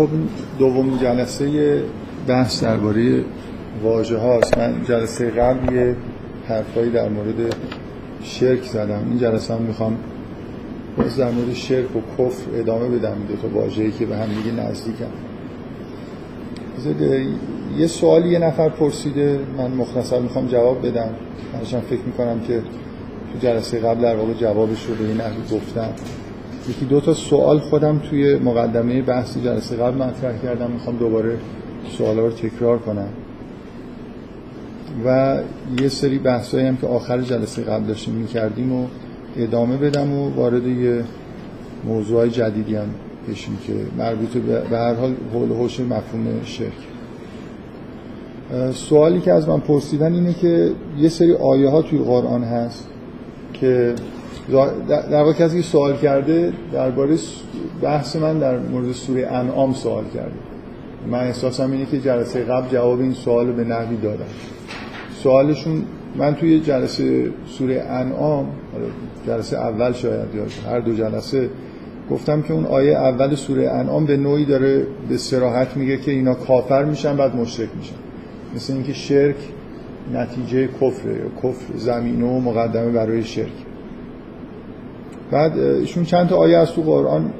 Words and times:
خب 0.00 0.08
دومین 0.58 0.98
جلسه 0.98 1.82
بحث 2.26 2.64
درباره 2.64 3.24
واژه 3.82 4.18
هاست. 4.18 4.58
من 4.58 4.84
جلسه 4.84 5.30
قبل 5.30 5.74
یه 5.74 5.96
حرفایی 6.48 6.90
در 6.90 7.08
مورد 7.08 7.54
شرک 8.22 8.62
زدم. 8.62 9.02
این 9.08 9.18
جلسه 9.18 9.54
هم 9.54 9.62
می‌خوام 9.62 9.96
باز 10.96 11.16
در 11.16 11.30
مورد 11.30 11.54
شرک 11.54 11.96
و 11.96 12.00
کفر 12.18 12.42
ادامه 12.54 12.88
بدم. 12.88 13.16
دو 13.28 13.36
تا 13.36 13.48
واژه‌ای 13.48 13.90
که 13.90 14.06
به 14.06 14.16
هم 14.16 14.28
دیگه 14.28 14.56
نزدیکن. 14.62 15.10
یه 17.78 17.86
سوالی 17.86 18.28
یه 18.28 18.38
نفر 18.38 18.68
پرسیده. 18.68 19.40
من 19.58 19.70
مختصر 19.70 20.18
می‌خوام 20.18 20.46
جواب 20.46 20.86
بدم. 20.86 21.10
منشان 21.54 21.80
فکر 21.80 22.02
می‌کنم 22.06 22.40
که 22.40 22.62
تو 23.32 23.38
جلسه 23.40 23.78
قبل 23.78 24.02
در 24.02 24.16
واقع 24.16 24.32
جوابش 24.32 24.86
رو 24.86 24.94
به 24.94 25.04
این 25.04 25.20
گفتم 25.52 25.92
یکی 26.70 26.84
دو 26.84 27.00
تا 27.00 27.14
سوال 27.14 27.58
خودم 27.58 27.98
توی 27.98 28.38
مقدمه 28.38 29.02
بحثی 29.02 29.40
جلسه 29.40 29.76
قبل 29.76 29.96
مطرح 29.96 30.38
کردم. 30.42 30.70
می‌خوام 30.70 30.96
دوباره 30.96 31.38
سوال 31.98 32.18
رو 32.18 32.30
تکرار 32.30 32.78
کنم. 32.78 33.08
و 35.06 35.38
یه 35.80 35.88
سری 35.88 36.18
بحثایی 36.18 36.66
هم 36.66 36.76
که 36.76 36.86
آخر 36.86 37.20
جلسه 37.20 37.62
قبل 37.62 37.84
داشتیم 37.84 38.14
می‌کردیم 38.14 38.72
و 38.72 38.86
ادامه 39.36 39.76
بدم 39.76 40.12
و 40.12 40.30
وارد 40.34 40.66
یه 40.66 41.04
موضوع 41.84 42.28
جدیدی 42.28 42.74
هم 42.74 42.88
بشیم 43.28 43.58
که 43.66 43.72
مربوط 43.98 44.28
به 44.70 44.78
هر 44.78 44.94
حال 44.94 45.14
حول 45.32 45.48
حوش 45.48 45.80
مفهوم 45.80 46.26
شرک. 46.44 46.72
سوالی 48.74 49.20
که 49.20 49.32
از 49.32 49.48
من 49.48 49.60
پرسیدن 49.60 50.14
اینه 50.14 50.32
که 50.32 50.70
یه 50.98 51.08
سری 51.08 51.34
آیه 51.34 51.68
ها 51.68 51.82
توی 51.82 51.98
قرآن 51.98 52.44
هست 52.44 52.88
که 53.52 53.94
در 54.50 55.22
واقع 55.22 55.32
کسی 55.32 55.62
سوال 55.62 55.96
کرده 55.96 56.52
درباره 56.72 57.16
بحث 57.82 58.16
من 58.16 58.38
در 58.38 58.58
مورد 58.58 58.92
سوره 58.92 59.26
انعام 59.26 59.72
سوال 59.72 60.04
کرده. 60.14 60.34
من 61.10 61.18
احساسم 61.18 61.72
اینه 61.72 61.86
که 61.86 62.00
جلسه 62.00 62.44
قبل 62.44 62.68
جواب 62.68 63.00
این 63.00 63.12
سوال 63.12 63.52
به 63.52 63.64
نحوی 63.64 63.96
دادم. 63.96 64.24
سوالشون 65.22 65.84
من 66.16 66.34
توی 66.34 66.60
جلسه 66.60 67.30
سوره 67.46 67.82
انعام 67.82 68.46
جلسه 69.26 69.56
اول 69.56 69.92
شاید 69.92 70.34
یا 70.34 70.70
هر 70.70 70.80
دو 70.80 70.94
جلسه 70.94 71.50
گفتم 72.10 72.42
که 72.42 72.52
اون 72.52 72.66
آیه 72.66 72.92
اول 72.92 73.34
سوره 73.34 73.70
انعام 73.70 74.06
به 74.06 74.16
نوعی 74.16 74.44
داره 74.44 74.86
به 75.08 75.16
سراحت 75.16 75.76
میگه 75.76 75.96
که 75.96 76.10
اینا 76.10 76.34
کافر 76.34 76.84
میشن 76.84 77.16
بعد 77.16 77.36
مشرک 77.36 77.68
میشن. 77.78 77.94
مثل 78.54 78.72
اینکه 78.72 78.92
شرک 78.92 79.36
نتیجه 80.14 80.66
کفره 80.66 81.20
کفر 81.42 81.76
زمینه 81.76 82.26
و 82.26 82.40
مقدمه 82.40 82.90
برای 82.90 83.24
شرک. 83.24 83.69
بعد 85.30 85.58
ایشون 85.58 86.04
چند 86.04 86.28
تا 86.28 86.36
آیه 86.36 86.58
از 86.58 86.72
تو 86.72 86.82
قرآن 86.82 87.32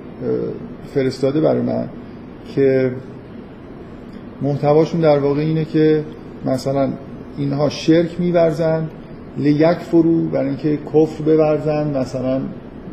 فرستاده 0.95 1.41
برای 1.41 1.63
من 1.63 1.89
که 2.55 2.93
محتواشون 4.43 5.01
در 5.01 5.19
واقع 5.19 5.41
اینه 5.41 5.65
که 5.65 6.05
مثلا 6.45 6.89
اینها 7.37 7.69
شرک 7.69 8.21
میورزن 8.21 8.89
لیک 9.39 9.79
فرو 9.79 10.29
برای 10.29 10.49
اینکه 10.49 10.79
کفر 10.95 11.25
بورزن 11.25 11.99
مثلا 11.99 12.41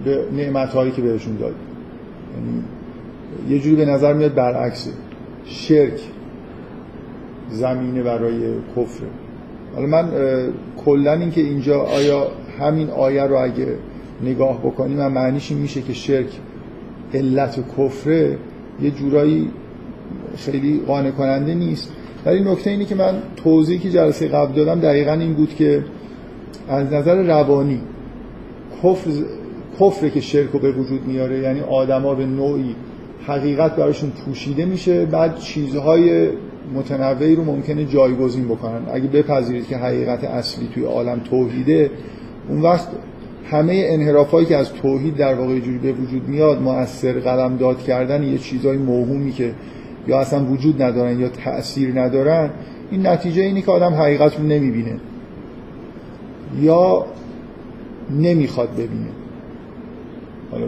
به 0.06 0.24
نعمت 0.38 0.70
هایی 0.70 0.92
که 0.92 1.02
بهشون 1.02 1.36
داد. 1.36 1.56
یعنی 2.36 2.64
یه 3.50 3.60
جوری 3.60 3.76
به 3.76 3.86
نظر 3.86 4.14
میاد 4.14 4.34
برعکسه. 4.34 4.92
شرک 5.46 6.00
زمینه 7.50 8.04
برای 8.04 8.54
کفره 8.76 9.08
حالا 9.76 9.88
من 9.88 10.10
کلا 10.86 11.14
اینکه 11.14 11.42
اینجا 11.42 11.82
آیا 11.82 12.28
همین 12.60 12.90
آیه 12.90 13.24
رو 13.24 13.36
اگه 13.36 13.68
نگاه 14.24 14.60
بکنیم 14.60 14.98
من 14.98 15.12
معنیش 15.12 15.52
این 15.52 15.60
میشه 15.60 15.82
که 15.82 15.94
شرک 15.94 16.28
علت 17.14 17.60
کفره 17.78 18.38
یه 18.82 18.92
جورایی 18.92 19.50
خیلی 20.38 20.82
قانع 20.88 21.12
کننده 21.12 21.54
نیست. 21.54 21.92
ولی 22.26 22.52
نکته 22.52 22.70
اینه 22.70 22.86
که 22.86 22.96
من 22.96 23.14
توضیحی 23.36 23.80
که 23.80 23.90
جلسه 23.90 24.28
قبل 24.28 24.54
دادم 24.54 24.80
دقیقا 24.80 25.14
این 25.14 25.34
بود 25.34 25.56
که 25.56 25.84
از 26.70 26.94
نظر 26.94 27.24
روانی 27.24 27.82
کفر 28.84 29.10
کفره 29.80 30.10
که 30.10 30.22
شرک 30.22 30.50
رو 30.54 30.60
به 30.60 30.72
وجود 30.72 31.08
میاره 31.08 31.40
یعنی 31.40 31.60
آدما 31.62 32.16
به 32.16 32.26
نوعی 32.26 32.76
حقیقت 33.28 33.76
براشون 33.76 34.10
پوشیده 34.10 34.66
میشه 34.66 35.06
بعد 35.06 35.40
چیزهای 35.40 36.30
متنوعی 36.76 37.36
رو 37.36 37.44
ممکنه 37.44 37.86
جایگزین 37.86 38.48
بکنن. 38.48 38.82
اگه 38.94 39.08
بپذیرید 39.08 39.68
که 39.68 39.78
حقیقت 39.78 40.24
اصلی 40.24 40.70
توی 40.74 40.84
عالم 40.84 41.20
توحیده 41.20 41.92
اون 42.50 42.62
وقت 42.62 42.88
همه 43.50 43.86
انحرافایی 43.88 44.46
که 44.46 44.58
از 44.58 44.74
توحید 44.74 45.16
در 45.16 45.34
واقع 45.34 45.60
جوری 45.60 45.78
به 45.78 45.92
وجود 45.92 46.28
میاد 46.28 46.62
مؤثر 46.62 47.20
قلم 47.20 47.58
داد 47.58 47.84
کردن 47.84 48.24
یه 48.24 48.38
چیزای 48.38 48.78
موهومی 48.78 49.32
که 49.32 49.54
یا 50.08 50.20
اصلا 50.20 50.46
وجود 50.46 50.82
ندارن 50.82 51.20
یا 51.20 51.30
تأثیر 51.30 52.02
ندارن 52.02 52.50
این 52.92 53.08
نتیجه 53.08 53.42
اینه 53.42 53.62
که 53.62 53.72
آدم 53.72 53.94
حقیقت 53.94 54.38
رو 54.38 54.44
نمی‌بینه. 54.44 55.00
یا 56.62 57.06
نمی‌خواد 58.20 58.70
ببینه. 58.74 59.10
حالا 60.52 60.68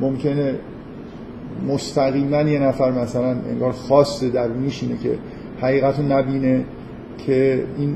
ممکنه 0.00 0.54
مستقیما 1.68 2.42
یه 2.42 2.58
نفر 2.58 2.90
مثلا 2.90 3.36
انگار 3.50 3.72
خاص 3.72 4.24
در 4.24 4.48
میشینه 4.48 4.96
که 5.02 5.18
حقیقت 5.60 5.98
رو 5.98 6.04
نبینه 6.04 6.64
که 7.26 7.64
این 7.78 7.94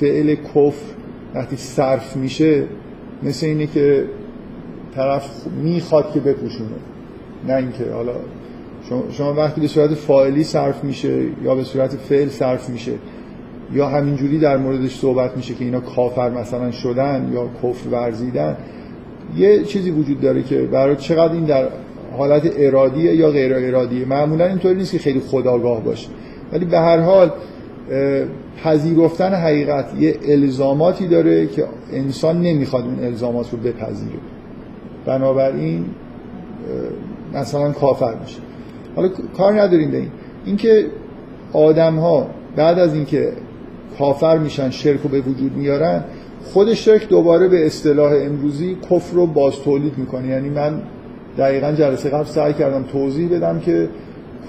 فعل 0.00 0.34
کفر 0.34 0.94
وقتی 1.34 1.56
صرف 1.56 2.16
میشه 2.16 2.64
مثل 3.22 3.46
اینه 3.46 3.66
که 3.66 4.04
طرف 4.94 5.46
می‌خواد 5.62 6.12
که 6.12 6.20
بپوشونه. 6.20 6.70
نه 7.48 7.54
اینکه 7.54 7.84
حالا 7.92 8.12
شما 9.10 9.34
وقتی 9.34 9.60
به 9.60 9.66
صورت 9.66 9.94
فاعلی 9.94 10.44
صرف 10.44 10.84
میشه 10.84 11.22
یا 11.44 11.54
به 11.54 11.64
صورت 11.64 11.96
فعل 11.96 12.28
صرف 12.28 12.68
میشه 12.68 12.92
یا 13.72 13.88
همینجوری 13.88 14.38
در 14.38 14.56
موردش 14.56 14.98
صحبت 14.98 15.36
میشه 15.36 15.54
که 15.54 15.64
اینا 15.64 15.80
کافر 15.80 16.30
مثلا 16.30 16.70
شدن 16.70 17.30
یا 17.32 17.48
کفر 17.62 17.88
ورزیدن 17.88 18.56
یه 19.36 19.64
چیزی 19.64 19.90
وجود 19.90 20.20
داره 20.20 20.42
که 20.42 20.62
برای 20.62 20.96
چقدر 20.96 21.32
این 21.32 21.44
در 21.44 21.68
حالت 22.16 22.52
ارادیه 22.56 23.14
یا 23.14 23.30
غیر 23.30 23.54
ارادیه 23.54 24.04
معمولا 24.04 24.46
اینطوری 24.46 24.74
نیست 24.74 24.92
که 24.92 24.98
خیلی 24.98 25.20
خداگاه 25.20 25.84
باشه. 25.84 26.08
ولی 26.52 26.64
به 26.64 26.78
هر 26.78 26.98
حال 26.98 27.30
پذیرفتن 28.64 29.34
حقیقت 29.34 29.86
یه 30.00 30.14
الزاماتی 30.28 31.08
داره 31.08 31.46
که 31.46 31.64
انسان 31.92 32.42
نمی‌خواد 32.42 32.84
اون 32.84 33.04
الزامات 33.04 33.50
رو 33.50 33.58
بپذیره. 33.58 34.18
بنابراین 35.06 35.84
مثلا 37.34 37.72
کافر 37.72 38.14
میشه. 38.14 38.38
حالا 38.96 39.08
کار 39.36 39.60
نداریم 39.60 39.90
به 39.90 39.96
این. 39.96 40.10
اینکه 40.44 40.86
آدم 41.52 41.96
ها 41.96 42.26
بعد 42.56 42.78
از 42.78 42.94
اینکه 42.94 43.32
کافر 43.98 44.38
میشن 44.38 44.70
شرک 44.70 45.00
رو 45.02 45.10
به 45.10 45.20
وجود 45.20 45.56
میارن 45.56 46.04
خود 46.44 46.74
شرک 46.74 47.08
دوباره 47.08 47.48
به 47.48 47.66
اصطلاح 47.66 48.12
امروزی 48.12 48.76
کفر 48.90 49.14
رو 49.14 49.26
باز 49.26 49.54
تولید 49.64 49.98
می‌کنه. 49.98 50.28
یعنی 50.28 50.48
من 50.48 50.82
دقیقا 51.38 51.72
جلسه 51.72 52.08
قبل 52.08 52.24
سعی 52.24 52.52
کردم 52.52 52.82
توضیح 52.82 53.28
بدم 53.36 53.60
که 53.60 53.88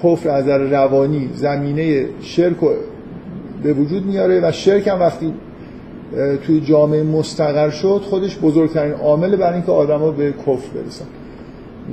کفر 0.04 0.30
از 0.30 0.48
روانی 0.48 1.30
زمینه 1.34 2.06
شرک 2.22 2.58
رو 2.58 2.74
به 3.64 3.74
وجود 3.74 4.06
میاره 4.06 4.40
و 4.44 4.52
شرک 4.52 4.88
هم 4.88 5.00
وقتی 5.00 5.34
توی 6.46 6.62
جامعه 6.62 7.04
مستقر 7.04 7.70
شد 7.70 8.02
خودش 8.10 8.38
بزرگترین 8.38 8.94
عامل 8.94 9.36
برای 9.36 9.54
اینکه 9.54 9.72
آدما 9.72 10.12
به 10.12 10.32
کفر 10.32 10.70
برسن. 10.76 11.06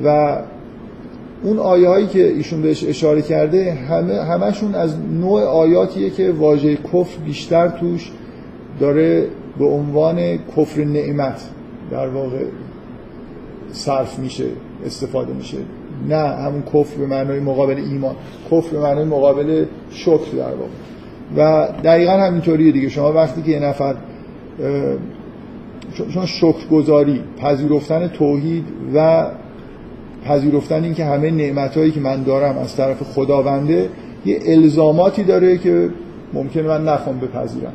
و 0.05 0.39
اون 1.43 1.59
آیه 1.59 1.89
هایی 1.89 2.07
که 2.07 2.27
ایشون 2.28 2.62
بهش 2.62 2.84
اشاره 2.84 3.23
کرده 3.23 3.73
همه 3.73 4.15
همشون 4.15 4.75
از 4.75 4.95
نوع 5.21 5.43
آیاتیه 5.43 6.11
که 6.11 6.33
واژه 6.33 6.77
کفر 6.77 7.19
بیشتر 7.25 7.69
توش 7.69 8.11
داره 8.81 9.27
به 9.59 9.65
عنوان 9.65 10.39
کفر 10.57 10.84
نعمت 10.84 11.41
در 11.91 12.09
واقع 12.09 12.45
صرف 13.73 14.19
میشه 14.19 14.45
استفاده 14.87 15.33
میشه. 15.33 15.59
نه 16.09 16.17
همون 16.17 16.63
کفر 16.63 16.97
به 16.98 17.07
معنای 17.07 17.41
مقابل 17.41 17.77
ایمان 17.77 18.15
کفر 18.51 18.71
به 18.71 18.81
معنای 18.81 19.04
مقابل 19.04 19.65
شکر 19.91 20.37
در 20.37 20.54
واقع. 20.54 20.71
و 21.36 21.69
دقیقا 21.84 22.13
همینطوریه 22.13 22.72
دیگه. 22.72 22.89
شما 22.89 23.13
وقتی 23.13 23.42
که 23.42 23.51
یه 23.51 23.60
نفر 23.60 23.95
شما 26.15 26.27
شکرگزاری 26.27 27.21
پذیرفتن 27.41 28.09
توحید 28.09 28.65
و 28.95 29.27
پذیرفتن 30.25 30.84
این 30.84 30.95
که 30.95 31.04
همه 31.04 31.30
نعمتهایی 31.30 31.91
که 31.91 32.01
من 32.01 32.22
دارم 32.22 32.59
از 32.59 32.77
طرف 32.77 33.03
خداونده 33.03 33.89
یه 34.27 34.39
الزاماتی 34.47 35.22
داره 35.22 35.59
که 35.59 35.89
ممکنه 36.33 36.63
من 36.63 36.84
نخوام 36.84 37.19
بپذیرم. 37.19 37.72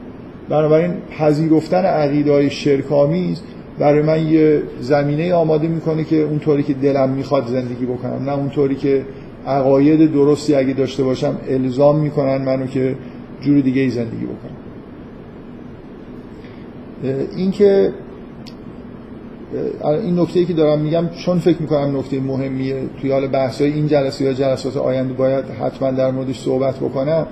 بنابراین 0.49 0.93
پذیرفتن 1.19 1.85
عقیده 1.85 2.49
شرکامیز 2.49 3.41
برای 3.79 4.01
من 4.01 4.27
یه 4.27 4.61
زمینه 4.79 5.33
آماده 5.33 5.67
می‌کنه 5.67 6.03
که 6.03 6.21
اونطوری 6.21 6.63
که 6.63 6.73
دلم 6.73 7.09
می‌خواد 7.09 7.47
زندگی 7.47 7.85
بکنم 7.85 8.23
نه 8.25 8.37
اونطوری 8.37 8.75
که 8.75 9.01
عقاید 9.47 10.13
درستی 10.13 10.55
اگه 10.55 10.73
داشته 10.73 11.03
باشم 11.03 11.37
الزام 11.49 11.99
می‌کنن 11.99 12.37
منو 12.37 12.65
که 12.65 12.95
جور 13.43 13.61
دیگه 13.61 13.81
ای 13.81 13.89
زندگی 13.89 14.25
بکنم. 14.25 14.57
اینکه 17.35 17.91
این 19.83 20.19
نکته 20.19 20.45
که 20.45 20.53
دارم 20.53 20.79
میگم 20.79 21.09
چون 21.25 21.39
فکر 21.39 21.61
می‌کنم 21.61 21.97
نکته 21.97 22.19
مهمیه 22.19 22.83
توی 23.01 23.11
حال 23.11 23.27
بحث 23.27 23.61
های 23.61 23.73
این 23.73 23.87
جلسه 23.87 24.25
یا 24.25 24.33
جلسات 24.33 24.77
آینده 24.77 25.13
باید 25.13 25.45
حتما 25.45 25.91
در 25.91 26.11
موردش 26.11 26.39
صحبت 26.39 26.75
بکنم 26.75 27.27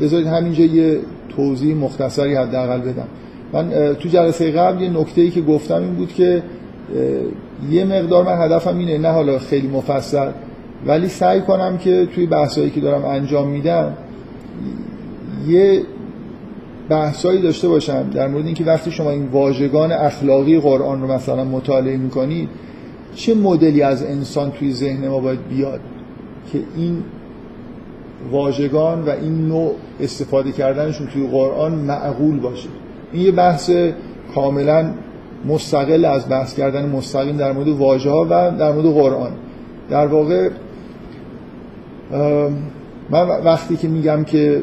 بذارید 0.00 0.26
همینجا 0.26 0.64
یه 0.64 0.98
توضیح 1.36 1.76
مختصری 1.76 2.34
حداقل 2.34 2.80
بدم. 2.80 3.06
من 3.52 3.94
تو 3.94 4.08
جلسه 4.08 4.50
قبل 4.50 4.82
یه 4.82 4.90
نکته 4.90 5.20
ای 5.20 5.30
که 5.30 5.40
گفتم 5.40 5.82
این 5.82 5.94
بود 5.94 6.12
که 6.12 6.42
یه 7.70 7.84
مقدار 7.84 8.24
من 8.24 8.44
هدفم 8.44 8.78
اینه 8.78 8.98
نه 8.98 9.08
حالا 9.08 9.38
خیلی 9.38 9.68
مفصل 9.68 10.30
ولی 10.86 11.08
سعی 11.08 11.40
کنم 11.40 11.78
که 11.78 12.08
توی 12.14 12.26
بحثایی 12.26 12.70
که 12.70 12.80
دارم 12.80 13.04
انجام 13.04 13.48
میدم 13.48 13.92
یه 15.48 15.82
بحثایی 16.88 17.42
داشته 17.42 17.68
باشم 17.68 18.10
در 18.10 18.28
مورد 18.28 18.46
اینکه 18.46 18.64
وقتی 18.64 18.90
شما 18.90 19.10
این 19.10 19.26
واژگان 19.26 19.92
اخلاقی 19.92 20.60
قرآن 20.60 21.02
رو 21.02 21.12
مثلا 21.12 21.44
مطالعه 21.44 21.96
می‌کنید 21.96 22.48
چه 23.14 23.34
مدلی 23.34 23.82
از 23.82 24.02
انسان 24.02 24.50
توی 24.50 24.72
ذهن 24.72 25.08
ما 25.08 25.20
باید 25.20 25.48
بیاد 25.48 25.80
که 26.52 26.58
این 26.76 27.02
واژگان 28.30 29.02
و 29.02 29.10
این 29.10 29.48
نوع 29.48 29.74
استفاده 30.00 30.52
کردنشون 30.52 31.06
توی 31.06 31.26
قرآن 31.26 31.74
معقول 31.74 32.40
باشه؟ 32.40 32.68
این 33.12 33.22
یه 33.22 33.32
بحث 33.32 33.70
کاملا 34.34 34.92
مستقل 35.44 36.04
از 36.04 36.28
بحث 36.28 36.54
کردن 36.54 36.88
مستقیم 36.88 37.36
در 37.36 37.52
مورد 37.52 37.68
واژه 37.68 38.10
ها 38.10 38.26
و 38.30 38.58
در 38.58 38.72
مورد 38.72 38.86
قرآن. 38.86 39.32
در 39.90 40.06
واقع 40.06 40.50
من 43.12 43.28
وقتی 43.44 43.76
که 43.76 43.88
میگم 43.88 44.24
که 44.24 44.62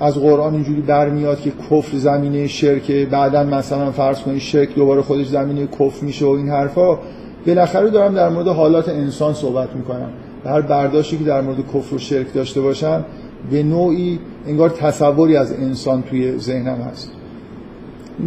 از 0.00 0.14
قرآن 0.14 0.54
اینجوری 0.54 0.80
برمیاد 0.80 1.40
که 1.40 1.52
کفر 1.70 1.96
زمینه 1.96 2.46
شرکه 2.46 3.06
بعدا 3.10 3.42
مثلا 3.42 3.90
فرض 3.90 4.20
کنید 4.20 4.38
شرک 4.38 4.74
دوباره 4.74 5.02
خودش 5.02 5.26
زمینه 5.26 5.66
کفر 5.66 6.04
میشه 6.04 6.26
و 6.26 6.28
این 6.28 6.48
حرفا 6.48 6.98
بالاخره 7.46 7.90
دارم 7.90 8.14
در 8.14 8.28
مورد 8.28 8.48
حالات 8.48 8.88
انسان 8.88 9.34
صحبت 9.34 9.76
می‌کنم. 9.76 10.08
هر 10.44 10.60
برداشتی 10.60 11.18
که 11.18 11.24
در 11.24 11.40
مورد 11.40 11.58
کفر 11.74 11.94
و 11.94 11.98
شرک 11.98 12.34
داشته 12.34 12.60
باشم 12.60 13.04
به 13.50 13.62
نوعی 13.62 14.18
انگار 14.46 14.70
تصوری 14.70 15.36
از 15.36 15.52
انسان 15.52 16.02
توی 16.02 16.38
ذهنم 16.38 16.76
هست. 16.90 17.12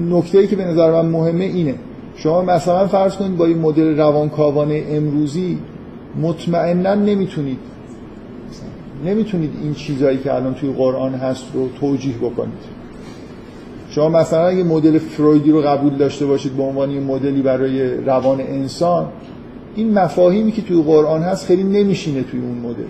نکته 0.09 0.37
ای 0.37 0.47
که 0.47 0.55
به 0.55 0.65
نظر 0.65 0.91
من 0.91 1.05
مهمه 1.09 1.43
اینه. 1.43 1.75
شما 2.15 2.41
مثلا 2.41 2.87
فرض 2.87 3.15
کنید 3.15 3.37
با 3.37 3.45
این 3.45 3.57
مدل 3.57 3.97
روانکاوانه 3.97 4.83
امروزی 4.89 5.57
مطمئنا 6.21 6.95
نمی‌تونید 6.95 7.59
نمی‌تونید 9.05 9.51
این 9.63 9.73
چیزایی 9.73 10.17
که 10.17 10.33
الان 10.33 10.53
توی 10.53 10.73
قرآن 10.73 11.13
هست 11.13 11.45
رو 11.53 11.69
توجیه 11.79 12.17
بکنید. 12.17 12.83
شما 13.89 14.09
مثلا 14.09 14.47
اگه 14.47 14.63
مدل 14.63 14.97
فرویدی 14.97 15.51
رو 15.51 15.61
قبول 15.61 15.95
داشته 15.95 16.25
باشید 16.25 16.53
به 16.53 16.63
عنوان 16.63 16.91
یه 16.91 16.99
مدلی 16.99 17.41
برای 17.41 17.97
روان 17.97 18.41
انسان 18.41 19.05
این 19.75 19.93
مفاهیمی 19.93 20.51
که 20.51 20.61
توی 20.61 20.81
قرآن 20.81 21.21
هست 21.21 21.45
خیلی 21.45 21.63
نمیشینه 21.63 22.23
توی 22.23 22.39
اون 22.39 22.57
مدل. 22.57 22.83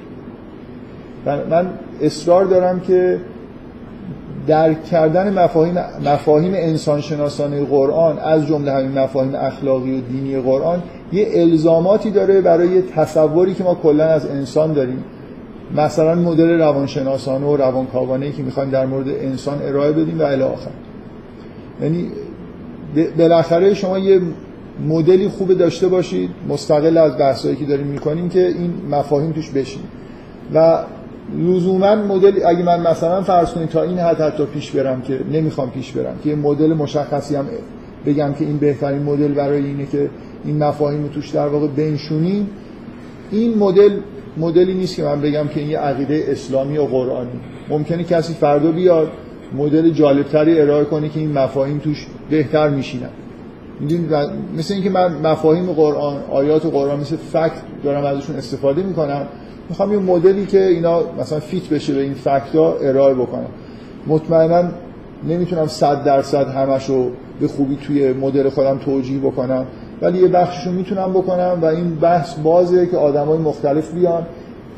من 1.49 1.69
اصرار 2.01 2.45
دارم 2.45 2.79
که 2.79 3.19
درک 4.47 4.83
کردن 4.83 5.39
مفاهیم 5.39 5.75
مفاهیم 6.05 6.53
انسان 6.55 7.01
شناسانه 7.01 7.65
قرآن 7.65 8.19
از 8.19 8.47
جمله 8.47 8.71
همین 8.71 8.99
مفاهیم 8.99 9.35
اخلاقی 9.35 9.97
و 9.97 10.01
دینی 10.01 10.39
قرآن 10.39 10.83
یه 11.13 11.27
الزاماتی 11.33 12.11
داره 12.11 12.41
برای 12.41 12.81
تصوری 12.81 13.53
که 13.53 13.63
ما 13.63 13.75
کلا 13.75 14.05
از 14.05 14.25
انسان 14.25 14.73
داریم. 14.73 15.03
مثلا 15.75 16.15
مدل 16.15 16.59
روانشناسانه 16.59 17.45
و 17.45 17.57
روانکاوانه 17.57 18.31
که 18.31 18.43
می‌خوایم 18.43 18.69
در 18.69 18.85
مورد 18.85 19.07
انسان 19.07 19.61
ارائه 19.61 19.91
بدیم 19.91 20.19
و 20.19 20.23
الی 20.23 20.41
آخر. 20.41 20.71
یعنی 21.81 22.07
بالاخره 23.17 23.73
شما 23.73 23.99
یه 23.99 24.21
مدلی 24.87 25.27
خوب 25.27 25.53
داشته 25.53 25.87
باشید 25.87 26.29
مستقل 26.49 26.97
از 26.97 27.17
بحثایی 27.17 27.55
که 27.55 27.65
داریم 27.65 27.87
می‌کنیم 27.87 28.29
که 28.29 28.47
این 28.47 28.73
مفاهیم 28.91 29.31
توش 29.31 29.49
بشین 29.49 29.81
و 30.53 30.77
لزوما 31.37 31.95
مدل 31.95 32.39
اگه 32.47 32.63
من 32.63 32.79
مثلا 32.91 33.21
فرض 33.21 33.51
کنید 33.51 33.69
تا 33.69 33.83
این 33.83 33.99
حد 33.99 34.21
حتی 34.21 34.45
پیش 34.45 34.71
برم 34.71 35.01
که 35.01 35.19
نمی‌خوام 35.31 35.71
پیش 35.71 35.91
برم 35.91 36.15
که 36.23 36.29
یه 36.29 36.35
مدل 36.35 36.73
مشخصی 36.73 37.35
هم 37.35 37.45
بگم 38.05 38.33
که 38.33 38.45
این 38.45 38.57
بهترین 38.57 39.03
مدل 39.03 39.33
برای 39.33 39.65
اینه 39.65 39.85
که 39.85 40.09
این 40.45 40.63
مفاهیم 40.63 41.07
توش 41.07 41.29
در 41.29 41.47
واقع 41.47 41.67
بنشونیم 41.67 42.49
این 43.31 43.57
مدل 43.57 43.91
مدلی 44.37 44.73
نیست 44.73 44.95
که 44.95 45.03
من 45.03 45.21
بگم 45.21 45.47
که 45.47 45.59
این 45.59 45.69
یه 45.69 45.79
عقیده 45.79 46.25
اسلامی 46.27 46.77
و 46.77 46.85
قرآنی. 46.85 47.29
ممکنه 47.69 48.03
کسی 48.03 48.33
فردا 48.33 48.71
بیاد 48.71 49.11
مدل 49.57 49.89
جالبتری 49.89 50.61
ارائه 50.61 50.85
کنه 50.85 51.09
که 51.09 51.19
این 51.19 51.31
مفاهیم 51.31 51.77
توش 51.77 52.07
بهتر 52.29 52.69
میشینن. 52.69 53.09
مثل 54.57 54.73
اینکه 54.73 54.89
من 54.89 55.13
مفاهیم 55.23 55.65
قرآن 55.65 56.15
آیات 56.31 56.65
قرآن 56.65 56.99
مثل 56.99 57.15
فکت 57.15 57.61
دارم 57.83 58.03
ازشون 58.03 58.35
استفاده 58.35 58.83
می‌کنم 58.83 59.27
می‌خوام 59.69 59.93
یه 59.93 59.99
مدلی 59.99 60.45
که 60.45 60.67
اینا 60.67 61.01
مثلا 61.19 61.39
فیت 61.39 61.69
بشه 61.69 61.93
به 61.93 62.01
این 62.01 62.13
فکت 62.13 62.55
ها 62.55 62.77
ارائه 62.81 63.13
بکنم. 63.13 63.47
مطمئنا 64.07 64.63
نمی‌تونم 65.27 65.67
صد 65.67 66.03
درصد 66.03 66.47
همش 66.47 66.89
رو 66.89 67.11
به 67.39 67.47
خوبی 67.47 67.75
توی 67.87 68.13
مدل 68.13 68.49
خودم 68.49 68.77
توجیه 68.77 69.19
بکنم. 69.19 69.65
ولی 70.03 70.19
یه 70.19 70.27
بخشش 70.27 70.67
رو 70.67 70.71
می‌تونم 70.71 71.13
بکنم 71.13 71.59
و 71.61 71.65
این 71.65 71.95
بحث 71.95 72.33
بازه 72.33 72.87
که 72.87 72.97
آدم 72.97 73.25
های 73.25 73.37
مختلف 73.37 73.93
بیان 73.93 74.25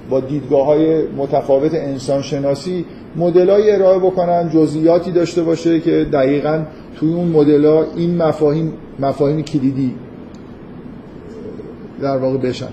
با 0.09 0.19
دیدگاه 0.19 0.65
های 0.65 1.07
متفاوت 1.07 1.73
انسان 1.73 2.21
شناسی 2.21 2.85
مدل 3.15 3.49
ارائه 3.49 3.99
بکنن 3.99 4.49
جزئیاتی 4.49 5.11
داشته 5.11 5.43
باشه 5.43 5.79
که 5.79 6.07
دقیقا 6.13 6.61
توی 6.99 7.13
اون 7.13 7.27
مدل 7.27 7.65
ها 7.65 7.85
این 7.95 8.17
مفاهیم 8.17 8.73
مفاهیم 8.99 9.41
کلیدی 9.41 9.95
در 12.01 12.17
واقع 12.17 12.37
بشن. 12.37 12.67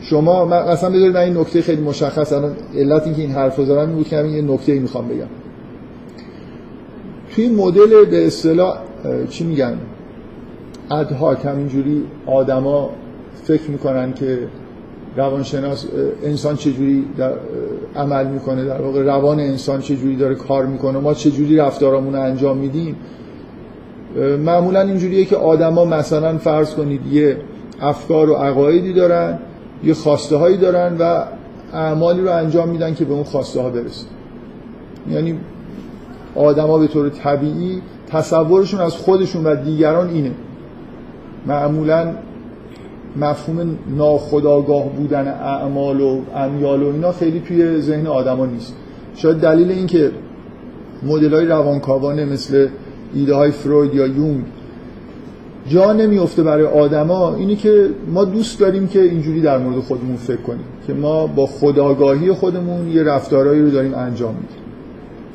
شما 0.00 0.44
مثلا 0.44 0.90
بذارید 0.90 1.14
من 1.14 1.20
این 1.20 1.36
نکته 1.36 1.62
خیلی 1.62 1.82
مشخص 1.82 2.32
الان 2.32 2.56
علت 2.76 3.06
اینکه 3.06 3.22
این 3.22 3.30
حرف 3.30 3.60
زدم 3.60 3.78
این 3.78 3.90
بود 3.90 4.08
که 4.08 4.16
یه 4.16 4.42
نکته 4.42 4.78
می‌خوام 4.78 5.08
بگم. 5.08 5.26
توی 7.34 7.48
مدل 7.48 8.04
به 8.04 8.26
اصطلاح 8.26 8.78
چی 9.30 9.44
میگن؟ 9.44 9.78
ادهاک 10.90 11.44
همینجوری 11.44 12.04
آدما 12.26 12.90
فکر 13.44 13.70
می‌کنن 13.70 14.12
که 14.12 14.38
روانشناس 15.16 15.86
انسان 16.22 16.56
چجوری 16.56 17.04
در 17.16 17.32
عمل 17.96 18.26
می‌کنه 18.26 18.64
در 18.64 18.82
واقع 18.82 19.02
روان 19.02 19.40
انسان 19.40 19.80
چجوری 19.80 20.16
داره 20.16 20.34
کار 20.34 20.66
می‌کنه 20.66 20.98
ما 20.98 21.14
چجوری 21.14 21.56
رفتارامون 21.56 22.14
رو 22.14 22.22
انجام 22.22 22.56
میدیم. 22.56 22.96
معمولا 24.44 24.80
اینجوریه 24.80 25.24
که 25.24 25.36
آدما 25.36 25.84
مثلا 25.84 26.38
فرض 26.38 26.74
کنید 26.74 27.06
یه 27.06 27.36
افکار 27.80 28.30
و 28.30 28.34
عقایدی 28.34 28.92
دارن 28.92 29.38
یه 29.84 29.94
خواسته 29.94 30.36
هایی 30.36 30.56
دارن 30.56 30.96
و 30.98 31.24
اعمالی 31.72 32.22
رو 32.22 32.32
انجام 32.32 32.68
میدن 32.68 32.94
که 32.94 33.04
به 33.04 33.14
اون 33.14 33.24
خواسته 33.24 33.60
ها 33.60 33.70
برسه. 33.70 34.06
یعنی 35.10 35.38
آدما 36.34 36.78
به 36.78 36.86
طور 36.86 37.08
طبیعی 37.08 37.82
تصورشون 38.08 38.80
از 38.80 38.96
خودشون 38.96 39.44
و 39.44 39.56
دیگران 39.56 40.10
اینه. 40.10 40.30
معمولا 41.48 42.12
مفهوم 43.16 43.78
ناخداگاه 43.96 44.88
بودن 44.88 45.28
اعمال 45.28 46.00
و 46.00 46.20
امیال 46.34 46.82
و 46.82 46.86
اینا 46.86 47.12
خیلی 47.12 47.40
توی 47.40 47.80
ذهن 47.80 48.06
آدما 48.06 48.46
نیست. 48.46 48.74
شاید 49.14 49.36
دلیل 49.36 49.70
این 49.70 49.86
که 49.86 50.10
مدل 51.02 51.34
های 51.34 51.46
روانکاوانه 51.46 52.24
مثل 52.24 52.68
ایده 53.14 53.34
های 53.34 53.50
فروید 53.50 53.94
یا 53.94 54.06
یونگ 54.06 54.44
جا 55.68 55.92
نمیفته 55.92 56.42
برای 56.42 56.66
آدما 56.66 57.34
اینی 57.34 57.56
که 57.56 57.88
ما 58.12 58.24
دوست 58.24 58.60
داریم 58.60 58.86
که 58.86 59.02
اینجوری 59.02 59.40
در 59.40 59.58
مورد 59.58 59.80
خودمون 59.80 60.16
فکر 60.16 60.40
کنیم 60.40 60.64
که 60.86 60.94
ما 60.94 61.26
با 61.26 61.46
خداگاهی 61.46 62.32
خودمون 62.32 62.90
یه 62.90 63.02
رفتارهایی 63.02 63.62
رو 63.62 63.70
داریم 63.70 63.94
انجام 63.94 64.34
میدیم. 64.34 64.62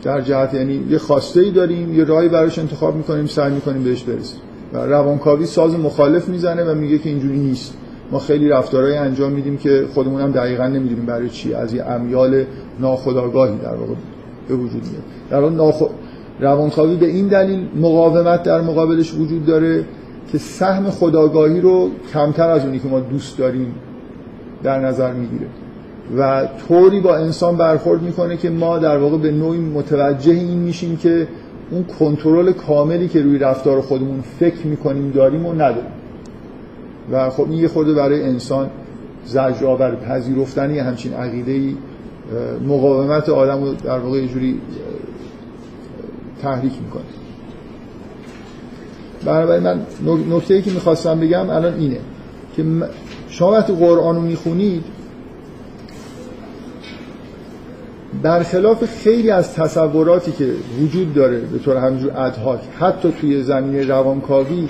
در 0.04 0.22
جهت 0.22 0.54
یعنی 0.54 0.84
یه 0.90 0.98
خواسته 0.98 1.42
ای 1.42 1.52
داریم 1.52 2.00
یه 2.00 2.04
راهی 2.04 2.30
براش 2.30 2.60
انتخاب 2.60 2.96
می‌کنیم 2.96 3.26
سعی 3.26 3.54
می‌کنیم 3.54 3.84
بهش 3.84 4.04
برسیم. 4.04 4.40
و 4.74 4.78
روانکاوی 4.78 5.46
ساز 5.46 5.76
مخالف 5.80 6.30
می‌زنه 6.30 6.64
و 6.64 6.76
میگه 6.76 6.98
که 6.98 7.10
اینجوری 7.10 7.40
نیست. 7.40 7.74
ما 8.12 8.20
خیلی 8.20 8.50
رفتارهایی 8.50 8.96
انجام 8.96 9.32
میدیم 9.32 9.58
که 9.58 9.86
خودمون 9.94 10.22
هم 10.22 10.32
دقیقا 10.32 10.68
نمی‌دونیم 10.68 11.06
برای 11.06 11.30
چی. 11.30 11.54
از 11.54 11.74
یه 11.74 11.84
امیال 11.84 12.44
ناخداگاهی 12.80 13.58
در 13.58 13.76
واقع 13.76 13.94
به 14.48 14.56
وجود 14.56 14.82
میاد. 14.84 15.04
در 15.30 15.40
واقع 15.40 15.54
ناخ... 15.54 15.84
روانکاوی 16.40 16.96
به 16.96 17.06
این 17.06 17.28
دلیل 17.28 17.68
مقاومت 17.76 18.44
در 18.44 18.62
مقابلش 18.62 19.14
وجود 19.14 19.46
داره 19.46 19.86
که 20.32 20.38
سهم 20.38 20.90
خداگاهی 20.90 21.62
رو 21.62 21.90
کمتر 22.14 22.50
از 22.50 22.66
اونی 22.66 22.80
که 22.80 22.88
ما 22.88 23.00
دوست 23.00 23.38
داریم 23.38 23.76
در 24.64 24.80
نظر 24.80 25.14
می‌گیره. 25.14 25.48
و 26.18 26.48
طوری 26.68 27.00
با 27.00 27.16
انسان 27.16 27.56
برخورد 27.56 28.02
می‌کنه 28.02 28.38
که 28.38 28.50
ما 28.50 28.78
در 28.78 28.98
واقع 28.98 29.18
به 29.18 29.32
نوعی 29.32 29.60
متوجه 29.60 30.34
این 30.34 30.58
میشیم 30.58 30.98
که 30.98 31.28
اون 31.72 31.84
کنترل 32.00 32.52
کاملی 32.52 33.08
که 33.08 33.22
روی 33.22 33.40
رفتار 33.40 33.82
خودمون 33.82 34.22
فکر 34.40 34.68
می‌کنیم 34.68 35.12
داریم 35.12 35.46
و 35.46 35.54
نداریم. 35.54 35.92
و 37.12 37.30
خب 37.30 37.50
این 37.50 37.60
یه 37.60 37.68
خورده 37.68 37.94
برای 37.94 38.24
انسان 38.24 38.70
زجرآور 39.26 39.96
پذیرفتنی 39.96 40.80
همچین 40.80 41.14
عقیده 41.14 41.76
مقاومت 42.68 43.30
آدم 43.30 43.64
رو 43.64 43.74
در 43.74 44.00
واقع 44.00 44.18
یه 44.18 44.28
جوری 44.28 44.62
تحریک 46.42 46.74
می‌کنه. 46.86 47.04
بنابراین 49.26 49.64
من 49.64 49.82
نکته 50.30 50.54
ای 50.54 50.62
که 50.62 50.72
می‌خواستم 50.72 51.20
بگم 51.20 51.50
الان 51.50 51.74
اینه 51.74 52.00
که 52.56 52.64
شما 53.30 53.52
وقتی 53.52 53.74
قرآن 53.74 54.16
رو 54.16 54.22
می‌خونید 54.22 54.84
برخلاف 58.22 58.86
خیلی 58.86 59.32
از 59.32 59.54
تصوراتی 59.54 60.32
که 60.32 60.48
وجود 60.82 61.14
داره 61.14 61.40
به 61.40 61.60
طور 61.60 61.78
همجور 61.78 62.12
ادهاک 62.18 62.60
حتی 62.80 63.12
توی 63.22 63.44
زمینه 63.44 63.88
روانکاوی 63.88 64.70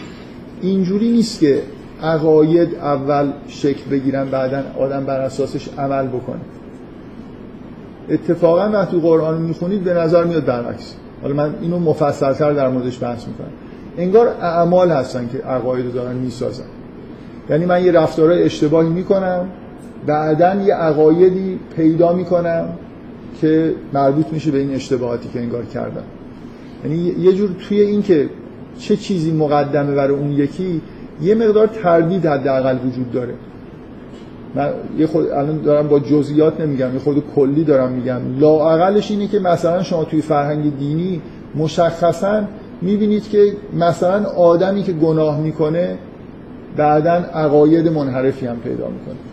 اینجوری 0.62 1.12
نیست 1.12 1.40
که 1.40 1.62
عقاید 2.04 2.76
اول 2.76 3.32
شکل 3.48 3.90
بگیرن 3.92 4.26
بعدا 4.26 4.64
آدم 4.80 5.06
بر 5.06 5.22
اساسش 5.22 5.70
عمل 5.78 6.08
بکنه. 6.08 6.42
اتفاقا 8.10 8.70
وقتی 8.70 9.00
قرآن 9.00 9.42
می‌خونید 9.42 9.84
به 9.84 9.94
نظر 9.94 10.24
میاد 10.24 10.46
برعکس. 10.46 10.96
حالا 11.22 11.34
من 11.34 11.56
اینو 11.62 11.80
مفصلتر 11.80 12.54
در 12.54 12.70
موردش 12.70 13.04
بحث 13.04 13.28
می‌کنم. 13.28 13.52
انگار 13.98 14.28
اعمال 14.28 14.92
هستن 14.92 15.30
که 15.32 15.38
عقاید 15.38 15.94
دارن 15.94 16.16
می‌سازن. 16.16 16.64
یعنی 17.50 17.66
من 17.66 17.86
یه 17.86 17.92
رفتارهای 17.92 18.44
اشتباهی 18.44 18.90
می‌کنم 18.90 19.48
بعدا 20.06 20.56
یه 20.56 20.74
عقایدی 20.74 21.60
پیدا 21.76 22.14
می‌کنم 22.14 22.70
که 23.42 23.74
مربوط 23.94 24.26
میشه 24.32 24.52
به 24.52 24.58
این 24.58 24.76
اشتباهاتی 24.76 25.30
که 25.34 25.40
انگار 25.40 25.66
کردم 25.66 26.04
یعنی 26.84 26.98
یه 27.20 27.34
جور 27.34 27.50
توی 27.70 27.82
این 27.82 28.02
که 28.02 28.30
چه 28.80 28.96
چیزی 28.96 29.32
مقدمه 29.32 29.96
برای 29.96 30.18
اون 30.18 30.32
یکی 30.32 30.82
یه 31.22 31.36
مقدار 31.36 31.68
تردید 31.68 32.26
حداقل 32.26 32.78
وجود 32.88 33.12
داره. 33.12 33.34
من 34.56 34.70
یه 34.98 35.08
خود 35.08 35.30
الان 35.30 35.62
دارم 35.62 35.88
با 35.88 36.00
جزئیات 36.00 36.62
نمیگم 36.62 36.94
یه 36.94 37.00
خود 37.00 37.24
کلی 37.36 37.64
دارم 37.64 37.92
میگم. 37.92 38.40
لااقلش 38.40 39.12
اینه 39.12 39.28
که 39.28 39.40
مثلا 39.40 39.84
شما 39.84 40.04
توی 40.04 40.22
فرهنگ 40.22 40.78
دینی 40.78 41.22
مشخصا 41.56 42.44
می‌بینید 42.82 43.30
که 43.30 43.54
مثلا 43.74 44.24
آدمی 44.30 44.84
که 44.84 44.92
گناه 44.92 45.40
می‌کنه 45.40 45.98
بعدا 46.78 47.14
عقاید 47.14 47.88
منحرفی 47.88 48.46
هم 48.46 48.60
پیدا 48.60 48.88
می‌کنه. 48.88 49.33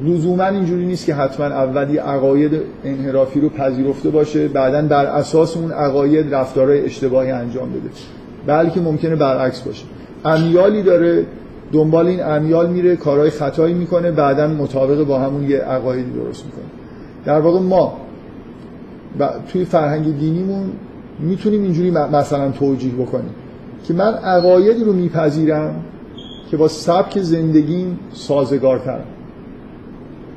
لزوما 0.00 0.46
اینجوری 0.46 0.86
نیست 0.86 1.06
که 1.06 1.14
حتما 1.14 1.46
اولی 1.46 1.96
عقاید 1.96 2.52
انحرافی 2.84 3.40
رو 3.40 3.48
پذیرفته 3.48 4.10
باشه 4.10 4.48
بعدا 4.48 4.82
بر 4.82 5.06
اساس 5.06 5.56
اون 5.56 5.72
عقاید 5.72 6.34
رفتارهای 6.34 6.84
اشتباهی 6.84 7.30
انجام 7.30 7.70
بده. 7.70 7.90
بلکه 8.46 8.80
ممکنه 8.80 9.16
برعکس 9.16 9.60
باشه. 9.60 9.84
امیالی 10.24 10.82
داره 10.82 11.26
دنبال 11.72 12.06
این 12.06 12.22
امیال 12.22 12.70
میره 12.70 12.96
کارهای 12.96 13.30
خطایی 13.30 13.74
می‌کنه 13.74 14.10
بعدا 14.10 14.46
مطابق 14.48 15.04
با 15.04 15.18
همون 15.18 15.50
یه 15.50 15.58
عقایدی 15.58 16.10
درست 16.10 16.44
می‌کنه. 16.44 16.64
در 17.24 17.40
واقع 17.40 17.60
ما 17.60 17.96
توی 19.48 19.64
فرهنگ 19.64 20.18
دینیمون 20.18 20.70
می‌تونیم 21.18 21.62
اینجوری 21.62 21.90
مثلا 21.90 22.50
توجیه 22.50 22.92
بکنیم 22.92 23.34
که 23.84 23.94
من 23.94 24.14
عقایدی 24.14 24.84
رو 24.84 24.92
میپذیرم 24.92 25.74
که 26.50 26.56
با 26.56 26.68
سبک 26.68 27.18
زندگیم 27.18 27.98
سازگارترم. 28.12 29.04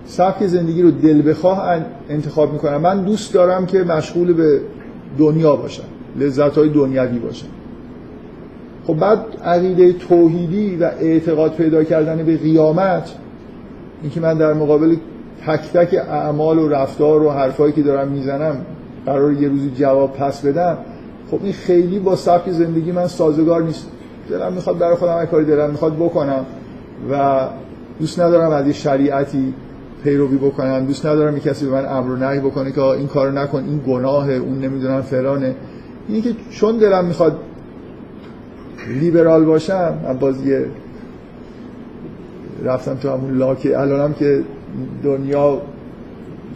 سبک 0.08 0.48
زندگی 0.48 0.82
رو 0.82 0.92
دل 0.92 1.30
بخواه 1.30 1.82
انتخاب 2.10 2.54
می‌کنم. 2.54 2.78
من 2.78 3.04
دوست 3.04 3.34
دارم 3.34 3.66
که 3.66 3.84
مشغول 3.84 4.34
به 4.34 4.62
دنیا 5.18 5.56
باشم 5.56 5.84
لذت 6.20 6.58
های 6.58 6.70
دنیوی 6.70 7.20
باشم. 7.20 7.48
خب 8.88 8.94
بعد 8.94 9.20
عقیده 9.46 9.94
توحیدی 9.94 10.76
و 10.76 10.84
اعتقاد 10.84 11.54
پیدا 11.54 11.84
کردن 11.84 12.24
به 12.24 12.38
قیامت 12.38 13.16
اینکه 14.02 14.20
من 14.20 14.38
در 14.38 14.54
مقابل 14.54 14.96
تک 15.46 15.62
تک 15.74 15.94
اعمال 15.94 16.60
و 16.60 16.68
رفتار 16.68 17.24
و 17.24 17.30
حرفایی 17.30 17.74
که 17.74 17.82
دارم 17.82 18.08
می‌زنم 18.08 18.56
قرار 19.06 19.34
یه 19.34 19.50
روزی 19.50 19.72
جواب 19.76 20.14
پس 20.14 20.42
بدم 20.42 20.78
خب 21.32 21.40
این 21.44 21.54
خیلی 21.54 22.00
با 22.00 22.16
سبک 22.16 22.52
زندگی 22.52 22.92
من 22.92 23.08
سازگار 23.08 23.64
نیست. 23.64 23.88
دلم 24.30 24.54
می‌خواد 24.54 24.78
برای 24.78 24.96
خودم 24.96 25.26
کاری 25.26 25.46
دلم 25.46 25.70
می‌خواد 25.70 25.96
بکنم 25.96 26.46
و 27.12 27.40
دوست 28.00 28.20
ندارم 28.20 28.52
از 28.52 28.70
شریعتی 28.70 29.54
پیروی 30.08 30.38
بکنم 30.38 30.86
دوست 30.86 31.06
ندارم 31.06 31.34
یه 31.34 31.40
کسی 31.40 31.66
به 31.66 31.72
من 31.72 31.86
امر 31.86 32.12
و 32.12 32.16
نهی 32.16 32.40
بکنه 32.40 32.72
که 32.72 32.82
این 32.82 33.08
کارو 33.08 33.32
نکن 33.32 33.64
این 33.64 33.82
گناهه 33.88 34.34
اون 34.34 34.60
نمی‌دونم 34.60 35.02
فلانه. 35.02 35.56
اینی 36.08 36.22
که 36.22 36.30
چون 36.50 36.78
دلم 36.78 37.06
می‌خواد 37.06 37.38
لیبرال 39.00 39.46
باشم 39.46 39.94
من 40.04 40.18
بازی 40.18 40.56
رفتم 42.64 42.96
تو 42.96 43.10
همون 43.10 43.38
لاکه 43.38 43.80
الانم 43.80 44.14
که 44.14 44.44
دنیا 45.04 45.62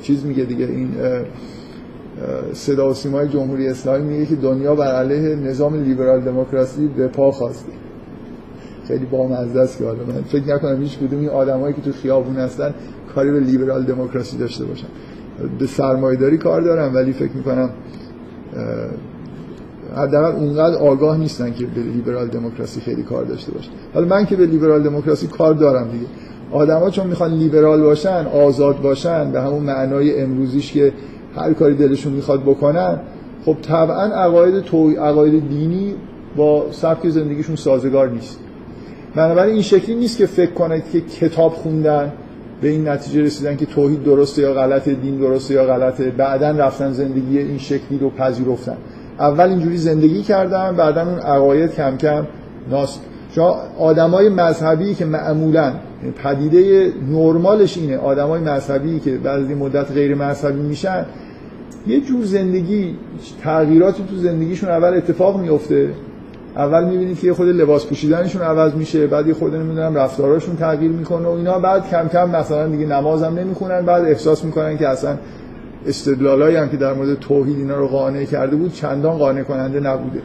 چیز 0.02 0.26
میگه 0.26 0.44
دیگه 0.44 0.66
این 0.66 0.92
صدا 2.54 2.90
و 2.90 2.94
سیمای 2.94 3.28
جمهوری 3.28 3.68
اسلامی 3.68 4.04
میگه 4.04 4.26
که 4.26 4.36
دنیا 4.36 4.76
بر 4.76 4.96
علیه 4.96 5.36
نظام 5.36 5.84
لیبرال 5.84 6.22
دموکراسی 6.22 6.88
به 6.88 7.08
پا 7.08 7.32
خواسته. 7.32 7.72
خیلی 8.88 9.06
بامزه 9.06 9.60
است 9.60 9.78
که 9.78 9.86
حالا 9.86 10.00
من 10.04 10.22
فکر 10.22 10.56
نکنم 10.56 10.82
هیچ 10.82 10.98
کدوم 11.00 11.20
این 11.20 11.30
آدمایی 11.30 11.74
که 11.74 11.82
تو 11.82 11.92
خیابون 11.92 12.36
هستن 12.36 12.74
کاری 13.16 13.32
به 13.32 13.40
لیبرال 13.40 13.84
دموکراسی 13.84 14.38
داشته 14.38 14.66
باشن 14.66 14.88
به 15.60 15.68
سرمایه‌داری 15.68 16.38
کار 16.38 16.62
دارم 16.62 16.96
ولی 16.96 17.14
فکر 17.14 17.32
می‌کنم 17.32 17.70
حداقل 19.96 20.36
اونقدر 20.36 20.78
آگاه 20.78 21.18
نیستن 21.18 21.54
که 21.54 21.66
به 21.66 21.82
لیبرال 21.82 22.28
دموکراسی 22.28 22.82
خیلی 22.82 23.04
کار 23.04 23.24
داشته 23.24 23.52
باشن. 23.52 23.72
حالا 23.94 24.08
من 24.08 24.26
که 24.26 24.36
به 24.36 24.46
لیبرال 24.46 24.84
دموکراسی 24.84 25.28
کار 25.28 25.54
دارم 25.54 25.88
دیگه. 25.92 26.06
آدما 26.52 26.90
چون 26.90 27.08
می‌خوان 27.08 27.32
لیبرال 27.34 27.82
باشن 27.82 28.26
آزاد 28.26 28.82
باشن 28.82 29.32
به 29.32 29.42
همون 29.42 29.64
معنای 29.64 30.22
امروزیش 30.22 30.72
که 30.72 30.94
هر 31.36 31.54
کاری 31.54 31.76
دلشون 31.76 32.14
می‌خواد 32.14 32.42
بکنن 32.42 33.00
خب 33.46 33.58
طبعا 33.62 34.04
عقاید 34.04 34.60
تو 34.60 34.92
عقاید 34.92 35.50
دینی 35.50 35.96
با 36.36 36.66
سبک 36.72 37.10
زندگیشون 37.10 37.56
سازگار 37.56 38.10
نیست. 38.10 38.40
بنابراین 39.16 39.54
این 39.54 39.62
شکلی 39.62 39.96
نیست 39.96 40.18
که 40.18 40.26
فکر 40.26 40.52
کنید 40.52 40.84
که 40.92 41.02
کتاب 41.02 41.52
خوندن 41.52 42.14
به 42.62 42.70
این 42.70 42.88
نتیجه 42.88 43.22
رسیدن 43.22 43.56
که 43.58 43.66
توحید 43.66 44.04
درسته 44.04 44.42
یا 44.42 44.54
غلطه 44.54 44.94
دین 44.94 45.18
درسته 45.18 45.54
یا 45.54 45.66
غلطه 45.66 46.10
بعدا 46.10 46.52
رفتن 46.52 46.92
زندگی 46.92 47.38
این 47.38 47.58
شکلی 47.58 47.98
رو 48.00 48.10
پذیرفتن. 48.10 48.78
اول 49.20 49.50
اینجوری 49.50 49.78
زندگی 49.78 50.22
کردن 50.22 50.76
بعدا 50.76 51.02
اون 51.02 51.20
عقاید 51.20 51.76
کم 51.76 51.98
کم 51.98 52.28
ناس. 52.70 53.00
شما 53.36 53.58
آدمای 53.80 54.30
مذهبی 54.30 54.94
که 54.96 55.06
معمولا 55.06 55.74
پدیده 56.24 56.92
نرمالش 57.12 57.78
اینه 57.78 57.98
آدمای 57.98 58.42
مذهبی 58.42 59.00
که 59.00 59.18
بعد 59.18 59.40
این 59.40 59.58
مدت 59.58 59.92
غیر 59.92 60.16
مذهبی 60.16 60.62
میشن 60.62 61.06
یه 61.88 62.02
جور 62.02 62.26
زندگی 62.26 62.96
تغییراتی 63.44 64.04
تو 64.10 64.16
زندگیشون 64.16 64.70
اول 64.70 64.94
اتفاق 64.94 65.40
میفته. 65.42 65.90
اول 66.56 66.84
می‌بینید 66.84 67.20
که 67.20 67.34
خود 67.34 67.48
لباس 67.48 67.86
پوشیدنشون 67.86 68.42
عوض 68.42 68.74
میشه 68.74 69.08
بعد 69.08 69.28
یه 69.28 69.34
خود 69.34 69.56
نمی‌دونم 69.56 69.96
رفتاراشون 69.96 70.56
تغییر 70.56 70.92
می‌کنه 70.92 71.28
و 71.28 71.32
اینا. 71.32 71.60
بعد 71.60 71.90
کم 71.90 72.08
کم 72.08 72.30
مثلا 72.30 72.68
دیگه 72.68 72.86
نمازم 72.86 73.34
نمی‌خونن 73.40 73.82
بعد 73.82 74.06
احساس 74.06 74.46
می‌کنن 74.46 74.78
که 74.78 74.88
اصلا 74.88 75.18
استدلالایی 75.88 76.56
هم 76.56 76.70
که 76.70 76.78
در 76.78 76.94
مورد 76.94 77.20
توحید 77.20 77.58
اینا 77.58 77.76
رو 77.76 77.88
قانع 77.88 78.24
کرده 78.24 78.56
بود 78.56 78.74
چندان 78.74 79.18
قانع 79.18 79.44
کننده 79.44 79.80
نبوده. 79.80 80.22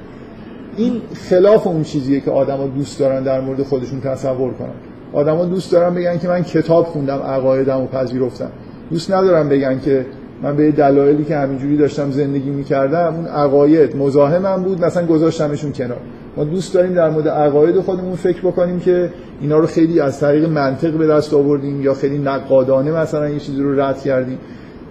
این 0.76 1.00
خلاف 1.30 1.66
اون 1.66 1.82
چیزیه 1.82 2.20
که 2.20 2.30
آدما 2.30 2.66
دوست 2.66 2.98
دارن 2.98 3.22
در 3.22 3.40
مورد 3.40 3.62
خودشون 3.62 4.00
تصور 4.00 4.52
کنن. 4.52 4.74
آدما 5.12 5.44
دوست 5.44 5.72
دارن 5.72 5.94
بگن 5.94 6.18
که 6.18 6.28
من 6.28 6.42
کتاب 6.42 6.84
خوندم 6.84 7.18
عقایدم 7.18 7.86
پذیرفتم. 7.86 8.50
دوست 8.90 9.10
ندارم 9.10 9.48
بگن 9.48 9.80
که 9.80 10.06
من 10.42 10.56
به 10.56 10.72
دلایلی 10.72 11.24
که 11.24 11.36
همینجوری 11.36 11.76
داشتم 11.76 12.10
زندگی 12.10 12.50
می‌کردم 12.50 13.14
اون 13.14 13.26
عقاید 13.26 13.96
مزاحمم 13.96 14.62
بود 14.62 14.84
مثلا 14.84 15.06
گذاشتمشون 15.06 15.72
کنار. 15.72 16.00
ما 16.36 16.44
دوست 16.44 16.74
داریم 16.74 16.94
در 16.94 17.10
مورد 17.10 17.28
عقاید 17.28 17.80
خودمون 17.80 18.16
فکر 18.16 18.40
بکنیم 18.40 18.80
که 18.80 19.10
اینا 19.40 19.58
رو 19.58 19.66
خیلی 19.66 20.00
از 20.00 20.20
طریق 20.20 20.48
منطق 20.48 20.92
به 20.92 21.06
دست 21.06 21.34
آوردیم 21.34 21.82
یا 21.82 21.94
خیلی 21.94 22.18
نقادانه 22.18 22.92
مثلا 22.92 23.28
یه 23.28 23.38
چیزی 23.38 23.62
رو 23.62 23.80
رد 23.80 24.02
کردیم. 24.02 24.38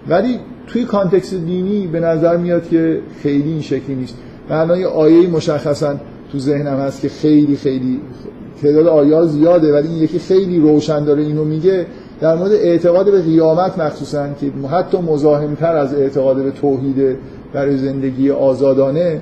ولی 0.08 0.40
توی 0.66 0.84
کانتکست 0.84 1.34
دینی 1.34 1.86
به 1.86 2.00
نظر 2.00 2.36
میاد 2.36 2.68
که 2.68 3.00
خیلی 3.22 3.50
این 3.50 3.60
شکلی 3.60 3.94
نیست. 3.94 4.14
معنای 4.50 4.84
آیه 4.84 5.28
مشخصا 5.28 5.94
تو 6.32 6.38
ذهنم 6.38 6.76
هست 6.78 7.00
که 7.00 7.08
خیلی 7.08 7.56
خیلی 7.56 8.00
تعداد 8.62 8.86
آیات 8.86 9.28
زیاده 9.28 9.72
ولی 9.72 9.88
این 9.88 9.96
یکی 9.96 10.18
خیلی 10.18 10.60
روشن 10.60 11.04
داره 11.04 11.22
اینو 11.22 11.44
میگه. 11.44 11.86
در 12.20 12.34
مورد 12.36 12.52
اعتقاد 12.52 13.10
به 13.10 13.22
قیامت 13.22 13.78
مخصوصا 13.78 14.28
که 14.40 14.68
حتی 14.68 14.98
مزاحمتر 14.98 15.76
از 15.76 15.94
اعتقاد 15.94 16.42
به 16.42 16.50
توحید 16.50 17.16
برای 17.52 17.76
زندگی 17.76 18.30
آزادانه 18.30 19.20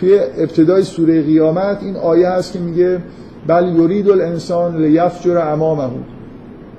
توی 0.00 0.18
ابتدای 0.38 0.82
سوره 0.82 1.22
قیامت 1.22 1.82
این 1.82 1.96
آیه 1.96 2.28
هست 2.28 2.52
که 2.52 2.58
میگه 2.58 2.98
بل 3.46 3.76
یرید 3.76 4.10
الانسان 4.10 4.82
لیفجر 4.82 5.38
امامه. 5.38 5.90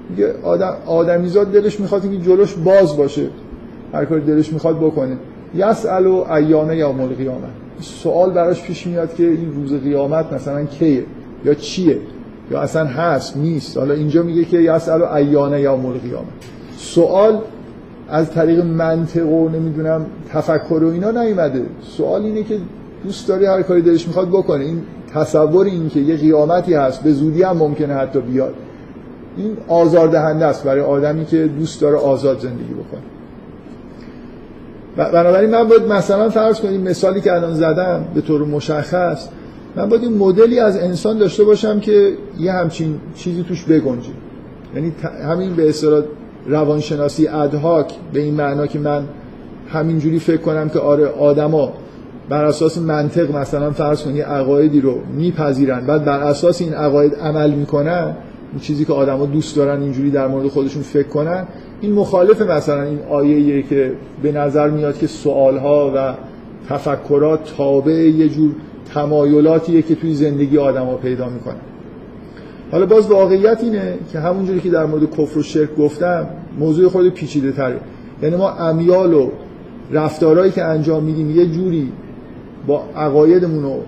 میگه 0.10 0.34
آدم 0.44 0.74
آدمیزاد 0.86 1.52
دلش 1.52 1.80
می‌خواد 1.80 2.02
که 2.02 2.18
جلوش 2.18 2.54
باز 2.54 2.98
باشه. 2.98 3.28
هر 3.94 4.06
کاری 4.06 4.22
دلش 4.22 4.54
می‌خواد 4.54 4.78
بکنه. 4.78 5.18
یسأل 5.56 6.06
و 6.06 6.26
ایانه 6.32 6.78
یا 6.78 6.92
مول 6.92 7.16
قیامت 7.16 7.50
سوال 7.82 8.32
براش 8.32 8.64
پیش 8.64 8.88
میاد 8.88 9.16
که 9.16 9.24
این 9.24 9.54
روز 9.56 9.74
قیامت 9.74 10.34
مثلا 10.34 10.66
کیه 10.66 11.04
یا 11.46 11.54
چیه؟ 11.54 11.98
یا 12.52 12.62
اصلا 12.62 12.86
هست 12.86 13.38
نیست. 13.38 13.78
حالا 13.78 13.94
اینجا 13.94 14.24
میگه 14.24 14.46
که 14.46 14.58
یسأل 14.58 15.04
ایانه 15.04 15.62
یا 15.62 15.76
مول 15.76 15.96
سوال 16.78 17.40
از 18.10 18.32
طریق 18.32 18.66
منطق 18.66 19.26
و 19.30 19.50
نمی‌دونم 19.50 20.06
تفکر 20.30 20.84
و 20.84 20.92
اینا 20.92 21.12
نیومده. 21.12 21.62
سوال 21.82 22.22
اینه 22.22 22.44
که 22.44 22.58
دوست 23.04 23.28
داری 23.28 23.46
هر 23.46 23.62
کاری 23.62 23.82
دلش 23.82 24.08
می‌خواد 24.08 24.28
بکنه. 24.28 24.64
این 24.64 24.82
تصور 25.14 25.66
این 25.66 25.90
که 25.90 26.00
یه 26.00 26.16
قیامتی 26.16 26.74
هست 26.74 27.04
به 27.04 27.12
زودی 27.12 27.44
هم 27.44 27.58
ممکنه 27.58 27.94
حتی 27.94 28.22
بیاد. 28.22 28.54
این 29.38 29.58
آزاردهنده 29.68 30.46
است 30.46 30.64
برای 30.64 30.82
آدمی 30.82 31.26
که 31.26 31.48
دوست 31.48 31.82
داره 31.82 31.98
آزاد 31.98 32.40
زندگی 32.40 32.74
بکنه. 32.74 33.02
بنابراین 35.12 35.50
من 35.50 35.68
باید 35.68 35.88
مثلا 35.88 36.30
فرض 36.30 36.60
کنیم 36.60 36.82
مثالی 36.82 37.22
که 37.22 37.34
الان 37.34 37.54
زدم 37.54 38.06
به 38.14 38.22
طور 38.22 38.46
مشخص 38.46 39.28
من 39.76 39.90
باید 39.90 40.04
این 40.04 40.18
مدلی 40.18 40.60
از 40.60 40.78
انسان 40.78 41.18
داشته 41.18 41.44
باشم 41.44 41.80
که 41.80 42.14
یه 42.40 42.52
همچین 42.52 43.00
چیزی 43.16 43.44
توش 43.44 43.64
بگنجه. 43.64 44.10
یعنی 44.76 44.94
همین 45.24 45.56
به 45.56 45.70
اصطلاح 45.70 46.04
روانشناسی 46.48 47.28
ادهاک 47.28 47.94
به 48.14 48.20
این 48.20 48.34
معنا 48.34 48.68
که 48.68 48.80
من 48.80 49.04
همینجوری 49.70 50.20
فکر 50.20 50.42
کنم 50.42 50.70
که 50.70 50.80
آره 50.80 51.08
آدما 51.08 51.74
بر 52.30 52.46
اساس 52.46 52.78
منطق 52.78 53.36
مثلا 53.36 53.72
فرض 53.72 54.04
کنید 54.04 54.22
عقایدی 54.22 54.82
رو 54.82 54.96
میپذیرن 55.18 55.86
بعد 55.86 56.06
بر 56.06 56.20
اساس 56.20 56.62
این 56.62 56.74
عقاید 56.74 57.16
عمل 57.16 57.52
می‌کنن 57.52 58.16
این 58.52 58.60
چیزی 58.60 58.86
که 58.86 58.94
آدما 58.94 59.26
دوست 59.26 59.56
دارن 59.56 59.82
اینجوری 59.82 60.12
در 60.12 60.28
مورد 60.28 60.48
خودشون 60.48 60.82
فکر 60.82 61.08
کنن 61.08 61.48
این 61.82 61.94
مخالف 61.94 62.42
مثلا 62.42 62.84
این 62.84 63.00
آیه 63.10 63.64
که 63.64 63.94
به 64.24 64.32
نظر 64.32 64.70
میاد 64.70 64.98
که 64.98 65.08
سوالها 65.08 65.94
و 65.96 66.14
تفکرات 66.70 67.54
تابع 67.58 67.92
یه 67.92 68.30
جور 68.30 68.52
تمایلاتیه 68.94 69.82
که 69.82 69.96
توی 69.96 70.14
زندگی 70.14 70.58
آدما 70.58 70.96
پیدا 70.96 71.30
می‌کنن. 71.30 71.62
حالا 72.72 72.86
باز 72.86 73.08
واقعیت 73.08 73.60
اینه 73.64 73.98
که 74.12 74.20
همونجوری 74.20 74.60
که 74.60 74.70
در 74.70 74.86
مورد 74.86 75.12
کفر 75.18 75.40
و 75.40 75.44
شرک 75.44 75.76
گفتم 75.76 76.28
موضوع 76.60 76.90
خود 76.90 77.10
پیچیده 77.10 77.52
تره 77.52 77.80
یعنی 78.24 78.36
ما 78.36 78.50
امیال 78.50 79.14
و 79.14 79.30
رفتارهایی 79.92 80.52
که 80.52 80.64
انجام 80.64 81.04
میدیم 81.04 81.32
یه 81.38 81.46
جوری 81.46 81.92
با 82.68 82.84
عقایدمون 82.96 83.64
رو 83.64 83.80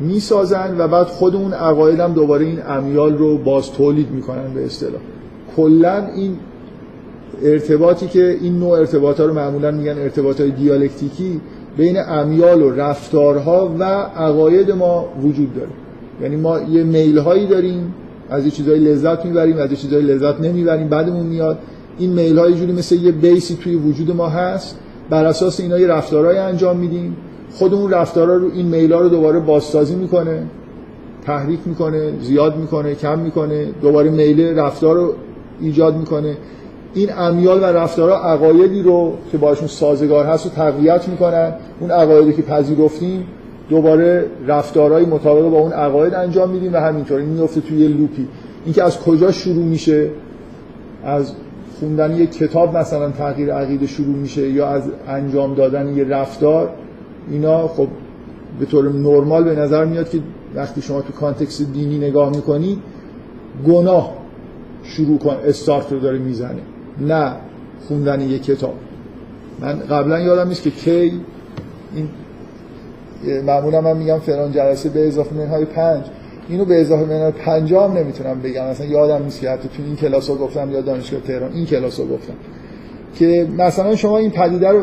می‌سازن 0.00 0.74
و 0.78 0.88
بعد 0.88 1.06
خودمون 1.06 1.52
عقایدم 1.52 2.12
دوباره 2.12 2.44
این 2.44 2.58
امیال 2.68 3.18
رو 3.18 3.38
باز 3.38 3.72
تولید 3.72 4.10
می‌کنن 4.10 4.54
به 4.54 4.64
اصطلاح. 4.64 5.00
کلا 5.56 6.06
این 6.16 6.36
ارتباطی 7.42 8.06
که 8.06 8.38
این 8.40 8.58
نوع 8.58 8.78
ارتباط 8.78 9.20
ها 9.20 9.26
رو 9.26 9.34
معمولا 9.34 9.70
میگن 9.70 9.98
ارتباط 9.98 10.40
های 10.40 10.50
دیالکتیکی 10.50 11.40
بین 11.76 11.96
امیال 12.08 12.62
و 12.62 12.70
رفتارها 12.70 13.74
و 13.78 13.84
عقاید 13.84 14.70
ما 14.70 15.08
وجود 15.22 15.54
داره. 15.54 15.68
یعنی 16.22 16.36
ما 16.36 16.60
یه 16.60 16.82
میل 16.84 17.18
هایی 17.18 17.46
داریم 17.46 17.94
از 18.30 18.44
یه 18.44 18.50
چیزایی 18.50 18.80
لذت 18.80 19.24
می‌بریم 19.24 19.56
از 19.56 19.70
یه 19.70 19.76
چیزایی 19.76 20.06
لذت 20.06 20.40
نمی‌بریم 20.40 20.88
بعدمون 20.88 21.26
میاد. 21.26 21.58
این 21.98 22.12
میل 22.12 22.38
های 22.38 22.54
جوری 22.54 22.72
مثل 22.72 22.94
یه 22.94 23.12
بیسی 23.12 23.58
توی 23.62 23.76
وجود 23.76 24.16
ما 24.16 24.28
هست 24.28 24.78
بر 25.10 25.24
اساس 25.24 25.60
اینا 25.60 25.78
یه 25.78 25.86
رفتارهایی 25.86 26.38
انجام 26.38 26.76
میدیم. 26.76 27.16
خودمون 27.52 27.90
رفتارا 27.90 28.36
رو 28.36 28.50
این 28.54 28.66
میل 28.66 28.92
ها 28.92 29.00
رو 29.00 29.08
دوباره 29.08 29.40
بازسازی 29.40 29.94
می‌کنه 29.94 30.42
تحریک 31.24 31.60
می‌کنه 31.66 32.12
زیاد 32.20 32.56
می‌کنه 32.56 32.94
کم 32.94 33.18
می‌کنه 33.18 33.66
دوباره 33.82 34.10
میل 34.10 34.58
رفتار 34.58 34.96
رو 34.96 35.14
ایجاد 35.60 35.96
می‌کنه. 35.96 36.36
این 36.94 37.12
امیال 37.12 37.60
و 37.62 37.64
رفتارها 37.64 38.16
عقایدی 38.16 38.82
رو 38.82 39.12
که 39.32 39.38
باشون 39.38 39.68
سازگار 39.68 40.26
هست 40.26 40.46
و 40.46 40.48
تقویت 40.48 41.08
می‌کنن. 41.08 41.52
اون 41.80 41.90
عقایدی 41.90 42.32
که 42.32 42.42
پذیرفتیم 42.42 43.26
دوباره 43.70 44.26
رفتارهای 44.46 45.04
مطابق 45.04 45.50
با 45.50 45.58
اون 45.58 45.72
عقاید 45.72 46.14
انجام 46.14 46.50
میدیم 46.50 46.72
و 46.72 46.76
همینطور. 46.76 47.18
این 47.18 47.28
میفته 47.28 47.60
توی 47.60 47.78
یه 47.78 47.88
loop 47.88 48.15
ی. 48.15 48.28
اینکه 48.64 48.82
از 48.82 49.00
کجا 49.00 49.30
شروع 49.30 49.64
میشه؟ 49.64 50.10
از 51.04 51.32
خوندن 51.78 52.16
یه 52.16 52.26
کتاب 52.26 52.76
مثلا 52.76 53.10
تغییر 53.10 53.52
عقیده 53.52 53.86
شروع 53.86 54.16
میشه 54.16 54.48
یا 54.50 54.68
از 54.68 54.82
انجام 55.08 55.54
دادن 55.54 55.96
یه 55.96 56.04
رفتار 56.04 56.70
اینا 57.30 57.68
خب 57.68 57.88
به 58.60 58.66
طور 58.66 58.92
نرمال 58.92 59.44
به 59.44 59.54
نظر 59.54 59.84
میاد 59.84 60.10
که 60.10 60.18
وقتی 60.54 60.82
شما 60.82 61.00
تو 61.00 61.12
context 61.12 61.72
دینی 61.72 61.98
نگاه 61.98 62.30
می‌کنید 62.30 62.78
گناه 63.66 64.12
شروع 64.82 65.18
کن 65.18 65.36
استارت 65.44 65.92
رو 65.92 65.98
داره 65.98 66.18
می‌زنه. 66.18 66.60
نه 67.00 67.32
خوندن 67.88 68.20
یه 68.20 68.38
کتاب. 68.38 68.74
من 69.60 69.72
قبلا 69.72 70.20
یادم 70.20 70.48
نیست 70.48 70.62
که 70.62 70.70
کی 70.70 71.20
این 71.94 72.08
معمولا 73.46 73.80
من 73.80 73.96
میگم 73.96 74.18
فلان 74.18 74.52
جلسه 74.52 74.88
به 74.88 75.06
اضافه 75.06 75.34
منهای 75.36 75.64
پنج. 75.64 76.04
اینو 76.48 76.64
به 76.64 76.80
اضافه 76.80 77.04
منهای 77.04 77.32
پنج 77.32 77.74
هم 77.74 77.92
نمی‌تونم 77.92 78.40
بگم. 78.40 78.66
مثلا 78.66 78.86
یادم 78.86 79.24
نیست 79.24 79.40
که 79.40 79.50
حتی 79.50 79.68
تو 79.68 79.82
این 79.82 79.96
کلاس 79.96 80.30
ها 80.30 80.34
گفتم 80.34 80.70
یا 80.70 80.80
دانشگاه 80.80 81.20
تهران 81.20 81.52
این 81.52 81.66
کلاس 81.66 82.00
ها 82.00 82.06
گفتم. 82.06 82.34
که 83.14 83.46
مثلا 83.58 83.96
شما 83.96 84.18
این 84.18 84.30
پدیده 84.30 84.68
رو 84.68 84.82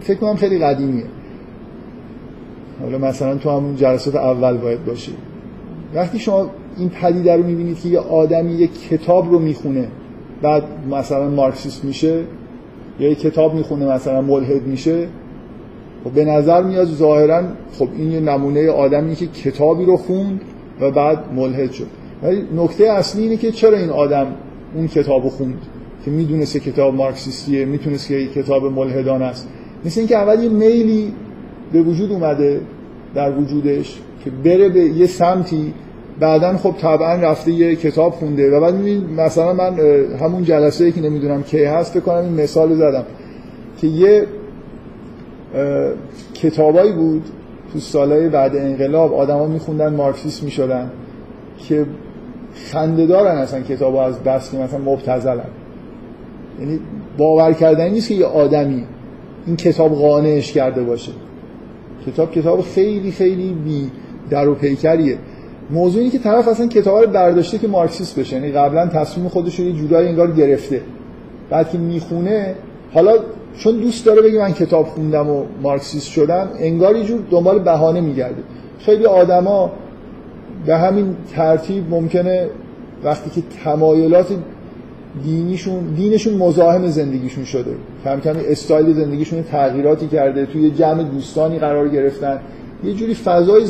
فکر 0.00 0.18
کنم 0.18 0.36
خیلی 0.36 0.58
قدیمیه. 0.58 1.04
حالا 2.80 2.98
مثلا 2.98 3.34
تو 3.34 3.50
همون 3.50 3.76
جلسات 3.76 4.14
اول 4.14 4.56
باید 4.56 4.84
باشه 4.84 5.12
وقتی 5.94 6.18
شما 6.18 6.50
این 6.78 6.88
پدیده 6.88 7.36
رو 7.36 7.42
می‌بینید 7.42 7.80
که 7.80 7.88
یه 7.88 7.98
آدمی 7.98 8.52
یه 8.52 8.66
کتاب 8.66 9.30
رو 9.30 9.38
می‌خونه 9.38 9.88
بعد 10.42 10.62
مثلا 10.90 11.28
مارکسیست 11.28 11.84
میشه 11.84 12.20
یا 13.00 13.08
یه 13.08 13.14
کتاب 13.14 13.54
می‌خونه 13.54 13.86
مثلا 13.86 14.22
ملحد 14.22 14.62
میشه 14.62 15.08
و 16.06 16.08
به 16.08 16.24
نظر 16.24 16.62
میاد 16.62 16.86
ظاهرا 16.86 17.42
خب 17.78 17.88
این 17.96 18.12
یه 18.12 18.20
نمونه 18.20 18.70
آدمی 18.70 19.14
که 19.14 19.26
کتابی 19.26 19.84
رو 19.84 19.96
خوند 19.96 20.40
و 20.80 20.90
بعد 20.90 21.18
ملحد 21.36 21.72
شد. 21.72 21.86
ولی 22.22 22.42
نکته 22.56 22.84
اصلی 22.84 23.22
اینه 23.22 23.36
که 23.36 23.50
چرا 23.50 23.78
این 23.78 23.90
آدم 23.90 24.26
اون 24.74 24.88
کتاب 24.88 25.22
رو 25.22 25.30
خوند؟ 25.30 25.58
که 26.04 26.10
می‌دونست 26.10 26.56
کتاب 26.56 26.94
مارکسیستیه 26.94 27.64
می‌تونست 27.64 28.08
که 28.08 28.26
کتاب 28.26 28.64
ملحدان 28.64 29.22
است. 29.22 29.48
مثل 29.84 30.00
اینکه 30.00 30.16
اول 30.16 30.42
یه 30.42 30.48
میلی 30.48 31.12
به 31.72 31.82
وجود 31.82 32.12
اومده 32.12 32.60
در 33.14 33.38
وجودش 33.38 33.98
که 34.24 34.30
بره 34.30 34.68
به 34.68 34.80
یه 34.80 35.06
سمتی 35.06 35.74
بعدا 36.20 36.56
خب 36.56 36.74
طبعا 36.78 37.14
رفته 37.14 37.52
یه 37.52 37.76
کتاب 37.76 38.12
خونده 38.12 38.56
و 38.56 38.60
بعد 38.60 38.74
مثلا 39.16 39.52
من 39.52 39.78
همون 40.20 40.44
جلسه 40.44 40.84
ای 40.84 40.92
که 40.92 41.00
نمی‌دونم 41.00 41.42
کی 41.42 41.64
هست 41.64 42.00
کنم 42.00 42.16
این 42.16 42.32
مثال 42.32 42.74
زدم 42.74 43.04
که 43.80 43.86
یه 43.86 44.26
کتابایی 46.34 46.92
بود 46.92 47.22
تو 47.72 47.78
سالهای 47.78 48.28
بعد 48.28 48.56
انقلاب 48.56 49.14
آدما 49.14 49.46
میخوندن 49.46 49.94
مارکسیست 49.94 50.42
می‌شدن 50.42 50.90
که 51.58 51.86
خنده 52.54 53.06
دارن 53.06 53.36
اصلا 53.36 53.60
کتاب 53.60 53.96
از 53.96 54.18
بس 54.18 54.50
که 54.50 54.56
مثلا 54.58 54.78
مبتزلن 54.78 55.44
یعنی 56.60 56.80
باور 57.18 57.52
کردنی 57.52 57.90
نیست 57.90 58.08
که 58.08 58.14
یه 58.14 58.26
آدمی 58.26 58.84
این 59.46 59.56
کتاب 59.56 59.94
قانعش 59.94 60.52
کرده 60.52 60.82
باشه. 60.82 61.12
کتاب 62.06 62.32
کتاب 62.32 62.60
خیلی 62.60 63.10
خیلی 63.10 63.54
بی 63.64 63.90
در 64.30 64.48
و 64.48 64.54
پیکریه. 64.54 65.18
موضوعی 65.70 66.10
که 66.10 66.18
طرف 66.18 66.48
اصلا 66.48 66.66
کتاب 66.66 66.98
رو 67.04 67.10
برداشته 67.10 67.58
که 67.58 67.68
مارکسیست 67.68 68.18
بشه. 68.18 68.36
یعنی 68.36 68.52
قبلا 68.52 68.86
تصمیم 68.86 69.28
خودش 69.28 69.60
رو 69.60 69.66
یه 69.66 69.72
جورایی 69.72 70.08
انگار 70.08 70.30
گرفته. 70.30 70.80
بعد 71.50 71.70
که 71.70 71.78
می‌خونه 71.78 72.54
حالا 72.94 73.12
چون 73.58 73.76
دوست 73.76 74.06
داره 74.06 74.22
بگه 74.22 74.38
من 74.38 74.52
کتاب 74.52 74.86
خوندم 74.86 75.30
و 75.30 75.44
مارکسیست 75.62 76.08
شدم 76.08 76.48
انگار 76.58 76.96
یه 76.96 77.04
جور 77.04 77.20
دنبال 77.30 77.58
بهانه 77.58 78.00
میگرده. 78.00 78.42
خیلی 78.78 79.06
آدما 79.06 79.72
به 80.66 80.76
همین 80.76 81.16
ترتیب 81.34 81.90
ممکنه 81.90 82.48
وقتی 83.04 83.30
که 83.30 83.42
تمایلات 83.64 84.26
دینیشون 85.24 85.84
دینشون 85.96 86.34
مزاحم 86.34 86.86
زندگیشون 86.86 87.44
شده. 87.44 87.70
کم 88.04 88.20
کمی 88.20 88.44
استایل 88.44 88.92
زندگیشون 88.92 89.42
تغییراتی 89.42 90.06
کرده 90.06 90.46
توی 90.46 90.70
جمع 90.70 91.02
دوستانی 91.02 91.58
قرار 91.58 91.88
گرفتن. 91.88 92.40
یه 92.84 92.94
جوری 92.94 93.14
فضای 93.14 93.64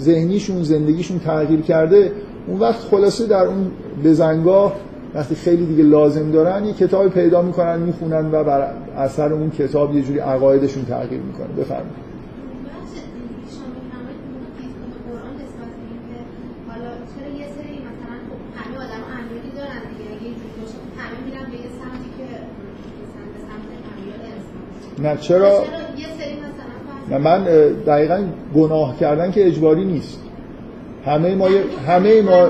ذهنیشون 0.00 0.62
زندگیشون 0.62 1.18
تغییر 1.18 1.60
کرده 1.60 2.12
اون 2.46 2.60
وقت 2.60 2.80
خلاصه 2.80 3.26
در 3.26 3.46
اون 3.46 3.70
بزنگاه 4.04 4.76
وقتی 5.14 5.34
خیلی 5.34 5.66
دیگه 5.66 5.82
لازم 5.82 6.30
دارن 6.30 6.64
یه 6.64 6.72
کتابی 6.72 7.08
پیدا 7.08 7.42
می‌کنن 7.42 7.80
می‌خونن 7.80 8.30
و 8.32 8.44
بر 8.44 8.72
اثر 8.96 9.32
اون 9.32 9.50
کتاب 9.50 9.96
یه 9.96 10.02
جوری 10.02 10.18
عقایدشون 10.18 10.84
تغییر 10.84 11.20
می‌کنه. 11.20 11.46
بفرمایید. 11.46 12.08
نه 25.02 25.16
چرا 25.16 25.64
من 27.10 27.44
دقیقا 27.86 28.22
گناه 28.54 28.98
کردن 28.98 29.30
که 29.30 29.46
اجباری 29.46 29.84
نیست. 29.84 30.20
همه 31.04 31.34
ما 31.34 31.48
همه 31.86 32.22
ما 32.22 32.48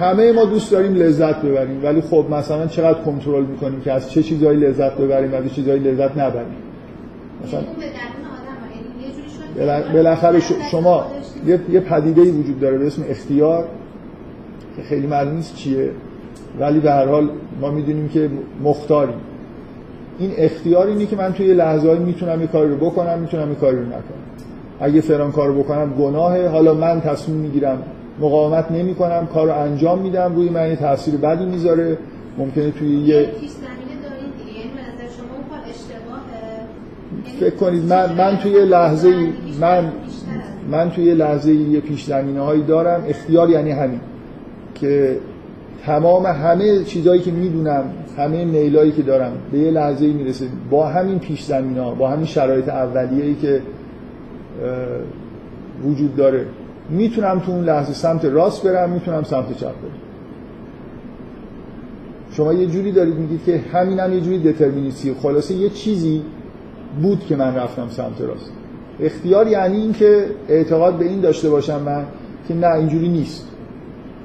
همه 0.00 0.32
ما 0.32 0.44
دوست 0.44 0.70
داریم 0.70 0.94
لذت 0.94 1.42
ببریم 1.42 1.84
ولی 1.84 2.00
خب 2.00 2.26
مثلا 2.30 2.66
چقدر 2.66 2.98
کنترل 2.98 3.44
می‌کنیم 3.44 3.80
که 3.80 3.92
از 3.92 4.10
چه 4.10 4.22
چیزایی 4.22 4.60
لذت 4.60 4.96
ببریم 4.96 5.32
و 5.32 5.34
از 5.34 5.44
چه 5.44 5.50
چیزایی 5.50 5.80
لذت 5.80 6.18
نبریم. 6.18 6.56
مثلا 7.44 7.60
بالاخره 9.92 10.40
شما 10.70 11.06
یه, 11.46 11.60
یه 11.70 11.80
پدیده 11.80 12.20
وجود 12.20 12.60
داره 12.60 12.78
به 12.78 12.86
اسم 12.86 13.02
اختیار 13.08 13.64
که 14.76 14.82
خیلی 14.82 15.06
معلوم 15.06 15.34
نیست 15.34 15.54
چیه 15.54 15.90
ولی 16.60 16.80
به 16.80 16.90
هر 16.90 17.06
حال 17.06 17.30
ما 17.60 17.70
می‌دونیم 17.70 18.08
که 18.08 18.30
مختاریم. 18.62 19.14
این 20.22 20.32
اختیار 20.36 20.86
اینه 20.86 21.06
که 21.06 21.16
من 21.16 21.32
توی 21.32 21.54
لحظه‌ای 21.54 21.98
می‌تونم 21.98 22.40
یه 22.40 22.46
کاری 22.46 22.70
رو 22.70 22.76
بکنم 22.76 23.18
می‌تونم 23.18 23.48
یه 23.48 23.54
کاری 23.54 23.76
رو 23.76 23.82
نکنم. 23.82 24.22
اگه 24.80 25.00
فلان 25.00 25.32
کارو 25.32 25.62
بکنم 25.62 25.94
گناهه. 25.98 26.48
حالا 26.48 26.74
من 26.74 27.00
تصمیم 27.00 27.36
می‌گیرم 27.36 27.82
مقاومت 28.20 28.70
نمی 28.70 28.94
کنم 28.94 29.28
کار 29.34 29.46
رو 29.46 29.52
انجام 29.52 29.98
میدم 29.98 30.34
روی 30.34 30.48
من 30.48 30.68
یه 30.68 30.76
تاثیر 30.76 31.16
بدی 31.16 31.44
می‌ذاره. 31.44 31.98
ممکنه 32.38 32.70
توی 32.70 32.96
یه 32.96 33.28
فکر 37.40 37.56
کنید 37.56 37.84
من, 37.84 38.14
من 38.14 38.36
توی 38.36 38.64
لحظه 38.64 39.28
من 39.60 39.92
من 40.70 40.90
توی 40.90 41.14
لحظه 41.14 41.52
یه 41.52 41.80
پیش 41.80 42.04
زمینه 42.04 42.40
هایی 42.40 42.62
دارم. 42.62 43.04
اختیار 43.08 43.50
یعنی 43.50 43.70
همین. 43.70 44.00
که 44.74 45.16
تمام 45.86 46.26
همه 46.26 46.84
چیزهایی 46.84 47.20
که 47.20 47.30
می‌دونم 47.30 47.84
همه 48.16 48.44
میلایی 48.44 48.92
که 48.92 49.02
دارم 49.02 49.32
به 49.52 49.58
یه 49.58 49.70
لحظه 49.70 50.06
می‌رسه. 50.06 50.46
با 50.70 50.88
همین 50.88 51.18
پیش 51.18 51.42
زمین 51.42 51.78
ها 51.78 51.94
با 51.94 52.08
همین 52.08 52.26
شرایط 52.26 52.68
اولیه‌ای 52.68 53.34
که 53.34 53.62
وجود 55.84 56.16
داره 56.16 56.46
می‌تونم 56.90 57.38
تو 57.38 57.52
اون 57.52 57.64
لحظه 57.64 57.92
سمت 57.92 58.24
راست 58.24 58.66
برم 58.66 58.90
می‌تونم 58.90 59.22
سمت 59.22 59.58
چپ 59.58 59.66
برم. 59.66 59.74
شما 62.32 62.52
یه 62.52 62.66
جوری 62.66 62.92
دارید 62.92 63.14
میگید 63.14 63.44
که 63.44 63.60
همین 63.72 64.00
هم 64.00 64.12
یه 64.12 64.20
جوری 64.20 64.38
دترمینیستی 64.38 65.14
خلاصه 65.14 65.54
یه 65.54 65.68
چیزی 65.68 66.22
بود 67.02 67.20
که 67.20 67.36
من 67.36 67.54
رفتم 67.54 67.88
سمت 67.88 68.20
راست. 68.20 68.52
اختیار 69.00 69.48
یعنی 69.48 69.76
اینکه 69.76 70.26
اعتقاد 70.48 70.98
به 70.98 71.04
این 71.04 71.20
داشته 71.20 71.50
باشم 71.50 71.82
من 71.82 72.04
که 72.48 72.54
نه 72.54 72.74
اینجوری 72.74 73.08
نیست. 73.08 73.48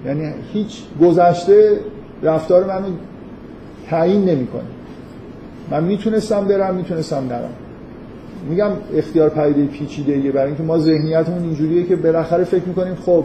یعنی 0.06 0.34
هیچ 0.54 0.84
گذشته 1.02 1.80
رفتار 2.23 2.65
منو 2.65 2.88
تعیین 3.89 4.26
نمی‌کنه. 4.26 4.62
من 5.71 5.84
می‌تونستم 5.84 6.45
برم 6.45 6.76
می‌تونستم 6.76 7.23
نرم. 7.30 7.50
میگم 8.50 8.69
اختیار 8.95 9.30
پدیده 9.30 9.65
پیچیده 9.65 10.13
ایه. 10.13 10.32
برای 10.32 10.47
اینکه 10.47 10.63
ما 10.63 10.80
ذهنیتمون 10.80 11.43
اینجوریه 11.43 11.84
که 11.84 11.95
بالاخره 11.95 12.43
فکر 12.43 12.63
می‌کنیم 12.63 12.95
خب 12.95 13.23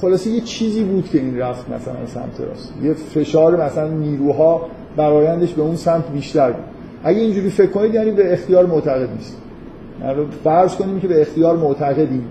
خلاصه 0.00 0.30
یه 0.30 0.40
چیزی 0.40 0.84
بود 0.84 1.08
که 1.08 1.18
این 1.18 1.38
رفت 1.38 1.68
مثلا 1.68 2.06
سمت 2.06 2.40
راست. 2.48 2.74
یه 2.82 2.92
فشار 2.94 3.64
مثلا 3.64 3.88
نیروها 3.88 4.66
برایندش 4.96 5.52
به 5.52 5.62
اون 5.62 5.76
سمت 5.76 6.10
بیشتر 6.12 6.50
بود. 6.50 6.64
اگه 7.04 7.20
اینجوری 7.20 7.50
فکر 7.50 7.70
کنید 7.70 7.94
یعنی 7.94 8.10
به 8.10 8.32
اختیار 8.32 8.66
معتقد 8.66 9.08
نیست 9.16 9.36
یعنی 10.02 10.26
فرض 10.44 10.74
کنیم 10.76 11.00
که 11.00 11.08
به 11.08 11.20
اختیار 11.20 11.56
معتقدیم. 11.56 12.24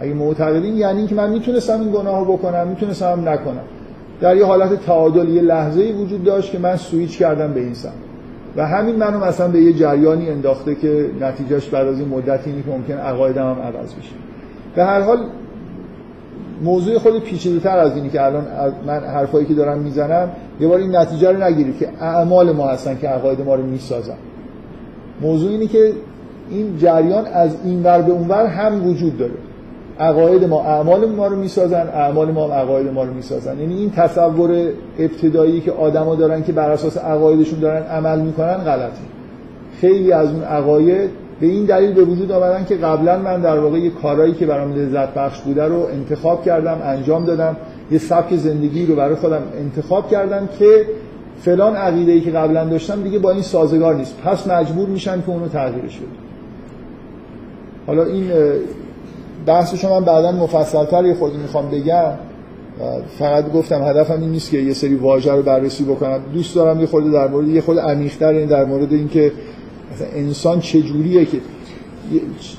اگه 0.00 0.14
معتقدیم 0.14 0.76
یعنی 0.76 0.98
اینکه 0.98 1.14
من 1.14 1.30
می‌تونستم 1.30 1.80
این 1.80 1.90
گناه 1.92 2.24
رو 2.24 2.32
بکنم 2.32 2.68
می‌تونستم 2.68 3.28
نکنم. 3.28 3.64
در 4.20 4.36
یه 4.36 4.44
حالت 4.44 4.86
تعادل 4.86 5.28
یه 5.28 5.42
لحظه 5.42 5.80
ای 5.80 5.92
وجود 5.92 6.24
داشت 6.24 6.52
که 6.52 6.58
من 6.58 6.76
سویچ 6.76 7.18
کردم 7.18 7.52
به 7.52 7.60
این 7.60 7.74
سمت. 7.74 7.92
و 8.56 8.66
همین 8.66 8.96
منو 8.96 9.24
مثلا 9.24 9.48
به 9.48 9.60
یه 9.60 9.72
جریانی 9.72 10.30
انداخته 10.30 10.74
که 10.74 11.06
نتیجهش 11.20 11.68
بعد 11.68 11.86
از 11.86 11.98
این 11.98 12.08
مدتی 12.08 12.50
اینه 12.50 12.62
که 12.62 12.70
ممکن 12.70 12.94
عقایدم 12.94 13.42
هم 13.42 13.60
عوض 13.60 13.94
بشه. 13.94 14.12
به 14.74 14.84
هر 14.84 15.00
حال 15.00 15.18
موضوع 16.62 16.98
خود 16.98 17.22
پیچیده 17.22 17.60
تر 17.60 17.78
از 17.78 17.96
اینی 17.96 18.08
که 18.08 18.24
الان 18.24 18.44
من 18.86 19.00
حرفایی 19.00 19.46
که 19.46 19.54
دارم 19.54 19.78
می‌زنم 19.78 20.28
یه 20.60 20.68
بار 20.68 20.78
این 20.78 20.96
نتیجه 20.96 21.30
رو 21.32 21.42
نگیرید 21.42 21.78
که 21.78 21.88
اعمال 22.00 22.52
ما 22.52 22.68
هستن 22.68 22.98
که 22.98 23.08
عقاید 23.08 23.40
ما 23.40 23.54
رو 23.54 23.62
می‌سازن. 23.62 24.16
موضوع 25.20 25.50
اینه 25.50 25.66
که 25.66 25.92
این 26.50 26.78
جریان 26.78 27.26
از 27.26 27.56
این 27.64 27.82
ور 27.82 28.02
به 28.02 28.12
اون 28.12 28.28
ور 28.28 28.46
هم 28.46 28.86
وجود 28.86 29.18
داره. 29.18 29.32
عقاید 30.00 30.44
ما 30.44 30.62
اعمال 30.62 31.08
ما 31.08 31.26
رو 31.26 31.36
می‌سازن 31.36 31.88
اعمال 31.88 32.30
ما 32.32 32.44
هم 32.44 32.52
عقاید 32.52 32.92
ما 32.92 33.04
رو 33.04 33.14
می‌سازن. 33.14 33.58
یعنی 33.58 33.74
این 33.74 33.90
تصور 33.90 34.68
ابتدایی 34.98 35.60
که 35.60 35.72
آدما 35.72 36.14
دارن 36.14 36.42
که 36.42 36.52
بر 36.52 36.70
اساس 36.70 36.96
عقایدشون 36.96 37.60
دارن 37.60 37.82
عمل 37.82 38.20
می‌کنن 38.20 38.54
غلطه. 38.54 38.92
خیلی 39.80 40.12
از 40.12 40.28
اون 40.28 40.42
عقاید 40.42 41.10
به 41.40 41.46
این 41.46 41.64
دلیل 41.64 41.92
به 41.92 42.02
وجود 42.02 42.32
آمدن 42.32 42.64
که 42.64 42.76
قبلا 42.76 43.18
من 43.18 43.40
در 43.40 43.58
واقع 43.58 43.78
یه 43.78 43.90
کارهایی 43.90 44.32
که 44.32 44.46
برام 44.46 44.72
لذت 44.72 45.14
بخش 45.14 45.40
بوده 45.40 45.64
رو 45.64 45.86
انتخاب 45.92 46.44
کردم 46.44 46.78
انجام 46.84 47.24
دادم. 47.24 47.56
یه 47.90 47.98
سبک 47.98 48.36
زندگی 48.36 48.86
رو 48.86 48.96
برای 48.96 49.14
خودم 49.14 49.42
انتخاب 49.58 50.10
کردم 50.10 50.48
که 50.58 50.86
فلان 51.40 51.76
عقیده 51.76 52.12
ای 52.12 52.20
که 52.20 52.30
قبلا 52.30 52.64
داشتم 52.64 53.02
دیگه 53.02 53.18
با 53.18 53.30
این 53.30 53.42
سازگار 53.42 53.94
نیست. 53.94 54.16
پس 54.24 54.46
مجبور 54.46 54.88
میشن 54.88 55.20
که 55.20 55.30
اونو 55.30 55.48
تغییرش 55.48 55.96
بدم 55.96 56.06
حالا 57.86 58.04
این 58.04 58.30
بحثش 59.46 59.84
من 59.84 60.04
بعدا 60.04 60.32
مفصلتر 60.32 61.06
یه 61.06 61.14
خودی 61.14 61.36
می‌خوام 61.36 61.70
بگم. 61.70 62.12
فقط 63.18 63.52
گفتم 63.52 63.82
هدفم 63.82 64.20
این 64.20 64.30
نیست 64.30 64.50
که 64.50 64.58
یه 64.58 64.72
سری 64.72 64.94
واژه 64.94 65.32
رو 65.32 65.42
بررسی 65.42 65.84
بکنم. 65.84 66.20
دوست 66.34 66.54
دارم 66.54 66.80
یه 66.80 66.86
خورده 66.86 67.10
در 67.10 67.28
مورد 67.28 67.48
یه 67.48 67.60
خود 67.60 67.78
عمیق‌تر 67.78 68.28
این 68.28 68.48
در 68.48 68.64
مورد 68.64 68.92
اینکه 68.92 69.32
مثلا 69.94 70.08
انسان 70.08 70.60
چه 70.60 70.82
جوریه 70.82 71.24
که 71.24 71.38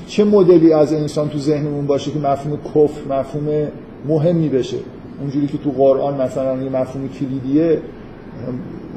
چه 0.06 0.24
مدلی 0.24 0.72
از 0.72 0.92
انسان 0.92 1.28
تو 1.28 1.38
ذهنمون 1.38 1.86
باشه 1.86 2.10
که 2.10 2.18
مفهوم 2.18 2.58
کفر 2.74 3.14
مفهوم 3.20 3.68
مهمی 4.08 4.48
بشه؟ 4.48 4.76
اونجوری 5.20 5.46
که 5.46 5.58
تو 5.58 5.70
قرآن 5.70 6.20
مثلا 6.20 6.62
یه 6.62 6.70
مفهوم 6.70 7.08
کلیدیه 7.08 7.78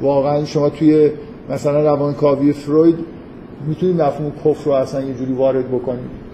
واقعا 0.02 0.44
شما 0.44 0.68
توی 0.68 1.10
مثلا 1.50 1.82
روانکاوی 1.82 2.52
فروید 2.52 2.96
می‌تونید 3.68 4.02
مفهوم 4.02 4.32
کفر 4.44 4.64
رو 4.64 4.72
اصلا 4.72 5.02
یه 5.02 5.14
جوری 5.14 5.32
وارد 5.32 5.68
بکنید. 5.68 6.25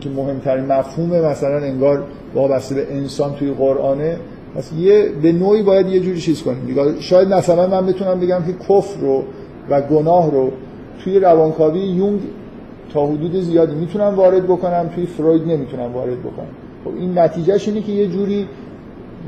که 0.00 0.10
مهمترین 0.10 0.64
مفهوم 0.64 1.08
مثلا 1.08 1.58
انگار 1.58 2.04
وابسته 2.34 2.74
به 2.74 2.94
انسان 2.94 3.34
توی 3.34 3.50
قرآنه 3.50 4.16
پس 4.56 4.72
یه 4.72 5.08
به 5.22 5.32
نوعی 5.32 5.62
باید 5.62 5.86
یه 5.86 6.00
جوری 6.00 6.20
چیز 6.20 6.42
کنیم. 6.42 6.76
شاید 7.00 7.34
مثلا 7.34 7.66
من 7.66 7.86
بتونم 7.86 8.20
بگم 8.20 8.42
که 8.46 8.52
کفر 8.52 9.00
رو 9.00 9.22
و 9.70 9.80
گناه 9.80 10.30
رو 10.30 10.50
توی 11.04 11.18
روانکاوی 11.18 11.80
یونگ 11.80 12.20
تا 12.92 13.06
حدود 13.06 13.40
زیادی 13.40 13.74
می‌تونم 13.74 14.14
وارد 14.14 14.44
بکنم 14.44 14.90
توی 14.94 15.06
فروید 15.06 15.42
نمی‌تونم 15.42 15.92
وارد 15.92 16.20
بکنم. 16.20 16.46
خب 16.84 16.90
این 16.96 17.18
نتیجهش 17.18 17.68
اینه 17.68 17.80
که 17.80 17.92
یه 17.92 18.06
جوری 18.06 18.48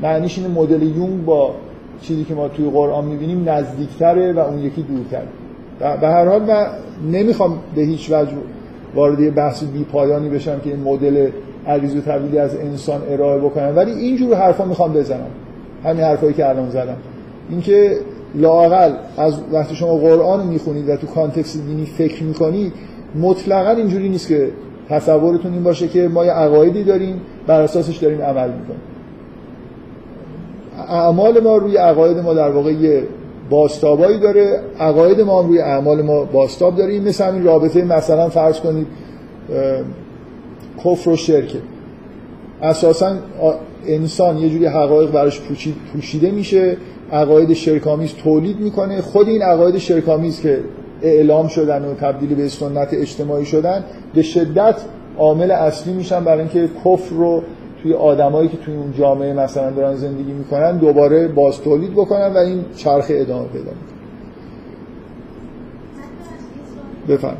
معنیش 0.01 0.37
اینه 0.37 0.49
مدل 0.49 0.83
یونگ 0.83 1.25
با 1.25 1.55
چیزی 2.01 2.23
که 2.23 2.33
ما 2.33 2.47
توی 2.47 2.69
قرآن 2.69 3.05
می‌بینیم 3.05 3.49
نزدیکتره 3.49 4.33
و 4.33 4.39
اون 4.39 4.59
یکی 4.59 4.81
دورتره. 4.81 5.27
به 6.01 6.07
هر 6.07 6.25
حال 6.25 6.41
من 6.41 6.65
نمی‌خوام 7.11 7.59
به 7.75 7.81
هیچ 7.81 8.11
وجه 8.11 8.31
وارد 8.97 9.19
یه 9.19 9.31
بحث 9.31 9.63
بی 9.63 9.83
پایانی 9.83 10.29
بشم 10.29 10.59
که 10.59 10.69
این 10.69 10.79
مدل 10.79 11.29
عریض 11.67 11.95
و 11.95 12.01
تبدیلی 12.01 12.37
از 12.39 12.55
انسان 12.55 13.01
ارائه 13.09 13.39
بکنم 13.39 13.73
ولی 13.75 13.91
اینجور 13.91 14.35
حرفا 14.35 14.65
می‌خوام 14.65 14.93
بزنم. 14.93 15.29
همین 15.83 16.03
حرفایی 16.03 16.33
که 16.33 16.49
الان 16.49 16.69
زدم. 16.69 16.97
اینکه 17.49 17.97
لاقل 18.35 18.91
از 19.17 19.39
وقتی 19.51 19.75
شما 19.75 19.97
قرآن 19.97 20.47
می‌خونید 20.47 20.89
و 20.89 20.95
تو 20.95 21.07
کانتکست 21.07 21.65
دینی 21.67 21.85
فکر 21.85 22.23
می‌کنید 22.23 22.73
مطلقا 23.21 23.71
اینجوری 23.71 24.09
نیست 24.09 24.27
که 24.27 24.49
تصورتون 24.89 25.53
این 25.53 25.63
باشه 25.63 25.87
که 25.87 26.07
ما 26.07 26.25
یه 26.25 26.31
عقایدی 26.31 26.83
داریم 26.83 27.21
بر 27.47 27.61
اساسش 27.61 27.97
داریم 27.97 28.21
عمل 28.21 28.47
می‌کنیم. 28.47 28.81
اعمال 30.89 31.39
ما 31.39 31.57
روی 31.57 31.77
عقاید 31.77 32.17
ما 32.17 32.33
در 32.33 32.49
واقع 32.49 32.71
یه 32.71 33.03
باستابایی 33.49 34.19
داره 34.19 34.59
عقاید 34.79 35.21
ما 35.21 35.41
روی 35.41 35.59
اعمال 35.61 36.01
ما 36.01 36.23
باستاب 36.23 36.75
داره. 36.75 36.93
این 36.93 37.03
مثل 37.03 37.25
همین 37.25 37.43
رابطه 37.43 37.83
مثلا 37.83 38.29
فرض 38.29 38.59
کنید 38.59 38.87
کفر 40.85 41.09
و 41.09 41.15
شرکه 41.15 41.57
اساسا 42.61 43.15
انسان 43.87 44.37
یه 44.37 44.49
جوری 44.49 44.65
حقایق 44.65 45.11
براش 45.11 45.41
پوشیده 45.93 46.31
میشه 46.31 46.77
عقاید 47.11 47.53
شرکامیز 47.53 48.13
تولید 48.13 48.59
می‌کنه. 48.59 49.01
خود 49.01 49.27
این 49.27 49.41
عقاید 49.41 49.77
شرکامیز 49.77 50.41
که 50.41 50.59
اعلام 51.01 51.47
شدن 51.47 51.85
و 51.85 51.93
تبدیل 51.93 52.35
به 52.35 52.49
سنت 52.49 52.87
اجتماعی 52.93 53.45
شدن 53.45 53.83
به 54.13 54.21
شدت 54.21 54.75
عامل 55.17 55.51
اصلی 55.51 55.93
میشن 55.93 56.23
برای 56.23 56.39
اینکه 56.39 56.69
کفر 56.85 57.15
رو 57.15 57.43
توی 57.87 57.95
آدمایی 57.95 58.49
که 58.49 58.57
توی 58.57 58.75
اون 58.75 58.91
جامعه 58.91 59.33
مثلا 59.33 59.71
دارن 59.71 59.95
زندگی 59.95 60.31
می‌کنن 60.31 60.77
دوباره 60.77 61.27
باز 61.27 61.61
تولید 61.61 61.91
بکنن 61.91 62.33
و 62.33 62.37
این 62.37 62.65
چرخ 62.75 63.05
ادامه 63.09 63.47
پیدا 63.47 63.71
می‌کنه 63.71 63.97
بفرم 67.07 67.37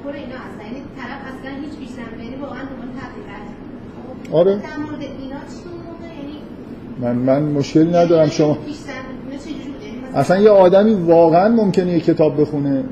تفکر 0.00 0.16
اینا 0.16 0.36
هستن 0.36 0.64
یعنی 0.64 0.82
طرف 0.96 1.20
اصلا 1.30 1.50
هیچ 1.62 1.78
پیش 1.78 1.90
یعنی 2.24 2.36
واقعا 2.36 2.62
دنبال 2.64 2.88
تحقیقات 3.00 3.46
خب، 4.28 4.29
آره. 4.40 4.50
در 4.50 4.58
مورد 4.58 5.02
اینا 5.02 5.40
چی 5.50 5.60
من 7.00 7.16
من 7.16 7.42
مشکلی 7.42 7.90
ندارم. 7.90 8.28
شما 8.28 8.46
یعنی 8.46 8.58
اصلا 10.14 10.40
یه 10.40 10.50
آدمی 10.50 10.94
واقعا 10.94 11.48
ممکنه 11.48 11.92
یه 11.92 12.00
کتاب 12.00 12.40
بخونه. 12.40 12.84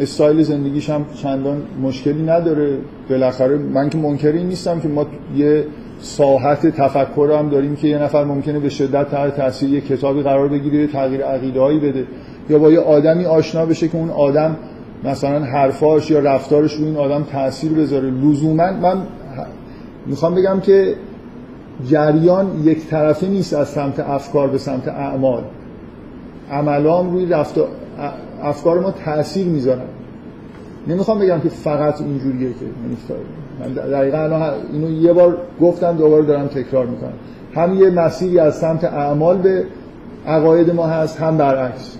استایل 0.00 0.42
زندگیش 0.42 0.90
هم 0.90 1.04
چندان 1.22 1.62
مشکلی 1.82 2.22
نداره. 2.22 2.78
بالاخره 3.10 3.56
من 3.56 3.90
که 3.90 3.98
منکری 3.98 4.44
نیستم 4.44 4.80
که 4.80 4.88
ما 4.88 5.06
یه 5.36 5.66
ساحت 5.98 6.66
تفکر 6.66 7.36
هم 7.38 7.48
داریم 7.48 7.76
که 7.76 7.88
یه 7.88 7.98
نفر 7.98 8.24
ممکنه 8.24 8.58
به 8.58 8.68
شدت 8.68 9.10
تحت 9.10 9.36
تاثیر 9.36 9.70
یه 9.70 9.80
کتابی 9.80 10.22
قرار 10.22 10.48
بگیره 10.48 10.86
تغییر 10.86 11.22
عقیده 11.22 11.60
هایی 11.60 11.78
بده. 11.78 12.04
یا 12.50 12.58
با 12.58 12.70
یه 12.70 12.80
آدمی 12.80 13.24
آشنا 13.24 13.66
بشه 13.66 13.88
که 13.88 13.96
اون 13.96 14.10
آدم 14.10 14.56
مثلا 15.04 15.40
حرفاش 15.40 16.10
یا 16.10 16.18
رفتارش 16.18 16.74
رو 16.74 16.84
این 16.84 16.96
آدم 16.96 17.22
تاثیر 17.32 17.72
بذاره. 17.72 18.10
لزوما 18.10 18.72
من 18.72 19.02
می‌خوام 20.06 20.34
بگم 20.34 20.60
که 20.60 20.94
جریان 21.88 22.46
یک 22.64 22.86
طرفه 22.86 23.26
نیست 23.26 23.54
از 23.54 23.68
سمت 23.68 24.00
افکار 24.00 24.48
به 24.48 24.58
سمت 24.58 24.88
اعمال. 24.88 25.42
عملام 26.50 27.12
روی 27.12 27.26
رفتار 27.26 27.68
افکار 28.42 28.80
ما 28.80 28.90
تاثیر 28.90 29.46
می‌ذارن. 29.46 29.88
نمی‌خوام 30.88 31.18
بگم 31.18 31.40
که 31.40 31.48
فقط 31.48 32.00
اینجوریه 32.00 32.48
که 32.48 32.66
من 33.60 33.72
دقیقا 33.72 34.18
الان 34.18 34.52
اینو 34.72 34.90
یه 34.90 35.12
بار 35.12 35.38
گفتم 35.60 35.96
دوباره 35.96 36.24
دارم 36.24 36.46
تکرار 36.46 36.86
می‌کنم. 36.86 37.12
هم 37.54 37.74
یه 37.74 37.90
مسیری 37.90 38.38
از 38.38 38.54
سمت 38.58 38.84
اعمال 38.84 39.38
به 39.38 39.64
عقاید 40.26 40.70
ما 40.70 40.86
هست 40.86 41.20
هم 41.20 41.36
برعکس. 41.36 41.96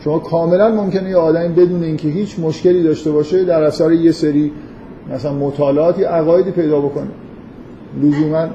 شما 0.00 0.18
کاملا 0.18 0.70
ممکنه 0.70 1.10
یه 1.10 1.16
آدمی 1.16 1.48
بدون 1.48 1.82
اینکه 1.82 2.08
هیچ 2.08 2.38
مشکلی 2.38 2.82
داشته 2.82 3.10
باشه 3.10 3.44
در 3.44 3.62
اثر 3.62 3.92
یه 3.92 4.12
سری 4.12 4.52
مثلا 5.14 5.32
مطالعاتی 5.32 6.04
عقایدی 6.04 6.50
پیدا 6.50 6.80
بکنه. 6.80 7.08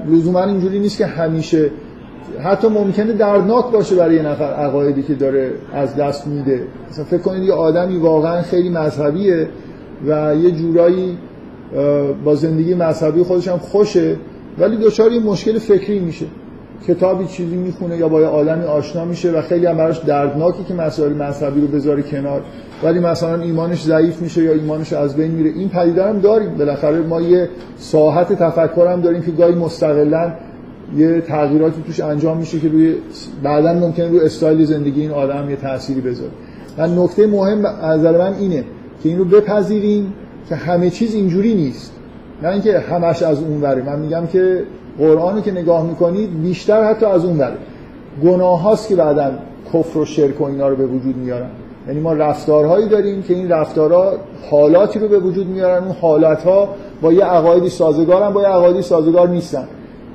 لزوما 0.08 0.44
اینجوری 0.44 0.78
نیست 0.78 0.98
که 0.98 1.06
همیشه 1.06 1.70
حتی 2.44 2.68
ممکنه 2.68 3.12
دردناک 3.12 3.70
باشه 3.72 3.94
برای 3.96 4.14
یه 4.14 4.22
نفر 4.22 4.44
عقایدی 4.44 5.02
که 5.02 5.14
داره 5.14 5.52
از 5.72 5.96
دست 5.96 6.26
میده. 6.26 6.62
مثلا 6.90 7.04
فکر 7.04 7.22
کنید 7.22 7.42
یه 7.42 7.52
آدمی 7.52 7.96
واقعا 7.96 8.42
خیلی 8.42 8.68
مذهبیه 8.68 9.48
و 10.06 10.34
یه 10.36 10.50
جورایی 10.50 11.18
با 12.24 12.34
زندگی 12.34 12.74
مذهبی 12.74 13.22
خودش 13.22 13.48
هم 13.48 13.58
خوشه 13.58 14.16
ولی 14.58 14.76
دچار 14.76 15.12
یه 15.12 15.20
مشکل 15.20 15.58
فکری 15.58 15.98
میشه. 15.98 16.26
کتابی 16.88 17.26
چیزی 17.26 17.56
می‌خونه 17.56 17.96
یا 17.96 18.08
با 18.08 18.20
یه 18.20 18.26
آدمی 18.26 18.64
آشنا 18.64 19.04
میشه 19.04 19.30
و 19.30 19.42
خیلی 19.42 19.66
هم 19.66 19.76
براش 19.76 19.98
دردناکی 19.98 20.64
که 20.64 20.74
مسائل 20.74 21.12
مذهبی 21.12 21.60
رو 21.60 21.66
بذاره 21.66 22.02
کنار. 22.02 22.42
ولی 22.82 22.98
مثلا 22.98 23.42
ایمانش 23.42 23.82
ضعیف 23.82 24.22
میشه 24.22 24.42
یا 24.42 24.52
ایمانش 24.52 24.92
از 24.92 25.16
بین 25.16 25.30
میره. 25.30 25.50
این 25.50 25.68
پدیده 25.68 26.04
هم 26.04 26.20
داریم. 26.20 26.54
بالاخره 26.54 27.00
ما 27.00 27.20
یه 27.20 27.48
ساحت 27.76 28.32
تفکر 28.32 28.86
هم 28.92 29.00
داریم 29.00 29.22
که 29.22 29.30
گاهی 29.30 29.54
مستقلا 29.54 30.32
یه 30.96 31.20
تغییراتی 31.20 31.82
توش 31.86 32.00
انجام 32.00 32.36
میشه 32.36 32.60
که 32.60 32.68
روی 32.68 32.94
بعدا 33.42 33.72
ممکن 33.72 34.02
روی 34.02 34.20
استایل 34.20 34.64
زندگی 34.64 35.00
این 35.00 35.10
آدم 35.10 35.50
یه 35.50 35.56
تأثیری 35.56 36.00
بذاره. 36.00 36.30
و 36.78 36.86
نکته 36.86 37.26
مهم 37.26 37.64
از 37.64 38.04
من 38.04 38.34
اینه 38.34 38.64
که 39.02 39.08
این 39.08 39.18
رو 39.18 39.24
بپذیریم 39.24 40.12
که 40.48 40.54
همه 40.54 40.90
چیز 40.90 41.14
اینجوری 41.14 41.54
نیست. 41.54 41.92
نه 42.42 42.48
اینکه 42.48 42.78
همش 42.78 43.22
از 43.22 43.42
اون 43.42 43.60
وره. 43.62 43.82
من 43.82 43.98
میگم 43.98 44.26
که 44.26 44.62
قرآن 45.00 45.42
که 45.42 45.52
نگاه 45.52 45.86
می‌کنید 45.86 46.42
بیشتر 46.42 46.84
حتی 46.84 47.06
از 47.06 47.24
اون 47.24 47.38
وره 47.38 47.56
گناه 48.24 48.62
هاست 48.62 48.88
که 48.88 48.96
بعدا 48.96 49.30
کفر 49.72 49.98
و 49.98 50.04
شرک 50.04 50.40
و 50.40 50.44
اینا 50.44 50.68
رو 50.68 50.76
به 50.76 50.86
وجود 50.86 51.16
میارن. 51.16 51.50
یعنی 51.88 52.00
ما 52.00 52.12
رفتارهایی 52.12 52.88
داریم 52.88 53.22
که 53.22 53.34
این 53.34 53.48
رفتارها 53.48 54.12
حالاتی 54.50 54.98
رو 54.98 55.08
به 55.08 55.18
وجود 55.18 55.46
میارن. 55.46 55.84
اون 55.84 55.96
حالات 56.00 56.42
ها 56.42 56.68
با 57.02 57.12
یه 57.12 57.24
عقایدی 57.24 57.68
سازگارن 57.68 58.32
با 58.32 58.42
یه 58.42 58.48
عقایدی 58.48 58.82
سازگار 58.82 59.28
نیستن. 59.28 59.64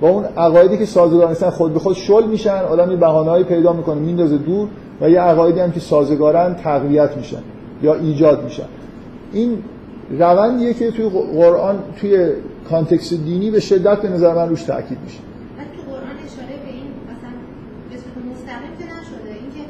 با 0.02 0.10
اون 0.10 0.24
عقایدی 0.38 0.78
که 0.78 0.86
سازگار 0.86 1.30
نیستن 1.30 1.50
خود 1.50 1.74
به 1.74 1.80
خود 1.80 1.96
شل 1.96 2.28
میشن 2.28 2.60
آدم 2.72 2.92
یه 2.92 2.98
بهانه‌ای 2.98 3.44
پیدا 3.44 3.74
می‌کنه 3.74 4.00
میندازه 4.00 4.38
دور 4.38 4.68
و 5.02 5.10
یه 5.10 5.22
عقایدی 5.22 5.60
هم 5.60 5.72
که 5.72 5.80
سازگارن 5.80 6.56
تقویت 6.64 7.18
میشن 7.18 7.44
یا 7.84 7.94
ایجاد 7.94 8.44
میشن. 8.44 8.64
این 9.34 9.58
روندیه 10.20 10.74
که 10.74 10.92
توی 10.92 11.10
قرآن 11.36 11.76
توی 12.02 12.28
کانتکست 12.70 13.14
دینی 13.14 13.52
به 13.52 13.60
شدت 13.60 14.02
به 14.02 14.10
نظر 14.10 14.34
من 14.34 14.50
روش 14.50 14.64
تاکید 14.64 14.98
میشه. 15.04 15.20
تو 15.76 15.82
قرآن 15.92 16.18
اشاره 16.28 16.56
به 16.64 16.72
این 16.78 16.90
مثلا 17.12 17.34
به 17.90 17.96
صورت 18.02 18.18
مستقیم 18.32 18.74
که 18.80 18.86
نشده 18.94 19.32
اینکه 19.42 19.64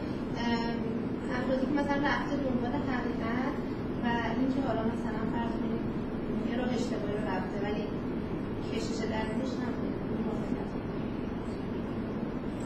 افرادی 1.38 1.65
که 1.69 1.75
مثلا 1.81 1.97
رفته 2.10 2.34
دنبال 2.43 2.73
حقیقت 2.91 3.53
و 4.03 4.05
اینکه 4.39 4.60
حالا 4.67 4.81
مثلا 4.93 5.21
فرض 5.34 5.53
کنید 5.62 5.84
یه 6.49 6.55
راه 6.60 6.69
اشتباهی 6.77 7.15
رو 7.19 7.23
رفته 7.34 7.55
ولی 7.65 7.84
کشش 8.69 8.97
درونش 9.13 9.51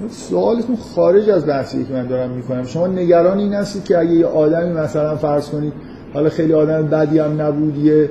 سوالتون 0.09 0.75
خارج 0.75 1.29
از 1.29 1.47
بحثی 1.47 1.85
که 1.85 1.93
من 1.93 2.07
دارم 2.07 2.29
می‌کنم. 2.29 2.65
شما 2.65 2.87
نگران 2.87 3.37
این 3.37 3.53
هستید 3.53 3.83
که 3.83 3.97
اگه 3.97 4.11
یه 4.11 4.25
آدمی 4.25 4.73
مثلا 4.73 5.15
فرض 5.15 5.49
کنید 5.49 5.73
حالا 6.13 6.29
خیلی 6.29 6.53
آدم 6.53 6.87
بدی 6.87 7.19
هم 7.19 7.41
نبود 7.41 7.77
یه 7.77 8.09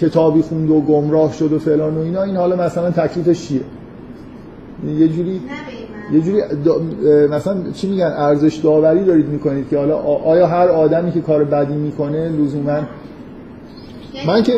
کتابی 0.00 0.42
خوند 0.42 0.70
و 0.70 0.80
گمراه 0.80 1.32
شد 1.32 1.52
و 1.52 1.58
فلان 1.58 1.94
و 1.94 2.00
اینا 2.00 2.22
این 2.22 2.36
حالا 2.36 2.56
مثلا 2.56 2.90
تکلیفش 2.90 3.48
چیه؟ 3.48 3.60
یه 4.98 5.08
جوری 5.08 5.40
یه 6.12 6.20
جوری 6.20 6.42
مثلا 7.30 7.56
چی 7.74 7.88
میگن؟ 7.88 8.14
ارزش 8.16 8.56
داوری 8.56 9.04
دارید 9.04 9.28
می‌کنید 9.28 9.68
که 9.68 9.78
حالا 9.78 9.96
آیا 9.96 10.46
هر 10.46 10.68
آدمی 10.68 11.12
که 11.12 11.20
کار 11.20 11.44
بدی 11.44 11.74
می‌کنه 11.74 12.28
لزوما 12.28 12.72
یعنی 14.14 14.26
من 14.26 14.42
که 14.42 14.52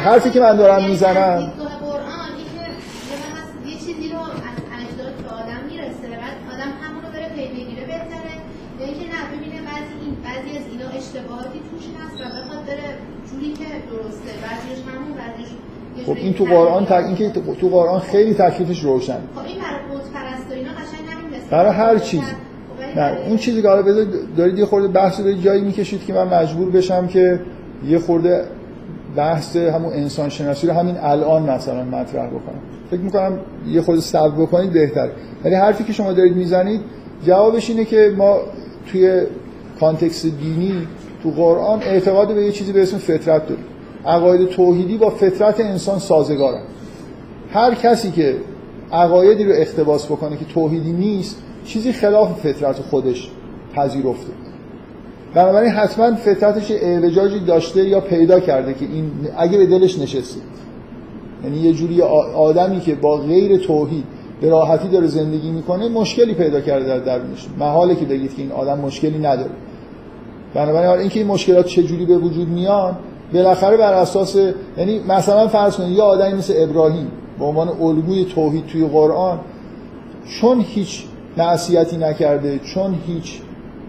حرفی 0.00 0.30
که 0.30 0.40
من 0.40 0.56
دارم 0.56 0.88
می‌زنم 0.88 1.52
این 16.26 16.34
تو 16.34 16.44
قرآن 16.44 16.84
تک... 16.84 16.92
این 16.92 17.16
که 17.16 17.30
تو 17.60 17.68
قرآن 17.68 18.00
خیلی 18.00 18.34
تکلیفش 18.34 18.80
روشن. 18.84 19.12
خب 19.12 19.18
این 19.46 19.58
برای 20.14 20.58
اینا 20.58 20.70
قشنگ 20.70 21.50
برای 21.50 21.72
هر 21.72 21.98
چیز. 21.98 22.20
خب 22.20 22.98
نه 22.98 23.16
اون 23.28 23.36
چیزی 23.36 23.62
که 23.62 23.68
حالا 23.68 23.82
دارید 24.36 24.58
یه 24.58 24.64
خورده 24.64 24.88
بحث 24.88 25.20
دارید 25.20 25.42
جایی 25.42 25.62
می‌کشید 25.62 26.04
که 26.04 26.12
من 26.12 26.28
مجبور 26.28 26.70
بشم 26.70 27.06
که 27.06 27.40
یه 27.88 27.98
خورده 27.98 28.44
بحث 29.16 29.56
همون 29.56 29.92
انسان 29.92 30.28
شناسی 30.28 30.66
رو 30.66 30.72
همین 30.72 30.96
الان 30.98 31.50
مثلا 31.50 31.84
مطرح 31.84 32.26
بکنم. 32.26 32.60
فکر 32.90 33.00
می‌کنم 33.00 33.38
یه 33.68 33.80
خورده 33.80 34.00
صبر 34.00 34.42
بکنید 34.42 34.72
بهتر 34.72 35.08
ولی 35.44 35.54
حرفی 35.54 35.84
که 35.84 35.92
شما 35.92 36.12
دارید 36.12 36.36
می‌زنید 36.36 36.80
جوابش 37.26 37.70
اینه 37.70 37.84
که 37.84 38.14
ما 38.16 38.38
توی 38.92 39.22
کانتکست 39.80 40.26
دینی 40.26 40.86
تو 41.22 41.30
قرآن 41.30 41.82
اعتقاد 41.82 42.34
به 42.34 42.42
یه 42.42 42.52
چیزی 42.52 42.72
به 42.72 42.82
اسم 42.82 42.98
فطرت 42.98 43.48
داریم. 43.48 43.64
عقاید 44.06 44.48
توحیدی 44.48 44.98
با 44.98 45.10
فطرت 45.10 45.60
انسان 45.60 45.98
سازگارن 45.98 46.62
هر 47.52 47.74
کسی 47.74 48.10
که 48.10 48.36
عقایدی 48.92 49.44
رو 49.44 49.52
اختباس 49.56 50.06
بکنه 50.06 50.36
که 50.36 50.44
توحیدی 50.44 50.92
نیست 50.92 51.42
چیزی 51.64 51.92
خلاف 51.92 52.40
فطرت 52.40 52.76
خودش 52.76 53.30
پذیرفته. 53.74 54.32
بنابراین 55.34 55.70
حتما 55.70 56.14
فطرتش 56.14 56.70
اعوجاجی 56.70 57.40
داشته 57.40 57.84
یا 57.84 58.00
پیدا 58.00 58.40
کرده 58.40 58.74
که 58.74 58.84
این 58.84 59.10
اگه 59.38 59.58
به 59.58 59.66
دلش 59.66 59.98
نشسته. 59.98 60.40
یعنی 61.44 61.56
یه 61.56 61.72
جوری 61.72 62.02
آدمی 62.36 62.80
که 62.80 62.94
با 62.94 63.16
غیر 63.16 63.56
توحید 63.56 64.04
به 64.40 64.48
راحتی 64.48 64.88
داره 64.88 65.06
زندگی 65.06 65.50
می‌کنه 65.50 65.88
مشکلی 65.88 66.34
پیدا 66.34 66.60
کرده 66.60 66.86
در 66.86 66.98
درونش. 66.98 67.46
محاله 67.58 67.94
که 67.94 68.04
بگید 68.04 68.36
که 68.36 68.42
این 68.42 68.52
آدم 68.52 68.78
مشکلی 68.78 69.18
نداره. 69.18 69.50
بنابراین 70.54 70.90
اینکه 71.00 71.20
این 71.20 71.28
مشکلات 71.28 71.66
چجوری 71.66 72.06
به 72.06 72.18
وجود 72.18 72.48
میان 72.48 72.96
بالاخره 73.32 73.76
بر 73.76 73.92
اساس 73.92 74.36
یعنی 74.76 74.98
مثلا 75.08 75.48
فرض 75.48 75.76
کنید 75.76 75.96
یه 75.96 76.02
آدمی 76.02 76.34
مثل 76.38 76.54
ابراهیم 76.56 77.10
به 77.38 77.44
عنوان 77.44 77.68
الگوی 77.68 78.24
توحید 78.24 78.66
توی 78.66 78.86
قرآن 78.86 79.40
چون 80.40 80.60
هیچ 80.60 81.04
معصیتی 81.36 81.96
نکرده 81.96 82.58
چون 82.58 82.94
هیچ 83.06 83.40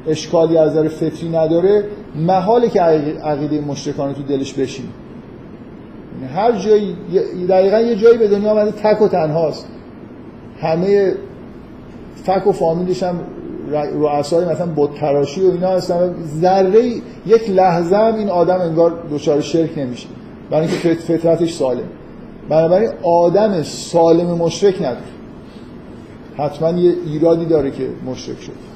اشکالی 0.07 0.57
از 0.57 0.71
نظر 0.71 0.87
فطری 0.87 1.29
نداره 1.29 1.83
محاله 2.15 2.69
که 2.69 2.81
عقیده 2.81 3.61
مشرکانه 3.61 4.13
تو 4.13 4.23
دلش 4.23 4.53
بشین 4.53 4.85
یعنی 6.21 6.33
هر 6.33 6.51
جایی 6.51 6.95
دقیقا 7.49 7.79
یه 7.79 7.95
جایی 7.95 8.17
به 8.17 8.27
دنیا 8.27 8.51
آمده 8.51 8.71
تک 8.71 9.01
و 9.01 9.07
تنهاست. 9.07 9.67
همه 10.59 11.13
فک 12.23 12.47
و 12.47 12.51
فامیلش 12.51 13.03
هم 13.03 13.19
رؤسای 13.71 14.45
مثلا 14.45 14.67
بت 14.75 14.95
تراشی 14.95 15.41
و 15.41 15.51
اینا 15.51 15.69
هستن. 15.69 16.15
ذره 16.41 16.85
یک 17.25 17.49
لحظه 17.49 17.95
هم 17.95 18.15
این 18.15 18.29
آدم 18.29 18.61
انگار 18.61 18.93
دچار 19.11 19.41
شرک 19.41 19.77
نمیشه. 19.77 20.07
برای 20.49 20.67
اینکه 20.67 20.93
فطرتش 20.93 21.53
سالم. 21.53 21.89
بنابراین 22.49 22.89
آدم 23.03 23.63
سالم 23.63 24.27
مشرک 24.27 24.75
نداره. 24.75 24.97
حتما 26.37 26.71
یه 26.71 26.93
ایرادی 27.05 27.45
داره 27.45 27.71
که 27.71 27.87
مشرک 28.05 28.41
شد 28.41 28.67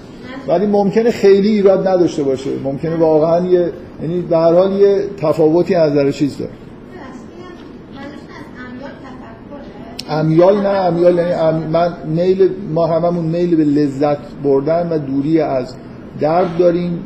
ولی 0.47 0.65
ممکنه 0.65 1.11
خیلی 1.11 1.49
ایراد 1.49 1.87
نداشته 1.87 2.23
باشه. 2.23 2.49
ممکنه 2.63 2.95
واقعا 2.95 3.45
یه 3.45 3.71
یعنی 4.01 4.21
به 4.21 4.37
هر 4.37 4.53
حال 4.53 4.71
یه 4.71 5.05
تفاوتی 5.17 5.75
از 5.75 5.91
نظر 5.91 6.11
چیز 6.11 6.37
داره. 6.37 6.51
امیال 10.11 10.61
نه 10.61 10.69
امیال 10.69 11.15
یعنی 11.15 11.65
من 11.71 11.93
میل 12.05 12.49
ما 12.73 12.87
هممون 12.87 13.25
میل 13.25 13.55
به 13.55 13.63
لذت 13.63 14.17
بردن 14.43 14.89
و 14.89 14.97
دوری 14.97 15.41
از 15.41 15.75
درد 16.19 16.57
داریم. 16.57 16.99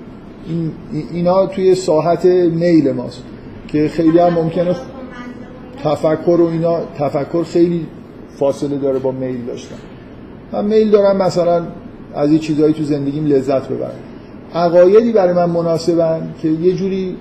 این 0.47 0.71
اینا 1.13 1.45
توی 1.45 1.75
ساحت 1.75 2.25
میل 2.25 2.91
ماست 2.91 3.23
که 3.67 3.87
خیلی 3.87 4.19
هم 4.19 4.33
ممکنه 4.33 4.75
تفکر 5.83 6.41
و 6.41 6.47
اینا 6.47 6.77
تفکر 6.99 7.43
خیلی 7.43 7.87
فاصله 8.39 8.77
داره 8.77 8.99
با 8.99 9.11
میل 9.11 9.45
داشتن. 9.47 9.75
من 10.51 10.65
میل 10.65 10.89
دارم 10.89 11.17
مثلا 11.17 11.61
از 12.15 12.31
یه 12.31 12.39
چیزهایی 12.39 12.73
تو 12.73 12.83
زندگیم 12.83 13.25
لذت 13.25 13.67
ببرم. 13.67 13.99
عقایدی 14.55 15.11
برای 15.11 15.33
من 15.33 15.49
مناسبن 15.49 16.33
که 16.41 16.47
یه 16.47 16.73
جوری 16.73 17.15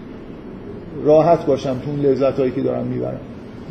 راحت 1.04 1.46
باشم 1.46 1.76
تو 1.84 1.90
اون 1.90 2.00
لذت 2.00 2.38
هایی 2.38 2.50
که 2.50 2.60
دارم 2.60 2.86
می‌برم. 2.86 3.20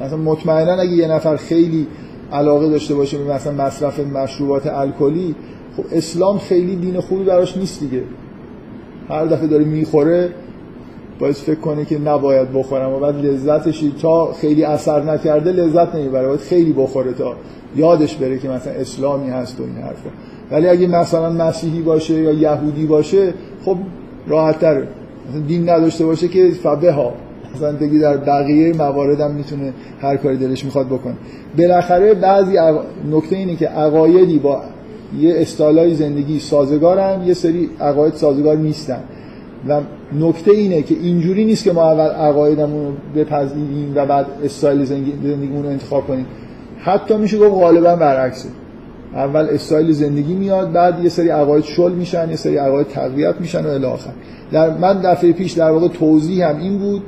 مثلا 0.01 0.17
مطمئنا 0.17 0.73
اگه 0.73 0.91
یه 0.91 1.07
نفر 1.07 1.35
خیلی 1.35 1.87
علاقه 2.31 2.69
داشته 2.69 2.95
باشه 2.95 3.17
به 3.17 3.33
مثلا 3.33 3.65
مصرف 3.65 3.99
مشروبات 3.99 4.67
الکلی 4.67 5.35
خب 5.77 5.83
اسلام 5.91 6.37
خیلی 6.37 6.75
دین 6.75 6.99
خوبی 6.99 7.23
براش 7.23 7.57
نیست 7.57 7.79
دیگه. 7.79 8.03
هر 9.09 9.25
دفعه 9.25 9.47
داره 9.47 9.63
می‌خوره 9.63 10.29
باید 11.19 11.35
فکر 11.35 11.59
کنه 11.59 11.85
که 11.85 11.99
نباید 11.99 12.53
بخورم 12.53 12.93
و 12.93 12.99
بعد 12.99 13.25
لذتش 13.25 13.83
تا 14.01 14.33
خیلی 14.33 14.63
اثر 14.63 15.03
نکرده 15.03 15.51
لذت 15.51 15.95
نمی‌بره 15.95 16.27
باید 16.27 16.39
خیلی 16.39 16.73
بخوره 16.73 17.13
تا 17.13 17.35
یادش 17.75 18.15
بره 18.15 18.39
که 18.39 18.49
مثلا 18.49 18.73
اسلامی 18.73 19.29
هست 19.29 19.59
و 19.59 19.63
این 19.63 19.75
حرفا. 19.75 20.09
ولی 20.51 20.67
اگه 20.67 20.87
مثلا 20.87 21.29
مسیحی 21.29 21.81
باشه 21.81 22.13
یا 22.13 22.31
یهودی 22.31 22.85
باشه 22.85 23.33
خب 23.65 23.77
راحت 24.27 24.65
دین 25.47 25.69
نداشته 25.69 26.05
باشه 26.05 26.27
که 26.27 26.49
فبه 26.49 26.91
ها 26.91 27.13
دیگه 27.79 27.99
در 27.99 28.17
بقیه 28.17 28.73
مواردم 28.73 29.31
می‌تونه 29.31 29.73
هر 30.01 30.17
کاری 30.17 30.37
دلش 30.37 30.65
می‌خواد 30.65 30.87
بکنه. 30.87 31.13
بالاخره 31.57 32.13
بعضی 32.13 32.57
نکته 33.11 33.35
اینه 33.35 33.55
که 33.55 33.67
عقایدی 33.67 34.39
با 34.39 34.61
یه 35.19 35.33
استایلای 35.37 35.93
زندگی 35.93 36.39
سازگارن 36.39 37.23
یه 37.27 37.33
سری 37.33 37.69
عقاید 37.79 38.13
سازگار 38.13 38.57
نیستن. 38.57 38.99
و 39.67 39.81
نکته 40.19 40.51
اینه 40.51 40.81
که 40.81 40.95
اینجوری 40.95 41.45
نیست 41.45 41.63
که 41.63 41.71
ما 41.71 41.91
اول 41.91 42.11
عقایدمون 42.11 42.85
رو 42.85 42.93
بپذیریم 43.15 43.93
و 43.95 44.05
بعد 44.05 44.25
استایل 44.43 44.85
زندگیمون 44.85 45.63
رو 45.63 45.69
انتخاب 45.69 46.07
کنیم. 46.07 46.25
حتی 46.79 47.17
میشه 47.17 47.37
گفت 47.37 47.61
غالبا 47.61 47.95
برعکسه. 47.95 48.49
اول 49.15 49.47
استایل 49.51 49.91
زندگی 49.91 50.33
میاد 50.33 50.71
بعد 50.71 51.03
یه 51.03 51.09
سری 51.09 51.29
عقاید 51.29 51.63
شل 51.63 51.91
میشن 51.91 52.29
یه 52.29 52.35
سری 52.35 52.57
عقاید 52.57 52.87
تقویت 52.87 53.35
میشن 53.39 53.65
و 53.65 53.69
الی 53.69 53.85
آخر. 53.85 54.11
در 54.51 54.77
من 54.77 55.01
دفعه 55.01 55.31
پیش 55.31 55.51
در 55.51 55.71
واقع 55.71 55.87
توضیح 55.87 56.49
هم 56.49 56.57
این 56.57 56.77
بود 56.77 57.01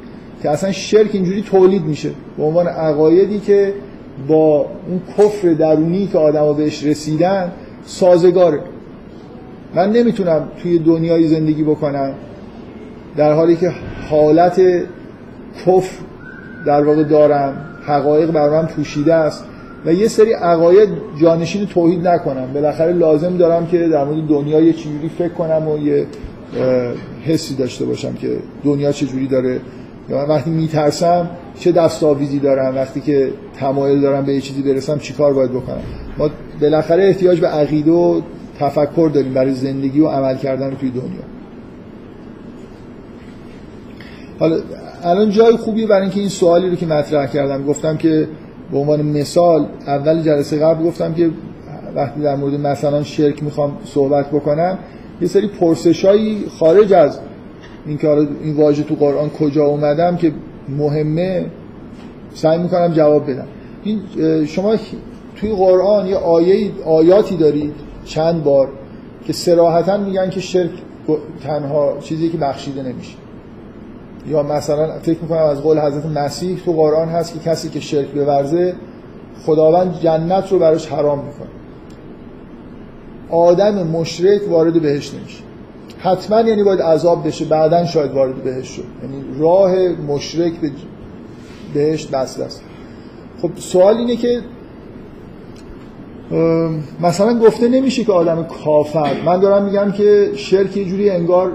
که 0.43 0.50
اصلا 0.50 0.71
شرک 0.71 1.10
اینجوری 1.13 1.41
تولید 1.41 1.84
میشه. 1.86 2.10
به 2.38 2.43
عنوان 2.43 2.67
عقایدی 2.67 3.39
که 3.39 3.74
با 4.28 4.65
اون 4.88 5.02
کفر 5.17 5.54
درونی 5.54 6.08
که 6.08 6.17
آدم‌ها 6.17 6.54
بهش 6.54 6.84
رسیدن 6.84 7.52
سازگاره 7.86 8.60
من 9.76 9.91
نمی‌تونم 9.91 10.48
توی 10.63 10.80
دنیای 10.80 11.28
زندگی 11.28 11.63
بکنم 11.63 12.13
در 13.17 13.34
حالی 13.34 13.56
که 13.56 13.71
حالت 14.10 14.62
کفر 15.65 15.95
در 16.65 16.84
واقع 16.84 17.04
دارم 17.04 17.65
حقایق 17.86 18.32
بر 18.32 18.50
من 18.50 18.65
پوشیده 18.67 19.13
است 19.13 19.45
و 19.86 19.93
یه 19.93 20.08
سری 20.08 20.34
عقاید 20.34 20.89
جانشین 21.21 21.65
توحید 21.65 22.08
نکنم. 22.08 22.54
بالاخره 22.54 22.93
لازم 22.93 23.38
دارم 23.38 23.67
که 23.67 23.88
در 23.88 24.04
مورد 24.04 24.28
دنیا 24.28 24.62
یه 24.62 24.74
چجوری 24.74 25.10
فکر 25.17 25.34
کنم 25.34 25.67
و 25.67 25.78
یه 25.78 26.06
حسی 27.24 27.56
داشته 27.56 27.86
باشم 27.86 28.13
که 28.13 28.38
دنیا 28.63 28.91
چجوری 28.91 29.28
داره 29.28 29.60
یا 30.10 30.18
من 30.18 30.28
وقتی 30.28 30.50
میترسم 30.50 31.30
چه 31.60 31.72
دستاویزی 31.72 32.39
دارم 32.39 32.76
وقتی 32.76 33.02
که 33.02 33.32
تمایل 33.60 34.02
دارم 34.02 34.26
به 34.26 34.34
یه 34.34 34.41
چیزی 34.41 34.62
برسم 34.62 34.98
چیکار 34.98 35.34
باید 35.34 35.52
بکنم؟ 35.52 35.82
ما 36.18 36.30
بالاخره 36.62 37.04
احتیاج 37.04 37.39
به 37.39 37.48
عقیده 37.48 37.91
و 37.91 38.22
تفکر 38.60 39.12
داریم 39.13 39.34
برای 39.34 39.52
زندگی 39.52 40.00
و 40.00 40.08
عمل 40.08 40.36
کردن 40.36 40.76
توی 40.76 40.89
دنیا. 40.89 41.24
حالا 44.39 44.58
الان 45.04 45.30
جای 45.30 45.56
خوبی 45.58 45.86
برای 45.86 46.02
اینکه 46.02 46.20
این 46.20 46.30
سوالی 46.30 46.70
رو 46.70 46.76
که 46.76 46.86
مطرح 46.86 47.26
کردم 47.26 47.65
گفتم 47.65 47.98
که 47.98 48.28
به 48.72 48.78
عنوان 48.78 49.02
مثال 49.02 49.68
اول 49.88 50.22
جلسه 50.22 50.60
قبل 50.60 50.84
گفتم 50.84 51.13
که 51.13 51.30
وقتی 51.96 52.22
در 52.22 52.36
مورد 52.36 52.54
مثلا 52.54 53.04
شرک 53.04 53.44
می‌خوام 53.44 53.78
صحبت 53.86 54.32
بکنم 54.32 54.78
یه 55.22 55.28
سری 55.28 55.48
پرسشایی 55.48 56.46
خارج 56.60 56.94
از 56.94 57.20
اینکه 57.88 58.10
این 58.10 58.56
واژه 58.56 58.84
تو 58.84 58.95
قرآن 58.95 59.30
کجا 59.30 59.65
اومدم 59.65 60.17
که 60.17 60.32
مهمه 60.69 61.45
سعی 62.34 62.58
می‌کنم 62.58 62.93
جواب 62.93 63.32
بدم. 63.32 63.48
این 63.84 64.02
شما 64.45 64.76
توی 65.36 65.52
قرآن 65.52 66.08
یه 66.08 66.15
آیه 66.15 66.71
آیاتی 66.86 67.38
دارید 67.38 67.74
چند 68.06 68.43
بار 68.43 68.67
که 69.26 69.34
سراحتا 69.34 69.98
میگن 69.98 70.30
که 70.30 70.39
شرک 70.39 70.69
تنها 71.43 71.98
چیزی 72.00 72.30
که 72.30 72.38
بخشیده 72.38 72.84
نمیشه. 72.84 73.15
یا 74.30 74.43
مثلا 74.43 75.00
فکر 75.00 75.21
می‌کنم 75.21 75.43
از 75.43 75.62
قول 75.62 75.80
حضرت 75.80 76.06
مسیح 76.06 76.58
تو 76.65 76.74
قرآن 76.74 77.10
هست 77.10 77.34
که 77.34 77.50
کسی 77.50 77.69
که 77.69 77.80
شرک 77.80 78.08
بورزه 78.08 78.74
خداوند 79.45 80.00
جنت 80.00 80.52
رو 80.52 80.60
براش 80.60 80.88
حرام 80.88 81.19
می‌کنه. 81.19 81.48
آدم 83.30 83.88
مشرک 83.88 84.41
وارد 84.50 84.82
بهش 84.82 85.13
نمیشه. 85.13 85.43
حتما 86.06 86.41
یعنی 86.41 86.63
باید 86.63 86.82
عذاب 86.82 87.28
بشه 87.28 87.46
بعدا 87.46 87.86
شاید 87.86 88.12
وارد 88.12 88.44
بهش 88.44 88.68
شد. 88.68 88.84
یعنی 89.04 89.39
راه 89.39 89.76
مشرک 90.08 90.54
به 90.54 90.72
بهشت 91.74 92.12
بسته 92.12 92.44
است. 92.44 92.62
خب 93.41 93.52
سوال 93.56 93.98
اینه 93.98 94.15
که 94.15 94.41
مثلا 97.02 97.39
گفته 97.39 97.68
نمیشه 97.68 98.04
که 98.04 98.12
آدم 98.12 98.44
کافر. 98.44 99.22
من 99.26 99.39
دارم 99.39 99.65
میگم 99.65 99.91
که 99.91 100.32
شرک 100.36 100.78
یه 100.78 100.86
جوری 100.86 101.10
انگار 101.10 101.52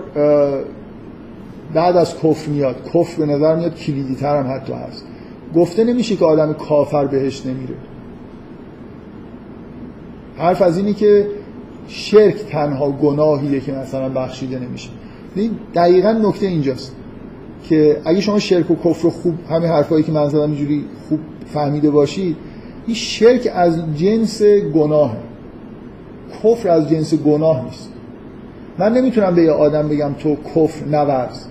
بعد 1.74 1.96
از 1.96 2.18
کفر 2.18 2.50
میاد. 2.50 2.76
کفر 2.94 3.18
به 3.18 3.26
نظر 3.26 3.56
میاد 3.56 3.74
کلیدی 3.74 4.14
تر 4.14 4.42
هم 4.42 4.56
حتی 4.56 4.72
هست. 4.72 5.04
گفته 5.56 5.84
نمیشه 5.84 6.16
که 6.16 6.24
آدم 6.24 6.52
کافر 6.52 7.06
بهش 7.06 7.46
نمیره. 7.46 7.74
حرف 10.38 10.62
از 10.62 10.76
اینی 10.78 10.94
که 10.94 11.26
شرک 11.92 12.34
تنها 12.34 12.90
گناهیه 12.90 13.60
که 13.60 13.72
مثلا 13.72 14.08
بخشیده 14.08 14.58
نمیشه. 14.58 14.90
دقیقا 15.74 16.12
نکته 16.12 16.46
اینجاست 16.46 16.96
که 17.62 18.00
اگه 18.04 18.20
شما 18.20 18.38
شرک 18.38 18.70
و 18.70 18.74
کفر 18.74 19.08
خوب 19.08 19.34
همین 19.50 19.68
حرفایی 19.68 20.04
که 20.04 20.12
من 20.12 20.28
زدم 20.28 20.40
اینجوری 20.40 20.84
خوب 21.08 21.18
فهمیده 21.46 21.90
باشید 21.90 22.36
این 22.86 22.96
شرک 22.96 23.48
از 23.54 23.96
جنس 23.96 24.42
گناه. 24.74 25.16
کفر 26.42 26.68
از 26.68 26.88
جنس 26.88 27.14
گناه 27.14 27.64
نیست. 27.64 27.92
من 28.78 28.92
نمی‌تونم 28.92 29.34
به 29.34 29.42
یه 29.42 29.50
آدم 29.50 29.88
بگم 29.88 30.12
تو 30.18 30.36
کفر 30.54 30.86
نورز 30.86 31.46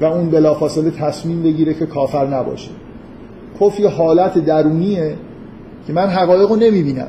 و 0.00 0.04
اون 0.04 0.30
بلافاصله 0.30 0.90
تصمیم 0.90 1.42
بگیره 1.42 1.74
که 1.74 1.86
کافر 1.86 2.26
نباشه. 2.26 2.70
کفر 3.60 3.80
یه 3.80 3.88
حالت 3.88 4.38
درونیه 4.38 5.14
که 5.86 5.92
من 5.92 6.06
حقایق 6.06 6.50
رو 6.50 6.56
نمی‌بینم. 6.56 7.08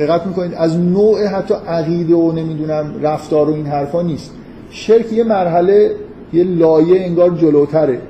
دقت 0.00 0.26
می‌کنید 0.26 0.54
از 0.54 0.78
نوع 0.78 1.26
حتی 1.26 1.54
عقیده 1.68 2.14
و 2.14 2.32
نمی‌دونم 2.32 2.94
رفتار 3.02 3.50
و 3.50 3.54
این 3.54 3.66
حرفا 3.66 4.02
نیست. 4.02 4.30
شرک 4.70 5.12
یه 5.12 5.24
مرحله 5.24 5.90
یه 6.32 6.44
لایه 6.44 7.06
انگار 7.06 7.30
جلوتره 7.30 8.00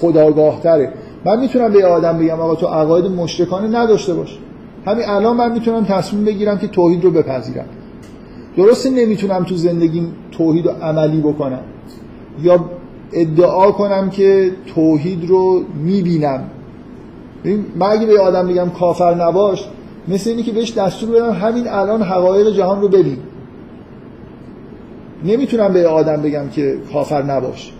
خداگاهتره 0.00 0.92
من 1.24 1.40
می‌تونم 1.40 1.72
به 1.72 1.86
آدم 1.86 2.18
بگم 2.18 2.40
آقا 2.40 2.54
تو 2.54 2.66
عقاید 2.66 3.04
مشرکانه 3.04 3.78
نداشته 3.78 4.14
باش. 4.14 4.38
همین 4.86 5.04
الان 5.08 5.36
من 5.36 5.52
می‌تونم 5.52 5.84
تصمیم 5.84 6.24
بگیرم 6.24 6.58
که 6.58 6.66
توحید 6.66 7.04
رو 7.04 7.10
بپذیرم. 7.10 7.66
درسته 8.56 8.90
نمی‌تونم 8.90 9.44
تو 9.44 9.56
زندگیم 9.56 10.12
توحید 10.32 10.66
رو 10.66 10.72
عملی 10.82 11.20
بکنم. 11.20 11.60
یا 12.42 12.64
ادعا 13.12 13.70
کنم 13.70 14.10
که 14.10 14.50
توحید 14.74 15.28
رو 15.28 15.62
می‌بینم. 15.84 16.40
من 17.76 17.86
اگه 17.86 18.06
به 18.06 18.20
آدم 18.20 18.48
بگم 18.48 18.70
کافر 18.70 19.14
نباش 19.14 19.68
مثل 20.08 20.30
اینی 20.30 20.42
که 20.42 20.52
بهش 20.52 20.72
دستور 20.72 21.10
بدم 21.10 21.32
همین 21.32 21.68
الان 21.68 22.02
حقایق 22.02 22.50
جهان 22.56 22.80
رو 22.80 22.88
ببین. 22.88 23.18
نمی‌تونم 25.24 25.72
به 25.72 25.88
آدم 25.88 26.22
بگم 26.22 26.48
که 26.48 26.78
کافر 26.92 27.22
نباش. 27.22 27.72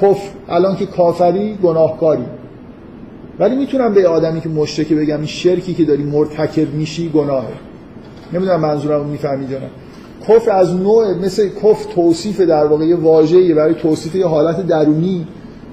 کفر 0.00 0.28
الان 0.48 0.76
که 0.76 0.86
کافری 0.86 1.54
گناهکاری. 1.62 2.24
ولی 3.38 3.56
می‌تونم 3.56 3.94
به 3.94 4.08
آدمی 4.08 4.40
که 4.40 4.48
مشرکه 4.48 4.94
بگم 4.94 5.16
این 5.16 5.26
شرکی 5.26 5.74
که 5.74 5.84
داری 5.84 6.02
مرتکب 6.02 6.74
میشی 6.74 7.08
گناهه. 7.08 7.52
نمی‌دونم 8.32 8.60
منظورم 8.60 9.06
می‌فهمید 9.06 9.52
نه. 9.52 9.60
کفر 10.28 10.50
از 10.50 10.76
نوع 10.76 11.14
مثل 11.14 11.48
کفر 11.48 11.94
توصیف 11.94 12.40
در 12.40 12.66
واقع 12.66 12.84
یه 12.84 12.96
واژه‌ای 12.96 13.54
برای 13.54 13.74
توصیف 13.74 14.14
یه 14.14 14.26
حالت 14.26 14.66
درونی 14.66 15.26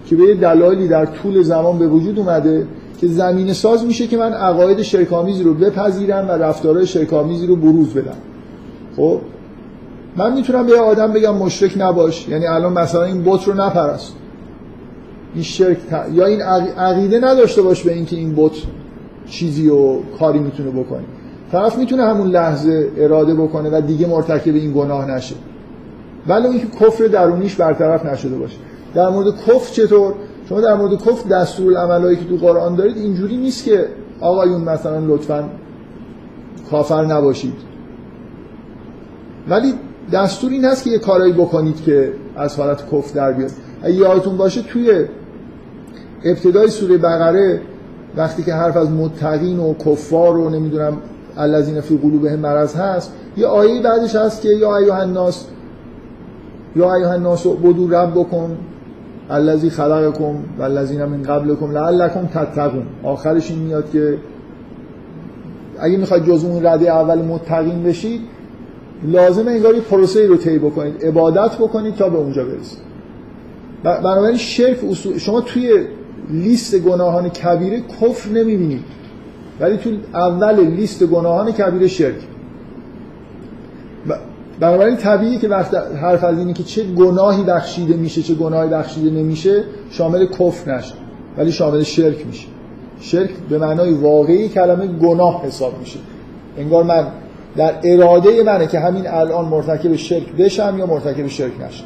که 0.05 0.15
به 0.15 0.23
یه 0.23 0.35
دلایلی 0.35 0.87
در 0.87 1.05
طول 1.05 1.41
زمان 1.41 1.79
به 1.79 1.87
وجود 1.87 2.19
اومده 2.19 2.67
که 2.97 3.07
زمین 3.07 3.53
ساز 3.53 3.85
میشه 3.85 4.07
که 4.07 4.17
من 4.17 4.33
عقاید 4.33 4.81
شرکامیزی 4.81 5.43
رو 5.43 5.53
بپذیرم 5.53 6.27
و 6.29 6.31
رفتارهای 6.31 6.87
شرکامیزی 6.87 7.47
رو 7.47 7.55
بروز 7.55 7.93
بدم. 7.93 8.17
خب؟ 8.97 9.19
من 10.17 10.33
می‌تونم 10.33 10.65
به 10.65 10.79
آدم 10.79 11.13
بگم 11.13 11.35
مشرک 11.35 11.73
نباش. 11.77 12.27
یعنی 12.29 12.47
الان 12.47 12.73
مثلا 12.73 13.03
این 13.03 13.23
بت 13.23 13.43
رو 13.43 13.53
نپرست. 13.53 14.13
این 15.33 15.43
شرک 15.43 15.77
یا 16.13 16.25
این 16.25 16.41
عقیده 16.77 17.19
نداشته 17.19 17.61
باش 17.61 17.83
به 17.83 17.93
اینکه 17.93 18.15
این 18.15 18.35
بت 18.35 18.51
چیزی 19.29 19.69
و 19.69 19.99
کاری 20.19 20.39
می‌تونه 20.39 20.69
بکنه. 20.69 21.03
طرف 21.51 21.77
می‌تونه 21.77 22.03
همون 22.03 22.27
لحظه 22.27 22.91
اراده 22.97 23.35
بکنه 23.35 23.69
و 23.69 23.81
دیگه 23.81 24.07
مرتکب 24.07 24.55
این 24.55 24.73
گناه 24.73 25.11
نشه. 25.11 25.35
ولی 26.27 26.47
اینکه 26.47 26.67
کفر 26.81 27.03
درونیش 27.07 27.55
برطرف 27.55 28.05
نشده 28.05 28.35
باشه. 28.37 28.57
در 28.93 29.09
مورد 29.09 29.33
کفر 29.47 29.73
چطور؟ 29.73 30.13
شما 30.49 30.61
در 30.61 30.75
مورد 30.75 31.01
کفر 31.01 31.29
دستورالعملایی 31.29 32.17
که 32.17 32.25
تو 32.25 32.35
قرآن 32.35 32.75
دارید 32.75 32.97
اینجوری 32.97 33.37
نیست 33.37 33.65
که 33.65 33.87
آقایون 34.21 34.61
مثلا 34.61 34.99
لطفا 34.99 35.49
کافر 36.71 37.05
نباشید. 37.05 37.53
ولی 39.49 39.73
دستور 40.11 40.51
این 40.51 40.65
هست 40.65 40.83
که 40.83 40.89
یه 40.89 40.99
کارایی 40.99 41.33
بکنید 41.33 41.83
که 41.83 42.13
از 42.35 42.55
حالت 42.55 42.89
کفر 42.91 43.15
در 43.15 43.31
بیاد. 43.31 43.51
اگه 43.81 43.95
یادتون 43.95 44.37
باشه 44.37 44.61
توی 44.61 45.05
ابتدای 46.23 46.69
سوره 46.69 46.97
بقره 46.97 47.61
وقتی 48.17 48.43
که 48.43 48.53
حرف 48.53 48.77
از 48.77 48.91
متقین 48.91 49.59
و 49.59 49.73
کفار 49.73 50.37
و 50.37 50.49
نمی‌دونم 50.49 50.97
الذین 51.37 51.81
فی 51.81 51.97
قلوبهم 51.97 52.39
مرض 52.39 52.75
هست 52.75 53.13
یه 53.37 53.47
آیه 53.47 53.81
بعدش 53.81 54.15
هست 54.15 54.41
که 54.41 54.49
یا 54.49 54.77
ایها 54.77 54.97
الناس 54.97 55.45
یا 56.75 56.95
ایها 56.95 57.11
الناس 57.11 57.47
بدو 57.47 57.87
ربکم 57.87 58.49
الذی 59.29 59.69
خلقکم 59.69 60.35
و 60.59 60.63
الذین 60.63 61.05
من 61.05 61.23
قبلکم 61.23 61.71
لعلکم 61.71 62.25
تتقون. 62.25 62.85
آخرش 63.03 63.51
این 63.51 63.59
میاد 63.59 63.91
که 63.91 64.17
اگه 65.79 65.97
می‌خواید 65.97 66.25
جز 66.25 66.43
اون 66.43 66.65
رده 66.65 66.91
اول 66.91 67.21
متقین 67.21 67.83
بشید 67.83 68.21
لازم 69.03 69.47
انگار 69.47 69.75
یه 69.75 69.81
پروسه 69.81 70.27
رو 70.27 70.37
طی 70.37 70.57
بکنید 70.59 71.05
عبادت 71.05 71.55
بکنید 71.55 71.95
تا 71.95 72.09
به 72.09 72.17
اونجا 72.17 72.43
برسید. 72.45 72.79
بنابراین 73.83 74.37
شرک 74.37 74.77
اصول 74.89 75.17
شما 75.17 75.41
توی 75.41 75.85
لیست 76.29 76.79
گناهان 76.79 77.29
کبیره 77.29 77.81
کفر 77.81 78.29
نمی‌بینید. 78.29 78.83
ولی 79.59 79.77
تو 79.77 79.89
اول 80.13 80.59
لیست 80.59 81.03
گناهان 81.03 81.51
کبیره 81.51 81.87
شرک. 81.87 82.15
بنابراین 84.59 84.97
طبیعیه 84.97 85.39
که 85.39 85.47
وقت 85.47 85.73
حرف 85.75 86.23
از 86.23 86.37
اینه 86.37 86.53
که 86.53 86.63
چه 86.63 86.83
گناهی 86.83 87.43
بخشیده 87.43 87.95
میشه 87.95 88.21
چه 88.21 88.33
گناهی 88.33 88.69
بخشیده 88.69 89.09
نمیشه 89.09 89.63
شامل 89.91 90.25
کفر 90.25 90.77
نشه 90.77 90.93
ولی 91.37 91.51
شامل 91.51 91.83
شرک 91.83 92.27
میشه. 92.27 92.47
شرک 92.99 93.29
به 93.49 93.57
معنای 93.57 93.93
واقعی 93.93 94.49
کلمه 94.49 94.87
گناه 94.87 95.45
حساب 95.45 95.79
میشه. 95.79 95.99
انگار 96.57 96.83
من 96.83 97.07
در 97.57 97.73
اراده 97.83 98.43
منه 98.43 98.67
که 98.67 98.79
همین 98.79 99.07
الان 99.07 99.45
مرتکب 99.45 99.95
شرک 99.95 100.31
بشم 100.33 100.75
یا 100.79 100.85
مرتکب 100.85 101.27
شرک 101.27 101.61
نشم. 101.61 101.85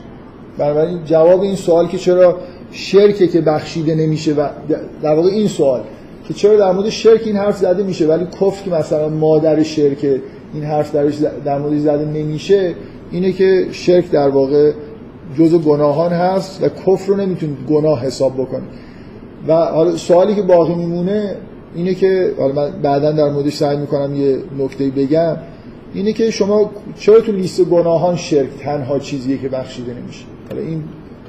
بنابراین 0.58 1.06
جواب 1.06 1.42
این 1.42 1.56
سوال 1.56 1.88
که 1.88 1.98
چرا 1.98 2.38
شرکه 2.72 3.28
که 3.28 3.42
بخشیده 3.42 3.96
نمیشه 3.96 4.34
و 4.34 4.48
در 5.02 5.16
واقع 5.16 5.30
این 5.30 5.48
سوال 5.48 5.82
که 6.28 6.34
چرا 6.34 6.58
در 6.58 6.72
مورد 6.72 6.90
شرک 6.90 7.22
این 7.26 7.38
حرف 7.38 7.58
زده 7.58 7.84
میشه 7.84 8.08
ولی 8.08 8.26
کفر 8.26 8.64
که 8.64 8.72
مثلا 8.72 9.10
مادر 9.10 9.64
شرک 9.64 10.22
این 10.54 10.64
حرف 10.64 10.96
درش 10.96 11.16
در 11.46 11.60
موردش 11.60 11.80
زده 11.80 12.06
نمیشه 12.06 12.76
اینه 13.12 13.32
که 13.32 13.68
شرک 13.72 14.12
در 14.12 14.30
واقع 14.30 14.72
جزء 15.38 15.58
گناهان 15.58 16.12
هست 16.12 16.64
و 16.64 16.70
کفر 16.70 17.08
رو 17.08 17.16
نمی‌تونید 17.16 17.58
گناه 17.70 18.06
حساب 18.06 18.34
بکنید. 18.34 18.70
و 19.48 19.54
حالا 19.66 19.98
سوالی 19.98 20.36
که 20.36 20.42
باقی 20.42 20.76
میمونه 20.76 21.36
اینه 21.76 21.94
که 21.94 22.34
حالا 22.40 22.54
من 22.54 22.72
بعدا 22.82 23.12
در 23.12 23.30
موردش 23.30 23.54
سعی 23.54 23.78
می‌کنم 23.78 24.16
یه 24.16 24.38
نکته 24.60 24.90
بگم 24.90 25.38
اینه 25.94 26.14
که 26.14 26.32
شما 26.32 26.72
چرا 27.00 27.20
تو 27.20 27.32
لیست 27.32 27.62
گناهان 27.62 28.16
شرک 28.16 28.50
تنها 28.60 29.00
چیزیه 29.00 29.38
که 29.38 29.50
بخشیده 29.50 29.94
نمیشه؟ 29.94 30.26
حالا 30.50 30.62
این 30.62 30.84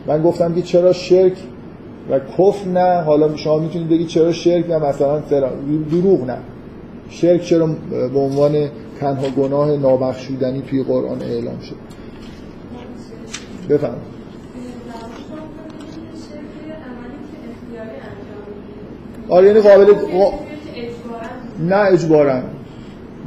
من 0.07 0.23
گفتم 0.23 0.55
که 0.55 0.63
چرا 0.63 0.93
شرک 0.93 1.33
و 2.11 2.19
کفر 2.19 2.69
نه؟ 2.69 3.03
حالا 3.03 3.37
شما 3.37 3.59
می‌تونید 3.59 3.89
بگید 3.89 4.07
چرا 4.07 4.33
شرک 4.33 4.71
نه؟ 4.71 4.79
مثلا 4.79 5.23
دروغ 5.91 6.27
نه. 6.27 6.39
شرک 7.11 7.43
چرا 7.43 7.67
به 7.91 8.19
عنوان 8.19 8.69
تنها 9.01 9.29
گناه 9.29 9.77
نابخشودنی 9.77 10.63
توی 10.63 10.83
قرآن 10.83 11.23
اعلام 11.23 11.59
شد. 11.61 11.77
بفهم 13.69 13.95
آره 19.29 19.47
یعنی 19.47 19.61
قابل 19.61 19.95
نه 21.69 21.77
اجبارن 21.77 22.43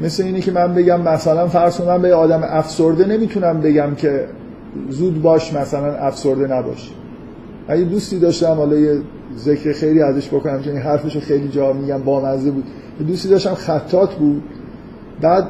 مثل 0.02 0.24
اینه 0.24 0.40
که 0.40 0.52
من 0.52 0.74
بگم 0.74 1.02
مثلا 1.02 1.48
فرض 1.48 1.82
من 1.82 2.02
به 2.02 2.16
آدم 2.16 2.42
افسرده 2.44 3.06
نمی‌تونم 3.06 3.62
بگم 3.62 3.96
که 3.96 4.28
زود 4.90 5.22
باش 5.22 5.54
مثلا 5.54 5.96
افسرده 5.96 6.48
نباش 6.48 6.92
اگه 7.68 7.84
دوستی 7.84 8.20
داشتم 8.20 8.54
حالا 8.54 8.76
یه 8.76 9.02
ذکر 9.38 9.74
خیلی 9.74 10.02
ازش 10.02 10.28
بکنم 10.28 10.62
چون 10.62 10.78
حرفش 10.78 11.18
خیلی 11.18 11.48
جا 11.48 11.74
میگم 11.74 12.04
بامزه 12.04 12.52
بود. 12.52 12.64
دوستی 13.08 13.30
داشتم 13.30 13.54
خطات 13.54 14.16
بود. 14.16 14.44
بعد 15.22 15.48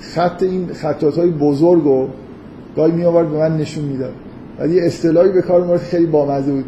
خط 0.00 0.42
این 0.42 0.68
خطات 0.72 1.18
های 1.18 1.30
بزرگ 1.30 1.86
و 1.86 2.08
گاهی 2.76 2.92
می 2.92 3.04
آورد 3.04 3.30
به 3.30 3.38
من 3.38 3.56
نشون 3.56 3.84
می‌داد. 3.84 4.12
بعد 4.58 4.70
یه 4.70 4.82
اصطلاحی 4.82 5.32
به 5.32 5.42
کار 5.42 5.64
مورد 5.64 5.80
خیلی 5.80 6.06
بامزه 6.06 6.52
بود. 6.52 6.64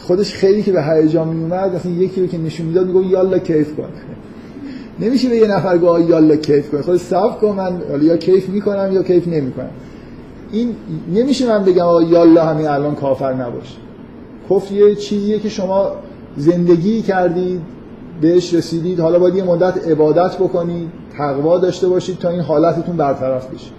خودش 0.00 0.34
خیلی 0.34 0.62
که 0.62 0.72
به 0.72 0.82
هیجان 0.82 1.28
می 1.28 1.42
اومد 1.42 1.74
مثلا 1.74 1.92
یکی 1.92 2.20
رو 2.20 2.26
که 2.26 2.38
نشون 2.38 2.66
می‌داد 2.66 2.86
میگه 2.86 3.08
یالا 3.08 3.38
کیف 3.38 3.76
کن. 3.76 3.88
نمیشه 5.02 5.28
به 5.28 5.36
یه 5.36 5.46
نفر 5.46 5.78
گفت 5.78 6.08
یالا 6.08 6.36
کیف 6.36 6.70
کن. 6.70 6.80
خود 6.80 6.96
صاف 6.96 7.38
کن 7.40 7.48
من 7.48 7.82
یا 8.02 8.16
کیف 8.16 8.48
می‌کنم 8.48 8.92
یا 8.92 9.02
کیف 9.02 9.28
نمی‌کنم. 9.28 9.70
این 10.52 10.74
نمیشه 11.14 11.48
من 11.48 11.64
بگم 11.64 11.82
آقا 11.82 12.02
یالا 12.02 12.46
همین 12.46 12.66
الان 12.66 12.94
کافر 12.94 13.32
نباش 13.32 13.76
کفر 14.50 14.74
یه 14.74 14.94
چیزیه 14.94 15.38
که 15.38 15.48
شما 15.48 15.92
زندگی 16.36 17.02
کردید 17.02 17.60
بهش 18.20 18.54
رسیدید 18.54 19.00
حالا 19.00 19.18
باید 19.18 19.34
یه 19.34 19.44
مدت 19.44 19.88
عبادت 19.88 20.36
بکنید. 20.36 20.88
تقوا 21.18 21.58
داشته 21.58 21.88
باشید 21.88 22.18
تا 22.18 22.28
این 22.28 22.40
حالتتون 22.40 22.96
برطرف 22.96 23.54
بشه. 23.54 23.70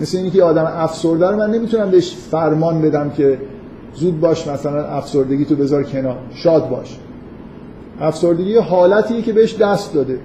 مثل 0.00 0.18
اینکه 0.18 0.38
که 0.38 0.44
آدم 0.44 0.72
افسرده 0.76 1.30
رو 1.30 1.36
من 1.36 1.50
نمی‌تونم 1.50 1.90
بهش 1.90 2.14
فرمان 2.30 2.82
بدم 2.82 3.10
که 3.10 3.38
زود 3.94 4.20
باش 4.20 4.48
مثلا 4.48 4.84
افسردگی 4.84 5.44
تو 5.44 5.56
بذار 5.56 5.82
کنار. 5.82 6.18
شاد 6.34 6.68
باش. 6.68 6.98
افسردگی 8.00 8.50
یه 8.50 8.60
حالتیه 8.60 9.22
که 9.22 9.32
بهش 9.32 9.56
دست 9.56 9.94
داده 9.94 10.18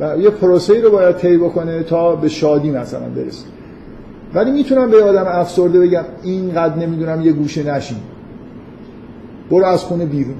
و 0.00 0.18
یه 0.18 0.30
پروسه 0.30 0.80
رو 0.80 0.90
باید 0.90 1.16
طی 1.16 1.36
بکنه 1.36 1.82
تا 1.82 2.16
به 2.16 2.28
شادی 2.28 2.70
مثلا 2.70 3.08
برسه. 3.16 3.44
ولی 4.34 4.50
می‌تونم 4.50 4.90
به 4.90 5.04
آدم 5.04 5.24
افسرده 5.26 5.80
بگم 5.80 6.04
اینقدر 6.22 6.76
نمی‌دونم 6.76 7.20
یه 7.20 7.32
گوشه 7.32 7.74
نشین. 7.74 7.98
برو 9.50 9.66
از 9.66 9.84
خونه 9.84 10.06
بیرون. 10.06 10.34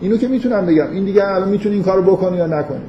اینو 0.00 0.16
که 0.16 0.28
می‌تونم 0.28 0.66
بگم. 0.66 0.90
این 0.90 1.04
دیگه 1.04 1.26
الان 1.26 1.48
می‌تونی 1.48 1.74
این 1.74 1.84
کارو 1.84 2.02
بکنی 2.02 2.36
یا 2.36 2.46
نکنی. 2.46 2.80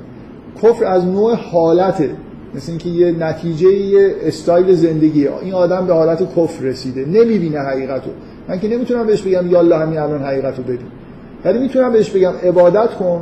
کفر 0.63 0.85
از 0.85 1.05
نوع 1.05 1.35
حالته. 1.35 2.09
مثل 2.55 2.71
اینکه 2.71 2.89
یه 2.89 3.11
نتیجه 3.11 3.67
یه 3.67 4.15
استایل 4.21 4.75
زندگی. 4.75 5.27
این 5.27 5.53
آدم 5.53 5.87
به 5.87 5.93
حالت 5.93 6.35
کفر 6.35 6.63
رسیده. 6.63 7.05
نمی‌بینه 7.05 7.59
حقیقتو. 7.59 8.09
من 8.49 8.59
که 8.59 8.67
نمی‌تونم 8.67 9.07
بهش 9.07 9.21
بگم 9.21 9.51
یالا 9.51 9.79
همین 9.79 9.97
الان 9.97 10.21
حقیقتو 10.21 10.61
ببین 10.63 10.87
ولی 11.45 11.59
می‌تونم 11.59 11.91
بهش 11.91 12.09
بگم 12.09 12.33
عبادت 12.43 12.93
کن 12.93 13.21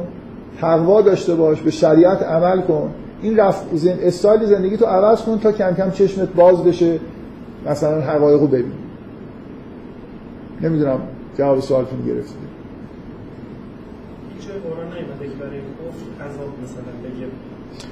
تقوا 0.61 1.01
داشته 1.01 1.35
باش 1.35 1.61
به 1.61 1.71
شریعت 1.71 2.23
عمل 2.23 2.61
کن. 2.61 2.89
این 3.21 3.37
رفت. 3.37 3.65
استایل 4.03 4.45
زندگی 4.45 4.77
تو 4.77 4.85
عوض 4.85 5.21
کن 5.21 5.39
تا 5.39 5.51
کم 5.51 5.73
کم 5.73 5.91
چشمت 5.91 6.33
باز 6.33 6.63
بشه. 6.63 6.99
مثلا 7.69 8.01
حقایق 8.01 8.39
رو 8.41 8.47
ببین. 8.47 8.71
نمی‌دونم 10.61 10.99
جواب 11.37 11.59
سوالتون 11.59 12.05
گرفتید. 12.07 12.44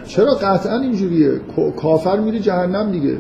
چرا 0.06 0.34
قطعا 0.34 0.80
اینجوریه؟ 0.80 1.40
کافر 1.82 2.20
میره 2.20 2.40
جهنم 2.40 2.92
دیگه. 2.92 3.18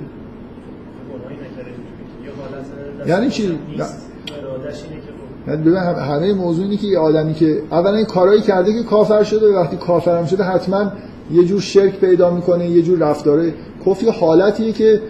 یعنی 3.07 3.29
چی؟ 3.29 3.59
یعنی 5.47 5.61
ببین 5.61 5.75
همه 5.77 6.33
موضوع 6.33 6.63
اینه 6.63 6.77
که 6.77 6.87
یه 6.87 6.99
آدمی 6.99 7.33
که 7.33 7.61
اولا 7.71 7.95
این 7.95 8.05
کارهایی 8.05 8.41
کرده 8.41 8.73
که 8.73 8.83
کافر 8.83 9.23
شده 9.23 9.47
و 9.47 9.55
وقتی 9.55 9.77
کافرم 9.77 10.25
شده 10.25 10.43
حتما 10.43 10.91
یه 11.31 11.43
جور 11.43 11.61
شرک 11.61 11.99
پیدا 11.99 12.29
می‌کنه 12.31 12.69
یه 12.69 12.81
جور 12.81 12.99
رفتاره. 12.99 13.53
کفر 13.85 14.11
حالتیه 14.11 14.71
که 14.71 15.01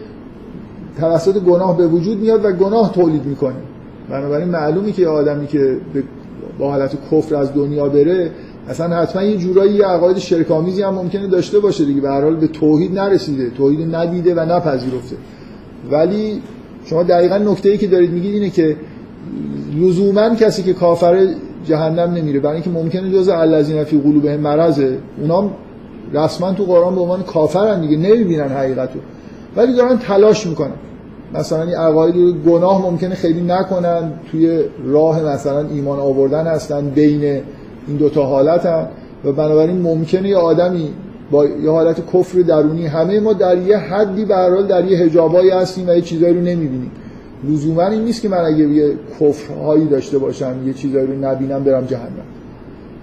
توسط 0.99 1.38
گناه 1.38 1.78
به 1.78 1.88
وجود 1.88 2.18
میاد 2.18 2.45
و 2.45 2.51
گناه 2.51 2.91
تولید 2.91 3.26
می‌کنه. 3.26 3.56
بنابراین 4.10 4.49
معلومی 4.49 4.91
که 4.91 5.08
آدمی 5.08 5.47
که 5.47 5.78
با 6.60 6.72
حالت 6.72 6.97
کفر 7.12 7.36
از 7.36 7.54
دنیا 7.54 7.89
بره 7.89 8.32
اصلا 8.70 8.95
حتما 8.95 9.24
یه 9.24 9.38
جورایی 9.38 9.74
یه 9.74 9.86
عقاید 9.86 10.18
شرکامیزی 10.18 10.82
هم 10.82 10.93
ممکنه 10.93 11.28
داشته 11.28 11.59
باشه 11.59 11.86
دیگه. 11.86 12.01
به 12.01 12.09
هر 12.09 12.22
حال 12.22 12.36
به 12.36 12.47
توحید 12.47 12.99
نرسیده. 12.99 13.49
توحید 13.49 13.95
ندیده 13.95 14.36
و 14.36 14.39
نپذیرفته. 14.39 15.16
ولی 15.91 16.41
شما 16.86 17.03
دقیقا 17.03 17.38
نکته 17.38 17.70
ای 17.70 17.78
که 17.78 17.88
دارید 17.88 18.11
میگید 18.11 18.34
اینه 18.34 18.49
که 18.49 18.76
لزوما 19.80 20.36
کسی 20.36 20.64
که 20.64 20.74
کافر 20.74 21.28
جهنم 21.66 22.14
نمیره. 22.14 22.39
برای 22.39 22.55
اینکه 22.55 22.70
ممکنه 22.70 23.11
جز 23.11 23.30
الذین 23.30 23.84
فی 23.84 23.99
قلوبهم 23.99 24.39
مرضه. 24.39 24.97
اونام 25.22 25.51
رسما 26.14 26.53
تو 26.53 26.64
قرآن 26.64 26.95
به 26.95 27.01
عنوان 27.01 27.24
کافرن 27.24 27.82
دیگه. 27.82 27.97
نمی‌بینن 27.97 28.47
حقیقتو. 28.47 28.99
ولی 29.55 29.76
دارن 29.76 29.97
تلاش 29.97 30.47
می‌کنن. 30.47 30.74
مثلا 31.34 31.64
این 31.64 31.76
عقاید 31.76 32.16
گناه 32.45 32.82
ممکنه 32.82 33.16
خیلی 33.16 33.41
نکنن. 33.41 34.11
توی 34.32 34.64
راه 34.86 35.24
مثلا 35.24 35.68
ایمان 35.68 35.99
آوردن 35.99 36.47
هستن. 36.47 36.89
بین 36.89 37.41
این 37.88 37.97
دوتا 37.97 38.25
حالت 38.25 38.65
هم 38.65 38.88
و 39.25 39.31
بنابراین 39.31 39.81
ممکنه 39.81 40.29
یه 40.29 40.38
آدمی 40.38 40.89
با 41.31 41.45
یه 41.45 41.69
حالت 41.69 42.11
کفر 42.13 42.39
درونی 42.39 42.88
همه 42.88 43.19
ما 43.19 43.34
در 43.34 43.57
یه 43.57 43.77
حدی 43.77 44.25
به 44.25 44.36
در 44.69 44.86
یه 44.86 44.97
حجابایی 44.97 45.49
هستیم 45.49 45.89
و 45.89 45.95
یه 45.95 46.01
چیزایی 46.01 46.34
رو 46.34 46.39
نمی‌بینیم. 46.39 46.91
لزوما 47.49 47.88
این 47.88 48.03
نیست 48.03 48.21
که 48.21 48.29
من 48.29 48.45
اگه 48.45 48.67
یه 48.67 48.93
کفرهایی 49.19 49.86
داشته 49.86 50.17
باشم 50.17 50.55
یه 50.65 50.73
چیزایی 50.73 51.07
رو 51.07 51.13
نبینم 51.13 51.63
برم 51.63 51.86
جهنم. 51.86 52.25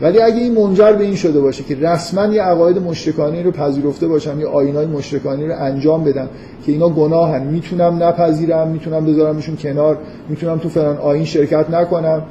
ولی 0.03 0.18
اگه 0.18 0.37
این 0.37 0.55
منجر 0.55 0.93
به 0.93 1.05
این 1.05 1.14
شده 1.14 1.41
باشه 1.41 1.64
که 1.64 1.76
رسما 1.76 2.26
یه 2.26 2.43
عقاید 2.43 2.78
مشرکانه 2.78 3.43
رو 3.43 3.51
پذیرفته 3.51 4.09
باشم 4.09 4.41
یه 4.41 4.47
آینای 4.47 4.87
مشرکانه 4.87 5.47
رو 5.47 5.55
انجام 5.59 6.05
بدم 6.05 6.28
که 6.66 6.72
اینا 6.72 6.89
گناهن 6.89 7.43
می‌تونم 7.43 8.03
نپذیرم 8.03 8.68
می‌تونم 8.68 9.07
بذارمشون 9.07 9.57
کنار 9.57 9.99
می‌تونم 10.28 10.59
تو 10.59 10.68
فلان 10.68 10.97
آین 10.97 11.24
شرکت 11.24 11.70
نکنم. 11.70 12.22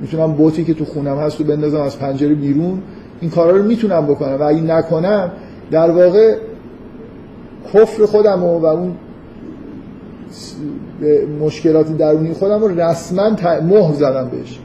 می‌تونم 0.00 0.32
بوتی 0.32 0.64
که 0.64 0.74
تو 0.74 0.84
خونم 0.84 1.18
هست 1.18 1.40
رو 1.40 1.46
بندازم 1.46 1.80
از 1.80 1.98
پنجره 1.98 2.34
بیرون. 2.34 2.82
این 3.20 3.30
کارا 3.30 3.56
رو 3.56 3.62
می‌تونم 3.62 4.06
بکنم. 4.06 4.36
و 4.40 4.42
اگه 4.42 4.60
نکنم 4.60 5.32
در 5.70 5.90
واقع 5.90 6.36
کفر 7.74 8.06
خودم 8.06 8.44
و, 8.44 8.58
و 8.58 8.66
اون 8.66 8.94
مشکلات 11.40 11.96
درونی 11.96 12.32
خودم 12.32 12.60
رو 12.60 12.80
رسما 12.80 13.30
مهر 13.62 13.94
زدم 13.94 14.28
بهش. 14.28 14.58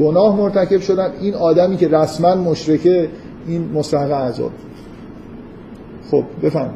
گناه 0.00 0.36
مرتکب 0.36 0.80
شدم 0.80 1.10
این 1.20 1.34
آدمی 1.34 1.76
که 1.76 1.88
رسما 1.88 2.34
مشرکه 2.34 3.08
این 3.46 3.70
مستحق 3.74 4.12
عذاب. 4.12 4.50
خب 6.10 6.24
بفهم. 6.42 6.70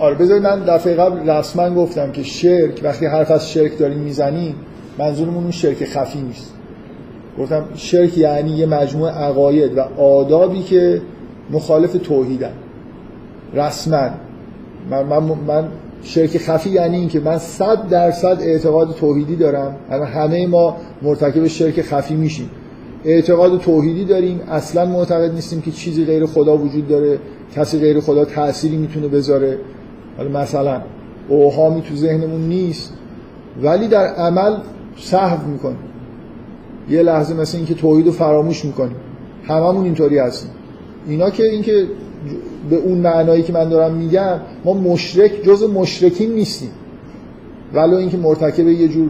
آره 0.00 0.14
بذارید 0.14 0.42
من 0.42 0.60
دفعه 0.60 0.94
قبل 0.94 1.30
رسما 1.30 1.70
گفتم 1.70 2.12
که 2.12 2.22
شرک 2.22 2.80
وقتی 2.82 3.06
حرف 3.06 3.30
از 3.30 3.50
شرک 3.50 3.78
داریم 3.78 3.98
می‌زنیم 3.98 4.54
منظورمون 4.98 5.42
اون 5.42 5.50
شرک 5.50 5.84
خفی 5.84 6.20
نیست. 6.20 6.52
گفتم 7.38 7.64
شرک 7.74 8.18
یعنی 8.18 8.50
یه 8.50 8.66
مجموعه 8.66 9.12
عقاید 9.12 9.78
و 9.78 9.80
آدابی 10.00 10.62
که 10.62 11.02
مخالف 11.50 11.92
توحیدن. 11.92 12.52
رسما 13.54 14.10
من, 14.90 15.02
من, 15.02 15.22
من 15.22 15.68
شرک 16.02 16.38
خفی 16.38 16.70
یعنی 16.70 16.96
این 16.96 17.08
که 17.08 17.20
من 17.20 17.38
صد 17.38 17.88
درصد 17.88 18.38
اعتقاد 18.40 18.94
توحیدی 18.94 19.36
دارم. 19.36 19.76
الان 19.90 20.06
همه 20.06 20.46
ما 20.46 20.76
مرتکب 21.02 21.46
شرک 21.46 21.82
خفی 21.82 22.14
میشیم. 22.14 22.50
اعتقاد 23.04 23.60
توحیدی 23.60 24.04
داریم. 24.04 24.40
اصلا 24.50 24.86
معتقد 24.86 25.34
نیستیم 25.34 25.60
که 25.60 25.70
چیزی 25.70 26.04
غیر 26.04 26.26
خدا 26.26 26.56
وجود 26.56 26.88
داره. 26.88 27.18
کسی 27.54 27.78
غیر 27.78 28.00
خدا 28.00 28.24
تأثیری 28.24 28.76
می‌تونه 28.76 29.08
بذاره. 29.08 29.58
حالا 30.16 30.40
مثلا 30.40 30.80
اوهامی 31.28 31.82
تو 31.82 31.94
ذهنمون 31.94 32.40
نیست 32.40 32.92
ولی 33.62 33.88
در 33.88 34.06
عمل 34.06 34.56
صحو 34.96 35.50
می‌کنیم. 35.50 35.78
یه 36.90 37.02
لحظه 37.02 37.34
مثل 37.34 37.56
اینکه 37.56 37.74
توحید 37.74 38.06
رو 38.06 38.12
فراموش 38.12 38.64
می‌کنیم. 38.64 38.96
هممون 39.48 39.84
اینطوری 39.84 40.18
هستیم. 40.18 40.50
اینا 41.08 41.30
که 41.30 41.44
اینکه 41.44 41.86
به 42.70 42.76
اون 42.76 42.98
معنایی 42.98 43.42
که 43.42 43.52
من 43.52 43.68
دارم 43.68 43.94
میگم 43.94 44.40
ما 44.64 44.72
مشرک 44.72 45.32
جز 45.44 45.62
مشرکین 45.62 46.32
نیستیم. 46.32 46.70
ولو 47.74 47.96
اینکه 47.96 48.16
مرتکب 48.16 48.68
یه 48.68 48.88
جور 48.88 49.08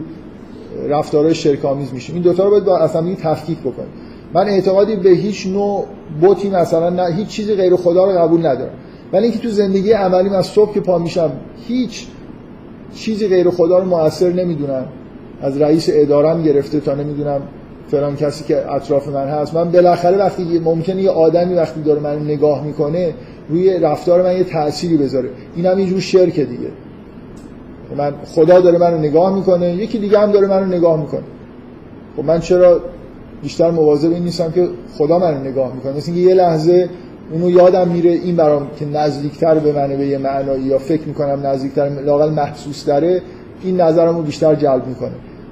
رفتارهای 0.89 1.35
شرکامیز 1.35 1.93
میشیم. 1.93 2.15
این 2.15 2.23
دوتا 2.23 2.43
رو 2.43 2.49
باید 2.49 2.63
با 2.63 2.77
اصلا 2.77 3.15
تفکیک 3.15 3.59
بکنیم. 3.59 3.89
من 4.33 4.47
اعتقادی 4.47 4.95
به 4.95 5.09
هیچ 5.09 5.47
نوع 5.47 5.85
بوتی 6.21 6.49
مثلا 6.49 6.89
نه 6.89 7.15
هیچ 7.15 7.27
چیزی 7.27 7.55
غیر 7.55 7.75
خدا 7.75 8.05
رو 8.05 8.19
قبول 8.19 8.45
ندارم 8.45 8.73
ولی 9.13 9.23
اینکه 9.23 9.39
تو 9.39 9.49
زندگی 9.49 9.91
عملیم 9.91 10.33
از 10.33 10.45
صبح 10.45 10.73
که 10.73 10.79
پا 10.79 10.97
میشم 10.97 11.31
هیچ 11.67 12.07
چیزی 12.95 13.27
غیر 13.27 13.49
خدا 13.49 13.79
رو 13.79 13.85
موثر 13.85 14.29
نمی‌دونم. 14.29 14.85
از 15.41 15.61
رئیس 15.61 15.89
ادارم 15.93 16.43
گرفته 16.43 16.79
تا 16.79 16.93
نمی‌دونم 16.95 17.41
فلان 17.87 18.15
کسی 18.15 18.43
که 18.43 18.71
اطراف 18.71 19.07
من 19.07 19.27
هست. 19.27 19.53
من 19.53 19.71
بالاخره 19.71 20.17
وقتی 20.17 20.59
ممکنه 20.59 21.01
یه 21.01 21.09
آدمی 21.09 21.53
وقتی 21.53 21.81
داره 21.81 21.99
من 21.99 22.23
نگاه 22.23 22.63
می‌کنه 22.63 23.13
روی 23.49 23.79
رفتار 23.79 24.23
من 24.23 24.37
یه 24.37 24.43
تأثیری 24.43 24.97
بذاره. 24.97 25.29
این 25.55 25.65
هم 25.65 25.99
شرکه 25.99 26.45
دیگه. 26.45 26.67
من 27.97 28.13
خدا 28.25 28.61
داره 28.61 28.77
منو 28.77 28.97
نگاه 28.97 29.35
می‌کنه 29.35 29.73
یکی 29.73 29.99
دیگه 29.99 30.19
هم 30.19 30.31
داره 30.31 30.47
منو 30.47 30.65
نگاه 30.65 30.99
می‌کنه. 30.99 31.23
خب 32.17 32.23
من 32.25 32.39
چرا 32.39 32.81
بیشتر 33.41 33.71
مواظب 33.71 34.11
این 34.11 34.23
نیستم 34.23 34.51
که 34.51 34.67
خدا 34.97 35.19
منو 35.19 35.49
نگاه 35.49 35.75
می‌کنه. 35.75 35.97
مثل 35.97 36.13
یه 36.13 36.33
لحظه 36.33 36.89
اونو 37.31 37.49
یادم 37.49 37.87
میره 37.87 38.11
این 38.11 38.35
برام 38.35 38.67
که 38.79 38.85
نزدیکتر 38.85 39.59
به 39.59 39.71
منه 39.71 39.97
به 39.97 40.07
یه 40.07 40.17
معنایی 40.17 40.63
یا 40.63 40.77
فکر 40.77 41.07
می‌کنم 41.07 41.39
نزدیکتر 41.43 41.89
لاقل 42.05 42.29
محسوس 42.29 42.85
داره 42.85 43.21
این 43.63 43.81
نظرمو 43.81 44.21
بیشتر 44.21 44.55
جلب 44.55 44.87
می‌کنه. 44.87 45.11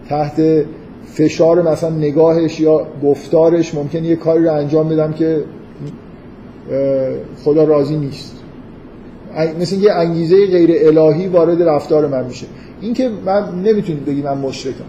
تحت 0.09 0.41
فشار 1.05 1.71
مثلا 1.71 1.89
نگاهش 1.89 2.59
یا 2.59 2.87
گفتارش 3.03 3.75
ممکنه 3.75 4.01
یه 4.01 4.15
کاری 4.15 4.43
رو 4.43 4.53
انجام 4.53 4.89
بدم 4.89 5.13
که 5.13 5.43
خدا 7.43 7.63
راضی 7.63 7.95
نیست. 7.95 8.35
مثل 9.59 9.75
یه 9.75 9.91
انگیزه 9.91 10.45
غیر 10.45 10.69
الهی 10.99 11.27
وارد 11.27 11.63
رفتار 11.63 12.07
من 12.07 12.25
میشه. 12.25 12.45
این 12.81 12.93
که 12.93 13.09
من 13.25 13.61
نمی‌تونید 13.63 14.05
بگید 14.05 14.25
من 14.25 14.37
مشرکم. 14.37 14.83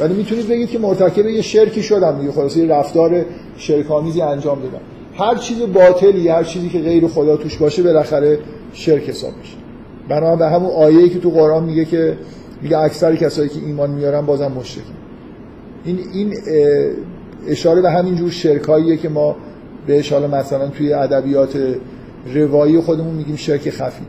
ولی 0.00 0.14
می‌تونید 0.14 0.48
بگید 0.48 0.70
که 0.70 0.78
مرتکب 0.78 1.26
یه 1.26 1.42
شرکی 1.42 1.82
شدم 1.82 2.18
دیگه. 2.20 2.32
خلاص 2.32 2.56
یه 2.56 2.66
رفتار 2.66 3.24
شرکامیزی 3.56 4.20
انجام 4.20 4.58
دادم. 4.62 4.80
هر 5.18 5.34
چیز 5.34 5.58
باطلی 5.60 6.28
هر 6.28 6.44
چیزی 6.44 6.68
که 6.68 6.78
غیر 6.78 7.06
خدا 7.06 7.36
توش 7.36 7.56
باشه 7.56 7.82
بالاخره 7.82 8.38
شرک 8.72 9.08
حساب 9.08 9.32
میشه. 9.40 9.56
بنابراین 10.08 10.38
به 10.38 10.46
همون 10.46 10.70
آیه‌ای 10.70 11.08
که 11.08 11.18
تو 11.18 11.30
قرآن 11.30 11.64
میگه 11.64 11.84
که 11.84 12.18
میگه 12.62 12.78
اکثر 12.78 13.16
کسایی 13.16 13.48
که 13.48 13.58
ایمان 13.66 13.90
میارن 13.90 14.26
بازم 14.26 14.52
مشرکن. 14.52 14.94
این 15.84 15.98
این 16.12 16.34
اشاره 17.48 17.82
به 17.82 17.90
همین 17.90 18.14
جور 18.14 18.30
شرکاییه 18.30 18.96
که 18.96 19.08
ما 19.08 19.36
بهش 19.86 20.12
حالا 20.12 20.26
مثلا 20.26 20.68
توی 20.68 20.92
ادبیات 20.92 21.58
روایی 22.34 22.80
خودمون 22.80 23.14
میگیم 23.14 23.36
شرک 23.36 23.70
خفی 23.70 24.04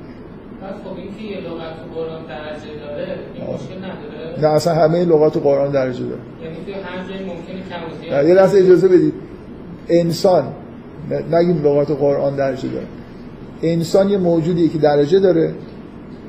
خب 0.84 0.98
این 0.98 1.08
که 1.18 1.24
یه 1.24 1.38
لغت 1.38 1.76
قرآن 1.96 2.26
درجه 2.26 2.80
داره 2.86 3.08
این 3.36 3.44
مشکل 3.44 3.78
نداره 3.78 4.27
نه 4.42 4.48
اصلا 4.48 4.76
همه 4.76 5.06
لغات 5.06 5.38
قرآن 5.38 5.72
درجه 5.72 6.04
داره. 6.04 6.22
یعنی 6.44 6.56
توی 6.66 6.74
هر 6.74 7.08
جایی 7.10 7.26
ممکنه 7.26 7.62
کم 8.10 8.26
و 8.26 8.28
یه 8.28 8.34
لحظه 8.34 8.60
اجازه 8.60 8.88
بدید. 8.88 9.14
انسان 9.90 10.44
نگیم 11.32 11.62
لغات 11.64 11.92
قرآن 11.92 12.36
درجه 12.36 12.70
داره. 12.70 12.86
انسان 13.64 14.10
یه 14.10 14.18
موجودیه 14.18 14.70
که 14.70 14.78
درجه 14.78 15.20
داره. 15.20 15.54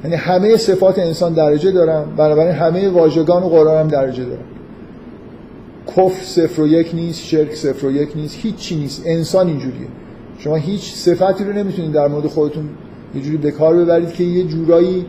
یعنی 0.05 0.17
همه 0.17 0.57
صفات 0.57 0.99
انسان 0.99 1.33
درجه 1.33 1.71
دارن. 1.71 2.05
بنابراین 2.17 2.53
همه 2.53 2.89
واژگان 2.89 3.43
قرآن 3.43 3.81
هم 3.81 3.89
درجه 3.89 4.25
دارن. 4.25 4.45
کفر 5.87 6.25
صفر 6.25 6.63
و 6.63 6.67
یک 6.67 6.95
نیست 6.95 7.25
شرک 7.25 7.55
صفر 7.55 7.87
و 7.87 7.91
یک 7.91 8.09
نیست 8.17 8.37
هیچی 8.43 8.77
نیست. 8.77 9.03
انسان 9.07 9.47
اینجوریه. 9.47 9.89
شما 10.39 10.55
هیچ 10.55 10.95
صفتی 10.95 11.45
رو 11.45 11.53
نمی‌تونید 11.53 11.93
در 11.93 12.09
مورد 12.09 12.27
خودتون 12.27 12.69
یه 13.15 13.23
جوری 13.23 13.37
به 13.37 13.51
کار 13.51 13.77
ببرید 13.77 14.13
که 14.13 14.25
یه 14.25 14.45
جورایی 14.45 15.07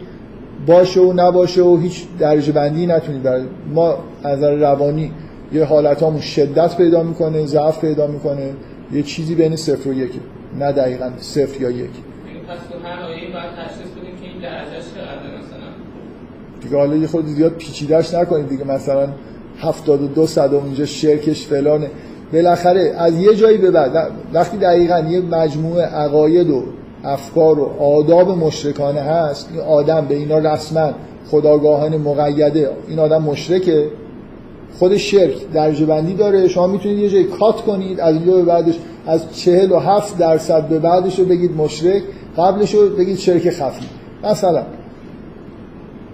باشه 0.67 0.99
و 0.99 1.13
نباشه 1.13 1.61
و 1.61 1.77
هیچ 1.77 2.03
درجه 2.19 2.51
بندی 2.51 2.85
نتونید 2.85 3.23
برای 3.23 3.43
ما 3.73 3.97
از 4.23 4.37
نظر 4.37 4.55
روانی 4.55 5.11
یه 5.53 5.65
حالت 5.65 6.21
شدت 6.21 6.77
پیدا 6.77 7.03
می‌کنه 7.03 7.45
ضعف 7.45 7.81
پیدا 7.81 8.07
می‌کنه. 8.07 8.53
یه 8.91 9.03
چیزی 9.03 9.35
بین 9.35 9.55
صفر 9.55 9.89
و 9.89 9.93
یکه 9.93 10.19
نه 10.59 10.71
دقیقا 10.71 11.09
صفر 11.17 11.61
یا 11.61 11.69
یک. 11.69 11.85
پس 11.85 11.89
تو 12.71 12.87
هر 12.87 13.03
آیه 13.03 13.33
باید 13.33 13.51
تشخیص 13.67 13.91
بدیم 13.91 14.15
که 14.21 14.25
این 14.25 14.41
درجهش 14.41 14.85
چقدر 14.95 15.37
مثلا؟ 15.39 15.69
دیگه 16.61 16.77
حالا 16.77 16.95
یه 16.95 17.07
خود 17.07 17.25
زیاد 17.25 17.51
پیچیده‌اش 17.51 18.13
نکنید 18.13 18.49
دیگه. 18.49 18.63
مثلا 18.63 19.07
72 19.59 20.27
صدم 20.27 20.63
اینجا 20.65 20.85
شرکش 20.85 21.45
فلانه. 21.45 21.87
بالاخره 22.33 22.95
از 22.97 23.19
یه 23.19 23.35
جایی 23.35 23.57
به 23.57 23.71
بعد 23.71 24.11
وقتی 24.33 24.57
دقیقا 24.57 24.99
یه 24.99 25.21
مجموعه 25.21 25.85
عقاید 25.85 26.49
و 26.49 26.63
افکار 27.03 27.59
و 27.59 27.63
آداب 27.79 28.29
مشرکانه 28.29 28.99
هست 28.99 29.49
این 29.51 29.61
آدم 29.61 30.05
به 30.05 30.15
اینا 30.15 30.37
رسما 30.37 30.91
خداگاهان 31.31 31.97
مقیده 31.97 32.69
این 32.87 32.99
آدم 32.99 33.21
مشرکه 33.21 33.87
خود 34.79 34.97
شرک 34.97 35.51
درجه 35.53 35.85
بندی 35.85 36.13
داره 36.13 36.47
شما 36.47 36.67
می‌تونید 36.67 36.99
یه 36.99 37.09
جایی 37.09 37.23
کات 37.23 37.61
کنید 37.61 37.99
از 37.99 38.15
اینجا 38.15 38.33
به 38.33 38.43
بعدش 38.43 38.79
از 39.07 39.35
چهل 39.35 39.71
و 39.71 39.79
هفت 39.79 40.17
درصد 40.17 40.67
به 40.67 40.79
بعدش 40.79 41.19
رو 41.19 41.25
بگید 41.25 41.51
مشرک 41.57 42.03
قبلش 42.37 42.75
رو 42.75 42.89
بگید 42.89 43.17
شرک 43.17 43.49
خفی. 43.49 43.85
مثلا 44.23 44.63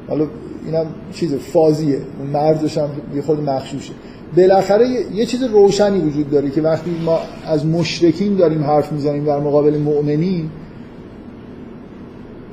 حالا 0.09 0.27
اینم 0.65 0.85
چیز 1.13 1.35
فازیه 1.35 1.99
مرزش 2.33 2.77
هم 2.77 2.89
یه 3.15 3.21
خود 3.21 3.39
مخشوشه. 3.39 3.93
بالاخره 4.37 4.87
یه 5.15 5.25
چیز 5.25 5.43
روشنی 5.43 5.99
وجود 5.99 6.29
داره 6.29 6.49
که 6.49 6.61
وقتی 6.61 6.91
ما 7.05 7.19
از 7.47 7.65
مشرکین 7.65 8.35
داریم 8.35 8.63
حرف 8.63 8.91
می‌زنیم 8.91 9.25
در 9.25 9.39
مقابل 9.39 9.77
مؤمنین 9.77 10.49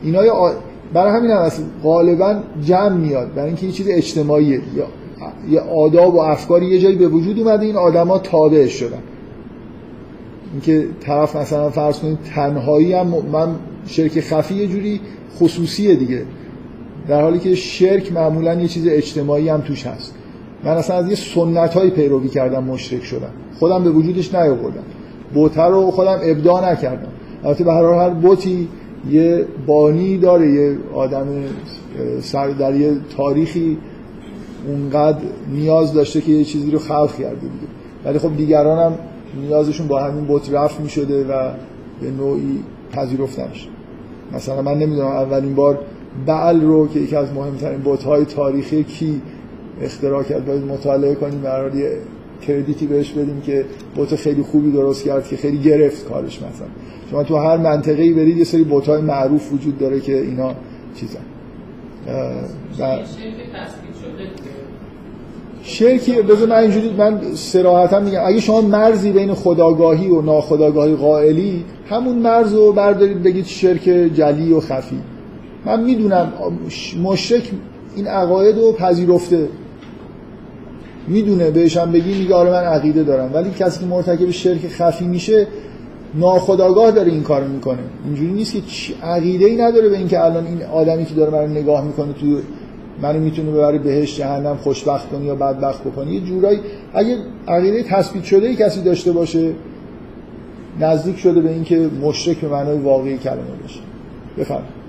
اینا 0.02 0.24
یا 0.24 0.54
برای 0.92 1.12
همین 1.12 1.30
هم 1.30 1.50
غالبا 1.82 2.36
جمع 2.64 2.96
میاد. 2.96 3.34
برای 3.34 3.46
اینکه 3.46 3.66
یه 3.66 3.72
چیز 3.72 3.86
اجتماعیه. 3.90 4.60
یا 4.76 4.86
یه 5.50 5.60
آداب 5.60 6.14
و 6.14 6.18
افکاری 6.18 6.66
یه 6.66 6.78
جایی 6.78 6.96
به 6.96 7.08
وجود 7.08 7.38
اومده 7.38 7.66
این 7.66 7.76
آدما 7.76 8.18
تابع 8.18 8.66
شدن. 8.66 9.02
اینکه 10.52 10.86
طرف 11.00 11.36
مثلا 11.36 11.70
فرض 11.70 11.98
کنید 11.98 12.18
تنهایی 12.34 12.92
هم 12.92 13.06
من 13.06 13.54
شرک 13.86 14.20
خفی 14.20 14.54
یه 14.54 14.66
جوری 14.66 15.00
خصوصیه 15.38 15.94
دیگه. 15.94 16.22
در 17.08 17.22
حالی 17.22 17.38
که 17.38 17.54
شرک 17.54 18.12
معمولا 18.12 18.54
یه 18.54 18.68
چیز 18.68 18.86
اجتماعی 18.88 19.48
هم 19.48 19.60
توش 19.60 19.86
هست. 19.86 20.14
من 20.64 20.70
اصلا 20.70 20.96
از 20.96 21.08
یه 21.08 21.14
سنت 21.14 21.74
هایی 21.74 21.90
پیروی 21.90 22.28
کردم 22.28 22.64
مشرک 22.64 23.04
شدم. 23.04 23.30
خودم 23.58 23.84
به 23.84 23.90
وجودش 23.90 24.34
نیاوردم. 24.34 24.84
بوتر 25.34 25.68
رو 25.68 25.90
خودم 25.90 26.18
ابداع 26.22 26.72
نکردم. 26.72 27.08
البته 27.44 27.64
به 27.64 27.72
هر 27.72 27.82
حال 27.82 28.10
هر 28.10 28.10
بوتی 28.10 28.68
یه 29.10 29.46
بانی 29.66 30.18
داره 30.18 30.52
یه 30.52 30.78
آدم 30.94 31.26
سر 32.20 32.48
در 32.48 32.74
یه 32.74 32.96
تاریخی 33.16 33.78
اونقدر 34.66 35.18
نیاز 35.52 35.92
داشته 35.92 36.20
که 36.20 36.32
یه 36.32 36.44
چیزی 36.44 36.70
رو 36.70 36.78
خلق 36.78 37.16
کرده 37.18 37.40
دیگه. 37.40 37.72
ولی 38.04 38.18
خب 38.18 38.36
دیگران 38.36 38.78
هم 38.78 38.98
نیازشون 39.40 39.86
با 39.86 40.00
همین 40.00 40.24
بوت 40.24 40.52
رفت 40.52 40.80
می 40.80 40.88
شده 40.88 41.24
و 41.24 41.50
به 42.00 42.10
نوعی 42.10 42.58
پذیرفته 42.92 43.46
نمیشه 43.46 43.68
مثلا 44.32 44.62
من 44.62 44.78
نمی‌دونم 44.78 45.08
اولین 45.08 45.54
بار 45.54 45.78
بعل 46.26 46.60
رو 46.60 46.88
که 46.88 47.00
یکی 47.00 47.16
از 47.16 47.32
مهمترین 47.32 47.80
بوت 47.80 48.02
های 48.02 48.24
تاریخی 48.24 48.84
کی 48.84 49.22
اختراع 49.82 50.22
کرد 50.22 50.46
باید 50.46 50.64
مطالعه 50.64 51.14
کنیم 51.14 51.40
برای 51.40 51.88
کردیتی 52.46 52.86
بهش 52.86 53.10
بدیم 53.10 53.40
که 53.40 53.64
بوت 53.94 54.16
خیلی 54.16 54.42
خوبی 54.42 54.72
درست 54.72 55.04
کرد 55.04 55.28
که 55.28 55.36
خیلی 55.36 55.58
گرفت 55.58 56.08
کارش 56.08 56.36
مثلا. 56.36 56.68
شما 57.10 57.24
تو 57.24 57.36
هر 57.36 57.56
منطقه‌ای 57.56 58.12
برید 58.12 58.36
یه 58.38 58.44
سری 58.44 58.64
بوت 58.64 58.88
های 58.88 59.02
معروف 59.02 59.52
وجود 59.52 59.78
داره 59.78 60.00
که 60.00 60.20
اینا 60.20 60.54
چیزن. 60.94 61.20
و 62.78 62.98
شرکی 65.62 66.22
بذار 66.22 66.48
من 66.48 66.56
اینجوری 66.56 66.92
من 66.92 67.20
صراحتا 67.34 68.00
میگم 68.00 68.20
اگه 68.26 68.40
شما 68.40 68.60
مرزی 68.60 69.12
بین 69.12 69.34
خداگاهی 69.34 70.08
و 70.08 70.22
ناخداگاهی 70.22 70.94
قائلی 70.94 71.64
همون 71.88 72.18
مرز 72.18 72.54
رو 72.54 72.72
بردارید 72.72 73.22
بگید 73.22 73.44
شرک 73.46 73.82
جلی 74.14 74.52
و 74.52 74.60
خفی. 74.60 74.98
من 75.64 75.82
می‌دونم 75.82 76.32
مشرک 77.02 77.50
این 77.96 78.06
عقاید 78.06 78.56
رو 78.56 78.72
پذیرفته. 78.72 79.48
می‌دونه 81.08 81.50
بهش 81.50 81.76
هم 81.76 81.92
بگی 81.92 82.18
میگه 82.18 82.34
آره 82.34 82.50
من 82.50 82.64
عقیده 82.64 83.02
دارم. 83.02 83.30
ولی 83.34 83.50
کسی 83.50 83.80
که 83.80 83.86
مرتکب 83.86 84.30
شرک 84.30 84.68
خفی 84.68 85.04
میشه 85.04 85.46
ناخداگاه 86.14 86.90
داره 86.90 87.12
این 87.12 87.22
کارو 87.22 87.48
می‌کنه. 87.48 87.78
اینجوری 88.04 88.32
نیست 88.32 88.52
که 88.52 88.60
عقیده 89.06 89.44
ای 89.44 89.56
نداره 89.56 89.88
به 89.88 89.96
اینکه 89.96 90.24
الان 90.24 90.46
این 90.46 90.62
آدمی 90.62 91.04
که 91.04 91.14
داره 91.14 91.30
منو 91.30 91.46
نگاه 91.46 91.84
می‌کنه 91.84 92.12
تو 92.12 92.26
منو 93.02 93.20
می‌تونه 93.20 93.50
ببره 93.50 93.78
بهش 93.78 94.16
جهنم 94.16 94.56
خوشبخت 94.56 95.10
کنی 95.10 95.26
یا 95.26 95.34
بدبخت 95.34 95.84
بکنی. 95.84 96.14
یه 96.14 96.20
جورایی 96.20 96.60
اگه 96.94 97.16
عقیده 97.48 97.82
تثبیت 97.82 98.24
شده 98.24 98.46
ای 98.48 98.56
کسی 98.56 98.82
داشته 98.82 99.12
باشه 99.12 99.52
نزدیک 100.80 101.18
شده 101.18 101.40
به 101.40 101.50
اینکه 101.50 101.90
مشرک 102.02 102.38
به 102.40 102.48
معنای 102.48 102.78
واقعی 102.78 103.18
کلمه 103.18 103.56
باشه. 103.62 103.80
بفرمایید 104.38 104.82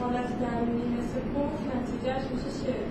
حالت 0.00 0.30
درونی 0.42 0.86
مثل 0.98 1.20
کفر 1.34 1.60
نتیجهش 1.72 2.24
میشه 2.32 2.50
شرک 2.60 2.90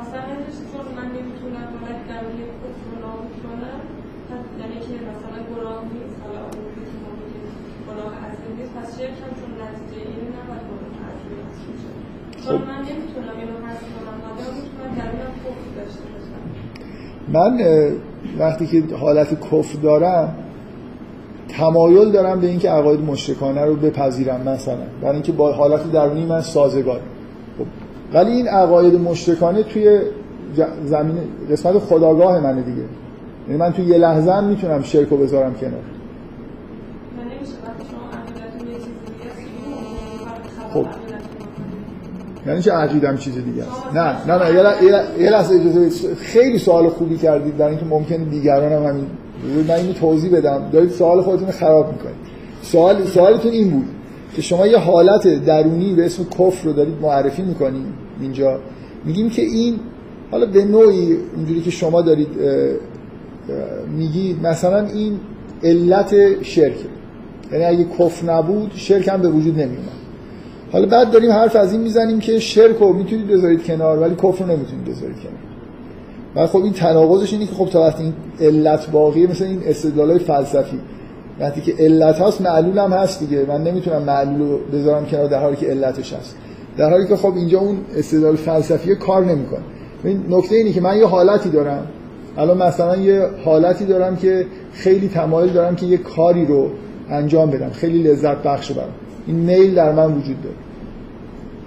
مثلا 0.00 0.22
نمیشه 0.32 0.62
چون 0.72 0.86
من 0.98 1.08
نمی‌تونم 1.16 1.68
حالت 1.80 2.00
درونی 2.10 2.44
کفر 2.62 2.84
رو 2.90 2.96
نابود 3.04 3.34
کنم 3.44 3.80
پس 4.28 4.44
یعنی 4.60 4.78
که 4.84 4.94
مثلا 5.10 5.38
گناه 5.50 5.80
نیست 5.92 6.16
حالا 6.22 6.42
اون 6.54 6.66
که 6.90 6.96
ما 7.02 7.10
میگیم 7.20 7.46
گناه 7.88 8.12
اصلی 8.26 8.50
نیست 8.58 8.72
پس 8.76 8.88
شرک 8.96 9.16
هم 9.24 9.32
چون 9.38 9.50
نتیجه 9.62 9.98
اینه 10.08 10.28
نباید 10.38 10.64
گناه 10.70 10.96
اصلی 11.10 11.36
هست 11.44 11.62
میشه 11.70 11.90
چون 12.42 12.58
من 12.70 12.80
نمی‌تونم 12.88 13.36
اینو 13.40 13.56
حذف 13.66 13.86
کنم 13.94 14.18
حالا 14.24 14.46
می‌تونم 14.58 14.90
درونم 14.98 15.32
کفر 15.44 15.70
داشته 15.78 16.04
باشم 16.12 16.42
وقتی 18.38 18.66
که 18.66 18.82
حالت 18.96 19.40
کفر 19.40 19.78
دارم 19.82 20.34
تمایل 21.48 22.10
دارم 22.10 22.40
به 22.40 22.46
اینکه 22.46 22.70
عقاید 22.70 23.00
مشرکانه 23.00 23.64
رو 23.64 23.76
بپذیرم 23.76 24.40
مثلا. 24.40 24.76
برای 25.02 25.14
اینکه 25.14 25.32
با 25.32 25.52
حالت 25.52 25.92
درونی 25.92 26.26
من 26.26 26.40
سازگار. 26.40 27.00
خب، 27.58 27.64
ولی 28.14 28.30
این 28.30 28.48
عقاید 28.48 28.94
مشرکانه 28.94 29.62
توی 29.62 30.00
زمین 30.84 31.16
قسمت 31.50 31.78
خداگاه 31.78 32.40
منه 32.40 32.62
دیگه. 32.62 32.82
یعنی 33.48 33.60
من 33.60 33.72
توی 33.72 33.84
یه 33.84 33.98
لحظه 33.98 34.32
هم 34.32 34.44
می‌تونم 34.44 34.82
شرک 34.82 35.08
رو 35.08 35.16
بذارم 35.16 35.54
کنار. 35.54 35.95
یعنی 42.46 42.62
چه 42.62 42.72
عقیدم 42.72 43.16
چیز 43.16 43.34
دیگه 43.34 43.62
است. 43.62 43.94
نه 43.94 44.34
نه 44.36 44.44
نه 44.44 44.54
یه 44.54 44.62
لح- 44.62 44.82
یه 44.82 44.90
لح- 44.90 45.20
یه 45.20 45.30
لحظه 45.30 45.54
اجازه. 45.54 46.14
خیلی 46.14 46.58
سوال 46.58 46.88
خوبی 46.88 47.16
کردید 47.16 47.56
در 47.56 47.68
اینکه 47.68 47.84
ممکن 47.84 48.16
دیگران 48.16 48.72
هم 48.72 48.82
همین 48.86 49.06
من 49.68 49.74
اینو 49.74 49.92
توضیح 49.92 50.36
بدم. 50.36 50.62
دارید 50.72 50.90
سوال 50.90 51.22
خودتون 51.22 51.50
خراب 51.50 51.92
می‌کنید. 51.92 52.16
سوال 52.62 53.04
سوالتون 53.04 53.52
این 53.52 53.70
بود 53.70 53.84
که 54.36 54.42
شما 54.42 54.66
یه 54.66 54.78
حالت 54.78 55.44
درونی 55.44 55.94
به 55.94 56.06
اسم 56.06 56.24
کفر 56.24 56.64
رو 56.64 56.72
دارید 56.72 56.94
معرفی 57.02 57.42
می‌کنید 57.42 57.86
اینجا. 58.20 58.58
میگیم 59.04 59.30
که 59.30 59.42
این 59.42 59.74
حالا 60.30 60.46
به 60.46 60.64
نوعی 60.64 61.16
اینجوری 61.36 61.60
که 61.60 61.70
شما 61.70 62.02
دارید 62.02 62.28
میگید 63.96 64.46
مثلا 64.46 64.86
این 64.86 65.20
علت 65.62 66.42
شرک 66.42 66.76
یعنی 67.52 67.64
اگه 67.64 67.84
کفر 67.98 68.32
نبود 68.32 68.72
شرک 68.74 69.08
هم 69.08 69.20
به 69.20 69.28
وجود 69.28 69.54
نمیومد 69.54 69.95
حالا 70.76 70.88
بعد 70.88 71.10
داریم 71.10 71.30
حرف 71.30 71.56
از 71.56 71.72
این 71.72 71.80
می‌زنیم 71.80 72.18
که 72.18 72.38
شرک 72.38 72.76
رو 72.76 72.92
می‌تونید 72.92 73.28
بذارید 73.28 73.64
کنار 73.64 73.98
ولی 73.98 74.14
کفر 74.14 74.44
رو 74.44 74.50
نمی‌تونید 74.50 74.84
بذارید 74.84 75.16
کنار. 75.16 75.38
و 76.36 76.46
خب 76.46 76.62
این 76.62 76.72
تناقضش 76.72 77.32
اینه 77.32 77.46
که 77.46 77.54
خب 77.54 77.66
تا 77.66 77.80
وقتی 77.80 78.02
این 78.02 78.14
علت 78.40 78.90
باقیه 78.90 79.30
مثل 79.30 79.44
این 79.44 79.62
استدلالای 79.66 80.18
فلسفی. 80.18 80.78
وقتی 81.40 81.60
که 81.60 81.74
علت 81.78 82.20
هست 82.20 82.40
معلول 82.40 82.78
هم 82.78 82.92
هست 82.92 83.20
دیگه. 83.20 83.44
من 83.48 83.62
نمی‌تونم 83.62 84.02
معلول 84.02 84.48
رو 84.48 84.58
بذارم 84.72 85.06
کنار 85.06 85.26
در 85.26 85.40
حالی 85.40 85.56
که 85.56 85.66
علتش 85.66 86.12
هست. 86.12 86.36
در 86.76 86.90
حالی 86.90 87.06
که 87.06 87.16
خب 87.16 87.32
اینجا 87.36 87.58
اون 87.58 87.76
استدلال 87.96 88.36
فلسفی 88.36 88.94
کار 88.94 89.24
نمی‌کنه. 89.24 89.60
این 90.04 90.24
نکته 90.28 90.56
اینه 90.56 90.72
که 90.72 90.80
من 90.80 90.96
یه 90.96 91.06
حالتی 91.06 91.48
دارم. 91.48 91.86
الان 92.38 92.62
مثلا 92.62 92.96
یه 92.96 93.26
حالتی 93.44 93.84
دارم 93.84 94.16
که 94.16 94.46
خیلی 94.72 95.08
تمایل 95.08 95.52
دارم 95.52 95.76
که 95.76 95.86
یه 95.86 95.96
کاری 95.96 96.46
رو 96.46 96.70
انجام 97.10 97.50
بدم. 97.50 97.70
خیلی 97.70 98.02
لذت 98.02 98.42
بخش 98.42 98.72
برام. 98.72 98.90
این 99.26 99.36
میل 99.36 99.74
در 99.74 99.92
من 99.92 100.06
وجود 100.06 100.42
داره. 100.42 100.56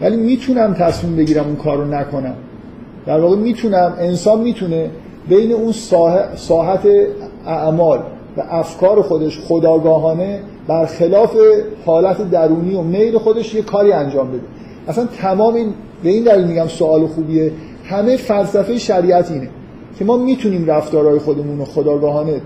ولی 0.02 0.18
می‌تونم 0.18 0.74
تصمیم 0.74 1.16
بگیرم 1.16 1.46
اون 1.46 1.56
کار 1.56 1.78
رو 1.78 1.86
نکنم. 1.86 2.36
در 3.06 3.20
واقع 3.20 3.36
می‌تونم 3.36 3.94
انسان 4.00 4.42
می‌تونه 4.42 4.90
بین 5.30 5.52
اون 5.52 5.72
ساح- 5.72 6.36
ساحت 6.36 6.88
اعمال 7.46 8.00
و 8.38 8.44
افکار 8.50 9.02
خودش 9.02 9.40
خداگاهانه 9.40 10.40
برخلاف 10.68 11.36
حالت 11.86 12.32
درونی 12.32 12.76
و 12.76 12.82
میل 12.82 13.18
خودش 13.18 13.56
یه 13.56 13.62
کاری 13.62 13.92
انجام 13.92 14.28
بده. 14.32 14.42
اصلا 14.88 15.06
تمام 15.06 15.56
این 15.56 15.74
به 16.04 16.10
این 16.10 16.24
دلیل 16.24 16.48
میگم 16.48 16.68
سوال 16.68 17.08
خوبیه 17.08 17.52
همه 17.86 18.18
فلسفه 18.18 18.78
شریعت 18.78 19.32
اینه 19.32 19.50
که 20.00 20.06
ما 20.06 20.18
می‌تونیم 20.18 20.66
رفتارهای 20.66 21.20
خودمون 21.20 21.58
رو 21.58 21.66
خداگاهانه 21.66 22.42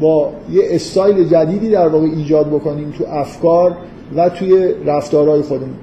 با 0.00 0.30
یه 0.52 0.62
استایل 0.70 1.28
جدیدی 1.28 1.70
در 1.70 1.88
واقع 1.88 2.04
ایجاد 2.04 2.46
بکنیم 2.46 2.94
تو 2.98 3.04
افکار 3.08 3.76
و 4.16 4.28
توی 4.28 4.74
رفتارهای 4.86 5.42
خودمون. 5.42 5.74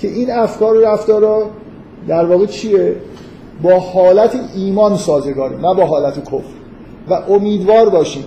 که 0.00 0.08
این 0.08 0.30
افکار 0.30 0.76
و 0.76 0.80
رفتارها 0.80 1.42
در 2.08 2.24
واقع 2.24 2.46
چیه؟ 2.46 2.94
با 3.62 3.78
حالت 3.78 4.40
ایمان 4.56 4.96
سازگاره 4.96 5.56
نه 5.56 5.74
با 5.74 5.84
حالت 5.86 6.24
کفر. 6.24 6.42
و 7.10 7.14
امیدوار 7.28 7.88
باشیم 7.88 8.24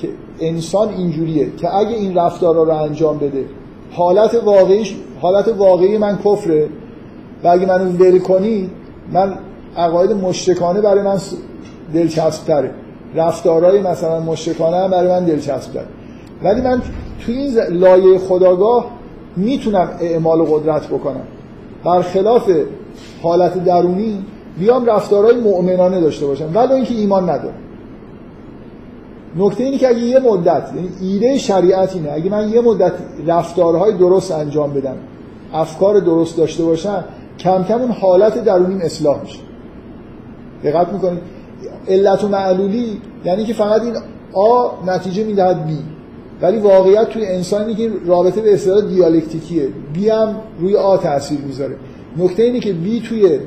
که 0.00 0.08
انسان 0.40 0.88
اینجوریه 0.88 1.50
که 1.56 1.76
اگه 1.76 1.90
این 1.96 2.14
رفتارها 2.14 2.62
رو 2.62 2.70
انجام 2.82 3.18
بده 3.18 3.44
حالت 3.92 4.34
واقعیش 4.44 4.94
حالت 5.20 5.48
واقعی 5.48 5.98
من 5.98 6.18
کفره. 6.24 6.68
و 7.44 7.48
اگه 7.48 7.66
منو 7.66 7.84
ول 7.84 8.18
کنی 8.18 8.70
من 9.12 9.34
عقاید 9.76 10.12
مشرکانه 10.12 10.80
برای 10.80 11.02
من 11.02 11.18
س- 11.18 11.34
دلچسبتره. 11.94 12.70
رفتارهای 13.14 13.82
مثلا 13.82 14.20
مشرکانه 14.20 14.76
هم 14.76 14.90
برای 14.90 15.08
من 15.08 15.24
دلچسبتره. 15.24 15.86
ولی 16.42 16.60
من 16.60 16.82
توی 17.26 17.34
این 17.36 17.54
لایه 17.70 18.18
خداگاه 18.18 18.86
می‌تونم 19.36 19.90
اعمال 20.00 20.42
قدرت 20.42 20.86
بکنم 20.86 21.24
برخلاف 21.84 22.50
حالت 23.22 23.64
درونی 23.64 24.24
بیام 24.58 24.86
رفتارهای 24.86 25.40
مؤمنانه 25.40 26.00
داشته 26.00 26.26
باشم. 26.26 26.50
ولو 26.54 26.72
اینکه 26.72 26.94
ایمان 26.94 27.30
ندارم 27.30 27.54
نکته 29.36 29.64
اینه 29.64 29.78
که 29.78 29.88
اگه 29.88 29.98
یه 29.98 30.18
مدت 30.18 30.70
یعنی 30.74 30.88
ایده 31.00 31.38
شریعت 31.38 31.94
اینه. 31.96 32.12
اگه 32.12 32.30
من 32.30 32.48
یه 32.48 32.60
مدت 32.60 32.92
رفتارهای 33.26 33.92
درست 33.92 34.32
انجام 34.32 34.72
بدم 34.72 34.96
افکار 35.52 36.00
درست 36.00 36.36
داشته 36.36 36.64
باشم 36.64 37.04
کم 37.38 37.64
کم 37.64 37.80
اون 37.80 37.90
حالت 37.90 38.44
درونیم 38.44 38.80
اصلاح 38.80 39.20
میشه. 39.20 39.38
دقت 40.64 40.92
می‌کنید. 40.92 41.20
علت 41.88 42.24
و 42.24 42.28
معلولی 42.28 43.00
یعنی 43.24 43.44
که 43.44 43.52
فقط 43.52 43.82
این 43.82 43.96
آ 44.32 44.68
نتیجه 44.86 45.24
می‌دهد 45.24 45.66
بی. 45.66 45.78
ولی 46.42 46.58
واقعیت 46.58 47.08
توی 47.08 47.26
انسانی 47.26 47.74
که 47.74 47.90
رابطه 48.06 48.40
به 48.40 48.54
اصطلاح 48.54 48.80
دیالکتیکیه. 48.80 49.68
بی 49.92 50.08
هم 50.08 50.36
روی 50.60 50.76
آ 50.76 50.96
تاثیر 50.96 51.38
می‌ذاره. 51.40 51.76
نکته 52.16 52.42
اینه 52.42 52.60
که 52.60 52.72
بی 52.72 53.00
توی 53.00 53.38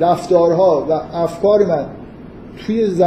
رفتارها 0.00 0.86
و 0.90 0.92
افکار 1.16 1.66
من 1.66 1.84
توی 2.66 2.90
ز... 2.90 3.02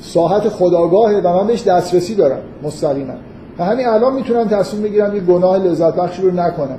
ساحت 0.00 0.48
خداگاهه 0.48 1.20
و 1.24 1.32
من 1.32 1.46
بهش 1.46 1.62
دسترسی 1.62 2.14
دارم 2.14 2.40
مستقیما. 2.62 3.14
و 3.58 3.64
همین 3.64 3.86
الان 3.86 4.14
می‌تونم 4.14 4.48
تصمیم 4.48 4.82
بگیرم 4.82 5.14
یه 5.14 5.20
گناه 5.20 5.58
لذت 5.58 5.94
بخشی 5.94 6.22
رو 6.22 6.30
نکنم. 6.30 6.78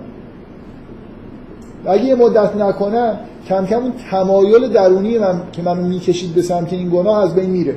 و 1.85 1.89
اگه 1.89 2.03
یه 2.03 2.15
مدت 2.15 2.55
نکنم 2.55 3.19
کم 3.47 3.65
کم 3.65 3.79
اون 3.79 3.93
تمایل 4.11 4.67
درونی 4.67 5.17
من 5.17 5.41
که 5.51 5.61
منو 5.61 5.83
می‌کشید 5.83 6.35
به 6.35 6.41
سمت 6.41 6.73
این 6.73 6.89
گناه 6.89 7.23
از 7.23 7.35
بین 7.35 7.49
میره. 7.49 7.75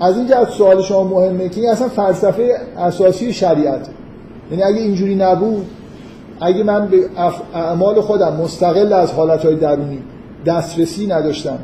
از 0.00 0.16
این 0.16 0.26
جهت 0.26 0.50
سوال 0.50 0.82
شما 0.82 1.04
مهمه 1.04 1.48
که 1.48 1.60
این 1.60 1.70
اصلا 1.70 1.88
فلسفه 1.88 2.56
اساسی 2.78 3.32
شریعت. 3.32 3.88
یعنی 4.50 4.62
اگه 4.62 4.80
اینجوری 4.80 5.14
نبود 5.14 5.66
اگه 6.40 6.62
من 6.62 6.88
به 6.88 6.96
اعمال 7.54 8.00
خودم 8.00 8.36
مستقل 8.36 8.92
از 8.92 9.12
حالتهای 9.12 9.56
درونی 9.56 10.02
دسترسی 10.46 11.06
نداشتم 11.06 11.58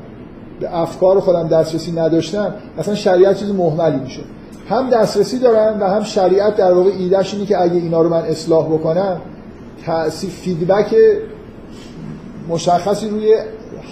به 0.61 0.78
افکار 0.78 1.20
خودم 1.20 1.49
دسترسی 1.49 1.93
نداشتم 1.93 2.55
اصلا 2.78 2.95
شریعت 2.95 3.37
چیز 3.37 3.51
مهملی 3.51 4.01
میشه 4.01 4.20
هم 4.68 4.91
دسترسی 4.91 5.39
دارن 5.39 5.80
و 5.80 5.85
هم 5.85 6.03
شریعت 6.03 6.57
در 6.57 6.72
واقع 6.72 6.91
ایدهش 6.91 7.35
اینه 7.35 7.47
که 7.47 7.61
اگه 7.61 7.74
اینا 7.74 8.03
رو 8.03 8.09
من 8.09 8.22
اصلاح 8.22 8.66
بکنم 8.66 9.20
تأثیر 9.87 10.30
فیدبک 10.30 10.95
مشخصی 12.49 13.09
روی 13.09 13.35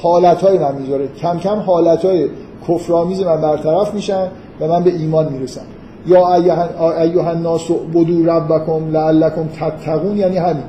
حالتهای 0.03 0.59
من 0.59 0.74
می‌ذاره. 0.74 1.09
کم 1.09 1.38
کم 1.38 1.59
حالتهای 1.59 2.28
کفرآمیز 2.68 3.22
من 3.22 3.40
برطرف 3.40 3.94
میشن 3.94 4.28
و 4.61 4.68
من 4.68 4.84
به 4.84 4.90
ایمان 4.90 5.32
می‌رسم. 5.32 5.61
یا 6.06 6.34
ایها 6.34 7.30
الناس 7.30 7.70
بدو 7.94 8.26
ربکم 8.26 8.90
لعلکم 8.90 9.46
تتقون 9.46 10.16
یعنی 10.16 10.36
همین. 10.36 10.64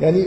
یعنی 0.00 0.24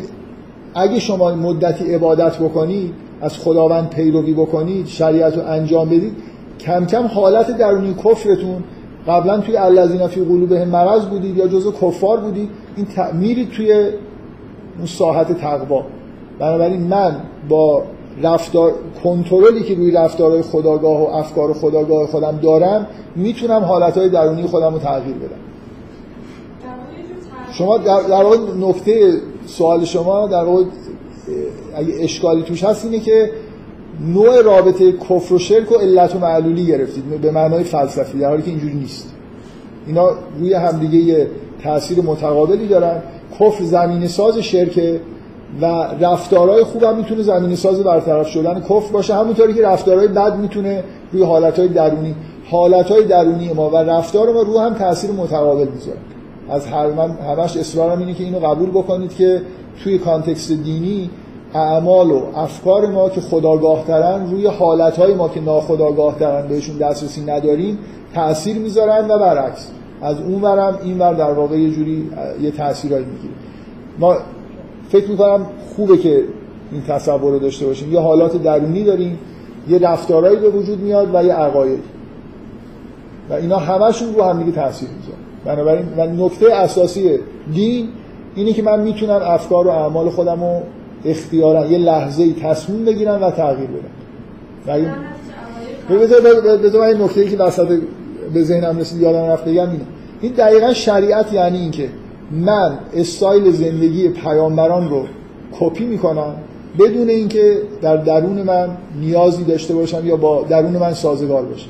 اگه 0.75 0.99
شما 0.99 1.35
مدتی 1.35 1.93
عبادت 1.93 2.37
بکنید 2.37 2.93
از 3.21 3.37
خداوند 3.37 3.89
پیروی 3.89 4.33
بکنید 4.33 4.87
شریعت 4.87 5.37
رو 5.37 5.47
انجام 5.47 5.89
بدید 5.89 6.13
کم 6.59 6.85
کم 6.85 7.05
حالت 7.05 7.57
درونی 7.57 7.93
کفرتون 7.93 8.63
قبلا 9.07 9.37
توی 9.37 9.57
الذین 9.57 10.07
فی 10.07 10.21
قلوبهم 10.21 10.67
مرض 10.67 11.05
بودید 11.05 11.37
یا 11.37 11.47
جزو 11.47 11.71
کفار 11.71 12.19
بودید 12.19 12.49
این 12.75 12.87
میرید 13.13 13.49
توی 13.49 13.73
اون 14.77 14.85
ساحت 14.85 15.37
تقوا. 15.37 15.83
بنابراین 16.39 16.81
من 16.81 17.15
با 17.49 17.83
رفتار 18.23 18.73
کنترلی 19.03 19.63
که 19.63 19.75
روی 19.75 19.91
رفتارهای 19.91 20.41
خداگاه 20.41 21.01
و 21.01 21.15
افکار 21.15 21.53
خداگاه 21.53 22.07
خودم 22.07 22.39
دارم 22.43 22.87
می‌تونم 23.15 23.61
حالتهای 23.61 24.09
درونی 24.09 24.43
خودم 24.43 24.73
رو 24.73 24.79
تغییر 24.79 25.15
بدم. 25.15 25.45
شما 27.51 27.77
در, 27.77 28.01
در 28.01 28.23
واقع 28.23 28.37
نکته 28.59 29.13
سوال 29.45 29.85
شما 29.85 30.27
در 30.27 30.43
واقع 30.43 30.63
اگه 31.75 31.93
اشکالی 31.99 32.43
توش 32.43 32.63
هست 32.63 32.85
اینه 32.85 32.99
که 32.99 33.31
نوع 34.13 34.41
رابطه 34.41 34.91
کفر 34.91 35.33
و 35.33 35.39
شرک 35.39 35.71
و 35.71 35.75
علت 35.75 36.15
و 36.15 36.19
معلولی 36.19 36.65
گرفتید 36.65 37.21
به 37.21 37.31
معنای 37.31 37.63
فلسفی 37.63 38.19
در 38.19 38.29
حالی 38.29 38.41
که 38.41 38.49
اینجوری 38.49 38.73
نیست. 38.73 39.13
اینا 39.87 40.09
روی 40.39 40.53
همدیگه 40.53 40.97
یه 40.97 41.27
تاثیر 41.63 42.01
متقابلی 42.01 42.67
دارن. 42.67 43.01
کفر 43.39 43.63
زمین 43.63 44.07
ساز 44.07 44.37
شرکه. 44.37 44.99
و 45.61 45.65
رفتارهای 46.01 46.63
خوب 46.63 46.83
هم 46.83 46.97
می‌تونه 46.97 47.21
زمین 47.21 47.55
ساز 47.55 47.79
برطرف 47.79 48.27
شدن 48.27 48.59
کفر 48.61 48.91
باشه. 48.93 49.15
همونطوری 49.15 49.53
که 49.53 49.61
رفتارهای 49.61 50.07
بد 50.07 50.35
می‌تونه 50.35 50.83
روی 51.11 51.23
حالتهای 51.23 51.67
درونی 51.67 52.15
حالتهای 52.49 53.05
درونی 53.05 53.53
ما 53.53 53.69
و 53.69 53.77
رفتار 53.77 54.33
ما 54.33 54.41
رو 54.41 54.59
هم 54.59 54.73
تاثیر 54.73 55.11
متقابل 55.11 55.67
می‌ذاره. 55.67 55.97
از 56.49 56.67
هر 56.67 56.87
من 56.87 57.11
همش 57.11 57.57
اصرارم 57.57 57.99
اینه 57.99 58.13
که 58.13 58.23
اینو 58.23 58.39
قبول 58.39 58.69
بکنید 58.69 59.15
که 59.15 59.41
توی 59.83 59.97
کانتکست 59.97 60.51
دینی 60.51 61.09
اعمال 61.53 62.11
و 62.11 62.21
افکار 62.35 62.87
ما 62.87 63.09
که 63.09 63.21
خداگاه 63.21 63.83
ترن 63.87 64.31
روی 64.31 64.47
حالتهای 64.47 65.13
ما 65.13 65.29
که 65.29 65.41
ناخداگاه 65.41 66.19
ترن 66.19 66.47
بهشون 66.47 66.77
دسترسی 66.77 67.21
نداریم 67.21 67.79
تاثیر 68.15 68.57
می‌ذارن 68.57 69.11
و 69.11 69.19
برعکس. 69.19 69.71
از 70.01 70.21
اون 70.21 70.41
ورم 70.41 70.79
این 70.83 70.99
ور 70.99 71.13
در 71.13 71.31
واقع 71.31 71.57
یه 71.57 71.69
جوری 71.69 72.09
یه 72.41 72.51
تاثیرایی 72.51 73.05
می‌گیره. 73.05 73.33
ما 73.99 74.15
فکر 74.89 75.11
می‌کنم 75.11 75.45
خوبه 75.75 75.97
که 75.97 76.23
این 76.71 76.81
تصور 76.87 77.31
رو 77.31 77.39
داشته 77.39 77.65
باشیم. 77.65 77.93
یه 77.93 77.99
حالات 77.99 78.43
درونی 78.43 78.83
داریم 78.83 79.19
یه 79.69 79.77
رفتارهایی 79.77 80.39
به 80.39 80.49
وجود 80.49 80.79
میاد 80.79 81.15
و 81.15 81.23
یه 81.23 81.33
عقاید. 81.33 81.79
و 83.29 83.33
اینا 83.33 83.57
همشون 83.57 84.15
رو 84.15 84.23
هم 84.23 84.39
دیگه 84.39 84.51
تاثیر 84.51 84.89
می‌ذارن 84.89 85.17
بنابراین 85.45 85.85
و 85.97 86.25
نکته 86.25 86.53
اساسی 86.53 87.19
دین 87.53 87.87
اینه 88.35 88.53
که 88.53 88.63
من 88.63 88.79
می‌تونم 88.79 89.21
افکار 89.23 89.67
و 89.67 89.69
اعمال 89.69 90.09
خودم 90.09 90.43
رو 90.43 90.61
اختیارا 91.05 91.65
یه 91.65 91.77
لحظه 91.77 92.23
ای 92.23 92.33
تصمیم 92.33 92.85
بگیرم 92.85 93.23
و 93.23 93.31
تغییر 93.31 93.69
بدم. 93.69 94.93
بذار 96.63 96.81
این 96.81 97.01
نکته 97.01 97.21
ای 97.21 97.29
که 97.29 97.37
وسط 97.37 97.67
به 98.33 98.43
ذهنم 98.43 98.77
رسید 98.79 99.01
یادم 99.01 99.23
رفت 99.23 99.45
بگم 99.45 99.69
اینه. 99.69 99.85
این 100.21 100.31
دقیقا 100.31 100.73
شریعت 100.73 101.33
یعنی 101.33 101.57
این 101.57 101.71
که 101.71 101.89
من 102.31 102.79
استایل 102.93 103.51
زندگی 103.51 104.09
پیامبران 104.09 104.89
رو 104.89 105.03
کپی 105.59 105.85
می‌کنم 105.85 106.35
بدون 106.79 107.09
اینکه 107.09 107.61
در 107.81 107.97
درون 107.97 108.41
من 108.41 108.69
نیازی 109.01 109.43
داشته 109.43 109.75
باشم 109.75 110.07
یا 110.07 110.15
با 110.15 110.43
درون 110.49 110.77
من 110.77 110.93
سازگار 110.93 111.45
باشم. 111.45 111.69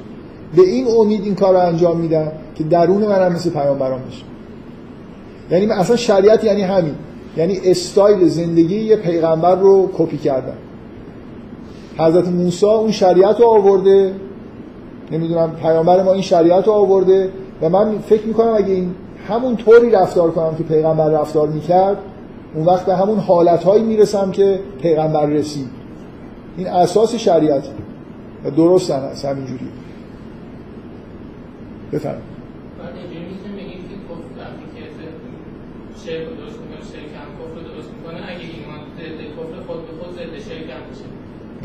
به 0.56 0.62
این 0.62 0.88
امید 1.00 1.24
این 1.24 1.36
کار 1.36 1.54
رو 1.54 1.60
انجام 1.60 1.98
میدم 1.98 2.32
که 2.56 2.64
درون 2.64 3.06
من 3.06 3.26
هم 3.26 3.34
مثل 3.34 3.50
پیامبران 3.50 4.00
بشه. 4.08 4.24
یعنی 5.52 5.72
اصلا 5.72 5.96
شریعت 5.96 6.44
یعنی 6.44 6.62
همین. 6.62 6.96
یعنی 7.38 7.60
استایل 7.66 8.28
زندگی 8.28 8.80
یه 8.80 8.96
پیغمبر 8.96 9.56
رو 9.56 9.90
کپی 9.98 10.18
کردن 10.18 10.58
حضرت 11.98 12.28
موسی 12.28 12.66
اون 12.66 12.92
شریعت 12.92 13.40
رو 13.40 13.48
آورده. 13.48 14.14
نمی‌دونم 15.12 15.52
پیامبر 15.62 16.04
ما 16.04 16.14
این 16.14 16.22
شریعت 16.22 16.68
رو 16.68 16.74
آورده 16.74 17.30
و 17.62 17.70
من 17.70 18.00
فکر 18.00 18.26
می‌کنم 18.28 18.54
اگه 18.54 18.74
این 18.74 18.92
همون 19.28 19.56
طوری 19.56 19.92
رفتار 19.92 20.32
کنم 20.32 20.56
که 20.56 20.64
پیغمبر 20.64 21.10
رفتار 21.10 21.48
می‌کرد 21.48 21.98
اون 22.54 22.66
وقت 22.66 22.86
به 22.86 22.96
همون 22.96 23.20
حالتهایی 23.20 23.84
می‌رسم 23.84 24.32
که 24.32 24.60
پیغمبر 24.82 25.26
رسید. 25.26 25.70
این 26.58 26.68
اساس 26.68 27.16
شریعت 27.16 27.68
و 28.46 28.52
درست 28.52 28.92
هم 28.92 29.00
هست 29.00 29.26
همینجوری 29.26 29.68
بفرم 31.94 32.22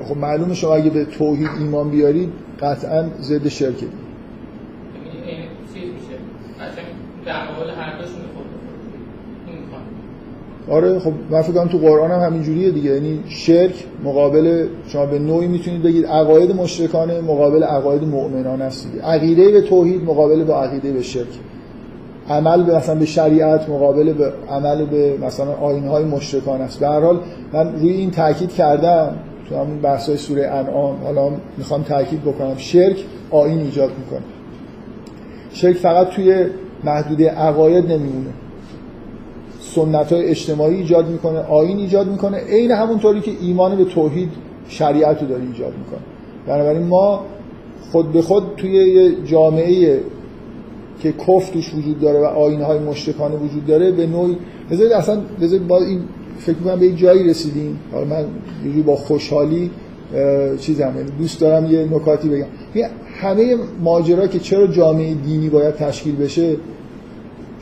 خب 0.09 0.17
معلومه 0.17 0.55
شما 0.55 0.75
اگه 0.75 0.91
به 0.91 1.05
توحید 1.05 1.49
ایمان 1.59 1.91
بیارید 1.91 2.33
قطعا 2.61 3.09
ضد 3.21 3.49
شرکه 3.49 3.87
یعنی 3.87 3.97
این 5.27 5.49
چیز 5.75 5.83
میشه 5.83 6.17
قطعا 6.61 6.85
آره 10.71 10.99
خب 10.99 11.13
من 11.31 11.43
فکر 11.43 11.67
تو 11.67 11.79
قرآن 11.79 12.11
هم 12.11 12.21
همینجوریه 12.21 12.71
دیگه. 12.71 12.91
یعنی 12.91 13.21
شرک 13.29 13.85
مقابل 14.05 14.67
شما 14.89 15.07
به 15.07 15.19
نوعی 15.19 15.49
می‌تونید 15.49 15.83
بگید 15.83 16.07
عقاید 16.07 16.55
مشرکانه 16.55 17.21
مقابل 17.21 17.63
عقاید 17.65 18.03
مؤمنان 18.03 18.63
است 18.63 18.89
عقیده 19.05 19.51
به 19.51 19.61
توحید 19.61 20.05
مقابل 20.05 20.45
با 20.45 20.63
عقیده 20.63 20.93
به 20.93 21.03
شرک. 21.03 21.39
عمل 22.29 22.63
به 22.63 22.77
مثلا 22.77 22.95
به 22.95 23.07
شریعت 23.07 23.69
مقابل 23.69 24.13
به 24.13 24.33
عمل 24.51 24.87
به 24.87 25.17
مثلا 25.23 25.53
های 25.89 26.05
مشرکان 26.05 26.61
است. 26.61 26.81
به 26.81 26.89
هر 26.89 27.01
حال 27.01 27.21
من 27.53 27.73
روی 27.73 27.91
این 27.91 28.11
تاکید 28.11 28.53
کردم 28.53 29.15
تو 29.49 29.57
همون 29.57 29.79
های 29.85 30.17
سوره 30.17 30.47
انعام. 30.47 30.97
حالا 31.05 31.31
می‌خوام 31.59 31.83
تاکید 31.83 32.23
بکنم. 32.23 32.55
شرک 32.57 32.97
آین 33.31 33.59
ایجاد 33.59 33.91
می‌کنه. 33.99 34.27
شرک 35.53 35.77
فقط 35.77 36.09
توی 36.09 36.47
محدوده 36.85 37.31
عقاید 37.31 37.93
نمیمونه. 37.93 38.31
سنت 39.61 40.13
های 40.13 40.25
اجتماعی 40.25 40.77
ایجاد 40.77 41.09
می‌کنه 41.09 41.39
آین 41.39 41.79
ایجاد 41.79 42.09
می‌کنه 42.09 42.39
عین 42.39 42.71
همونطوری 42.71 43.21
که 43.21 43.33
ایمان 43.41 43.77
به 43.77 43.85
توحید 43.85 44.31
شریعت 44.69 45.23
رو 45.23 45.29
داره 45.29 45.43
ایجاد 45.43 45.73
می‌کنه. 45.79 46.01
بنابراین 46.47 46.87
ما 46.87 47.25
خود 47.93 48.13
به 48.13 48.23
خود 48.23 48.43
توی 48.57 48.71
یه 48.71 49.25
جامعه 49.25 50.01
که 51.03 51.13
کف 51.13 51.51
توش 51.51 51.75
وجود 51.75 52.01
داره 52.01 52.21
و 52.21 52.25
آینه 52.25 52.65
های 52.65 52.79
مشرکانه 52.79 53.37
وجود 53.37 53.67
داره 53.67 53.91
به 53.91 54.07
نوعی 54.07 54.37
بذارید 54.71 54.93
اصلا 54.93 55.21
بذارید 55.41 55.67
با 55.67 55.79
این 55.79 56.01
فکر 56.39 56.57
کنم 56.57 56.79
به 56.79 56.87
این 56.87 56.97
جایی 56.97 57.29
رسیدیم. 57.29 57.79
حالا 57.93 58.05
من 58.05 58.25
یه 58.77 58.83
با 58.83 58.97
خوشحالی 58.97 59.71
چیزم 60.61 60.93
یعنی 60.97 61.11
دوست 61.19 61.41
دارم 61.41 61.73
یه 61.73 61.85
نکاتی 61.85 62.29
بگم. 62.29 62.47
همه 63.21 63.57
ماجرا 63.83 64.27
که 64.27 64.39
چرا 64.39 64.67
جامعه 64.67 65.15
دینی 65.15 65.49
باید 65.49 65.75
تشکیل 65.75 66.17
بشه 66.17 66.57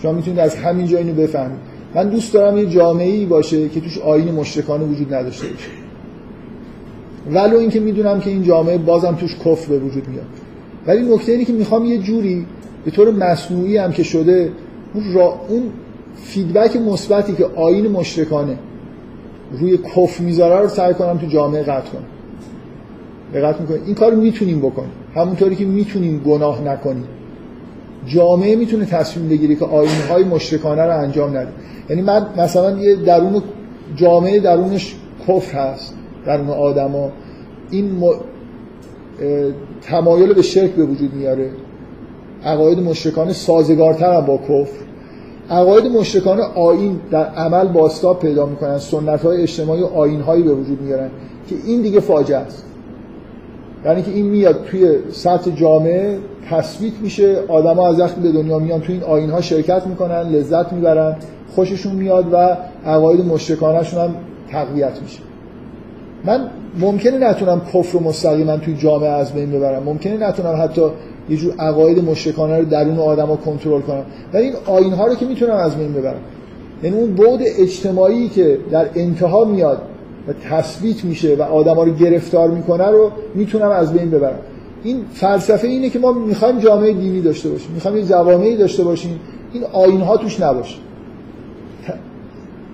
شما 0.03 0.12
می‌تونید 0.12 0.38
از 0.38 0.57
همین 0.57 0.86
جایی 0.86 1.05
اینو 1.05 1.22
بفهمید. 1.22 1.59
من 1.94 2.09
دوست 2.09 2.34
دارم 2.34 2.59
یه 2.59 2.66
جامعه 2.66 3.11
ای 3.11 3.26
باشه 3.26 3.68
که 3.68 3.80
توش 3.80 3.99
آین 3.99 4.34
مشرکانه 4.34 4.84
وجود 4.84 5.14
نداشته 5.14 5.46
باشه. 5.46 5.68
ولو 7.30 7.57
اینکه 7.57 7.80
می‌دونم 7.80 8.20
که 8.20 8.30
این 8.30 8.42
جامعه 8.42 8.78
بازم 8.78 9.14
توش 9.14 9.36
کفر 9.36 9.68
به 9.68 9.78
وجود 9.78 10.09
میاد. 10.09 10.26
ولی 10.86 11.14
نکته 11.14 11.32
اینه 11.32 11.44
که 11.44 11.53
می‌خوام 11.53 11.84
یه 11.84 11.99
جوری 11.99 12.46
به 12.84 12.90
طور 12.90 13.11
مصنوعی 13.11 13.76
هم 13.76 13.92
که 13.92 14.03
شده 14.03 14.53
اون, 14.94 15.12
را 15.14 15.40
اون 15.49 15.62
فیدبک 16.24 16.76
مثبتی 16.76 17.32
که 17.32 17.46
آین 17.57 17.88
مشرکانه 17.88 18.59
روی 19.61 19.78
کف 19.78 20.20
می‌ذاره 20.20 20.62
رو 20.62 20.68
سعی 20.68 20.94
کنم 20.94 21.18
تو 21.18 21.26
جامعه 21.26 21.62
قطع 21.62 21.90
کنم. 21.90 22.05
دقت 23.34 23.60
می‌کنیم 23.60 23.82
این 23.86 23.94
کار 23.94 24.14
می‌تونیم 24.14 24.58
بکنیم. 24.58 24.90
همونطوری 25.14 25.56
که 25.56 25.64
می‌تونیم 25.64 26.22
گناه 26.26 26.62
نکنیم. 26.62 27.04
جامعه 28.06 28.56
می‌تونه 28.56 28.84
تصمیم 28.84 29.28
بگیره 29.28 29.54
که 29.54 29.64
آین 29.64 29.90
های 30.10 30.24
مشرکانه 30.24 30.82
رو 30.82 30.98
انجام 30.98 31.36
نده. 31.36 31.48
یعنی 31.90 32.02
من 32.02 32.26
مثلا 32.38 32.78
یه 32.78 32.96
درون 32.96 33.42
جامعه 33.96 34.40
درونش 34.40 34.96
کفر 35.28 35.58
هست. 35.58 35.94
درون 36.26 36.48
آدما. 36.48 37.10
این 37.70 37.90
تمایل 39.82 40.32
به 40.34 40.42
شرک 40.42 40.70
به 40.70 40.84
وجود 40.84 41.14
میاره. 41.14 41.50
عقاید 42.44 42.78
مشرکانه 42.78 43.32
سازگارتر 43.32 44.20
با 44.20 44.36
کفر. 44.36 44.76
عقاید 45.50 45.86
مشرکانه 45.86 46.42
آین 46.42 47.00
در 47.10 47.24
عمل 47.24 47.68
باستاب 47.68 48.18
پیدا 48.20 48.46
می‌کنن. 48.46 48.78
سنت 48.78 49.22
های 49.22 49.42
اجتماعی 49.42 49.82
و 49.82 49.86
آین 49.86 50.20
هایی 50.20 50.42
به 50.42 50.54
وجود 50.54 50.82
میارن 50.82 51.10
که 51.48 51.56
این 51.66 51.82
دیگه 51.82 52.00
فاجعه 52.00 52.38
است. 52.38 52.64
یعنی 53.84 54.02
که 54.02 54.10
این 54.10 54.26
میاد 54.26 54.64
توی 54.64 54.98
سطح 55.10 55.50
جامعه 55.50 56.18
تثبیت 56.50 56.92
میشه 57.02 57.36
آدما 57.48 57.88
از 57.88 58.00
وقتی 58.00 58.20
به 58.20 58.32
دنیا 58.32 58.58
میان 58.58 58.80
توی 58.80 58.94
این 58.94 59.04
آین 59.04 59.30
ها 59.30 59.40
شرکت 59.40 59.86
می‌کنن 59.86 60.20
لذت 60.20 60.72
می‌برن 60.72 61.16
خوششون 61.54 61.92
میاد 61.92 62.26
و 62.32 62.56
عقاید 62.86 63.24
مشرکانهشون 63.24 64.00
هم 64.00 64.14
تقویت 64.50 65.02
میشه. 65.02 65.20
من 66.24 66.50
ممکنه 66.78 67.18
نتونم 67.18 67.60
کفر 67.74 67.96
و 67.96 68.00
مستقیما 68.00 68.56
توی 68.56 68.76
جامعه 68.76 69.08
از 69.08 69.32
بین 69.32 69.50
ببرم. 69.50 69.82
ممکنه 69.82 70.28
نتونم 70.28 70.62
حتی 70.62 70.82
یه 71.28 71.36
جور 71.36 71.54
عقاید 71.58 72.04
مشرکانه 72.04 72.58
رو 72.58 72.64
درون 72.64 72.98
آدما 72.98 73.36
کنترل 73.36 73.80
کنم. 73.80 74.02
ولی 74.32 74.44
این 74.44 74.54
آین 74.66 74.92
ها 74.92 75.06
رو 75.06 75.14
که 75.14 75.26
می‌تونم 75.26 75.56
از 75.56 75.76
بین 75.76 75.92
ببرم. 75.92 76.20
یعنی 76.82 76.96
اون 76.96 77.14
بعد 77.14 77.40
اجتماعی 77.58 78.28
که 78.28 78.58
در 78.70 78.86
انتها 78.94 79.44
میاد 79.44 79.82
و 80.28 80.32
تثبیت 80.32 81.04
میشه 81.04 81.34
و 81.34 81.42
آدما 81.42 81.84
رو 81.84 81.94
گرفتار 81.94 82.50
می‌کنه 82.50 82.86
رو 82.86 83.10
می‌تونم 83.34 83.70
از 83.70 83.92
بین 83.92 84.10
ببرم. 84.10 84.38
این 84.82 85.04
فلسفه 85.14 85.68
اینه 85.68 85.90
که 85.90 85.98
ما 85.98 86.12
می‌خوایم 86.12 86.58
جامعه 86.58 86.92
دینی 86.92 87.20
داشته 87.20 87.48
باشیم 87.48 87.70
می‌خوایم 87.74 87.96
یه 87.96 88.04
جوامعی 88.04 88.56
داشته 88.56 88.84
باشیم 88.84 89.20
این 89.52 89.64
آین 89.72 90.00
ها 90.00 90.16
توش 90.16 90.40
نباشه. 90.40 90.76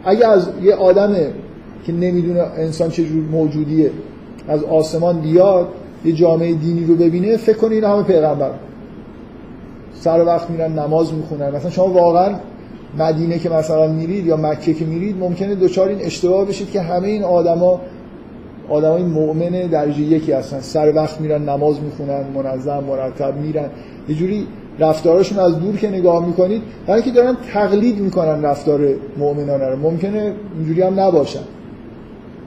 اگه 0.04 0.28
از 0.28 0.48
یه 0.62 0.74
آدم 0.74 1.16
که 1.86 1.92
نمی‌دونه 1.92 2.40
انسان 2.40 2.90
چجور 2.90 3.22
موجودیه 3.32 3.90
از 4.48 4.64
آسمان 4.64 5.20
بیاد 5.20 5.68
یه 6.04 6.12
جامعه 6.12 6.54
دینی 6.54 6.86
رو 6.86 6.94
ببینه 6.94 7.36
فکر 7.36 7.56
کنه 7.56 7.74
این 7.74 7.84
همه 7.84 8.02
پیغمبر 8.02 8.50
سر 10.00 10.24
وقت 10.24 10.50
میرن 10.50 10.78
نماز 10.78 11.14
می‌خونن. 11.14 11.50
مثلا 11.50 11.70
شما 11.70 11.88
واقعا 11.88 12.34
مدینه 12.98 13.38
که 13.38 13.50
مثلا 13.50 13.86
میرید 13.86 14.26
یا 14.26 14.36
مکه 14.36 14.74
که 14.74 14.84
میرید 14.84 15.16
ممکنه 15.18 15.54
دوچار 15.54 15.88
این 15.88 16.00
اشتباه 16.00 16.46
بشید 16.46 16.70
که 16.70 16.80
همه 16.80 17.08
این 17.08 17.22
آدما 17.22 17.80
آدمای 18.68 19.02
مؤمن 19.02 19.48
درجه 19.48 20.00
یکی 20.00 20.32
هستن. 20.32 20.60
سر 20.60 20.92
وقت 20.96 21.20
میرن 21.20 21.48
نماز 21.48 21.80
می‌خونن 21.80 22.24
منظم 22.34 22.84
مرتب 22.84 23.36
میرن. 23.36 23.68
یه 24.08 24.14
جوری 24.14 24.46
رفتارشون 24.78 25.38
از 25.38 25.60
دور 25.60 25.76
که 25.76 25.90
نگاه 25.90 26.26
می‌کنید 26.26 26.62
برای 26.86 27.02
که 27.02 27.10
دارن 27.10 27.36
تقلید 27.52 27.98
می‌کنن 27.98 28.42
رفتار 28.42 28.80
مؤمنانه 29.18 29.68
رو. 29.68 29.76
ممکنه 29.76 30.32
اینجوری 30.56 30.82
هم 30.82 31.00
نباشن. 31.00 31.40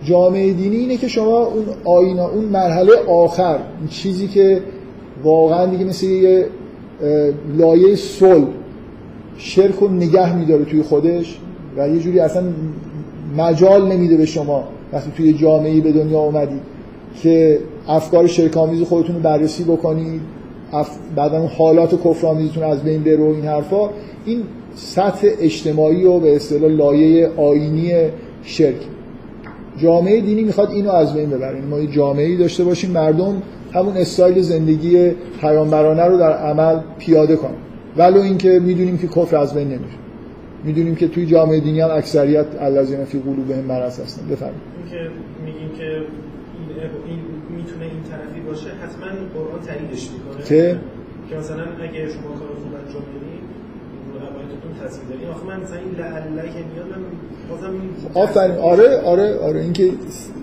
جامعه 0.03 0.53
دینی 0.53 0.75
اینه 0.75 0.97
که 0.97 1.07
شما 1.07 1.37
اون 1.37 1.65
آینا 1.85 2.27
اون 2.27 2.45
مرحله 2.45 2.91
آخر 3.07 3.59
چیزی 3.89 4.27
که 4.27 4.61
واقعا 5.23 5.65
دیگه 5.65 5.85
مثل 5.85 6.05
یه 6.05 6.45
لایه 7.57 7.95
صلح 7.95 8.47
شرک 9.37 9.75
رو 9.75 9.89
نگه 9.89 10.35
میداره 10.35 10.65
توی 10.65 10.81
خودش 10.81 11.39
و 11.77 11.89
یه 11.89 11.99
جوری 11.99 12.19
اصلا 12.19 12.43
مجال 13.37 13.91
نمیده 13.91 14.17
به 14.17 14.25
شما 14.25 14.63
وقتی 14.93 15.11
توی 15.17 15.33
جامعه 15.33 15.81
به 15.81 15.91
دنیا 15.91 16.19
اومدید 16.19 16.61
که 17.21 17.59
افکار 17.87 18.27
شرکامیز 18.27 18.81
خودتون 18.81 19.15
رو 19.15 19.21
بررسی 19.21 19.63
بکنید 19.63 20.21
اف... 20.73 20.97
بعدا 21.15 21.47
حالات 21.47 22.03
کفرآمیزتون 22.03 22.63
از 22.63 22.83
بین 22.83 23.03
بره 23.03 23.17
و 23.17 23.33
این 23.33 23.45
حرفا. 23.45 23.89
این 24.25 24.43
سطح 24.75 25.27
اجتماعی 25.39 26.03
و 26.03 26.19
به 26.19 26.35
اصطلاح 26.35 26.71
لایه 26.71 27.29
آینی 27.37 27.93
شرک. 28.43 28.75
جامعه 29.77 30.21
دینی 30.21 30.43
می‌خواد 30.43 30.71
اینو 30.71 30.91
از 30.91 31.13
بین 31.13 31.29
ببره. 31.29 31.61
ما 31.61 31.79
یه 31.79 31.87
جامعه 31.87 32.37
داشته 32.37 32.63
باشیم 32.63 32.91
مردم 32.91 33.41
همون 33.73 33.97
استایل 33.97 34.41
زندگی 34.41 35.11
پیامبرانه 35.41 36.03
رو 36.03 36.17
در 36.17 36.33
عمل 36.33 36.79
پیاده 36.99 37.35
کنن. 37.35 37.66
ولو 37.97 38.21
اینکه 38.21 38.59
می‌دونیم 38.59 38.97
که 38.97 39.07
کفر 39.07 39.37
از 39.37 39.53
بین 39.53 39.67
نمیره. 39.67 39.97
می‌دونیم 40.63 40.95
که 40.95 41.07
توی 41.07 41.25
جامعه 41.25 41.59
دینی 41.59 41.81
هم 41.81 41.89
اکثریت 41.91 42.45
الذین 42.59 43.05
فی 43.05 43.19
قلوبهم 43.19 43.65
مرض 43.65 43.99
هستن. 43.99 44.27
بفرمایید. 44.27 44.61
که 44.91 45.09
میگیم 45.45 45.69
که 45.77 45.87
این 47.07 47.19
می‌تونه 47.57 47.85
این 47.85 48.03
طرفی 48.11 48.39
باشه 48.39 48.69
حتما 48.69 49.07
قرآن 49.33 49.61
تاییدش 49.67 50.09
می‌کنه. 50.11 50.43
که؟ 50.45 50.79
که 51.29 51.35
مثلا 51.35 51.63
اگه 51.81 52.07
شما 52.07 52.29
کار 52.39 52.47
خوب 52.61 52.73
انجام 52.85 53.01
بدید 53.01 53.46
عبادتتون 54.47 54.71
تاثیر 54.81 55.03
داره 55.09 55.31
آخه 55.31 55.45
من 55.45 55.63
مثلا 55.63 55.77
این 55.77 55.95
لعله 55.95 56.49
که 56.53 56.59
میاد 56.73 56.87
من 56.87 57.03
بازم 57.49 58.29
آفرین. 58.29 58.57
آره 58.57 59.01
آره 59.01 59.39
آره. 59.39 59.61
اینکه 59.61 59.89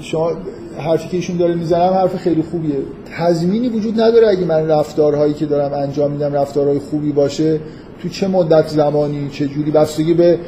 شما 0.00 0.32
حرفی 0.78 1.08
که 1.08 1.16
ایشون 1.16 1.36
داره 1.36 1.54
می‌زنم 1.54 1.92
حرف 1.92 2.16
خیلی 2.16 2.42
خوبیه. 2.42 2.74
تضمینی 3.18 3.68
وجود 3.68 4.00
نداره 4.00 4.28
اگه 4.28 4.44
من 4.44 4.68
رفتارهایی 4.68 5.34
که 5.34 5.46
دارم 5.46 5.72
انجام 5.74 6.10
میدم 6.10 6.32
رفتارهای 6.32 6.78
خوبی 6.78 7.12
باشه 7.12 7.60
تو 8.02 8.08
چه 8.08 8.28
مدت 8.28 8.68
زمانی 8.68 9.28
چه 9.32 9.46
جوری؟ 9.46 9.70
بستگی 9.70 10.14
به 10.14 10.38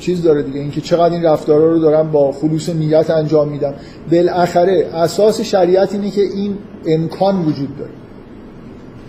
چیز 0.00 0.22
داره 0.22 0.42
دیگه. 0.42 0.60
اینکه 0.60 0.80
چقدر 0.80 1.14
این 1.14 1.24
رفتارها 1.24 1.66
رو 1.66 1.78
دارم 1.78 2.10
با 2.10 2.32
خلوص 2.32 2.68
نیت 2.68 3.10
انجام 3.10 3.48
میدم. 3.48 3.74
بالاخره 4.10 4.86
اساس 4.94 5.40
شریعت 5.40 5.92
اینه 5.92 6.10
که 6.10 6.20
این 6.20 6.58
امکان 6.86 7.44
وجود 7.44 7.78
داره. 7.78 7.90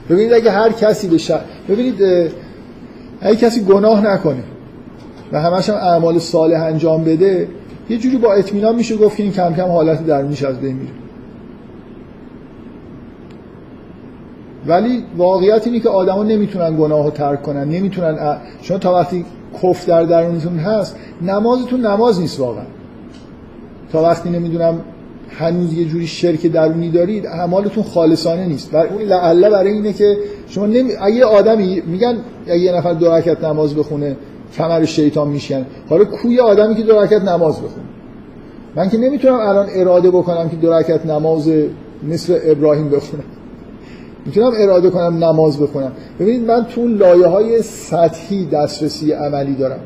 ببینید 0.09 0.33
اگه 0.33 0.51
هر 0.51 0.71
کسی 0.71 1.07
به 1.07 1.17
شر... 1.17 1.41
ببینید 1.69 2.01
اگه 3.23 3.35
کسی 3.35 3.63
گناه 3.63 4.05
نکنه. 4.05 4.43
و 5.31 5.41
همش 5.41 5.69
هم 5.69 5.75
اعمال 5.75 6.19
صالح 6.19 6.61
انجام 6.61 7.03
بده 7.03 7.47
یه 7.89 7.97
جوری 7.97 8.17
با 8.17 8.33
اطمینان 8.33 8.75
میشه 8.75 8.97
گفت 8.97 9.17
که 9.17 9.23
این 9.23 9.31
کم 9.31 9.53
کم 9.53 9.67
حالت 9.67 10.05
درونیش 10.05 10.43
از 10.43 10.59
بین 10.59 10.75
میره. 10.75 10.91
ولی 14.67 15.03
واقعیت 15.17 15.67
اینه 15.67 15.79
که 15.79 15.89
آدما 15.89 16.23
نمی‌تونن 16.23 16.77
گناه 16.77 17.03
رو 17.03 17.11
ترک 17.11 17.41
کنن 17.41 17.63
نمی‌تونن 17.63 18.19
ا... 18.19 18.37
شما 18.61 18.77
تا 18.77 18.93
وقتی 18.93 19.25
کف 19.63 19.85
در 19.85 20.03
درونتون 20.03 20.57
هست 20.57 20.95
نمازتون 21.21 21.85
نماز 21.85 22.21
نیست 22.21 22.39
واقعا. 22.39 22.65
تا 23.91 24.03
وقتی 24.03 24.29
نمی‌دونم 24.29 24.81
هنوز 25.29 25.73
یه 25.73 25.85
جوری 25.85 26.07
شرک 26.07 26.45
درونی 26.45 26.89
دارید 26.89 27.27
اعمالتون 27.27 27.83
خالصانه 27.83 28.45
نیست. 28.45 28.73
و 28.73 28.77
اون 28.77 29.01
لعله 29.01 29.49
برای 29.49 29.71
اینه 29.71 29.93
که 29.93 30.17
شما 30.47 30.65
نمی... 30.65 30.91
اگه 31.01 31.25
آدمی 31.25 31.81
میگن 31.85 32.17
اگه 32.47 32.59
یه 32.59 32.75
نفر 32.75 32.93
دو 32.93 33.11
رکعت 33.11 33.43
نماز 33.43 33.75
بخونه 33.75 34.15
کمر 34.57 34.85
شیطان 34.85 35.27
میشن 35.27 35.65
حالا 35.89 36.03
کوی 36.03 36.39
آدمی 36.39 36.75
که 36.75 36.83
دو 36.83 36.99
رکعت 36.99 37.23
نماز 37.23 37.55
بخونه. 37.55 37.85
من 38.75 38.89
که 38.89 38.97
نمی‌تونم 38.97 39.33
الان 39.33 39.67
اراده 39.75 40.11
بکنم 40.11 40.49
که 40.49 40.55
دو 40.55 40.73
رکعت 40.73 41.05
نماز 41.05 41.51
مثل 42.09 42.39
ابراهیم 42.43 42.89
بخونم. 42.89 43.23
می‌تونم 44.25 44.51
اراده 44.57 44.89
کنم 44.89 45.23
نماز 45.23 45.59
بخونم. 45.59 45.91
ببینید 46.19 46.47
من 46.47 46.65
تو 46.65 46.87
لایه 46.87 47.27
های 47.27 47.61
سطحی 47.61 48.45
دسترسی 48.45 49.11
عملی 49.11 49.55
دارم. 49.55 49.79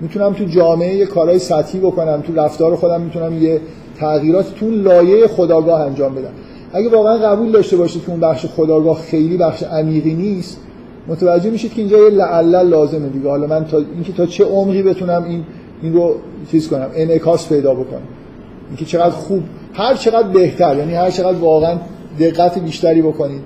می‌تونم 0.00 0.32
تو 0.32 0.44
جامعه 0.44 0.94
یه 0.94 1.06
کارهای 1.06 1.38
سطحی 1.38 1.80
بکنم 1.80 2.22
تو 2.26 2.34
رفتار 2.34 2.76
خودم 2.76 3.00
می‌تونم 3.00 3.42
یه 3.42 3.60
تغییرات 4.00 4.54
تو 4.54 4.70
لایه 4.70 5.26
خداگاه 5.26 5.80
انجام 5.80 6.14
بدم 6.14 6.32
اگه 6.72 6.88
واقعا 6.88 7.16
قبول 7.16 7.50
داشته 7.50 7.76
باشید 7.76 8.02
که 8.04 8.10
اون 8.10 8.20
بخش 8.20 8.46
خداگاه 8.46 9.00
خیلی 9.00 9.36
بخش 9.36 9.62
عمیقی 9.62 10.14
نیست 10.14 10.58
متوجه 11.08 11.50
میشید 11.50 11.74
که 11.74 11.80
اینجا 11.80 11.98
یه 11.98 12.10
لعل 12.10 12.68
لازمه 12.68 13.08
دیگه. 13.08 13.28
حالا 13.28 13.46
من 13.46 13.64
تا 13.64 13.78
اینکه 13.78 14.12
تا 14.12 14.26
چه 14.26 14.44
عمقی 14.44 14.82
بتونم 14.82 15.24
این 15.24 15.44
این 15.82 15.92
رو 15.92 16.14
چیز 16.50 16.68
کنم 16.68 16.90
انعکاس 16.94 17.48
پیدا 17.48 17.74
بکنم. 17.74 18.02
اینکه 18.68 18.84
چقدر 18.84 19.10
خوب 19.10 19.42
هر 19.74 19.94
چقدر 19.94 20.28
بهتر 20.28 20.76
یعنی 20.76 20.94
هر 20.94 21.10
چقدر 21.10 21.38
واقعا 21.38 21.78
دقت 22.20 22.58
بیشتری 22.58 23.02
بکنید. 23.02 23.40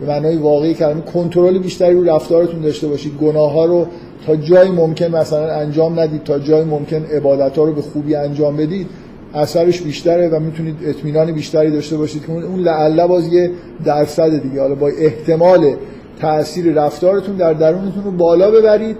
به 0.00 0.06
معنای 0.06 0.36
واقعی 0.36 0.74
کلمه 0.74 1.00
کنترل 1.00 1.58
بیشتری 1.58 1.94
رو 1.94 2.04
رفتارتون 2.04 2.60
داشته 2.60 2.88
باشید. 2.88 3.12
گناه 3.20 3.52
ها 3.52 3.64
رو 3.64 3.86
تا 4.26 4.36
جای 4.36 4.70
ممکن 4.70 5.16
مثلا 5.16 5.54
انجام 5.54 6.00
ندید 6.00 6.24
تا 6.24 6.38
جای 6.38 6.64
ممکن 6.64 7.04
عبادت 7.04 7.58
ها 7.58 7.64
رو 7.64 7.72
به 7.72 7.82
خوبی 7.82 8.14
انجام 8.14 8.56
بدید. 8.56 8.86
اثرش 9.34 9.82
بیشتره 9.82 10.28
و 10.28 10.40
می‌تونید 10.40 10.76
اطمینان 10.84 11.32
بیشتری 11.32 11.70
داشته 11.70 11.96
باشید 11.96 12.26
که 12.26 12.32
اون 12.32 12.60
لعله 12.60 13.06
باز 13.06 13.32
یه 13.32 13.50
درصد 13.84 14.42
دیگه. 14.42 14.60
حالا 14.60 14.74
با 14.74 14.88
احتمال 14.88 15.74
تاثیر 16.20 16.72
رفتارتون 16.72 17.36
در 17.36 17.52
درونتون 17.52 18.04
رو 18.04 18.10
بالا 18.10 18.50
ببرید. 18.50 18.96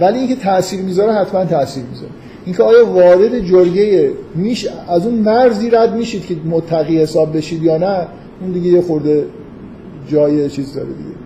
ولی 0.00 0.18
اینکه 0.18 0.36
تاثیر 0.36 0.80
می‌ذاره 0.80 1.12
حتما 1.12 1.44
تاثیر 1.44 1.84
می‌ذاره. 1.90 2.12
اینکه 2.44 2.62
آیا 2.62 2.86
وارد 2.86 3.38
جرگه 3.40 4.10
میش 4.34 4.68
از 4.88 5.06
اون 5.06 5.14
مرزی 5.14 5.70
رد 5.70 5.94
میشید 5.94 6.26
که 6.26 6.36
متقی 6.50 6.98
حساب 6.98 7.36
بشید 7.36 7.62
یا 7.62 7.76
نه 7.76 8.06
اون 8.40 8.52
دیگه 8.52 8.70
یه 8.70 8.80
خورده 8.80 9.24
جای 10.08 10.50
چیز 10.50 10.74
داره 10.74 10.86
دیگه. 10.86 11.18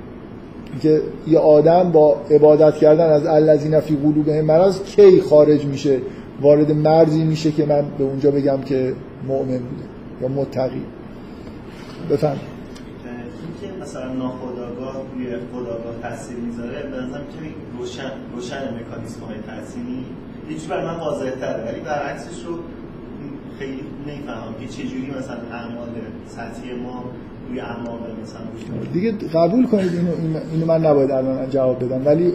که 0.82 1.01
یه 1.28 1.38
آدم 1.38 1.93
با 1.93 2.16
عبادت 2.30 2.74
کردن 2.74 3.11
از 3.11 3.26
الذین 3.26 3.80
فی 3.80 3.97
قلوبهم 3.97 4.45
مرض 4.45 4.80
کی 4.82 5.20
خارج 5.20 5.64
میشه؟ 5.64 5.99
وارد 6.41 6.72
مرزی 6.72 7.24
میشه 7.24 7.53
که 7.53 7.66
من 7.66 7.85
به 7.99 8.05
اونجا 8.05 8.30
بگم 8.30 8.61
که 8.61 8.95
مؤمن 9.28 9.59
بوده 9.59 9.85
یا 10.22 10.28
متقی. 10.28 10.83
بفهم 12.11 12.37
اینکه 13.62 13.83
مثلا 13.83 14.12
ناخودآگاه 14.12 14.95
روی 15.14 15.26
خداگاه 15.53 15.95
تاثیر 16.03 16.37
می‌ذاره 16.37 16.83
به 16.83 16.97
نظرم 16.97 17.11
که 17.11 17.39
روشن 17.78 18.11
روشن 18.35 18.57
مکانیسم 18.57 19.20
های 19.20 19.37
تاثیری 19.47 20.05
هیچ 20.49 20.68
برای 20.68 20.87
من 20.87 20.97
واضح 20.97 21.30
تره 21.30 21.64
ولی 21.72 21.80
برعکسش 21.80 22.45
رو 22.47 22.55
خیلی 23.59 23.80
نمی‌فهمم 24.07 24.55
که 24.61 24.66
چجوری 24.66 25.14
مثلا 25.18 25.37
اعمال 25.53 25.89
سطحی 26.28 26.74
ما 26.74 27.05
روی 27.49 27.61
اعماق 27.61 28.01
مثلا 28.22 28.41
دیگه 28.93 29.12
قبول 29.12 29.66
کنید 29.66 29.93
اینو, 29.93 30.39
اینو 30.53 30.66
من 30.66 30.87
نباید 30.87 31.11
الان 31.11 31.51
جواب 31.51 31.85
بدم 31.85 32.07
ولی 32.07 32.33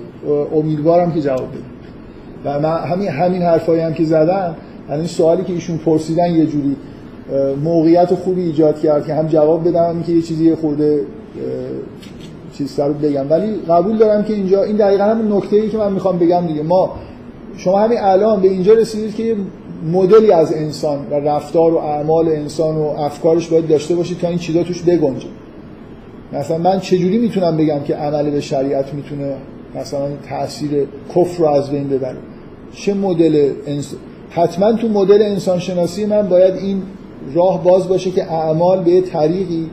امیدوارم 0.53 1.11
که 1.11 1.21
جواب 1.21 1.51
بدم. 1.51 1.76
و 2.47 2.59
من 2.59 2.77
همین 2.77 3.09
همین 3.09 3.41
حرفایی 3.41 3.81
هم 3.81 3.93
که 3.93 4.03
زدم 4.03 4.55
یعنی 4.89 5.07
سوالی 5.07 5.43
که 5.43 5.53
ایشون 5.53 5.77
پرسیدن 5.77 6.35
یه 6.35 6.45
جوری 6.45 6.75
موقعیت 7.63 8.15
خوبی 8.15 8.41
ایجاد 8.41 8.79
کرد 8.79 9.05
که 9.05 9.13
هم 9.13 9.27
جواب 9.27 9.67
بدم 9.67 10.03
که 10.03 10.11
یه 10.11 10.21
چیزی 10.21 10.55
خورده 10.55 11.01
چیز 12.53 12.79
رو 12.79 12.93
بگم. 12.93 13.29
ولی 13.29 13.55
قبول 13.69 13.97
دارم 13.97 14.23
که 14.23 14.33
اینجا 14.33 14.63
این 14.63 14.75
دقیقا 14.75 15.03
هم 15.03 15.37
نکته 15.37 15.55
ای 15.55 15.69
که 15.69 15.77
من 15.77 15.93
می‌خوام 15.93 16.19
بگم 16.19 16.47
دیگه. 16.47 16.63
ما 16.63 16.95
شما 17.57 17.79
همین 17.79 17.97
الان 18.01 18.41
به 18.41 18.47
اینجا 18.47 18.73
رسیدید 18.73 19.15
که 19.15 19.35
مدلی 19.93 20.31
از 20.31 20.53
انسان 20.53 20.99
و 21.11 21.13
رفتار 21.13 21.73
و 21.73 21.77
اعمال 21.77 22.27
انسان 22.27 22.75
و 22.75 22.83
افکارش 22.83 23.47
باید 23.47 23.67
داشته 23.67 23.95
باشید 23.95 24.19
تا 24.19 24.27
این 24.27 24.37
چیزا 24.37 24.63
توش 24.63 24.81
بگنجه. 24.81 25.27
مثلا 26.33 26.57
من 26.57 26.79
چجوری 26.79 27.17
می‌تونم 27.17 27.57
بگم 27.57 27.79
که 27.79 27.95
عمل 27.95 28.29
به 28.29 28.41
شریعت 28.41 28.93
می‌تونه 28.93 29.33
مثلا 29.75 30.07
تاثیر 30.29 30.87
کفر 31.15 31.39
رو 31.39 31.47
از 31.47 31.71
بین 31.71 31.89
ببره؟ 31.89 32.17
چه 32.73 32.93
مدل 32.93 33.51
انسان 33.67 33.99
حتما 34.29 34.73
تو 34.73 34.87
مدل 34.87 35.21
انسان 35.21 35.59
شناسی 35.59 36.05
من 36.05 36.21
باید 36.21 36.55
این 36.55 36.81
راه 37.33 37.63
باز 37.63 37.87
باشه 37.87 38.11
که 38.11 38.31
اعمال 38.33 38.83
به 38.83 39.01
طریقی 39.01 39.69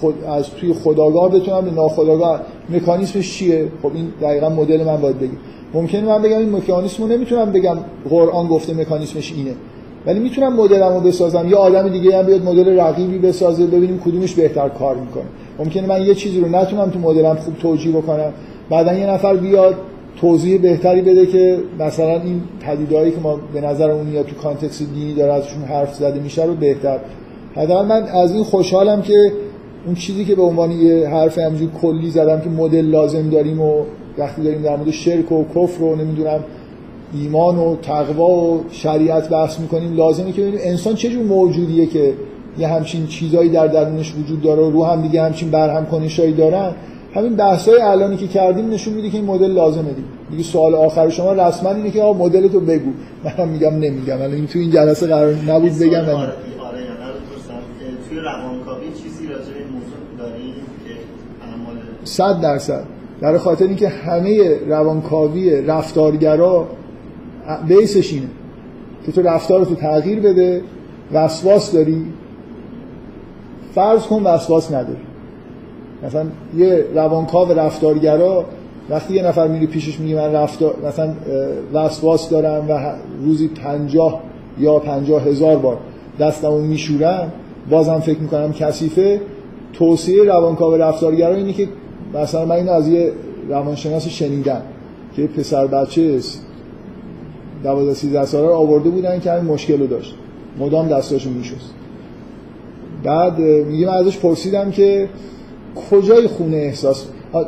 خود 0.00 0.14
از 0.24 0.50
توی 0.50 0.72
خداگاه 0.72 1.30
بتونم 1.30 1.60
به 1.60 1.70
ناخداگاه. 1.70 2.40
مکانیسمش 2.70 3.38
چیه؟ 3.38 3.68
خب 3.82 3.90
این 3.94 4.08
دقیقا 4.22 4.48
مدل 4.48 4.84
من 4.84 4.96
باید 4.96 5.18
بگم. 5.18 5.30
ممکنه 5.74 6.00
من 6.00 6.22
بگم 6.22 6.38
این 6.38 6.56
مکانیسم 6.56 7.02
رو 7.02 7.08
نمی‌تونم 7.08 7.52
بگم 7.52 7.76
قرآن 8.10 8.46
گفته 8.46 8.74
مکانیسمش 8.74 9.32
اینه. 9.32 9.54
ولی 10.06 10.20
می‌تونم 10.20 10.56
مدلم 10.56 10.94
رو 10.94 11.00
بسازم. 11.00 11.48
یا 11.48 11.58
آدم 11.58 11.88
دیگه 11.88 12.18
هم 12.18 12.26
بیاد 12.26 12.44
مدل 12.44 12.78
رقیبی 12.80 13.18
بسازه 13.18 13.66
ببینیم 13.66 14.00
کدومش 14.04 14.34
بهتر 14.34 14.68
کار 14.68 14.96
می‌کنه. 14.96 15.24
ممکنه 15.58 15.86
من 15.86 16.02
یه 16.02 16.14
چیزی 16.14 16.40
رو 16.40 16.48
نتونم 16.48 16.90
تو 16.90 16.98
مدلم 16.98 17.34
خوب 17.34 17.58
توجیه 17.58 17.92
بکنم. 17.92 18.32
بعدا 18.70 18.92
یه 18.92 19.06
نفر 19.06 19.36
بیاد 19.36 19.74
توضیح 20.20 20.60
بهتری 20.60 21.02
بده 21.02 21.26
که 21.26 21.58
مثلا 21.78 22.22
این 22.22 22.40
پدیدهایی 22.60 23.10
که 23.10 23.20
ما 23.20 23.40
به 23.54 23.60
نظر 23.60 24.02
میاد 24.02 24.26
تو 24.26 24.34
کانتکست 24.34 24.82
دینی 24.94 25.14
داره 25.14 25.32
ازشون 25.32 25.62
حرف 25.62 25.94
زده 25.94 26.20
میشه 26.20 26.44
رو 26.44 26.54
بهتر. 26.54 26.98
حداقل 27.56 27.86
من 27.86 28.02
از 28.02 28.32
این 28.32 28.44
خوشحالم 28.44 29.02
که 29.02 29.32
اون 29.86 29.94
چیزی 29.94 30.24
که 30.24 30.34
به 30.34 30.42
عنوان 30.42 30.70
یه 30.70 31.08
حرف 31.08 31.38
همجور 31.38 31.70
کلی 31.82 32.10
زدم 32.10 32.40
که 32.40 32.50
مدل 32.50 32.84
لازم 32.84 33.30
داریم 33.30 33.60
و 33.60 33.82
وقتی 34.18 34.42
داریم 34.42 34.62
در 34.62 34.76
مورد 34.76 34.90
شرک 34.90 35.32
و 35.32 35.44
کفر 35.54 35.82
و 35.82 35.96
نمی‌دونم 35.96 36.40
ایمان 37.14 37.58
و 37.58 37.76
تقوا 37.76 38.30
و 38.30 38.64
شریعت 38.70 39.28
بحث 39.28 39.60
می‌کنیم 39.60 39.96
لازمه 39.96 40.32
که 40.32 40.40
ببینیم 40.40 40.60
انسان 40.62 40.94
چه 40.94 41.08
جور 41.08 41.22
موجودیه 41.22 41.86
که 41.86 42.12
یه 42.58 42.68
همچین 42.68 43.06
چیزایی 43.06 43.50
در 43.50 43.66
درونش 43.66 44.14
وجود 44.14 44.42
داره 44.42 44.62
و 44.62 44.70
رو 44.70 44.84
هم 44.84 45.02
دیگه 45.02 45.22
همچین 45.22 45.50
برهم 45.50 45.86
کنشایی 45.86 46.32
دارن. 46.32 46.74
همین 47.14 47.36
بحثای 47.36 47.80
الانی 47.80 48.16
که 48.16 48.26
کردیم 48.26 48.70
نشون 48.70 48.94
میده 48.94 49.10
که 49.10 49.16
این 49.16 49.26
مدل 49.26 49.50
لازمه 49.50 49.88
دیگه. 49.88 50.08
دیگه 50.30 50.42
سوال 50.42 50.74
آخر 50.74 51.08
شما 51.08 51.32
رسما 51.32 51.70
اینه 51.70 51.90
که 51.90 52.02
آقا 52.02 52.24
مدل 52.24 52.48
تو 52.48 52.60
بگو. 52.60 52.90
منم 53.24 53.48
میگم 53.48 53.74
نمیگم. 53.74 54.16
الان 54.16 54.32
این 54.32 54.46
تو 54.46 54.58
این 54.58 54.70
جلسه 54.70 55.06
قرار 55.06 55.34
نبود 55.34 55.78
بگم. 55.78 56.00
آره 56.00 56.10
آره 56.10 56.32
توی 58.08 58.18
روانکاوی 58.18 58.86
چیزی 59.02 59.26
راجع 59.26 59.44
به 59.44 59.64
موضوع 59.72 60.18
داریم 60.18 60.54
که 60.86 60.94
الان 61.42 61.78
صد 62.04 62.40
درصد. 62.40 62.84
در 63.20 63.38
خاطر 63.38 63.64
اینکه 63.64 63.88
همه 63.88 64.58
روانکاوی 64.68 65.62
رفتارگرا 65.62 66.68
بیسش 67.68 68.12
اینه. 68.12 68.26
که 69.06 69.12
تو 69.12 69.22
رفتار 69.22 69.64
تو 69.64 69.74
تغییر 69.74 70.20
بده 70.20 70.62
وسواس 71.12 71.72
داری. 71.72 72.06
فرض 73.74 74.02
کن 74.02 74.22
وسواس 74.22 74.72
نداری. 74.72 75.07
مثلا 76.02 76.26
یه 76.56 76.84
روانکاو 76.94 77.52
رفتارگرا 77.52 78.44
وقتی 78.90 79.14
یه 79.14 79.22
نفر 79.22 79.48
میری 79.48 79.66
پیشش 79.66 80.00
میگه 80.00 80.16
من 80.16 80.32
رفتار 80.32 80.74
مثلا 80.88 81.12
وسواس 81.72 82.30
دارم 82.30 82.70
و 82.70 82.92
روزی 83.24 83.48
پنجاه 83.48 84.20
یا 84.58 84.78
پنجاه 84.78 85.22
هزار 85.22 85.56
بار 85.56 85.78
دستمو 86.20 86.58
میشورم 86.58 87.32
بازم 87.70 87.98
فکر 87.98 88.18
می‌کنم 88.18 88.52
کثیفه. 88.52 89.20
توصیه 89.72 90.24
روانکاو 90.24 90.76
رفتارگرا 90.76 91.34
اینه 91.34 91.52
که 91.52 91.68
مثلا 92.14 92.44
من 92.44 92.56
اینو 92.56 92.72
از 92.72 92.88
یه 92.88 93.12
روانشناس 93.48 94.08
شنیدم 94.08 94.62
که 95.16 95.26
پسر 95.26 95.66
بچه 95.66 96.20
12 97.64 97.94
13 97.94 98.24
ساله 98.24 98.46
رو 98.46 98.52
آورده 98.52 98.90
بودن 98.90 99.20
که 99.20 99.32
همین 99.32 99.44
مشکل 99.44 99.80
رو 99.80 99.86
داشت. 99.86 100.14
مدام 100.58 100.88
دستاشو 100.88 101.30
میشست. 101.30 101.74
بعد 103.04 103.38
میگه 103.38 103.86
من 103.86 103.92
ازش 103.92 104.18
پرسیدم 104.18 104.70
که 104.70 105.08
کجای 105.90 106.26
خونه 106.26 106.56
احساس؟ 106.56 107.04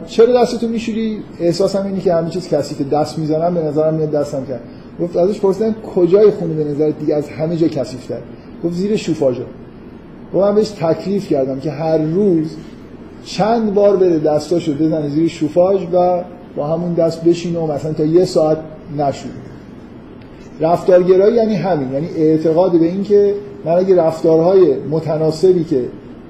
چرا 0.07 0.43
دستتو 0.43 0.68
میشوری؟ 0.68 1.18
احساسم 1.41 1.87
اینه 1.87 2.01
که 2.01 2.14
همه 2.14 2.31
چیز 2.31 2.49
کثیفه. 2.49 2.85
دست 2.85 3.18
می‌زنم 3.18 3.55
به 3.55 3.61
نظرم 3.62 3.95
میاد 3.95 4.11
دستم 4.11 4.47
کرد 4.47 4.61
گفت 5.01 5.16
ازش 5.16 5.41
پرسیدم 5.41 5.75
کجای 5.95 6.31
خونه 6.31 6.55
به 6.55 6.64
نظر 6.64 6.91
دیگه؟ 6.91 7.14
از 7.14 7.29
همه 7.29 7.57
جا 7.57 7.68
کثیف‌تر. 7.68 8.18
گفت 8.64 8.75
زیر 8.75 8.97
شوفاژا 8.97 9.45
و 10.35 10.39
من 10.39 10.55
بهش 10.55 10.68
تکلیف 10.68 11.29
کردم 11.29 11.61
که 11.61 11.71
هر 11.71 11.99
روز 11.99 12.57
چند 13.25 13.75
بار 13.75 13.97
بره 13.97 14.18
دستاشو 14.18 14.75
بزنه 14.75 15.09
زیر 15.09 15.29
شوفاژ 15.29 15.83
و 15.93 16.23
با 16.57 16.66
همون 16.66 16.95
دست 16.95 17.25
بشینه 17.25 17.59
و 17.59 17.73
مثلا 17.73 17.93
تا 17.93 18.05
یه 18.05 18.25
ساعت 18.25 18.59
نشود 18.99 19.31
رفتارگرایی 20.61 21.37
یعنی 21.37 21.55
همین. 21.55 21.93
یعنی 21.93 22.09
اعتقاد 22.16 22.73
به 22.73 22.87
این 22.87 23.03
که 23.03 23.35
من 23.64 23.73
اگه 23.73 23.97
رفتارهای 23.97 24.75
متناسبی 24.91 25.64
که 25.64 25.85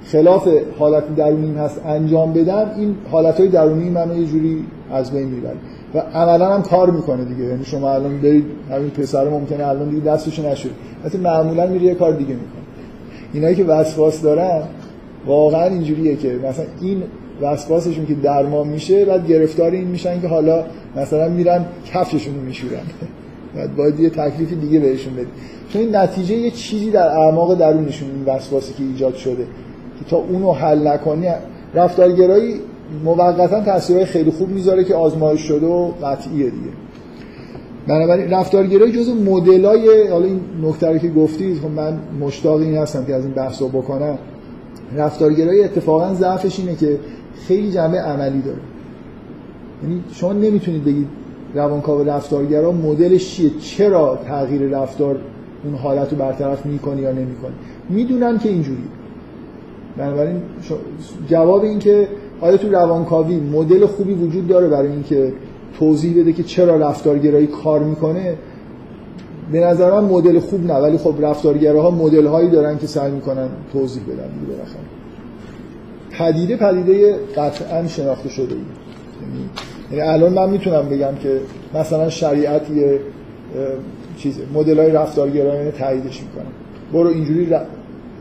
خلاف 0.04 0.48
حالت 0.78 1.16
درونیم 1.16 1.56
هست 1.58 1.80
انجام 1.86 2.32
بدم 2.32 2.70
این 2.76 2.94
حالتهای 3.10 3.48
درونی 3.48 3.90
منو 3.90 4.20
یه 4.20 4.26
جوری 4.26 4.64
از 4.92 5.12
بین 5.12 5.28
می‌بره. 5.28 5.56
و 5.94 5.98
عملا 5.98 6.54
هم 6.54 6.62
کار 6.62 6.90
می‌کنه 6.90 7.24
دیگه. 7.24 7.44
یعنی 7.44 7.64
شما 7.64 7.90
الان 7.90 8.18
برید 8.18 8.44
همین 8.70 8.90
پسر 8.90 9.28
ممکنه 9.28 9.66
الان 9.66 9.88
دیگه 9.88 10.02
دستشو 10.02 10.50
نشد 10.50 10.70
مثلا 11.04 11.20
معمولا 11.20 11.66
میره 11.66 11.84
یه 11.84 11.94
کار 11.94 12.12
دیگه 12.12 12.34
می‌کنه. 12.34 12.62
اینایی 13.32 13.56
که 13.56 13.64
وسواس 13.64 14.22
دارن 14.22 14.62
واقعا 15.26 15.64
اینجوریه 15.64 16.16
که 16.16 16.38
مثلا 16.48 16.64
این 16.80 17.02
وسواسشون 17.42 18.06
که 18.06 18.14
درمان 18.14 18.68
میشه 18.68 19.04
بعد 19.04 19.28
گرفتار 19.28 19.70
این 19.70 19.88
میشن 19.88 20.20
که 20.20 20.28
حالا 20.28 20.64
مثلا 20.96 21.28
میرن 21.28 21.64
کفششون 21.86 22.34
رو 22.34 22.40
میشورن. 22.40 22.80
بعد 23.56 23.76
باید 23.76 24.00
یه 24.00 24.10
تکلیفی 24.10 24.54
دیگه 24.54 24.80
بهشون 24.80 25.14
بدی 25.14 25.26
چون 25.72 25.82
این 25.82 25.96
نتیجه 25.96 26.34
یه 26.34 26.50
چیزی 26.50 26.90
در 26.90 27.08
اعماق 27.08 27.58
درونشون 27.58 28.08
این 28.10 28.24
وسواسی 28.26 28.72
که 28.72 28.82
ایجاد 28.82 29.14
شده. 29.14 29.46
تا 30.08 30.16
اونو 30.16 30.52
حل 30.52 30.88
نکنی 30.88 31.26
رفتارگرایی 31.74 32.54
موقتا 33.04 33.60
تاثیرهای 33.60 34.04
خیلی 34.04 34.30
خوب 34.30 34.48
می‌ذاره 34.48 34.84
که 34.84 34.94
آزمایش 34.94 35.40
شده 35.40 35.66
و 35.66 35.90
قطعیه 36.02 36.44
دیگه. 36.44 36.70
بنابراین 37.86 38.30
رفتارگرایی 38.30 38.92
جز 38.92 39.08
مدلای 39.08 40.08
حالا 40.08 40.24
این 40.24 40.40
نکته 40.62 40.98
که 40.98 41.08
گفتید 41.08 41.58
خب 41.58 41.70
من 41.70 41.98
مشتاق 42.20 42.60
این 42.60 42.76
هستم 42.76 43.04
که 43.04 43.14
از 43.14 43.24
این 43.24 43.34
بحثو 43.34 43.68
بکنم. 43.68 44.18
رفتارگرایی 44.96 45.64
اتفاقا 45.64 46.14
ضعفش 46.14 46.58
اینه 46.58 46.76
که 46.76 46.98
خیلی 47.46 47.72
جنبه 47.72 47.98
عملی 47.98 48.42
داره. 48.42 48.58
یعنی 49.82 50.02
شما 50.12 50.32
نمی‌تونید 50.32 50.84
بگید 50.84 51.06
روانکاو 51.54 52.02
رفتارگرا 52.02 52.72
مدلش 52.72 53.30
چیه 53.30 53.50
چرا 53.60 54.18
تغییر 54.28 54.62
رفتار 54.62 55.16
اون 55.64 55.74
حالت 55.74 56.12
رو 56.12 56.18
برطرف 56.18 56.66
می‌کنه 56.66 57.00
یا 57.00 57.12
نمی‌کنه. 57.12 57.52
می‌دونن 57.88 58.38
که 58.38 58.48
اینجوری 58.48 58.82
بنابراین 59.96 60.42
جواب 61.28 61.62
این 61.62 61.78
که 61.78 62.08
آیا 62.40 62.56
تو 62.56 62.70
روانکاوی 62.70 63.36
مدل 63.36 63.86
خوبی 63.86 64.14
وجود 64.14 64.48
داره 64.48 64.68
برای 64.68 64.88
اینکه 64.88 65.32
توضیح 65.78 66.20
بده 66.20 66.32
که 66.32 66.42
چرا 66.42 66.76
رفتارگرایی 66.76 67.46
کار 67.46 67.80
می‌کنه؟ 67.80 68.34
به 69.52 69.60
نظر 69.60 69.90
من 69.90 70.04
مدل 70.04 70.40
خوب 70.40 70.66
نه 70.66 70.74
ولی 70.74 70.98
خب 70.98 71.14
رفتارگراها 71.20 71.90
مدل 71.90 72.26
هایی 72.26 72.50
دارن 72.50 72.78
که 72.78 72.86
سعی 72.86 73.10
می‌کنن 73.12 73.48
توضیح 73.72 74.02
بدن 74.02 74.14
دیگه 74.14 74.52
پدیده 76.10 76.56
پدیده 76.56 77.14
قطعا 77.36 77.86
شناخته 77.86 78.28
شده 78.28 78.54
ای. 78.54 78.60
یعنی 79.96 80.10
الان 80.10 80.32
من 80.32 80.50
می‌تونم 80.50 80.88
بگم 80.88 81.14
که 81.22 81.40
مثلا 81.74 82.10
شریعت 82.10 82.70
یه 82.70 83.00
چیزه. 84.16 84.42
مدل 84.54 84.78
های 84.78 84.90
رفتارگرایانه 84.90 85.70
تاییدش 85.70 86.22
می‌کنم 86.22 86.52
برو 86.92 87.08
اینجوری 87.08 87.48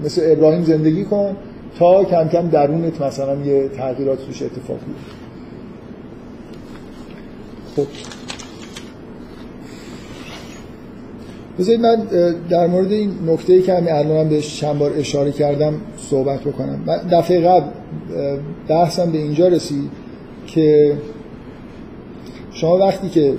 مثل 0.05 0.21
ابراهیم 0.25 0.63
زندگی 0.63 1.03
کن 1.03 1.35
تا 1.77 2.03
کم 2.03 2.27
کم 2.27 2.49
درونت 2.49 3.01
مثلا 3.01 3.35
یه 3.35 3.67
تغییرات 3.67 4.25
توش 4.25 4.41
اتفاق 4.41 4.77
بیفته 4.85 5.19
خب. 7.75 7.87
بذارید 11.59 11.81
من 11.81 11.95
در 12.49 12.67
مورد 12.67 12.91
این 12.91 13.11
نکته 13.27 13.61
که 13.61 13.73
همین 13.73 13.91
الان 13.91 14.29
بهش 14.29 14.59
چند 14.59 14.79
بار 14.79 14.91
اشاره 14.95 15.31
کردم 15.31 15.73
صحبت 15.97 16.39
بکنم. 16.39 16.83
من 16.85 16.97
دفعه 16.97 17.41
قبل 17.41 17.67
بحثم 18.67 19.11
به 19.11 19.17
اینجا 19.17 19.47
رسید 19.47 19.91
که 20.47 20.97
شما 22.51 22.77
وقتی 22.77 23.09
که 23.09 23.33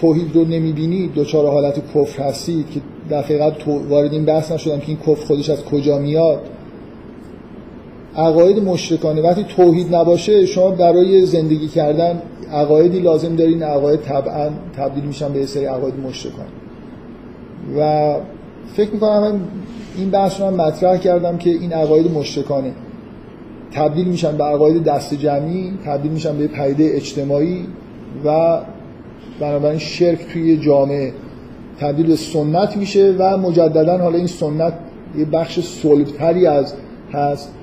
توحید 0.00 0.36
رو 0.36 0.44
نمی‌بینید 0.44 1.12
دوچار 1.12 1.46
حالت 1.46 1.94
کفر 1.94 2.22
هستید 2.22 2.70
که 2.70 2.80
دفعه 3.10 3.38
قبل 3.38 3.72
وارد 3.88 4.12
این 4.12 4.24
بحث 4.24 4.52
نشدم 4.52 4.78
که 4.78 4.88
این 4.88 4.98
کفر 4.98 5.26
خودش 5.26 5.50
از 5.50 5.64
کجا 5.64 5.98
میاد. 5.98 6.40
عقاید 8.16 8.58
مشرکانه 8.58 9.22
وقتی 9.22 9.44
توحید 9.44 9.94
نباشه 9.94 10.46
شما 10.46 10.70
برای 10.70 11.26
زندگی 11.26 11.68
کردن 11.68 12.22
عقایدی 12.52 13.00
لازم 13.00 13.36
دارین 13.36 13.62
عقاید 13.62 14.00
طبعا 14.00 14.50
تبدیل 14.76 15.04
میشن 15.04 15.32
به 15.32 15.46
سری 15.46 15.64
عقاید 15.64 15.94
مشرکانه. 16.08 16.48
و 17.78 18.14
فکر 18.76 18.90
می‌کنم 18.90 19.40
این 19.96 20.10
بحث 20.10 20.40
رو 20.40 20.50
من 20.50 20.66
مطرح 20.66 20.96
کردم 20.96 21.38
که 21.38 21.50
این 21.50 21.72
عقاید 21.72 22.10
مشرکانه 22.10 22.72
تبدیل 23.72 24.06
میشن 24.08 24.36
به 24.36 24.44
عقاید 24.44 24.84
دست 24.84 25.14
جمعی 25.14 25.72
تبدیل 25.84 26.12
میشن 26.12 26.38
به 26.38 26.46
پدیده 26.46 26.96
اجتماعی 26.96 27.66
و 28.24 28.58
بنابراین 29.40 29.78
شرک 29.78 30.26
توی 30.32 30.56
جامعه. 30.56 31.12
تبدیل 31.80 32.16
سنت 32.16 32.76
میشه 32.76 33.14
و 33.18 33.36
مجددا 33.38 33.98
حالا 33.98 34.18
این 34.18 34.26
سنت 34.26 34.72
یه 35.18 35.24
بخش 35.24 35.60
صلبتری 35.60 36.46
از 36.46 36.74
هست 37.12 37.54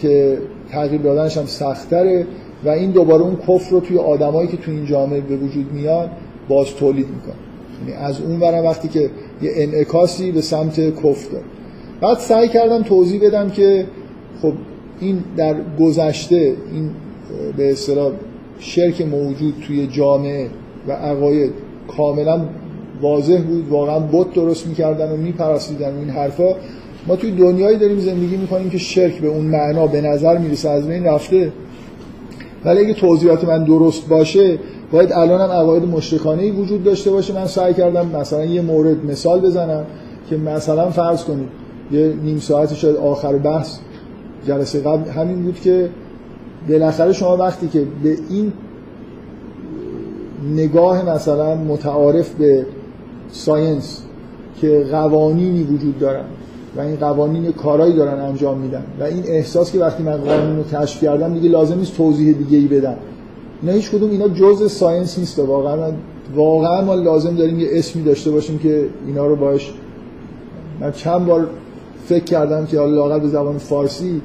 که 0.00 0.38
تغییر 0.70 1.00
دادنش 1.00 1.38
هم 1.38 1.46
سختره 1.46 2.26
و 2.64 2.68
این 2.68 2.90
دوباره 2.90 3.22
اون 3.22 3.36
کفر 3.36 3.70
رو 3.70 3.80
توی 3.80 3.98
آدمایی 3.98 4.48
که 4.48 4.56
توی 4.56 4.74
این 4.74 4.86
جامعه 4.86 5.20
به 5.20 5.36
وجود 5.36 5.72
میان 5.72 6.10
باز 6.48 6.74
تولید 6.74 7.06
می‌کنه. 7.08 7.34
یعنی 7.80 8.02
از 8.02 8.20
اون 8.20 8.40
برم 8.40 8.64
وقتی 8.64 8.88
که 8.88 9.10
یه 9.42 9.50
انعکاسی 9.54 10.32
به 10.32 10.40
سمت 10.40 10.80
کفر 10.80 11.30
داره. 11.32 11.44
بعد 12.00 12.18
سعی 12.18 12.48
کردم 12.48 12.82
توضیح 12.82 13.26
بدم 13.26 13.50
که 13.50 13.86
خب 14.42 14.52
این 15.00 15.24
در 15.36 15.56
گذشته 15.80 16.54
این 16.72 16.90
به 17.56 17.72
اصطلاح 17.72 18.12
شرک 18.58 19.00
موجود 19.00 19.54
توی 19.66 19.86
جامعه 19.86 20.48
و 20.88 20.92
عقاید 20.92 21.52
کاملا 21.96 22.44
واضح 23.04 23.42
بود 23.42 23.68
واقعا 23.68 23.98
بت 23.98 24.32
درست 24.34 24.66
می‌کردن 24.66 25.12
و 25.12 25.16
میپرستیدن 25.16 25.98
این 25.98 26.10
حرفا. 26.10 26.54
ما 27.06 27.16
توی 27.16 27.30
دنیایی 27.30 27.78
داریم 27.78 27.98
زندگی 27.98 28.36
می‌کنیم 28.36 28.70
که 28.70 28.78
شرک 28.78 29.20
به 29.20 29.28
اون 29.28 29.44
معنا 29.44 29.86
به 29.86 30.00
نظر 30.00 30.38
می‌رسه 30.38 30.70
از 30.70 30.86
بین 30.86 31.04
رفته. 31.04 31.52
ولی 32.64 32.80
اگه 32.80 32.94
توضیحات 32.94 33.44
من 33.44 33.64
درست 33.64 34.08
باشه 34.08 34.58
باید 34.92 35.12
الان 35.12 35.40
هم 35.40 35.50
عقاید 35.50 35.84
مشرکانه 35.84 36.52
وجود 36.52 36.84
داشته 36.84 37.10
باشه. 37.10 37.34
من 37.34 37.46
سعی 37.46 37.74
کردم 37.74 38.06
مثلا 38.20 38.44
یه 38.44 38.62
مورد 38.62 39.04
مثال 39.04 39.40
بزنم 39.40 39.84
که 40.30 40.36
مثلا 40.36 40.90
فرض 40.90 41.24
کنید 41.24 41.48
یه 41.92 42.14
نیم 42.22 42.38
ساعت 42.38 42.74
شاید 42.74 42.96
آخر 42.96 43.32
بحث 43.36 43.78
جلسه 44.46 44.80
قبل 44.80 45.10
همین 45.10 45.42
بود 45.42 45.60
که 45.60 45.88
بالاخره 46.68 47.12
شما 47.12 47.36
وقتی 47.36 47.68
که 47.68 47.86
به 48.02 48.16
این 48.30 48.52
نگاه 50.54 51.14
مثلا 51.14 51.54
متعارف 51.54 52.30
به 52.30 52.66
ساینس 53.34 54.02
که 54.60 54.86
قوانینی 54.90 55.62
وجود 55.62 55.98
دارن 55.98 56.24
و 56.76 56.80
این 56.80 56.96
قوانین 56.96 57.52
کارایی 57.52 57.94
دارن 57.96 58.20
انجام 58.20 58.58
میدن 58.58 58.84
و 59.00 59.02
این 59.02 59.22
احساس 59.26 59.72
که 59.72 59.78
وقتی 59.78 60.02
من 60.02 60.16
قانون 60.16 60.56
رو 60.56 60.62
کشف 60.62 61.04
کردم 61.04 61.34
دیگه 61.34 61.48
لازم 61.48 61.78
نیست 61.78 61.96
توضیح 61.96 62.32
دیگه 62.32 62.58
ای 62.58 62.66
بدم. 62.66 62.96
نه 63.62 63.72
هیچ 63.72 63.90
کدوم 63.90 64.10
اینا 64.10 64.28
جزء 64.28 64.68
science 64.68 65.18
نیست. 65.18 65.38
واقعا 65.38 65.92
واقعا 66.34 66.84
ما 66.84 66.94
لازم 66.94 67.36
داریم 67.36 67.60
یه 67.60 67.68
اسمی 67.72 68.02
داشته 68.02 68.30
باشیم 68.30 68.58
که 68.58 68.88
اینا 69.06 69.26
رو 69.26 69.36
باش 69.36 69.72
من 70.80 70.92
چند 70.92 71.26
بار 71.26 71.46
فکر 72.06 72.24
کردم 72.24 72.66
که 72.66 72.78
حالا 72.78 73.18
به 73.18 73.28
زبان 73.28 73.58
فارسی 73.58 74.22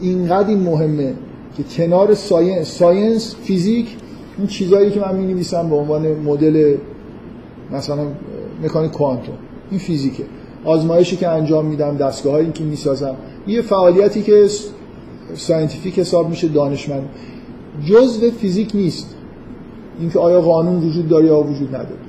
اینقدر 0.00 0.48
این 0.48 0.58
مهمه 0.58 1.14
که 1.56 1.62
کنار 1.76 2.14
science 2.14 2.78
science 2.78 3.34
فیزیک 3.34 3.96
این 4.38 4.46
چیزایی 4.46 4.90
که 4.90 5.00
من 5.00 5.16
می 5.16 5.32
نویسم 5.32 5.70
به 5.70 5.76
عنوان 5.76 6.08
مدل 6.08 6.76
مثلا 7.72 8.06
مکانیک 8.64 8.90
کوانتوم 8.90 9.34
این 9.70 9.80
فیزیکه. 9.80 10.24
آزمایشی 10.64 11.16
که 11.16 11.28
انجام 11.28 11.66
میدم 11.66 11.96
دستگاه 11.96 12.32
هایی 12.32 12.52
که 12.52 12.64
می‌سازم 12.64 13.14
یه 13.46 13.62
فعالیتی 13.62 14.22
که 14.22 14.46
scientific 15.34 15.98
حساب 15.98 16.28
میشه 16.28 16.48
دانشمند. 16.48 17.08
جزء 17.84 18.30
فیزیک 18.30 18.70
نیست. 18.74 19.16
اینکه 20.00 20.18
آیا 20.18 20.40
قانون 20.40 20.82
وجود 20.82 21.08
داره 21.08 21.26
یا 21.26 21.40
وجود 21.40 21.68
نداره. 21.68 22.00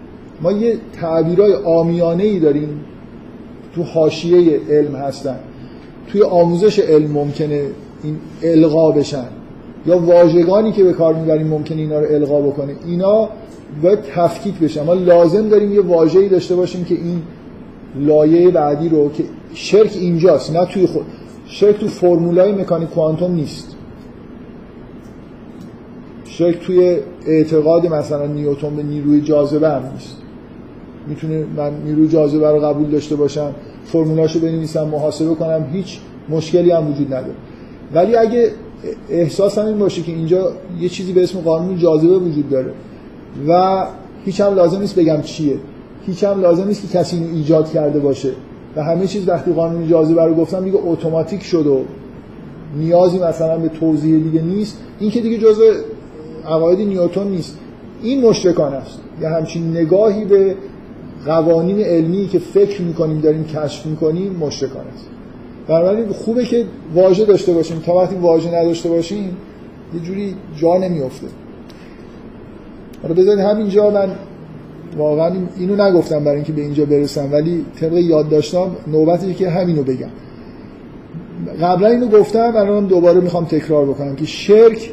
ما 0.41 0.51
یه 0.51 0.77
تعبیرهای 1.01 1.53
عامیانه 1.53 2.23
ای 2.23 2.39
داریم. 2.39 2.69
تو 3.75 3.83
حاشیه 3.83 4.59
علم 4.69 4.95
هستن. 4.95 5.39
توی 6.07 6.21
آموزش 6.21 6.79
علم 6.79 7.11
ممکنه 7.11 7.61
این 8.03 8.17
القا 8.43 8.91
بشن. 8.91 9.25
یا 9.85 9.99
واژگانی 9.99 10.71
که 10.71 10.83
به 10.83 10.93
کار 10.93 11.13
می‌بریم 11.13 11.47
ممکنه 11.47 11.81
اینا 11.81 11.99
رو 11.99 12.05
القا 12.15 12.41
بکنه. 12.41 12.75
اینا 12.85 13.29
باید 13.83 13.99
تفکیک 14.01 14.59
بشن 14.59 14.83
ما 14.83 14.93
لازم 14.93 15.49
داریم 15.49 15.73
یه 15.73 15.81
واژه‌ای 15.81 16.29
داشته 16.29 16.55
باشیم 16.55 16.83
که 16.83 16.95
این 16.95 17.21
لایه 17.95 18.51
بعدی 18.51 18.89
رو 18.89 19.11
که 19.11 19.23
شرک 19.53 19.91
اینجاست 19.95 20.55
نه 20.55 20.65
توی 20.65 20.85
خود. 20.85 21.05
شرک 21.45 21.77
تو 21.79 21.87
فرمولای 21.87 22.51
مکانیک 22.51 22.89
کوانتوم 22.89 23.31
نیست. 23.31 23.75
شرک 26.25 26.59
توی 26.59 26.97
اعتقاد 27.27 27.87
مثلا 27.87 28.25
نیوتن 28.25 28.75
به 28.75 28.83
نیروی 28.83 29.21
جاذبه 29.21 29.69
هم 29.69 29.83
نیست. 29.93 30.17
می‌تونه 31.07 31.45
من 31.57 31.71
نیروی 31.85 32.07
جاذبه 32.07 32.51
رو 32.51 32.59
قبول 32.59 32.89
داشته 32.89 33.15
باشم 33.15 33.51
فرمولاشو 33.85 34.39
بنویسم 34.39 34.87
محاسبه 34.87 35.35
کنم 35.35 35.65
هیچ 35.73 35.99
مشکلی 36.29 36.71
هم 36.71 36.91
وجود 36.91 37.07
نداره. 37.07 37.33
ولی 37.93 38.15
اگه 38.15 38.51
احساس 39.09 39.57
هم 39.57 39.65
این 39.65 39.79
باشه 39.79 40.01
که 40.01 40.11
اینجا 40.11 40.51
یه 40.79 40.89
چیزی 40.89 41.13
به 41.13 41.23
اسم 41.23 41.39
قانون 41.39 41.77
جاذبه 41.77 42.17
وجود 42.17 42.49
داره 42.49 42.71
و 43.47 43.85
هیچ 44.25 44.41
هم 44.41 44.55
لازم 44.55 44.79
نیست 44.79 44.95
بگم 44.95 45.21
چیه. 45.21 45.57
هیچ 46.05 46.23
هم 46.23 46.41
لازم 46.41 46.67
نیست 46.67 46.81
که 46.81 46.97
کسی 46.97 47.15
اینو 47.15 47.35
ایجاد 47.35 47.71
کرده 47.71 47.99
باشه. 47.99 48.31
و 48.75 48.83
همه 48.83 49.07
چیز 49.07 49.29
وقتی 49.29 49.53
قانون 49.53 49.87
جاذبه 49.87 50.25
رو 50.25 50.35
گفتم 50.35 50.63
دیگه 50.63 50.77
اتوماتیک 50.85 51.43
شد 51.43 51.67
و 51.67 51.81
نیازی 52.77 53.19
مثلا 53.19 53.57
به 53.57 53.69
توضیح 53.69 54.23
دیگه 54.23 54.41
نیست. 54.41 54.77
این 54.99 55.11
که 55.11 55.21
دیگه 55.21 55.37
جزء 55.37 55.73
عقاید 56.45 56.79
نیوتن 56.79 57.27
نیست. 57.27 57.57
این 58.03 58.25
مشرکانه 58.25 58.75
است. 58.75 58.99
یا 59.21 59.29
همچین 59.29 59.77
نگاهی 59.77 60.25
به 60.25 60.55
قوانین 61.25 61.79
علمی 61.79 62.27
که 62.27 62.39
فکر 62.39 62.81
می‌کنیم 62.81 63.19
داریم 63.19 63.43
کشف 63.43 63.85
می‌کنیم 63.85 64.33
مشرکانه 64.33 64.87
است. 64.87 65.07
بنابراین 65.67 66.09
خوبه 66.09 66.45
که 66.45 66.65
واژه 66.95 67.25
داشته 67.25 67.53
باشیم. 67.53 67.79
تا 67.79 67.95
وقتی 67.95 68.15
واژه 68.15 68.55
نداشته 68.55 68.89
باشیم 68.89 69.37
یه 69.93 69.99
جوری 69.99 70.35
جا 70.57 70.77
نمیفته 70.77 71.27
حالا 73.07 73.21
بذارید 73.21 73.45
همینجا 73.45 73.89
من 73.89 74.09
واقعا 74.97 75.31
اینو 75.57 75.75
نگفتم 75.75 76.23
برای 76.23 76.35
اینکه 76.35 76.53
به 76.53 76.61
اینجا 76.61 76.85
برسم 76.85 77.29
ولی 77.31 77.65
طبق 77.79 77.93
یاد 77.93 78.29
داشتم 78.29 78.71
نوبتی 78.87 79.33
که 79.33 79.49
همینو 79.49 79.83
بگم. 79.83 80.09
قبلا 81.61 81.87
اینو 81.87 82.07
گفتم 82.07 82.53
الان 82.55 82.85
دوباره 82.85 83.21
می‌خوام 83.21 83.45
تکرار 83.45 83.85
بکنم 83.85 84.15
که 84.15 84.25
شرک 84.25 84.91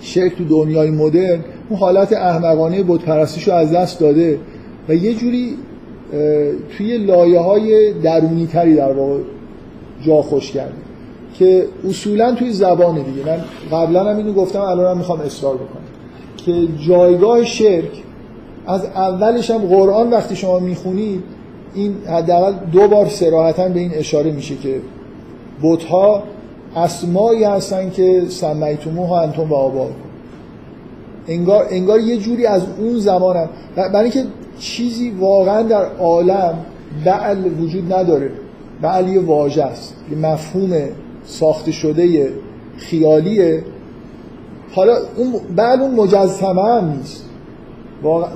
شرک 0.00 0.36
تو 0.36 0.44
دنیای 0.44 0.90
مدرن 0.90 1.38
اون 1.68 1.78
حالت 1.78 2.12
احمقانه 2.12 2.82
بت 2.82 3.08
رو 3.08 3.54
از 3.54 3.72
دست 3.72 4.00
داده 4.00 4.38
و 4.88 4.94
یه 4.94 5.14
جوری 5.14 5.56
توی 6.76 6.98
لایه 6.98 7.40
های 7.40 7.92
درونی 7.92 8.46
تری 8.46 8.76
در 8.76 8.92
واقع 8.92 9.18
جا 10.02 10.22
خوش 10.22 10.52
کرده 10.52 10.74
که 11.34 11.64
اصولا 11.88 12.34
توی 12.34 12.52
زبان 12.52 12.94
دیگه. 12.94 13.26
من 13.26 13.44
قبلا 13.72 14.10
هم 14.10 14.16
اینو 14.16 14.32
گفتم 14.32 14.60
الان 14.60 14.90
هم 14.90 14.98
می‌خوام 14.98 15.20
اصرار 15.20 15.54
بکنم. 15.54 15.82
که 16.46 16.68
جایگاه 16.88 17.44
شرک 17.44 18.02
از 18.66 18.84
اولش 18.84 19.50
هم 19.50 19.58
قرآن 19.58 20.10
وقتی 20.10 20.36
شما 20.36 20.58
می‌خونید 20.58 21.22
این 21.74 21.96
حداقل 22.06 22.52
دو 22.72 22.88
بار 22.88 23.08
سراحتا 23.08 23.68
به 23.68 23.80
این 23.80 23.94
اشاره 23.94 24.32
میشه 24.32 24.56
که 24.56 24.80
بتها 25.62 26.22
اسمایی 26.76 27.44
هستن 27.44 27.90
که 27.90 28.22
ها 29.08 29.20
انتون 29.20 29.48
و 29.48 29.54
آبا 29.54 29.88
انگار, 31.28 31.66
انگار 31.70 32.00
یه 32.00 32.16
جوری 32.16 32.46
از 32.46 32.62
اون 32.78 32.98
زمان 32.98 33.36
هم 33.36 33.48
برای 33.76 34.02
اینکه 34.02 34.24
چیزی 34.58 35.10
واقعا 35.10 35.62
در 35.62 35.84
عالم 35.84 36.58
بعل 37.04 37.60
وجود 37.60 37.92
نداره 37.92 38.30
بعل 38.82 39.08
یه 39.08 39.20
واژه 39.20 39.62
است 39.62 39.94
یه 40.10 40.18
مفهوم 40.18 40.70
ساخته 41.24 41.72
شده 41.72 42.32
خیالیه. 42.76 43.64
حالا 44.74 44.96
اون 45.16 45.32
بعل 45.56 45.80
اون 45.80 45.94
مجزمه 45.94 46.62
هم 46.62 46.92
نیست 46.96 47.24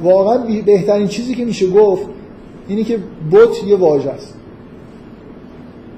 واقعا 0.03 0.39
بهترین 0.67 1.09
چیزی 1.09 1.35
که 1.35 1.45
میشه 1.45 1.71
گفت 1.71 2.03
اینی 2.69 2.85
که 2.85 2.99
بت 3.33 3.65
یه 3.67 3.77
واژه 3.77 4.11
است. 4.11 4.35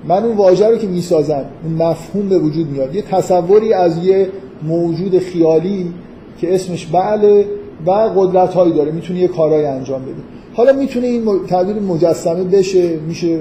من 0.09 0.25
اون 0.25 0.37
واژه 0.37 0.69
رو 0.69 0.77
که 0.77 0.87
می‌سازم 0.87 1.45
اون 1.65 1.73
مفهوم 1.73 2.29
به 2.29 2.39
وجود 2.39 2.71
میاد. 2.71 2.95
یه 2.95 3.03
تصوری 3.03 3.73
از 3.73 4.05
یه 4.05 4.29
موجود 4.63 5.19
خیالی 5.19 5.93
که 6.39 6.55
اسمش 6.55 6.87
بعله 6.87 7.47
و 7.87 7.91
قدرت 7.91 8.55
هایی 8.55 8.73
داره 8.73 8.93
می‌تونه 8.93 9.21
یه 9.21 9.29
کارهای 9.29 9.67
انجام 9.67 10.03
بده. 10.03 10.23
حالا 10.55 10.73
می‌تونه 10.73 11.07
این 11.07 11.25
تبدیل 11.49 11.83
مجسمه 11.83 12.45
بشه 12.45 12.97
میشه 12.97 13.41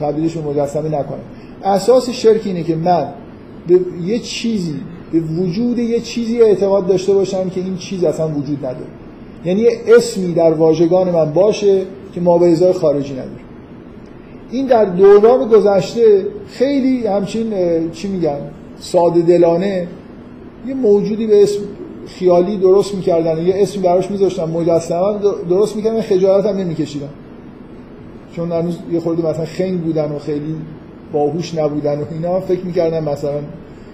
تبدیلش 0.00 0.36
به 0.36 0.50
مجسمه 0.50 0.88
نکنه. 0.88 1.20
اساس 1.64 2.10
شرک 2.10 2.40
اینه 2.44 2.62
که 2.62 2.76
من 2.76 3.08
به 3.68 3.80
یه 4.04 4.18
چیزی 4.18 4.74
به 5.12 5.20
وجود 5.20 5.78
یه 5.78 6.00
چیزی 6.00 6.42
اعتقاد 6.42 6.86
داشته 6.86 7.14
باشم 7.14 7.48
که 7.48 7.60
این 7.60 7.76
چیز 7.76 8.04
اصلا 8.04 8.28
وجود 8.28 8.58
نداره. 8.58 8.86
یعنی 9.44 9.60
یه 9.60 9.80
اسمی 9.96 10.32
در 10.32 10.52
واژگان 10.52 11.10
من 11.10 11.32
باشه 11.32 11.82
که 12.14 12.20
ما 12.20 12.38
به 12.38 12.52
ازای 12.52 12.72
خارجی 12.72 13.12
نداره 13.12 13.30
این 14.50 14.66
در 14.66 14.84
دوران 14.84 15.48
گذشته 15.48 16.26
خیلی 16.46 17.06
همچین 17.06 17.52
چی 17.92 18.08
میگن 18.08 18.38
ساده 18.78 19.20
دلانه 19.20 19.86
یه 20.66 20.74
موجودی 20.74 21.26
به 21.26 21.42
اسم 21.42 21.60
خیالی 22.06 22.56
درست 22.56 22.94
می‌کردن. 22.94 23.46
یه 23.46 23.54
اسم 23.56 23.82
براش 23.82 24.10
میذاشتن 24.10 24.44
مجسمه 24.44 25.18
درست 25.48 25.76
می‌کردن 25.76 26.00
خجالت 26.00 26.46
هم 26.46 26.56
نمیکشیدن. 26.56 27.08
چون 28.32 28.52
هنوز 28.52 28.78
یه 28.92 29.00
خورده 29.00 29.26
مثلا 29.26 29.44
خنگ 29.44 29.80
بودن 29.80 30.12
و 30.12 30.18
خیلی 30.18 30.56
باهوش 31.12 31.54
نبودن 31.54 31.98
و 32.00 32.04
اینا 32.12 32.40
فکر 32.40 32.66
می‌کردن 32.66 33.08
مثلا 33.08 33.40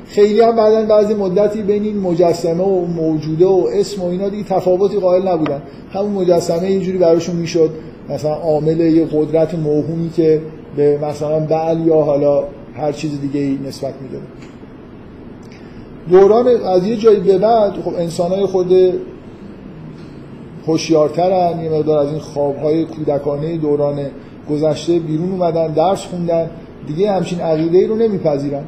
خیلی 0.07 0.41
هم 0.41 0.57
بعدا 0.57 0.85
بعضی 0.85 1.15
مدتی 1.15 1.63
بین 1.63 1.83
این 1.83 2.01
مجسمه 2.01 2.65
و 2.65 2.85
موجوده 2.87 3.47
و 3.47 3.69
اسم 3.73 4.03
و 4.03 4.07
اینا 4.07 4.29
دیگه 4.29 4.45
تفاوتی 4.45 4.99
قائل 4.99 5.29
نبودن. 5.29 5.63
همون 5.93 6.13
مجسمه 6.13 6.63
اینجوری 6.63 6.99
براشون 6.99 7.37
می‌شد. 7.37 7.71
مثلا 8.09 8.35
عامل 8.35 8.81
یه 8.81 9.07
قدرت 9.13 9.55
موهومی 9.55 10.11
که 10.11 10.41
به 10.77 10.99
مثلا 11.03 11.41
بعل 11.41 11.87
یا 11.87 12.03
حالا 12.03 12.45
هر 12.77 12.93
چیز 12.93 13.21
دیگه 13.21 13.69
نسبت 13.69 13.95
میده 14.03 14.19
دوران 16.11 16.47
از 16.65 16.87
یه 16.87 16.97
جایی 16.97 17.21
به 17.21 17.39
بعد 17.39 17.73
خب 17.73 17.95
انسان 17.95 18.31
های 18.31 18.47
خود 18.47 18.73
هوشیارترن 20.67 21.65
یه 21.65 21.71
مقدار 21.71 21.99
از 21.99 22.09
این 22.09 22.19
خوابهای 22.19 22.85
کودکانه 22.85 23.57
دوران 23.57 24.07
گذشته 24.51 24.99
بیرون 24.99 25.31
اومدن 25.31 25.67
درس 25.67 26.05
خوندن 26.05 26.51
دیگه 26.87 27.13
همچین 27.13 27.41
عقیده 27.41 27.79
ای 27.79 27.87
رو 27.87 27.97
نمیپذیرن. 27.97 28.65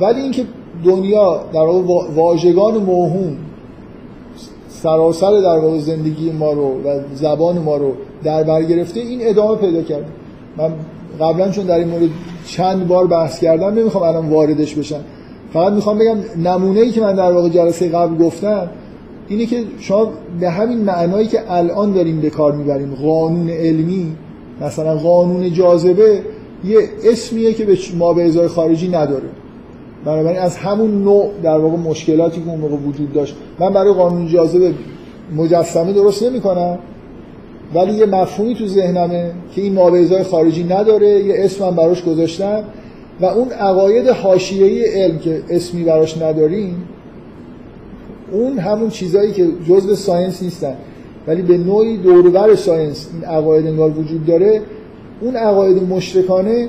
ولی 0.00 0.20
اینکه 0.20 0.44
دنیا 0.84 1.40
در 1.52 1.60
واقع 1.60 2.10
واژگان 2.14 2.76
موهوم 2.76 3.36
سراسر 4.68 5.40
در 5.40 5.58
واقع 5.58 5.78
زندگی 5.78 6.32
ما 6.32 6.52
رو 6.52 6.68
و 6.84 7.00
زبان 7.14 7.58
ما 7.58 7.76
رو 7.76 7.92
در 8.24 8.42
بر 8.42 8.62
گرفته 8.62 9.00
این 9.00 9.18
ادامه 9.22 9.56
پیدا 9.56 9.82
کرده 9.82 10.06
من 10.56 10.72
قبلا 11.20 11.50
چون 11.50 11.66
در 11.66 11.78
این 11.78 11.88
مورد 11.88 12.08
چند 12.46 12.88
بار 12.88 13.06
بحث 13.06 13.40
کردم 13.40 13.74
نمی‌خوام 13.74 14.04
الان 14.04 14.30
واردش 14.30 14.74
بشم. 14.74 15.00
فقط 15.52 15.72
می‌خوام 15.72 15.98
بگم 15.98 16.48
نمونه 16.48 16.80
ای 16.80 16.90
که 16.90 17.00
من 17.00 17.14
در 17.14 17.32
واقع 17.32 17.48
جلسه 17.48 17.88
قبل 17.88 18.24
گفتم 18.24 18.70
اینه 19.28 19.46
که 19.46 19.62
شما 19.78 20.08
به 20.40 20.50
همین 20.50 20.78
معنایی 20.78 21.26
که 21.26 21.52
الان 21.52 21.92
داریم 21.92 22.20
به 22.20 22.30
کار 22.30 22.52
می‌بریم 22.52 22.94
قانون 22.94 23.50
علمی 23.50 24.16
مثلا 24.60 24.96
قانون 24.96 25.52
جاذبه 25.52 26.22
یه 26.64 26.78
اسمیه 27.04 27.52
که 27.52 27.64
به 27.64 27.78
ما 27.98 28.12
به 28.12 28.24
ازای 28.24 28.48
خارجی 28.48 28.88
نداره. 28.88 29.28
بنابراین 30.04 30.38
از 30.38 30.56
همون 30.56 31.02
نوع 31.02 31.30
در 31.42 31.58
واقع 31.58 31.76
مشکلاتی 31.76 32.40
که 32.40 32.50
اون 32.50 32.60
موقع 32.60 32.76
وجود 32.76 33.12
داشت. 33.12 33.36
من 33.58 33.72
برای 33.72 33.92
قانون 33.92 34.26
جاذبه 34.26 34.74
مجسمه 35.36 35.92
درست 35.92 36.22
نمی 36.22 36.40
کنم 36.40 36.78
ولی 37.74 37.92
یه 37.92 38.06
مفهومی 38.06 38.54
تو 38.54 38.66
ذهنمه 38.66 39.30
که 39.54 39.62
این 39.62 39.72
مابازای 39.72 40.22
خارجی 40.22 40.64
نداره 40.64 41.08
یه 41.08 41.34
اسم 41.38 41.64
من 41.64 41.76
براش 41.76 42.04
گذاشتم 42.04 42.64
و 43.20 43.24
اون 43.24 43.48
عقاید 43.48 44.08
حاشیه‌ای 44.08 44.84
علم 44.84 45.18
که 45.18 45.42
اسمی 45.50 45.84
براش 45.84 46.22
نداریم 46.22 46.84
اون 48.32 48.58
همون 48.58 48.90
چیزایی 48.90 49.32
که 49.32 49.48
جزء 49.68 49.94
science 49.94 50.42
نیستن. 50.42 50.74
ولی 51.26 51.42
به 51.42 51.58
نوعی 51.58 51.96
دوروبر 51.96 52.54
science 52.54 53.08
این 53.14 53.24
عقاید 53.24 53.66
انگار 53.66 53.98
وجود 53.98 54.26
داره. 54.26 54.60
اون 55.20 55.36
عقاید 55.36 55.82
مشرکانه 55.82 56.68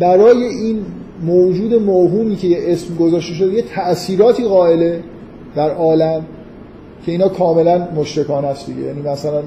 برای 0.00 0.44
این 0.44 0.84
موجود 1.22 1.74
موهومی 1.74 2.36
که 2.36 2.46
یه 2.46 2.58
اسم 2.60 2.94
گذاشته 2.94 3.34
شده 3.34 3.52
یه 3.52 3.62
تأثیراتی 3.62 4.44
قائله 4.44 5.00
در 5.54 5.70
عالم 5.70 6.24
که 7.06 7.12
اینا 7.12 7.28
کاملا 7.28 7.88
مشرکانه 7.96 8.46
است 8.46 8.66
دیگه. 8.66 8.80
یعنی 8.80 9.02
مثلا 9.02 9.42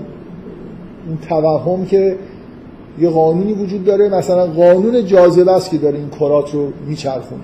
اون 1.08 1.18
توهم 1.30 1.86
که 1.86 2.16
یه 3.00 3.10
قانونی 3.10 3.54
وجود 3.54 3.86
داره 3.86 4.10
مثلا 4.10 4.48
قانون 4.48 5.06
جاذبه 5.06 5.52
است 5.52 5.72
که 5.72 5.78
داره 5.78 5.98
این 5.98 6.10
کرات 6.10 6.54
رو 6.54 6.68
میچرخونه. 6.88 7.42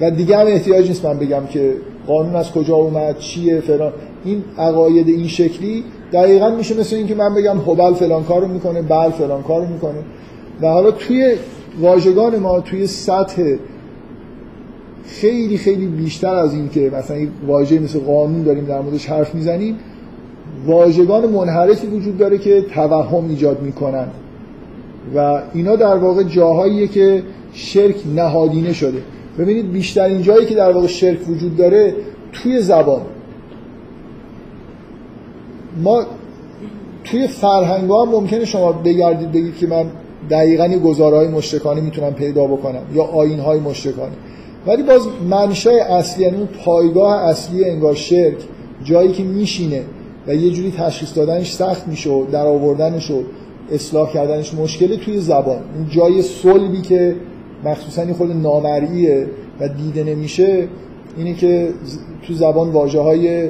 و 0.00 0.10
دیگه 0.10 0.36
هم 0.38 0.46
احتیاج 0.46 0.88
نیست 0.88 1.04
من 1.04 1.18
بگم 1.18 1.46
که 1.50 1.74
قانون 2.06 2.36
از 2.36 2.52
کجا 2.52 2.74
اومد 2.74 3.18
چیه 3.18 3.60
فلان. 3.60 3.92
این 4.24 4.44
عقاید 4.58 5.08
این 5.08 5.28
شکلی 5.28 5.84
دقیقا 6.12 6.50
میشه 6.50 6.80
مثل 6.80 6.96
اینکه 6.96 7.14
من 7.14 7.34
بگم 7.34 7.58
هبل 7.58 7.94
فلان 7.94 8.24
کارو 8.24 8.48
می‌کنه 8.48 8.82
بل 8.82 9.10
فلان 9.10 9.42
کارو 9.42 9.66
می‌کنه. 9.66 9.98
و 10.62 10.68
حالا 10.68 10.90
توی 10.90 11.34
واژگان 11.80 12.38
ما 12.38 12.60
توی 12.60 12.86
سطح 12.86 13.56
خیلی 15.06 15.58
خیلی 15.58 15.86
بیشتر 15.86 16.34
از 16.34 16.54
این 16.54 16.68
که 16.68 16.92
مثلا 16.98 17.16
این 17.16 17.28
واژه 17.46 17.78
مثل 17.78 17.98
قانون 17.98 18.42
داریم 18.42 18.64
در 18.64 18.80
موردش 18.80 19.06
حرف 19.06 19.34
می‌زنیم 19.34 19.76
واژگان 20.66 21.26
منحرفی 21.26 21.86
وجود 21.86 22.18
داره 22.18 22.38
که 22.38 22.62
توهم 22.62 23.28
ایجاد 23.28 23.62
می‌کنن. 23.62 24.06
و 25.14 25.42
اینا 25.54 25.76
در 25.76 25.96
واقع 25.96 26.22
جاهاییه 26.22 26.88
که 26.88 27.22
شرک 27.52 27.96
نهادینه 28.14 28.72
شده. 28.72 28.98
ببینید 29.38 29.72
بیشترین 29.72 30.22
جایی 30.22 30.46
که 30.46 30.54
در 30.54 30.72
واقع 30.72 30.86
شرک 30.86 31.28
وجود 31.28 31.56
داره 31.56 31.94
توی 32.32 32.60
زبان. 32.60 33.00
ما 35.82 36.02
توی 37.04 37.26
فرهنگ 37.26 37.90
ها 37.90 38.04
ممکنه 38.04 38.44
شما 38.44 38.72
بگردید 38.72 39.32
بگید 39.32 39.56
که 39.56 39.66
من 39.66 39.86
دقیقا 40.30 40.66
یه 40.66 40.78
گزاره 40.78 41.16
های 41.16 41.80
می‌تونم 41.80 42.14
پیدا 42.14 42.44
بکنم 42.44 42.82
یا 42.94 43.02
آین 43.02 43.38
های 43.38 43.60
مشتکانه 43.60 44.12
ولی 44.66 44.82
باز 44.82 45.02
منشأ 45.30 45.70
اصلی 45.70 46.24
یعنی 46.24 46.36
اون 46.36 46.48
پایگاه 46.64 47.22
اصلی 47.22 47.64
انگار 47.64 47.94
شرک 47.94 48.36
جایی 48.84 49.12
که 49.12 49.22
میشینه 49.22 49.82
و 50.26 50.34
یه 50.34 50.50
جوری 50.50 50.70
تشخیص 50.70 51.16
دادنش 51.16 51.52
سخت 51.52 51.88
میشه 51.88 52.10
و 52.10 52.24
در 52.26 52.46
آوردنش 52.46 53.10
و 53.10 53.22
اصلاح 53.72 54.12
کردنش 54.12 54.54
مشکله 54.54 54.96
توی 54.96 55.20
زبان. 55.20 55.58
اون 55.76 55.88
جای 55.88 56.22
صلبی 56.22 56.82
که 56.82 57.16
مخصوصا 57.64 58.12
خود 58.12 58.30
نامرئیه 58.30 59.26
و 59.60 59.68
دیده 59.68 60.04
نمیشه 60.04 60.68
اینه 61.16 61.34
که 61.34 61.68
تو 62.26 62.34
زبان 62.34 62.70
واجه 62.70 63.00
های 63.00 63.48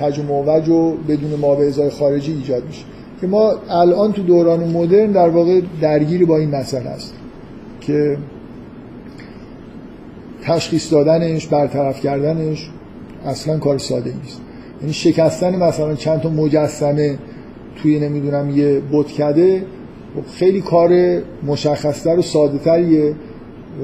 کج 0.00 0.18
و 0.18 0.22
موج 0.22 0.68
و 0.68 0.92
بدون 1.08 1.34
ما 1.40 1.56
خارجی 1.98 2.32
ایجاد 2.32 2.62
میشه. 2.66 2.84
که 3.20 3.26
ما 3.26 3.52
الان 3.70 4.12
تو 4.12 4.22
دوران 4.22 4.70
مدرن 4.70 5.12
در 5.12 5.28
واقع 5.28 5.60
درگیری 5.80 6.24
با 6.24 6.36
این 6.36 6.50
مسئله 6.50 6.88
است 6.88 7.14
که 7.80 8.18
تشخیص 10.42 10.92
دادنش 10.92 11.46
برطرف 11.46 12.00
کردنش 12.00 12.70
اصلا 13.26 13.58
کار 13.58 13.78
ساده 13.78 14.12
نیست. 14.22 14.40
یعنی 14.80 14.92
شکستن 14.92 15.56
مثلا 15.56 15.94
چند 15.94 16.20
تا 16.20 16.28
مجسمه 16.30 17.18
توی 17.82 18.00
نمی‌دونم 18.00 18.50
یه 18.56 18.82
بتکده 18.92 19.64
خب 20.16 20.30
خیلی 20.30 20.60
کار 20.60 21.20
مشخصتر 21.46 22.18
و 22.18 22.22
ساده 22.22 22.58
تریه 22.58 23.14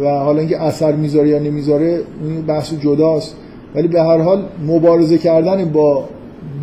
و 0.00 0.08
حالا 0.08 0.40
اینکه 0.40 0.62
اثر 0.62 0.96
می‌ذاره 0.96 1.28
یا 1.28 1.38
نمی‌ذاره 1.38 2.02
این 2.22 2.42
بحث 2.42 2.74
جداست. 2.74 3.36
ولی 3.74 3.88
به 3.88 4.02
هر 4.02 4.18
حال 4.18 4.44
مبارزه 4.66 5.18
کردن 5.18 5.64
با 5.64 6.04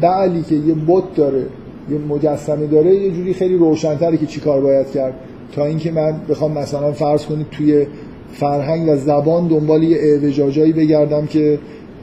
بعلی 0.02 0.42
که 0.42 0.56
یه 0.56 0.76
بت 0.88 1.16
داره 1.16 1.46
یه 1.92 1.98
مجسمه 1.98 2.68
داره 2.68 2.96
یه 2.96 3.12
جوری 3.12 3.34
خیلی 3.34 3.58
روشنتره 3.58 4.18
که 4.18 4.26
چیکار 4.26 4.62
باید 4.62 4.92
کرد. 4.92 5.14
تا 5.52 5.66
اینکه 5.66 5.92
من 5.92 6.14
بخوام 6.30 6.52
مثلا 6.52 6.92
فرض 6.92 7.26
کنید 7.26 7.48
توی 7.52 7.86
فرهنگ 8.34 8.90
و 8.90 8.96
زبان 8.96 9.48
دنبال 9.48 9.84
یه 9.84 9.98
اعوجاجایی 10.00 10.74
بگردم 10.74 11.26
که 11.26 11.60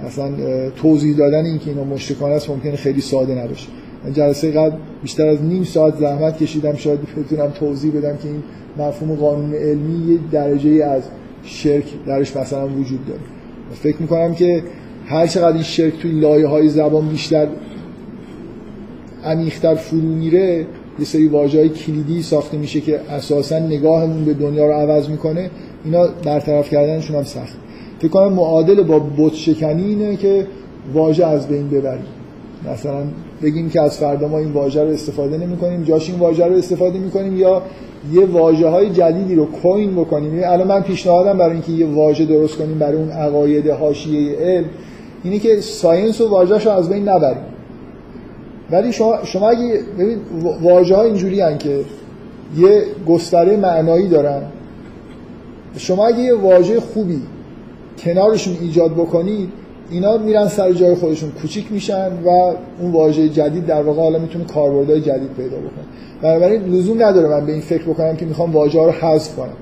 اصلا 0.06 0.30
توضیح 0.70 1.16
دادن 1.16 1.44
این 1.44 1.58
که 1.58 1.70
اینا 1.70 1.84
مشتکانه 1.84 2.34
است 2.34 2.50
ممکنه 2.50 2.76
خیلی 2.76 3.00
ساده 3.00 3.44
نباشه. 3.44 3.68
من 4.04 4.12
جلسه 4.12 4.50
قبل 4.50 4.76
بیشتر 5.02 5.28
از 5.28 5.42
نیم 5.42 5.64
ساعت 5.64 5.96
زحمت 5.96 6.38
کشیدم 6.38 6.74
شاید 6.74 6.98
بتونم 7.16 7.50
توضیح 7.50 7.92
بدم 7.92 8.16
که 8.16 8.28
این 8.28 8.42
مفهوم 8.78 9.14
قانون 9.14 9.54
علمی 9.54 10.12
یه 10.12 10.18
درجه 10.32 10.84
از 10.84 11.02
شرک 11.42 11.84
درش 12.06 12.36
مثلا 12.36 12.68
وجود 12.68 13.06
داره. 13.06 13.20
فکر 13.82 13.96
می‌کنم 14.00 14.34
که 14.34 14.62
هر 15.06 15.26
چقدر 15.26 15.52
این 15.52 15.62
شرک 15.62 15.98
توی 15.98 16.20
لایه 16.20 16.46
های 16.46 16.68
زبان 16.68 17.08
بیشتر 17.08 17.46
عمیق‌تر 19.28 19.74
فرو 19.74 19.98
میره 19.98 20.66
یه 20.98 21.04
سری 21.04 21.28
واژه‌های 21.28 21.68
کلیدی 21.68 22.22
ساخته 22.22 22.56
میشه 22.56 22.80
که 22.80 23.00
اساسا 23.10 23.58
نگاهمون 23.58 24.24
به 24.24 24.34
دنیا 24.34 24.66
رو 24.66 24.72
عوض 24.72 25.08
می‌کنه. 25.08 25.50
اینا 25.84 26.06
برطرف 26.24 26.70
کردنشون 26.70 27.16
هم 27.16 27.22
سخت. 27.22 27.56
فکر 27.98 28.08
کنم 28.08 28.32
معادل 28.32 28.82
با 28.82 28.98
بت 29.18 29.34
شکنی 29.34 29.84
اینه 29.84 30.16
که 30.16 30.46
واژه 30.94 31.26
از 31.26 31.48
بین 31.48 31.68
ببریم. 31.68 32.04
مثلا 32.72 33.02
بگیم 33.42 33.70
که 33.70 33.80
از 33.80 33.98
فردا 33.98 34.28
ما 34.28 34.38
این 34.38 34.52
واژه 34.52 34.82
رو 34.82 34.88
استفاده 34.88 35.38
نمی 35.38 35.56
کنیم 35.56 35.82
جاش 35.82 36.10
این 36.10 36.18
واژه 36.18 36.46
رو 36.46 36.56
استفاده 36.56 36.98
می 36.98 37.10
کنیم 37.10 37.36
یا 37.36 37.62
یه 38.12 38.26
واژه 38.26 38.68
های 38.68 38.90
جدیدی 38.90 39.34
رو 39.34 39.46
کوین 39.46 39.94
بکنیم. 39.94 40.34
یعنی 40.34 40.44
الان 40.44 40.68
من 40.68 40.82
پیشنهادم 40.82 41.38
برای 41.38 41.52
اینکه 41.52 41.72
یه 41.72 41.86
واژه 41.86 42.24
درست 42.24 42.56
کنیم 42.56 42.78
برای 42.78 42.96
اون 42.96 43.10
عقاید 43.10 43.68
حاشیه 43.68 44.36
علم 44.36 44.64
اینه 45.24 45.38
که 45.38 45.60
ساینس 45.60 46.20
و 46.20 46.28
واژه‌ش 46.28 46.66
از 46.66 46.88
بین 46.88 47.08
نبریم. 47.08 47.42
ولی 48.70 48.92
شما 48.92 49.24
شما 49.24 49.48
اگه 49.50 49.80
ببین 49.98 50.18
واژه 50.62 50.96
ها 50.96 51.02
اینجوری 51.02 51.40
هن 51.40 51.58
که 51.58 51.84
یه 52.56 52.82
گستره 53.08 53.56
معنایی 53.56 54.08
دارن. 54.08 54.42
شما 55.76 56.06
اگه 56.06 56.18
یه 56.18 56.34
واژه 56.34 56.80
خوبی 56.80 57.22
کنارشون 57.98 58.56
ایجاد 58.60 58.92
بکنید 58.92 59.48
اینا 59.90 60.16
میرن 60.18 60.48
سر 60.48 60.72
جای 60.72 60.94
خودشون 60.94 61.30
کوچیک 61.30 61.72
میشن 61.72 62.12
و 62.24 62.28
اون 62.80 62.92
واژه 62.92 63.28
جدید 63.28 63.66
در 63.66 63.82
واقع 63.82 64.02
حالا 64.02 64.18
می‌تونه 64.18 64.44
کاربردهای 64.44 65.00
جدید 65.00 65.32
پیدا 65.36 65.56
بکنه. 65.56 65.84
بنابراین 66.22 66.62
لزوم 66.62 67.02
نداره 67.02 67.28
من 67.28 67.46
به 67.46 67.52
این 67.52 67.60
فکر 67.60 67.82
بکنم 67.82 68.16
که 68.16 68.26
می‌خوام 68.26 68.52
واژه 68.52 68.78
ها 68.78 68.86
رو 68.86 68.92
حذف 68.92 69.36
کنم. 69.36 69.52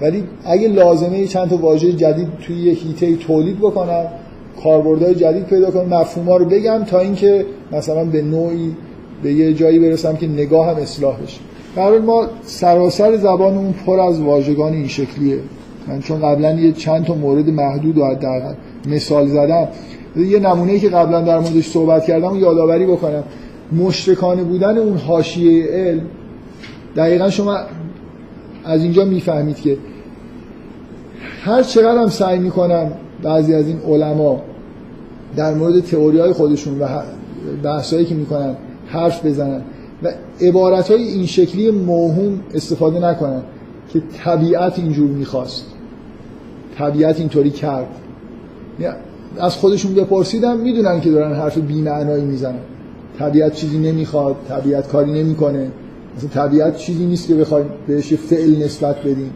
ولی 0.00 0.24
اگه 0.44 0.68
لازمه 0.68 1.26
چند 1.26 1.50
تا 1.50 1.56
واژه 1.56 1.92
جدید 1.92 2.28
توی 2.46 2.56
یه 2.56 2.72
هیته 2.72 3.16
تولید 3.16 3.58
بکنم 3.58 4.06
کاربردهای 4.64 5.14
جدید 5.14 5.44
پیدا 5.44 5.70
کنم 5.70 5.94
مفهوما 5.94 6.36
رو 6.36 6.44
بگم 6.44 6.84
تا 6.84 7.00
اینکه 7.00 7.46
مثلا 7.72 8.04
به 8.04 8.22
نوعی 8.22 8.76
به 9.22 9.32
یه 9.32 9.54
جایی 9.54 9.78
برسم 9.78 10.16
که 10.16 10.26
نگاه 10.26 10.70
هم 10.70 10.76
اصلاح 10.76 11.16
بشه. 11.20 11.40
در 11.76 11.98
ما 11.98 12.26
سراسر 12.42 13.16
زبانمون 13.16 13.74
پر 13.86 14.00
از 14.00 14.20
واژگان 14.20 14.72
این 14.72 14.88
شکلیه. 14.88 15.38
من 15.88 16.00
چون 16.00 16.20
قبلا 16.20 16.52
یه 16.52 16.72
چند 16.72 17.04
تا 17.04 17.14
مورد 17.14 17.50
محدود 17.50 17.98
و 17.98 18.04
حداقل 18.04 18.54
مثال 18.86 19.26
زدم 19.26 19.68
یه 20.16 20.38
نمونه‌ای 20.38 20.80
که 20.80 20.88
قبلا 20.88 21.20
در 21.20 21.38
موردش 21.38 21.70
صحبت 21.70 22.04
کردم 22.04 22.36
یادآوری 22.36 22.86
بکنم. 22.86 23.24
مشرکانه 23.72 24.42
بودن 24.42 24.78
اون 24.78 24.96
حاشیه 24.96 25.66
علم 25.66 26.02
دقیقا 26.96 27.30
شما 27.30 27.58
از 28.64 28.82
اینجا 28.82 29.04
می‌فهمید 29.04 29.56
که 29.56 29.76
هر 31.44 31.62
چقدر 31.62 31.98
هم 31.98 32.08
سعی 32.08 32.38
می‌کنن 32.38 32.90
بعضی 33.22 33.54
از 33.54 33.66
این 33.66 33.78
علما 33.80 34.42
در 35.36 35.54
مورد 35.54 35.80
تئوری 35.80 36.18
های 36.18 36.32
خودشون 36.32 36.80
و 36.80 36.88
بحثایی 37.62 38.04
که 38.04 38.14
می‌کنن 38.14 38.56
حرف 38.86 39.26
بزنن 39.26 39.62
و 40.02 40.12
عبارت 40.40 40.90
های 40.90 41.02
این 41.02 41.26
شکلی 41.26 41.70
موهوم 41.70 42.40
استفاده 42.54 43.00
نکنن 43.08 43.42
که 43.92 44.02
طبیعت 44.24 44.78
اینجور 44.78 45.10
می‌خواست. 45.10 45.66
طبیعت 46.78 47.20
اینطوری 47.20 47.50
کرد. 47.50 47.86
از 49.38 49.56
خودشون 49.56 49.94
بپرسیدم 49.94 50.56
می‌دونن 50.56 51.00
که 51.00 51.10
دارن 51.10 51.34
حرف 51.34 51.58
بی‌معنایی 51.58 52.24
می‌زنن. 52.24 52.58
طبیعت 53.18 53.54
چیزی 53.54 53.78
نمی‌خواد 53.78 54.36
طبیعت 54.48 54.88
کاری 54.88 55.22
نمی‌کنه. 55.22 55.70
مثلا 56.16 56.28
طبیعت 56.28 56.76
چیزی 56.76 57.06
نیست 57.06 57.28
که 57.28 57.34
بخوایم 57.34 57.66
بهش 57.86 58.14
فعل 58.14 58.64
نسبت 58.64 58.96
بدیم. 59.00 59.30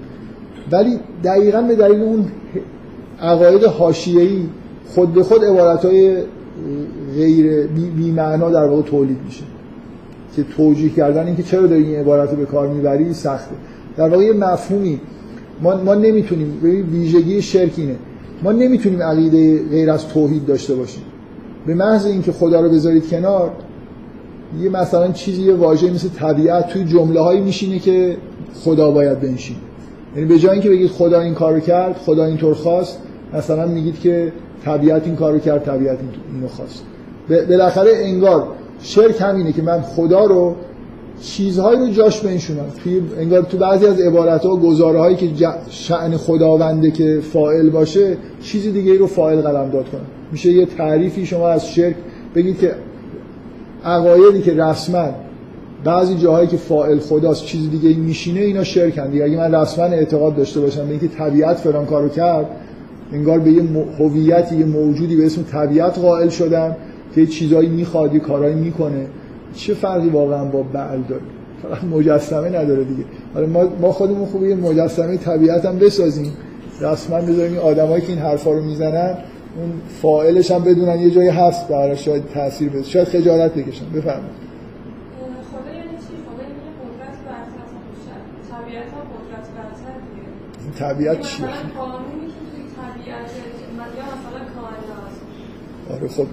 ولی 0.73 0.99
دقیقا 1.25 1.63
به 1.63 1.77
دلیل 1.77 2.01
اون 2.01 2.25
عقاید 3.21 3.65
حاشیه‌ای 3.65 4.41
خود 4.95 5.15
به 5.15 5.23
خود 5.23 5.45
عبارتهای 5.45 6.17
غیر 7.15 7.67
بی, 7.67 8.11
معنا 8.11 8.51
در 8.51 8.65
واقع 8.65 8.83
تولید 8.83 9.19
میشه. 9.25 9.43
که 10.37 10.43
توجیه 10.57 10.91
کردن 10.91 11.27
اینکه 11.27 11.43
چرا 11.43 11.67
داری 11.67 11.85
این 11.85 12.01
عبارت 12.01 12.31
رو 12.31 12.37
به 12.37 12.45
کار 12.45 12.69
می‌بری 12.69 13.15
سخته. 13.15 13.55
در 13.97 14.09
واقع 14.09 14.25
یه 14.25 14.33
مفهومی 14.33 15.01
ما, 15.63 15.77
ما 15.77 15.95
نمی‌تونیم 15.95 16.61
ویژگی 16.93 17.43
شرک 17.43 17.73
اینه. 17.77 17.97
ما 18.43 18.53
نمی‌تونیم 18.53 19.03
عقیده 19.03 19.69
غیر 19.69 19.91
از 19.91 20.09
توحید 20.09 20.47
داشته 20.47 20.75
باشیم. 20.75 21.03
به 21.67 21.75
محض 21.75 22.07
اینکه 22.07 22.33
خدا 22.33 22.61
رو 22.61 22.69
بذارید 22.69 23.09
کنار 23.09 23.51
یه 24.63 24.71
مثلا 24.71 25.13
چیزی 25.13 25.43
یه 25.43 25.55
واژه 25.55 25.91
مثل 25.91 26.09
طبیعت 26.09 26.69
توی 26.69 26.85
جمله 26.85 27.21
هایی 27.21 27.41
میشینه 27.41 27.79
که 27.79 28.17
خدا 28.55 28.91
باید 28.91 29.21
بنشین 29.21 29.57
یعنی 30.17 30.29
به 30.29 30.39
جای 30.39 30.53
اینکه 30.53 30.71
بگید 30.71 30.91
خدا 30.91 31.21
این 31.21 31.35
کارو 31.35 31.61
کرد 31.61 31.97
خدا 31.97 32.25
اینطور 32.25 32.55
خواست 32.55 32.99
مثلا 33.35 33.67
میگید 33.67 34.01
که 34.01 34.33
طبیعت 34.65 35.07
این 35.07 35.17
کارو 35.17 35.39
کرد 35.39 35.65
طبیعت 35.65 35.99
اینو 36.35 36.49
خواست. 36.49 36.83
بالاخره 37.29 37.91
انگار 37.95 38.49
شرک 38.81 39.21
همینه 39.21 39.53
که 39.53 39.63
من 39.63 39.81
خدا 39.81 40.25
رو 40.25 40.55
چیزهایی 41.21 41.79
رو 41.79 41.89
جاش 41.89 42.21
بنشونم. 42.21 42.65
توی 42.85 43.03
انگار 43.19 43.43
تو 43.43 43.59
بعضی 43.59 43.87
از 43.87 44.01
عبارت 44.01 44.45
ها 44.45 44.57
گزاره 44.57 44.99
هایی 44.99 45.17
که 45.17 45.31
شعن 45.69 46.17
خداونده 46.17 46.91
که 46.91 47.21
فائل 47.33 47.71
باشه 47.71 48.17
چیزی 48.43 48.73
دیگه 48.73 48.95
رو 48.95 49.07
فائل 49.07 49.41
قلم 49.41 49.71
داد 49.71 49.89
کنم. 49.89 50.01
میشه 50.33 50.53
یه 50.53 50.67
تعریفی 50.67 51.27
شما 51.27 51.49
از 51.49 51.69
شرک 51.69 51.97
بگید 52.35 52.59
که 52.59 52.75
عقایدی 53.85 54.43
که 54.43 54.55
رسما 54.55 55.09
بعضی 55.85 56.15
جاهایی 56.15 56.49
که 56.49 56.57
فائل 56.57 56.99
خداست 56.99 57.45
چیز 57.45 57.71
دیگه 57.71 57.97
میشینه 57.99 58.41
اینا 58.41 58.65
شرکن. 58.65 59.11
دیگه 59.11 59.25
اگه 59.25 59.37
من 59.37 59.55
رسما 59.55 59.85
اعتقاد 59.85 60.37
داشته 60.37 60.61
باشم 60.61 60.85
به 60.85 60.91
اینکه 60.91 61.09
طبیعت 61.09 61.57
فلان 61.57 61.87
کارو 61.87 62.09
کرد 62.09 62.47
انگار 63.13 63.39
به 63.39 63.51
یه 63.53 63.63
هویتی 63.99 64.57
یه 64.57 64.65
موجودی 64.65 65.17
به 65.17 65.27
اسم 65.27 65.43
طبیعت 65.43 65.99
قائل 65.99 66.29
شدم 66.29 66.77
که 67.15 67.21
یه 67.21 67.27
چیزایی 67.27 67.69
می‌خواد 67.69 68.15
یه 68.15 68.21
کارایی 68.21 68.55
می‌کنه. 68.55 69.07
چه 69.55 69.75
فرقی 69.75 70.09
واقعا 70.09 70.45
با 70.45 70.63
بعل 70.63 71.03
داره؟ 71.09 71.23
فقط 71.63 71.85
مجسمه 71.85 72.49
نداره 72.49 72.85
دیگه. 72.85 73.05
حالا 73.35 73.47
ما 73.47 73.65
ما 73.81 73.93
خودمون 73.93 74.27
خوبه 74.27 74.49
یه 74.49 74.55
مجسمه 74.55 75.17
طبیعت 75.17 75.65
هم 75.65 75.79
بسازیم. 75.79 76.33
رسما 76.81 77.21
بذاریم 77.21 77.53
این 77.53 77.61
آدمایی 77.61 78.03
که 78.03 78.09
این 78.09 78.19
حرفا 78.19 78.53
رو 78.53 78.63
می‌زنن 78.63 79.19
اون 79.59 79.73
فاعلش 80.03 80.51
هم 80.51 80.65
بدونن 80.65 81.01
یه 81.01 81.11
جایی 81.11 81.29
هست 81.29 81.69
برای 81.69 81.97
شاید 81.97 82.23
تاثیر 82.35 82.69
بده 82.69 82.83
شاید 82.83 83.09
خجالت 83.09 83.55
بکشن. 83.55 83.85
بفرمایید. 83.95 84.47
یعنی 85.27 85.37
یعنی 90.67 90.79
طبیعت 90.79 90.97
طبیعت 90.97 91.21
چیه؟ 91.21 91.47
مثلا 91.47 91.57
قانونی 91.79 92.27
که 92.35 92.41
توی 92.51 92.63
طبیعت 92.79 93.29
یا 93.99 94.05
مثلا 94.15 94.43
کائنات 94.57 95.15
آره 95.91 96.09
خب. 96.09 96.17
خب 96.17 96.27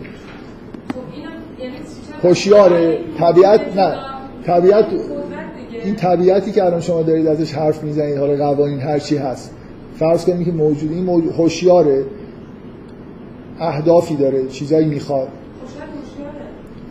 یعنی 1.60 1.76
هوشیاره. 2.24 3.00
طبیعت 3.20 3.78
نه. 3.78 3.96
طبیعت. 4.46 4.86
این 5.84 5.96
طبیعتی 5.96 6.52
که 6.52 6.66
الان 6.66 6.82
شما 6.82 7.02
دارید 7.02 7.28
ازش 7.28 7.54
حرف 7.54 7.84
می‌زنید 7.84 8.18
حالا 8.18 8.54
قوانین 8.54 8.80
هر 8.80 9.00
چی 9.00 9.18
هست. 9.18 9.52
فرض 10.00 10.26
کنید 10.26 10.46
که 10.46 10.52
موجود 10.52 10.92
این 10.92 11.10
هوشیاره. 11.38 12.06
اهدافی 13.60 14.16
داره 14.16 14.48
چیزایی 14.48 14.86
می‌خواد. 14.86 15.28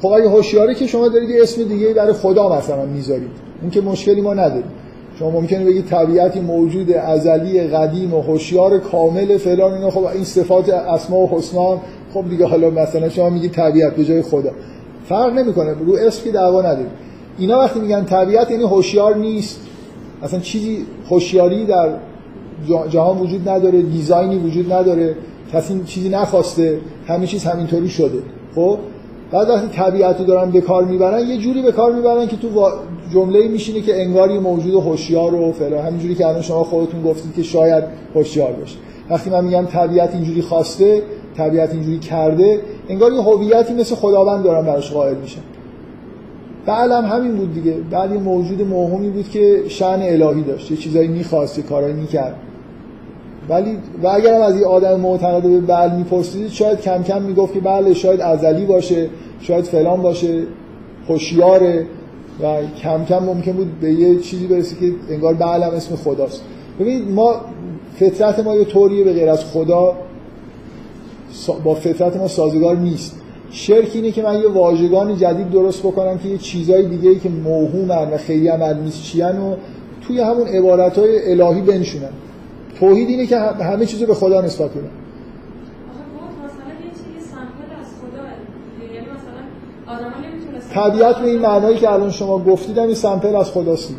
خب 0.02 0.08
اگه 0.08 0.28
هوشیاره 0.28 0.74
که 0.74 0.86
شما 0.86 1.08
دارید 1.08 1.30
یه 1.30 1.42
اسم 1.42 1.64
دیگه 1.64 1.94
برای 1.94 2.12
خدا 2.12 2.58
مثلا 2.58 2.86
می‌ذارید. 2.86 3.30
اون 3.62 3.70
که 3.70 3.80
مشکلی 3.80 4.20
ما 4.20 4.34
نداریم. 4.34 4.70
شما 5.18 5.30
ممکنه 5.30 5.64
بگید 5.64 5.86
طبیعتی 5.86 6.40
موجود 6.40 6.92
ازلی 6.92 7.60
قدیم 7.60 8.14
و 8.14 8.20
هوشیار 8.20 8.78
کامل 8.78 9.36
فلان 9.36 9.72
اینا. 9.74 9.90
خب 9.90 10.04
این 10.04 10.24
صفات 10.24 10.68
اسما 10.68 11.16
و 11.16 11.28
حسنا 11.30 11.80
خب 12.14 12.24
دیگه 12.30 12.46
حالا 12.46 12.70
مثلا 12.70 13.08
شما 13.08 13.30
میگید 13.30 13.52
طبیعت 13.52 13.96
به 13.96 14.04
جای 14.04 14.22
خدا. 14.22 14.50
فرق 15.08 15.32
نمی‌کنه 15.32 15.74
رو 15.86 15.94
اسم 15.94 16.24
که 16.24 16.30
دعوا 16.30 16.60
نداریم. 16.62 16.90
اینا 17.38 17.58
وقتی 17.58 17.80
میگن 17.80 18.04
طبیعت 18.04 18.50
یعنی 18.50 18.62
هوشیار 18.62 19.16
نیست. 19.16 19.60
اصلا 20.22 20.40
چیزی 20.40 20.86
هوشیاری 21.10 21.66
در 21.66 21.88
جهان 22.88 23.18
وجود 23.18 23.48
نداره 23.48 23.82
دیزاینی 23.82 24.38
وجود 24.38 24.72
نداره. 24.72 25.16
کسی 25.52 25.82
چیزی 25.86 26.08
نخواسته 26.08 26.78
همه 27.06 27.26
چیز 27.26 27.44
همینطوری 27.44 27.88
شده. 27.88 28.18
خب؟ 28.54 28.78
بعد 29.30 29.48
وقتی 29.48 29.68
طبیعت 29.68 30.26
دارن 30.26 30.50
به 30.50 30.60
کار 30.60 30.84
می‌برن 30.84 31.28
یه 31.28 31.36
جوری 31.36 31.62
به 31.62 31.72
کار 31.72 31.92
می‌برن 31.92 32.26
که 32.26 32.36
تو 32.36 32.70
جمله 33.12 33.48
میشینه 33.48 33.80
که 33.80 34.02
انگار 34.02 34.30
یه 34.30 34.40
موجود 34.40 34.74
هوشیار 34.74 35.34
و 35.34 35.52
فلان. 35.52 35.86
همینجوری 35.86 36.14
که 36.14 36.26
الان 36.26 36.42
شما 36.42 36.64
خودتون 36.64 37.02
گفتید 37.02 37.34
که 37.34 37.42
شاید 37.42 37.84
هوشیار 38.14 38.52
باشه. 38.52 38.76
وقتی 39.10 39.30
من 39.30 39.44
میگم 39.44 39.66
طبیعت 39.66 40.14
اینجوری 40.14 40.42
خواسته 40.42 41.02
طبیعت 41.36 41.72
اینجوری 41.72 41.98
کرده 41.98 42.60
انگار 42.88 43.12
یه 43.12 43.20
هویتی 43.20 43.74
مثل 43.74 43.94
خداوند 43.94 44.44
دارن 44.44 44.66
براش 44.66 44.92
قائل 44.92 45.14
میشن. 45.14 45.40
بعد 46.66 46.90
هم 46.90 47.04
همین 47.04 47.36
بود 47.36 47.54
دیگه. 47.54 47.76
بعد 47.90 48.12
یه 48.12 48.18
موجود 48.18 48.62
موهومی 48.62 49.10
بود 49.10 49.28
که 49.28 49.62
شأن 49.68 50.02
الهی 50.02 50.42
داشت. 50.42 50.70
یه 50.70 50.76
چیزایی 50.76 51.08
می‌خواست 51.08 51.58
یه 51.58 51.64
کارایی 51.64 51.94
می‌کرد. 51.94 52.34
ولی 53.48 53.78
و 54.02 54.08
اگر 54.08 54.34
هم 54.34 54.42
از 54.42 54.60
یه 54.60 54.66
آدم 54.66 55.00
معتقد 55.00 55.42
به 55.42 55.60
بل 55.60 55.90
میپرسیدید 55.96 56.50
شاید 56.50 56.80
کم 56.80 57.02
کم 57.02 57.22
می‌گفت 57.22 57.54
که 57.54 57.60
بله 57.60 57.94
شاید 57.94 58.20
ازلی 58.20 58.66
باشه 58.66 59.08
شاید 59.40 59.64
فلان 59.64 60.02
باشه 60.02 60.42
هوشیاره 61.08 61.86
و 62.42 62.56
کم 62.82 63.04
کم 63.04 63.18
ممکن 63.18 63.52
بود 63.52 63.80
به 63.80 63.92
یه 63.92 64.18
چیزی 64.18 64.46
برسه 64.46 64.76
که 64.76 64.92
انگار 65.10 65.34
هم 65.34 65.74
اسم 65.74 65.96
خداست. 65.96 66.42
ببینید 66.80 67.10
ما 67.10 67.34
فطرت 67.94 68.38
ما 68.38 68.56
یه 68.56 68.64
طوریه 68.64 69.04
به 69.04 69.12
غیر 69.12 69.28
از 69.28 69.44
خدا. 69.44 69.94
با 71.64 71.74
فطرت 71.74 72.16
ما 72.16 72.28
سازگار 72.28 72.76
نیست. 72.76 73.16
شرک 73.50 73.90
اینه 73.94 74.12
که 74.12 74.22
من 74.22 74.38
یه 74.38 74.48
واژگان 74.48 75.16
جدید 75.16 75.50
درست 75.50 75.82
بکنم 75.82 76.18
که 76.18 76.28
یه 76.28 76.38
چیزای 76.38 76.86
دیگه 76.86 77.10
ای 77.10 77.18
که 77.18 77.28
موهومن 77.28 78.10
و 78.10 78.16
خیلی 78.16 78.48
هم 78.48 78.62
نیست 78.62 79.02
چیان 79.02 79.38
و 79.38 79.56
توی 80.06 80.20
همون 80.20 80.46
عبارتهای 80.48 81.32
الهی 81.32 81.60
بنشونن 81.60 82.08
توحید 82.80 83.08
اینه 83.08 83.26
که 83.26 83.38
همه 83.38 83.86
چیزو 83.86 84.06
به 84.06 84.14
خدا 84.14 84.40
نسبت 84.40 84.70
از 87.80 87.88
خدا 88.00 88.22
یعنی 88.94 90.90
طبیعت 90.90 91.16
به 91.16 91.28
این 91.28 91.38
معنایی 91.38 91.76
که 91.76 91.90
الان 91.90 92.10
شما 92.10 92.38
گفتید 92.38 92.78
این 92.78 92.94
سمپل 92.94 93.36
از 93.36 93.50
خداست. 93.50 93.94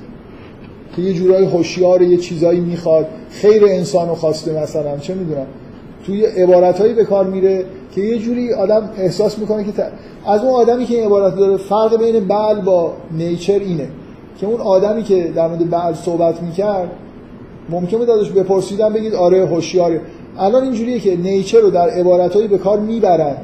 که 0.96 1.02
یه 1.02 1.14
جورایی 1.14 1.46
هوشیار 1.46 2.02
یه 2.02 2.18
چیزایی 2.18 2.60
می‌خواد. 2.60 3.08
خیر 3.30 3.64
انسان 3.66 4.10
رو 4.10 4.16
خواسته 4.16 4.62
مثلا. 4.62 4.98
چه 4.98 5.14
می‌دونم. 5.14 5.46
توی 6.06 6.26
عبارتهایی 6.26 6.94
به 6.94 7.06
کار 7.06 7.26
میره 7.26 7.66
که 7.96 8.02
یه 8.02 8.18
جوری 8.18 8.54
آدم 8.54 8.90
احساس 8.98 9.40
می‌کنه 9.40 9.64
که 9.64 9.72
از 10.28 10.42
اون 10.42 10.54
آدمی 10.54 10.86
که 10.86 10.96
این 10.96 11.06
عبارت 11.06 11.36
داره 11.36 11.58
فرق 11.58 11.98
بین 11.98 12.28
بل 12.28 12.62
با 12.62 12.94
نیچر 13.12 13.60
اینه 13.60 13.88
که 14.40 14.48
اون 14.48 14.62
آدمی 14.62 15.04
که 15.04 15.32
در 15.36 15.48
مورد 15.48 15.70
بل 15.70 15.94
صحبت 15.94 16.42
می‌کرد 16.42 16.92
ممکن 17.70 17.98
بود 17.98 18.10
ازش 18.10 18.30
بپرسیدن 18.30 18.94
بگید 18.94 19.16
آره 19.16 19.46
هوشیاره. 19.46 20.02
الان 20.38 20.64
اینجوریه 20.64 21.00
که 21.00 21.16
نیچر 21.16 21.60
رو 21.60 21.70
در 21.70 21.90
عبارتهایی 21.90 22.48
به 22.48 22.58
کار 22.58 22.80
می‌برن 22.80 23.36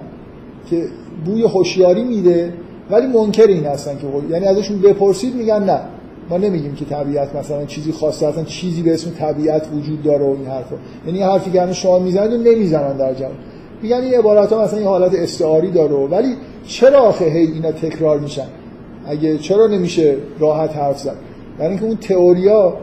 که 0.70 0.86
بوی 1.26 1.44
هوشیاری 1.44 2.04
میده 2.04 2.54
ولی 2.92 3.08
منکر 3.08 3.48
این 3.48 3.66
هستن 3.66 3.98
که 3.98 4.08
یعنی 4.30 4.46
ازشون 4.46 4.82
بپرسید 4.82 5.36
میگن 5.36 5.64
نه. 5.64 5.80
ما 6.30 6.38
نمیگیم 6.38 6.76
که 6.76 6.86
طبیعت 6.86 7.36
مثلا 7.36 7.66
چیزی 7.66 7.92
خاصه 7.92 8.28
اصلا 8.28 8.44
چیزی 8.44 8.82
به 8.82 8.94
اسم 8.94 9.12
طبیعت 9.12 9.68
وجود 9.74 10.04
داره 10.04 10.26
و 10.26 10.30
این 10.30 10.46
حرفا. 10.46 10.76
یعنی 11.08 11.22
حرفی 11.22 11.52
که 11.52 11.74
شما 11.74 12.00
می‌زنید 12.00 12.48
نمی‌زنن 12.48 12.98
در 12.98 13.14
جواب 13.14 13.32
میگن 13.82 14.02
این 14.02 14.14
عبارت 14.14 14.54
ها 14.54 14.64
مثلا 14.64 14.80
یه 14.80 14.88
حالت 14.88 15.16
استعاری 15.16 15.72
داره 15.72 15.96
ولی 15.96 16.36
چرا 16.68 17.00
آخه 17.00 17.26
هی 17.26 17.52
اینا 17.52 17.72
تکرار 17.72 18.20
میشن؟ 18.20 18.48
اگه 19.06 19.38
چرا 19.38 19.68
نمیشه 19.68 20.18
راحت 20.40 20.76
حرف 20.76 21.00
زد؟ 21.00 21.16
برای 21.58 21.70
اینکه 21.70 21.86
اون 21.86 21.96
تئوریا 21.96 22.74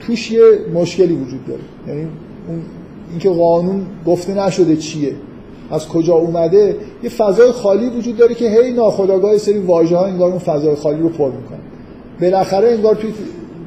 توش 0.00 0.30
یه 0.30 0.40
مشکلی 0.74 1.14
وجود 1.14 1.46
داره. 1.46 1.60
یعنی 1.88 2.00
اون 2.48 2.62
اینکه 3.10 3.30
قانون 3.30 3.86
گفته 4.06 4.46
نشده 4.46 4.76
چیه 4.76 5.12
از 5.70 5.88
کجا 5.88 6.14
اومده 6.14 6.76
یه 7.02 7.10
فضای 7.10 7.52
خالی 7.52 7.86
وجود 7.86 8.16
داره 8.16 8.34
که 8.34 8.48
هی 8.48 8.72
ناخودآگاه 8.72 9.32
یه 9.32 9.38
سری 9.38 9.58
واژه 9.58 9.96
ها 9.96 10.06
انگار 10.06 10.30
اون 10.30 10.38
فضای 10.38 10.74
خالی 10.74 11.00
رو 11.00 11.08
پر 11.08 11.30
می‌کنه. 11.30 11.58
بالاخره 12.20 12.68
انگار 12.68 12.94
توی 12.94 13.10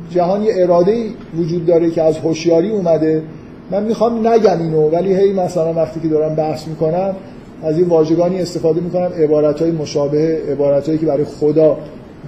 جهان 0.09 0.43
یه 0.43 0.53
اراده 0.55 1.05
وجود 1.37 1.65
داره 1.65 1.91
که 1.91 2.01
از 2.01 2.17
هوشیاری 2.17 2.69
اومده. 2.69 3.23
من 3.71 3.83
می‌خوام 3.83 4.27
نگم 4.27 4.61
اینو 4.61 4.89
ولی 4.89 5.15
هی 5.15 5.33
مثلا 5.33 5.73
وقتی 5.73 5.99
که 5.99 6.07
دارم 6.07 6.35
بحث 6.35 6.67
می‌کنم 6.67 7.15
از 7.63 7.77
این 7.77 7.87
واژگانی 7.87 8.41
استفاده 8.41 8.81
می‌کنم 8.81 9.11
عبارت 9.23 9.61
های 9.61 9.71
مشابه 9.71 10.41
عبارت 10.51 10.85
هایی 10.85 10.97
که 10.97 11.05
برای 11.05 11.23
خدا 11.23 11.77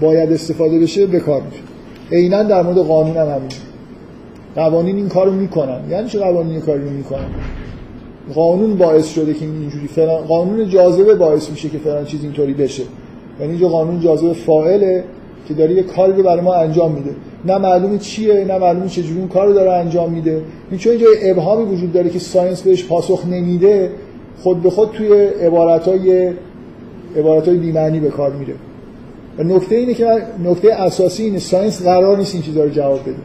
باید 0.02 0.31
استفاده 0.31 0.80
بشه 0.80 1.06
به 1.06 1.19
کار 1.19 1.41
میشه 1.41 1.61
عینا 2.11 2.43
در 2.43 2.61
مورد 2.61 2.77
قانون 2.77 3.18
هم 3.18 3.27
همین 3.27 3.49
قوانین 4.56 4.95
این 4.95 5.10
کارو 5.10 5.31
می‌کنن. 5.31 5.80
یعنی 5.89 6.10
چه 6.10 6.19
قوانین 6.19 6.52
این 6.52 6.61
کاری 6.61 6.84
رو 6.84 6.89
می‌کنن؟ 6.89 7.27
قانون 8.34 8.76
باعث 8.76 9.07
شده 9.14 9.34
که 9.34 9.45
این 9.45 9.61
اینجوری 9.61 9.88
فلان 9.88 10.22
قانون 10.22 10.69
جاذبه 10.69 11.15
باعث 11.15 11.49
میشه 11.49 11.69
که 11.69 11.77
فلان 11.77 12.06
چیز 12.06 12.23
اینطوری 12.23 12.53
بشه. 12.53 12.84
یعنی 13.39 13.52
اینجا 13.52 13.68
قانون 13.68 13.99
جاذبه 13.99 14.34
فاعله. 14.34 15.03
که 15.47 15.53
داره 15.53 15.73
یه 15.73 15.84
کاری 15.84 16.13
رو 16.13 16.23
برای 16.23 16.41
ما 16.41 16.53
انجام 16.53 16.91
میده. 16.91 17.11
نه 17.45 17.57
معلومه 17.57 17.97
چیه 17.97 18.45
نه 18.45 18.57
معلومه 18.57 18.89
چجوری 18.89 19.19
اون 19.19 19.27
کار 19.27 19.47
رو 19.47 19.53
داره 19.53 19.72
انجام 19.72 20.11
میده. 20.11 20.41
این 20.69 20.80
چون 20.80 20.91
اینجا 20.91 21.07
ابهامی 21.22 21.76
وجود 21.76 21.93
داره 21.93 22.09
که 22.09 22.19
science 22.19 22.61
بهش 22.61 22.85
پاسخ 22.85 23.26
نمیده 23.26 23.91
خود 24.43 24.61
به 24.61 24.69
خود 24.69 24.91
توی 24.91 25.13
عبارتهای 25.23 26.34
عبارتهای 27.18 27.57
بی‌معنی 27.57 27.99
به 27.99 28.09
کار 28.09 28.31
میره. 28.31 28.53
و 29.38 29.43
نکته 29.43 29.76
اینه 29.76 29.93
که 29.93 30.07
نکته 30.43 30.73
اساسی 30.73 31.23
اینه 31.23 31.39
science 31.40 31.84
قرار 31.84 32.18
نیست 32.18 32.34
این 32.34 32.43
چیزا 32.43 32.63
رو 32.63 32.69
جواب 32.69 33.01
بده. 33.01 33.15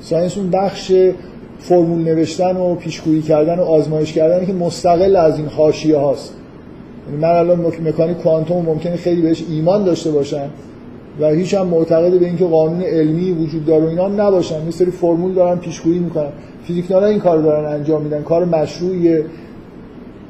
ساینس 0.00 0.38
اون 0.38 0.50
بخش 0.50 0.92
فرمول 1.58 1.98
نوشتن 1.98 2.56
و 2.56 2.74
پیشگویی 2.74 3.22
کردن 3.22 3.58
و 3.58 3.62
آزمایش 3.62 4.12
کردن 4.12 4.46
که 4.46 4.52
مستقل 4.52 5.16
از 5.16 5.38
این 5.38 5.46
حاشیه 5.46 5.96
هاست. 5.96 6.34
یعنی 7.08 7.22
من 7.22 7.28
الان 7.28 7.70
مک- 7.70 7.80
مکانیک 7.80 8.16
کوانتوم 8.16 8.64
ممکنه 8.64 8.96
خیلی 8.96 9.22
بهش 9.22 9.44
ایمان 9.50 9.84
داشته 9.84 10.10
باشم 10.10 10.50
و 11.20 11.26
هیچ 11.26 11.54
هم 11.54 11.66
معتقد 11.66 12.18
به 12.18 12.26
اینکه 12.26 12.44
قانون 12.44 12.82
علمی 12.82 13.30
وجود 13.30 13.64
داره 13.64 13.84
و 13.84 13.88
اینا 13.88 14.08
نباشن. 14.08 14.64
یه 14.64 14.70
سری 14.70 14.90
فرمول 14.90 15.34
دارن 15.34 15.58
پیشگویی 15.58 15.98
می‌کنن. 15.98 16.30
فیزیکدانا 16.64 17.06
این 17.06 17.20
کار 17.20 17.42
دارن 17.42 17.72
انجام 17.72 18.02
میدن. 18.02 18.22
کار 18.22 18.44
مشروعیه. 18.44 19.24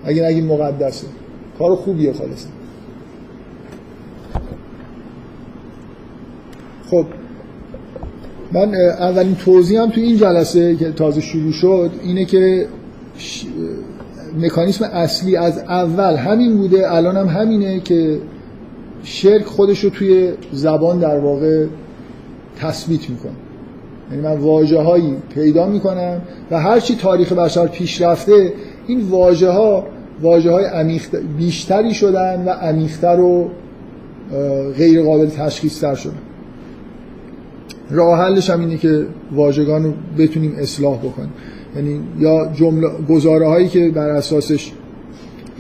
اگه 0.05 0.23
نگیم 0.23 0.47
مقدسه. 0.47 1.07
کار 1.59 1.77
خوبیه 1.77 2.13
خالصا 2.13 2.49
خب. 6.91 7.05
من 8.53 8.75
اولین 8.75 9.35
توضیح 9.35 9.83
هم 9.83 9.91
تو 9.91 10.01
این 10.01 10.17
جلسه 10.17 10.77
که 10.77 10.93
تازه 10.93 11.21
شروع 11.21 11.53
شد 11.53 11.91
اینه 12.05 12.25
که 12.25 12.67
ش... 13.19 13.45
مکانیسم 14.41 14.85
اصلی 14.85 15.37
از 15.37 15.59
اول 15.59 16.17
همین 16.17 16.57
بوده 16.57 16.93
الان 16.95 17.17
هم 17.17 17.27
همینه 17.27 17.81
که 17.81 18.19
شرک 19.03 19.45
خودش 19.45 19.85
رو 19.85 19.91
توی 19.91 20.33
زبان 20.53 20.99
در 20.99 21.19
واقع 21.19 21.67
تثبیت 22.59 23.11
می‌کنه. 23.11 23.33
یعنی 24.11 24.23
من 24.23 24.37
واجه 24.37 24.81
هایی 24.81 25.17
پیدا 25.35 25.67
می‌کنم 25.67 26.21
و 26.51 26.61
هرچی 26.61 26.97
تاریخ 26.97 27.33
بشر 27.33 27.67
پیش 27.67 28.03
رفته 28.03 28.53
این 28.87 29.01
واژه 29.01 29.51
ها 29.51 29.87
واژه 30.23 30.51
های 30.51 31.01
بیشتری 31.39 31.95
شدن 31.95 32.45
و 32.45 32.51
عمیقتر 32.51 33.21
و 33.21 33.51
غیر 34.77 35.03
قابل 35.03 35.27
تشخیص 35.27 35.81
تر 35.81 35.95
شدن. 35.95 36.19
راه 37.91 38.19
حلش 38.19 38.51
هم 38.51 38.61
اینه 38.61 38.77
که 38.77 39.07
واژگان 39.33 39.85
رو 39.85 39.93
بتونیم 40.19 40.55
اصلاح 40.59 40.99
بکنیم. 40.99 41.33
یعنی 41.77 42.01
یا 42.19 42.51
جمله 42.55 42.89
گزاره 43.09 43.49
هایی 43.49 43.69
که 43.69 43.91
بر 43.91 44.09
اساسش 44.09 44.73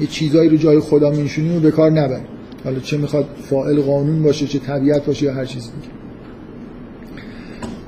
یه 0.00 0.06
چیزایی 0.06 0.48
رو 0.48 0.56
جای 0.56 0.80
خدا 0.80 1.10
میشونیم 1.10 1.56
و 1.56 1.60
به 1.60 1.70
کار 1.70 1.90
نبریم. 1.90 2.24
حالا 2.68 2.80
چه 2.80 2.96
می‌خواد 2.96 3.24
فاعل 3.50 3.80
قانون 3.80 4.22
باشه 4.22 4.46
چه 4.46 4.58
طبیعت 4.58 5.06
باشه 5.06 5.26
یا 5.26 5.32
هر 5.32 5.44
چیز 5.44 5.62
دیگه 5.62 5.94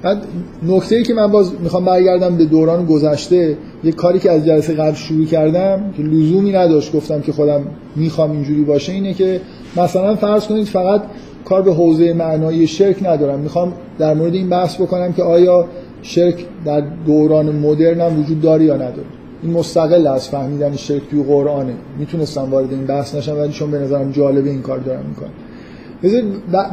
بعد 0.02 0.24
نکته 0.68 0.96
ای 0.96 1.02
که 1.02 1.14
من 1.14 1.26
باز 1.26 1.52
می‌خوام 1.60 1.84
برگردم 1.84 2.36
به 2.36 2.44
دوران 2.44 2.86
گذشته 2.86 3.56
یه 3.84 3.92
کاری 3.92 4.18
که 4.18 4.30
از 4.30 4.46
جلسه 4.46 4.72
قبل 4.74 4.94
شروع 4.94 5.24
کردم 5.26 5.92
که 5.96 6.02
لزومی 6.02 6.52
نداشت 6.52 6.92
گفتم 6.92 7.20
که 7.20 7.32
خودم 7.32 7.60
می‌خوام 7.96 8.30
اینجوری 8.30 8.62
باشه 8.62 8.92
اینه 8.92 9.14
که 9.14 9.40
مثلا 9.76 10.16
فرض 10.16 10.46
کنید 10.46 10.66
فقط 10.66 11.02
کار 11.44 11.62
به 11.62 11.74
حوزه 11.74 12.12
معنایی 12.12 12.66
شرک 12.66 13.02
ندارم. 13.02 13.38
می‌خوام 13.40 13.72
در 13.98 14.14
مورد 14.14 14.34
این 14.34 14.48
بحث 14.48 14.80
بکنم 14.80 15.12
که 15.12 15.22
آیا 15.22 15.68
شرک 16.02 16.46
در 16.64 16.82
دوران 17.06 17.56
مدرن 17.56 18.00
هم 18.00 18.20
وجود 18.20 18.40
داره 18.40 18.64
یا 18.64 18.74
نداره. 18.74 19.19
این 19.42 19.52
مستقل 19.52 20.06
از 20.06 20.28
فهمیدن 20.28 20.76
شرک 20.76 21.02
توی 21.10 21.22
قرآنه. 21.22 21.74
می‌تونستم 21.98 22.50
وارد 22.50 22.72
این 22.72 22.86
بحث 22.86 23.14
نشم 23.14 23.38
ولی 23.38 23.52
چون 23.52 23.70
به 23.70 23.78
نظرم 23.78 24.10
جالبه 24.10 24.50
این 24.50 24.62
کار 24.62 24.78
دارم 24.78 25.04
می‌کنم. 25.08 25.30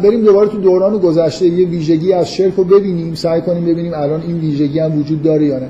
بریم 0.03 0.23
دوباره 0.23 0.49
تو 0.49 0.57
دوران 0.57 0.97
گذشته 0.97 1.47
یه 1.47 1.67
ویژگی 1.67 2.13
از 2.13 2.33
شرک 2.33 2.53
رو 2.53 2.63
ببینیم 2.63 3.13
سعی 3.13 3.41
کنیم 3.41 3.65
ببینیم 3.65 3.93
الان 3.93 4.21
این 4.21 4.37
ویژگی 4.37 4.79
هم 4.79 4.99
وجود 4.99 5.23
داره 5.23 5.45
یا 5.45 5.59
نه. 5.59 5.69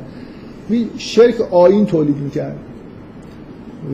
شرک 0.97 1.35
آین 1.53 1.85
تولید 1.85 2.17
می‌کرد. 2.17 2.55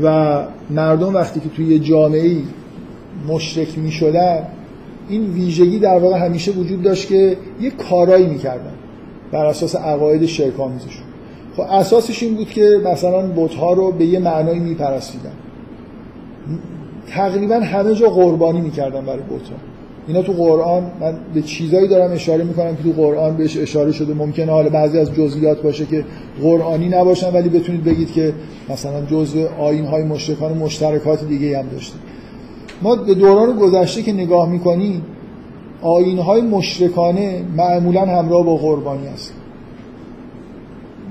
و 0.03 0.37
مردم 0.69 1.15
وقتی 1.15 1.39
که 1.39 1.49
توی 1.49 1.65
یه 1.65 1.79
جامعه 1.79 2.37
مشرک 3.27 3.77
می‌شدن 3.77 4.43
این 5.09 5.33
ویژگی 5.33 5.79
در 5.79 5.99
واقع 5.99 6.25
همیشه 6.25 6.51
وجود 6.51 6.81
داشت 6.81 7.07
که 7.07 7.37
یه 7.61 7.69
کارایی 7.89 8.25
می‌کردن 8.25 8.73
بر 9.31 9.45
اساس 9.45 9.75
عقاید 9.75 10.25
شرک 10.25 10.59
آمیزشون. 10.59 11.12
خب 11.57 11.61
اساسش 11.61 12.23
این 12.23 12.35
بود 12.35 12.49
که 12.49 12.81
مثلا 12.85 13.27
بت‌ها 13.27 13.73
رو 13.73 13.91
به 13.91 14.05
یه 14.05 14.19
معنایی 14.19 14.59
میپرستیدن. 14.59 15.31
تقریبا 17.07 17.55
همه 17.55 17.95
جا 17.95 18.09
قربانی 18.09 18.61
می‌کردن 18.61 19.05
برای 19.05 19.19
بت‌ها. 19.19 19.55
اینا 20.07 20.21
تو 20.21 20.33
قرآن 20.33 20.91
من 21.01 21.17
به 21.33 21.41
چیزایی 21.41 21.87
دارم 21.87 22.11
اشاره 22.11 22.43
می‌کنم 22.43 22.75
که 22.75 22.83
تو 22.83 22.91
قرآن 22.91 23.37
بهش 23.37 23.57
اشاره 23.57 23.91
شده. 23.91 24.13
ممکنه 24.13 24.51
حالا 24.51 24.69
بعضی 24.69 24.99
از 24.99 25.13
جزئیات 25.13 25.61
باشه 25.61 25.85
که 25.85 26.05
قرآنی 26.41 26.89
نباشن 26.89 27.33
ولی 27.33 27.49
بتونید 27.49 27.83
بگید 27.83 28.11
که 28.11 28.33
مثلا 28.69 29.05
جزء 29.05 29.47
آیین 29.59 29.85
های 29.85 30.03
مشرکان 30.03 30.57
مشترکات 30.57 31.25
دیگه 31.27 31.59
هم 31.59 31.67
داشته. 31.67 31.95
ما 32.81 32.95
به 32.95 33.13
دوران 33.13 33.59
گذشته 33.59 34.01
که 34.01 34.13
نگاه 34.13 34.49
می‌کنیم 34.49 35.01
آیین 35.81 36.19
های 36.19 36.41
مشرکانه 36.41 37.41
معمولا 37.57 38.01
همراه 38.01 38.45
با 38.45 38.55
قربانی 38.55 39.07
است 39.07 39.33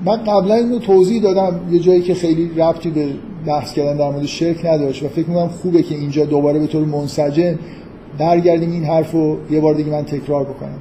من 0.05 0.17
قبلا 0.17 0.55
اینو 0.55 0.79
توضیح 0.79 1.21
دادم 1.21 1.59
یه 1.71 1.79
جایی 1.79 2.01
که 2.01 2.13
خیلی 2.13 2.49
ربطی 2.57 2.89
به 2.89 3.07
بحث 3.45 3.73
کردن 3.73 3.97
در 3.97 4.09
مورد 4.09 4.25
شرک 4.25 4.65
نداشت 4.65 5.03
و 5.03 5.07
فکر 5.07 5.29
می‌کنم 5.29 5.47
خوبه 5.47 5.83
که 5.83 5.95
اینجا 5.95 6.25
دوباره 6.25 6.59
به 6.59 6.67
طور 6.67 6.85
منسجم 6.85 7.59
برگردیم 8.17 8.71
این 8.71 8.83
حرف 8.83 9.11
رو 9.11 9.37
یه 9.51 9.59
بار 9.59 9.75
دیگه 9.75 9.91
من 9.91 10.03
تکرار 10.03 10.43
بکنم 10.43 10.79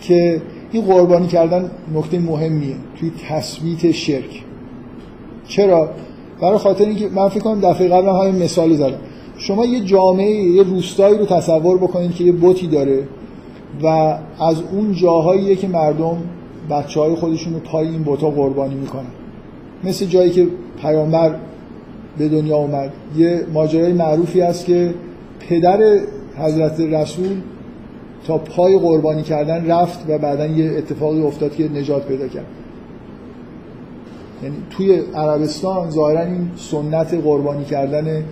که 0.00 0.42
این 0.72 0.84
قربانی 0.84 1.26
کردن 1.26 1.70
نکته 1.94 2.18
مهمیه 2.18 2.76
توی 3.00 3.10
تثبیت 3.28 3.90
شرک. 3.90 4.44
چرا؟ 5.48 5.90
برای 6.40 6.58
خاطر 6.58 6.84
اینکه 6.84 7.08
من 7.08 7.28
فکر 7.28 7.40
کنم 7.40 7.60
دفعه 7.60 7.88
قبل 7.88 8.08
هم 8.08 8.14
همین 8.14 8.42
مثال 8.42 8.74
زدم. 8.74 8.98
شما 9.38 9.66
یه 9.66 9.80
جامعه 9.80 10.30
یه 10.30 10.62
روستایی 10.62 11.18
رو 11.18 11.26
تصور 11.26 11.78
بکنید 11.78 12.14
که 12.14 12.24
یه 12.24 12.32
بوتی 12.32 12.66
داره 12.66 13.08
و 13.82 13.86
از 14.40 14.62
اون 14.72 14.92
جاهاییه 14.92 15.56
که 15.56 15.68
مردم 15.68 16.16
بچه 16.70 17.00
های 17.00 17.14
خودشون 17.14 17.54
رو 17.54 17.60
پای 17.60 17.88
این 17.88 18.02
بوتا 18.02 18.30
قربانی 18.30 18.74
می‌کنن. 18.74 19.10
مثل 19.84 20.06
جایی 20.06 20.30
که 20.30 20.46
پیامبر 20.82 21.34
به 22.18 22.28
دنیا 22.28 22.56
اومد. 22.56 22.92
یه 23.16 23.46
ماجرای 23.52 23.92
معروفی 23.92 24.40
هست 24.40 24.64
که 24.64 24.94
پدر 25.48 26.00
حضرت 26.38 26.80
رسول 26.80 27.40
تا 28.26 28.38
پای 28.38 28.78
قربانی 28.78 29.22
کردن 29.22 29.66
رفت 29.66 30.04
و 30.08 30.18
بعدا 30.18 30.46
یه 30.46 30.78
اتفاقی 30.78 31.22
افتاد 31.22 31.54
که 31.54 31.68
نجات 31.68 32.06
پیدا 32.06 32.28
کرد. 32.28 32.46
یعنی 34.42 34.56
توی 34.70 35.02
عربستان 35.14 35.90
ظاهرا 35.90 36.20
این 36.20 36.50
سنت 36.56 37.14
قربانی 37.14 37.64
کردن 37.64 38.24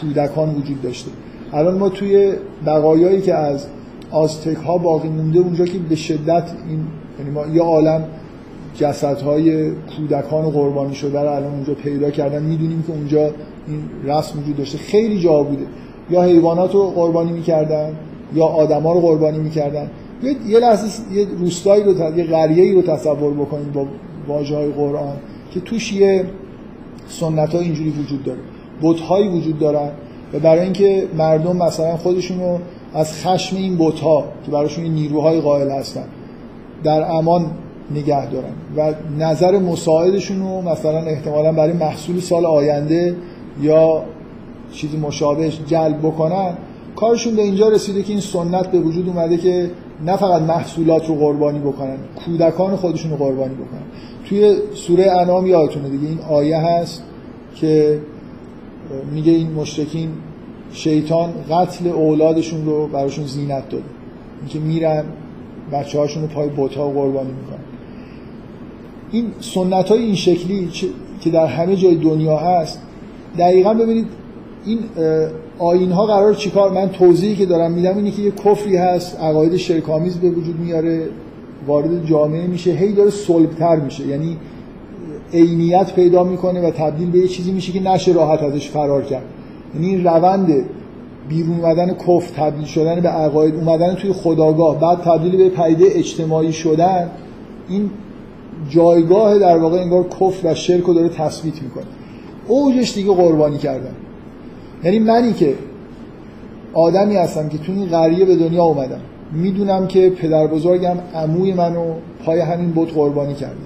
کودکان 0.00 0.54
وجود 0.54 0.82
داشته. 0.82 1.10
الان 1.52 1.78
ما 1.78 1.88
توی 1.88 2.32
بقایایی 2.66 3.20
که 3.20 3.34
از 3.34 3.66
آزتک 4.10 4.56
ها 4.56 4.78
باقی 4.78 5.08
مونده 5.08 5.38
اونجا 5.38 5.64
که 5.64 5.78
به 5.78 5.94
شدت 5.94 6.50
این 6.68 6.80
یعنی 7.18 7.30
ما 7.30 7.46
یه 7.46 7.62
عالم 7.62 8.04
جسدهای 8.74 9.70
کودکان 9.70 10.50
قربانی 10.50 10.94
شده 10.94 11.20
رو 11.20 11.28
الان 11.28 11.52
اونجا 11.52 11.74
پیدا 11.74 12.10
کردن 12.10 12.42
می‌دونیم 12.42 12.84
که 12.86 12.92
اونجا 12.92 13.30
این 13.66 13.82
رسم 14.04 14.38
وجود 14.38 14.56
داشته. 14.56 14.78
خیلی 14.78 15.20
جا 15.20 15.42
بوده. 15.42 15.66
یا 16.10 16.22
حیوانات 16.22 16.74
رو 16.74 16.90
قربانی 16.90 17.32
می‌کردن 17.32 17.92
یا 18.34 18.44
آدما 18.44 18.92
رو 18.92 19.00
قربانی 19.00 19.38
می‌کردن. 19.38 19.90
یه 20.48 20.58
لحظه 20.58 21.14
یه 21.14 21.26
روستایی 21.38 21.84
رو 21.84 21.94
ت- 21.94 22.16
یه 22.18 22.24
قریه‌ای 22.24 22.72
رو 22.72 22.82
تصور 22.82 23.34
بکنید 23.34 23.72
با 23.72 23.86
واژه 24.28 24.56
های 24.56 24.68
قرآن 24.72 25.16
که 25.50 25.60
توش 25.60 25.92
یه 25.92 26.24
سنت 27.08 27.54
اینجوری 27.54 27.90
وجود 27.90 28.24
داره. 28.24 28.38
بت‌هایی 28.82 29.28
وجود 29.28 29.58
دارن 29.58 29.88
و 30.32 30.38
برای 30.38 30.60
اینکه 30.62 31.08
مردم 31.18 31.56
مثلا 31.56 31.96
خودشونو 31.96 32.58
از 32.94 33.12
خشم 33.12 33.56
این 33.56 33.76
بت‌ها 33.78 34.24
که 34.44 34.50
براشون 34.50 34.84
نیروهای 34.84 35.40
قائل 35.40 35.70
هستن 35.70 36.04
در 36.84 37.12
امان 37.12 37.50
نگه 37.90 38.30
دارن 38.30 38.52
و 38.76 38.94
نظر 39.18 39.58
مساعدشون 39.58 40.40
رو 40.40 40.62
مثلا 40.62 40.98
احتمالا 40.98 41.52
برای 41.52 41.72
محصول 41.72 42.20
سال 42.20 42.46
آینده 42.46 43.16
یا 43.62 44.02
چیزی 44.72 44.96
مشابه 44.96 45.50
جلب 45.66 45.98
بکنن 45.98 46.56
کارشون 46.96 47.36
به 47.36 47.42
اینجا 47.42 47.68
رسیده 47.68 48.02
که 48.02 48.12
این 48.12 48.20
سنت 48.20 48.66
به 48.70 48.78
وجود 48.78 49.08
اومده 49.08 49.36
که 49.36 49.70
نه 50.04 50.16
فقط 50.16 50.42
محصولات 50.42 51.08
رو 51.08 51.14
قربانی 51.14 51.58
بکنن 51.58 51.96
کودکان 52.24 52.76
خودشون 52.76 53.10
رو 53.10 53.16
قربانی 53.16 53.54
بکنن. 53.54 53.82
توی 54.28 54.56
سوره 54.74 55.10
انعام 55.10 55.46
یادتونه 55.46 55.88
دیگه 55.88 56.08
این 56.08 56.18
آیه 56.20 56.58
هست 56.58 57.02
که 57.54 58.00
میگه 59.12 59.32
این 59.32 59.52
مشرکین 59.52 60.08
شیطان 60.72 61.32
قتل 61.50 61.88
اولادشون 61.88 62.66
رو 62.66 62.86
براشون 62.86 63.26
زینت 63.26 63.68
داده. 63.68 63.84
اینکه 64.40 64.58
میرن 64.58 65.04
بچه 65.72 65.98
هاشون 65.98 66.22
رو 66.22 66.28
پای 66.28 66.48
بوتا 66.48 66.88
قربانی 66.88 67.30
می‌کنن. 67.30 67.64
این 69.12 69.26
سنت 69.40 69.88
های 69.88 70.02
این 70.02 70.14
شکلی 70.14 70.68
که 71.20 71.30
در 71.30 71.46
همه 71.46 71.76
جای 71.76 71.94
دنیا 71.94 72.36
هست 72.36 72.82
دقیقا 73.38 73.74
ببینید 73.74 74.06
این 74.64 74.78
آین 75.58 75.92
ها 75.92 76.06
قرار 76.06 76.34
چیکار 76.34 76.72
من 76.72 76.88
توضیحی 76.88 77.36
که 77.36 77.46
دارم 77.46 77.72
میدم 77.72 77.96
اینه 77.96 78.10
که 78.10 78.22
یه 78.22 78.30
کفری 78.30 78.76
هست 78.76 79.20
عقاید 79.20 79.56
شرکامیز 79.56 80.16
به 80.16 80.30
وجود 80.30 80.60
میاره 80.60 81.08
وارد 81.66 82.06
جامعه 82.06 82.46
میشه 82.46 82.70
هی 82.70 82.92
داره 82.92 83.10
صلبتر 83.10 83.76
میشه. 83.76 84.06
یعنی 84.06 84.36
عینیت 85.32 85.94
پیدا 85.94 86.24
می‌کنه 86.24 86.68
و 86.68 86.70
تبدیل 86.70 87.10
به 87.10 87.18
یه 87.18 87.28
چیزی 87.28 87.52
میشه 87.52 87.72
که 87.72 87.82
نشه 87.82 88.12
راحت 88.12 88.42
ازش 88.42 88.68
فرار 88.68 89.02
کرد. 89.02 89.24
یعنی 89.74 89.86
این 89.86 90.04
روند 90.04 90.64
بیرون 91.28 91.60
اومدن 91.60 91.94
کفر 91.94 92.34
تبدیل 92.36 92.64
شدن 92.64 93.00
به 93.00 93.08
عقاید 93.08 93.54
اومدن 93.54 93.94
توی 93.94 94.12
خداگاه 94.12 94.80
بعد 94.80 94.98
تبدیل 94.98 95.36
به 95.36 95.48
پدیده 95.48 95.84
اجتماعی 95.90 96.52
شدن 96.52 97.10
این 97.68 97.90
جایگاه 98.68 99.38
در 99.38 99.58
واقع 99.58 99.80
انگار 99.80 100.08
کفر 100.08 100.50
و 100.50 100.54
شرک 100.54 100.84
رو 100.84 100.94
داره 100.94 101.08
تثبیت 101.08 101.62
می‌کنه. 101.62 101.84
اوجش 102.48 102.94
دیگه 102.94 103.14
قربانی 103.14 103.58
کردن. 103.58 103.94
یعنی 104.84 104.98
منی 104.98 105.32
که 105.32 105.54
آدمی 106.74 107.16
هستم 107.16 107.48
که 107.48 107.58
تو 107.58 107.72
این 107.72 107.86
قریه 107.86 108.24
به 108.24 108.36
دنیا 108.36 108.64
اومدم 108.64 109.00
می‌دونم 109.32 109.86
که 109.86 110.10
پدر 110.10 110.46
بزرگم 110.46 110.96
عموی 111.14 111.52
منو 111.52 111.84
پای 112.24 112.40
همین 112.40 112.72
بت 112.76 112.92
قربانی 112.94 113.34
کرده. 113.34 113.56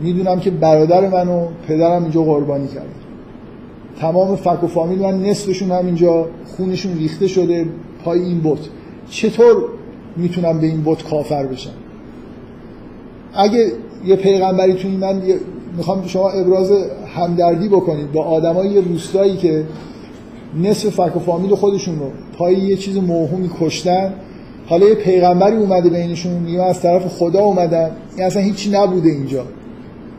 می‌دونم 0.00 0.40
که 0.40 0.50
برادر 0.50 1.08
منو 1.08 1.46
پدرم 1.68 2.02
اینجا 2.02 2.22
قربانی 2.22 2.68
کرده. 2.68 3.01
تمام 4.00 4.36
فک 4.36 4.64
و 4.64 4.66
فامیل 4.66 4.98
من 4.98 5.22
نصفشون 5.22 5.70
همینجا 5.70 6.26
خونشون 6.56 6.98
ریخته 6.98 7.26
شده 7.26 7.66
پای 8.04 8.20
این 8.20 8.40
بت. 8.42 8.58
چطور 9.10 9.56
می‌تونم 10.16 10.60
به 10.60 10.66
این 10.66 10.82
بت 10.84 11.02
کافر 11.02 11.46
بشم 11.46 11.70
اگه 13.34 13.72
یه 14.04 14.16
پیغمبری 14.16 14.74
توی 14.74 14.96
من 14.96 15.22
می‌خوام 15.76 16.06
شما 16.06 16.30
ابراز 16.30 16.72
همدردی 17.14 17.68
بکنید 17.68 18.12
با 18.12 18.24
آدمای 18.24 18.80
روستایی 18.80 19.36
که 19.36 19.64
نصف 20.62 20.88
فک 20.88 21.16
و 21.16 21.18
فامیل 21.18 21.54
خودشون 21.54 21.98
رو 21.98 22.10
پای 22.38 22.54
یه 22.54 22.76
چیز 22.76 22.96
موهومی 22.96 23.50
کشتن 23.60 24.14
حالا 24.66 24.88
یه 24.88 24.94
پیغمبری 24.94 25.56
اومده 25.56 25.88
بینشون 25.88 26.32
من 26.32 26.60
از 26.60 26.80
طرف 26.80 27.06
خدا 27.06 27.40
اومدم 27.40 27.90
این 28.16 28.26
اصلا 28.26 28.42
هیچی 28.42 28.70
نبوده 28.70 29.08
اینجا. 29.10 29.44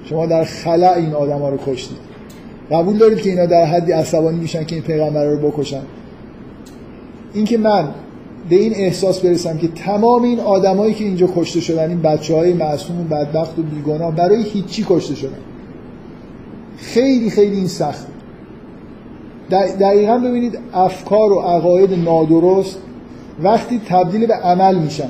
شما 0.06 0.26
در 0.26 0.44
خلع 0.44 0.94
این 0.98 1.14
آدما 1.14 1.50
رو 1.50 1.58
کشتید. 1.68 2.13
قبول 2.72 2.98
دارید 2.98 3.22
که 3.22 3.30
اینا 3.30 3.46
در 3.46 3.66
حدی 3.66 3.92
عصبانی 3.92 4.40
میشن 4.40 4.64
که 4.64 4.76
این 4.76 4.84
پیغمبر 4.84 5.26
رو 5.26 5.52
بکشن؟ 5.52 5.82
اینکه 7.34 7.58
من 7.58 7.90
به 8.50 8.56
این 8.56 8.74
احساس 8.76 9.20
برسم 9.20 9.58
که 9.58 9.68
تمام 9.68 10.24
این 10.24 10.40
آدمایی 10.40 10.94
که 10.94 11.04
اینجا 11.04 11.30
کشته 11.36 11.60
شدن 11.60 11.90
این 11.90 12.02
بچه 12.02 12.36
های 12.36 12.54
معصوم 12.54 13.02
و 13.02 13.04
بدبخت 13.04 13.60
و 13.60 13.62
بیگناه 13.62 14.16
برای 14.16 14.44
هیچی 14.44 14.86
کشته 14.90 15.16
شدن. 15.16 15.40
خیلی 16.78 17.30
خیلی 17.30 17.56
این 17.56 17.68
سخت. 17.68 18.08
دقیقا 19.80 20.18
ببینید 20.18 20.60
افکار 20.74 21.32
و 21.32 21.40
عقاید 21.40 21.94
نادرست 21.94 22.78
وقتی 23.44 23.82
تبدیل 23.90 24.26
به 24.26 24.34
عمل 24.34 24.76
میشن. 24.76 25.10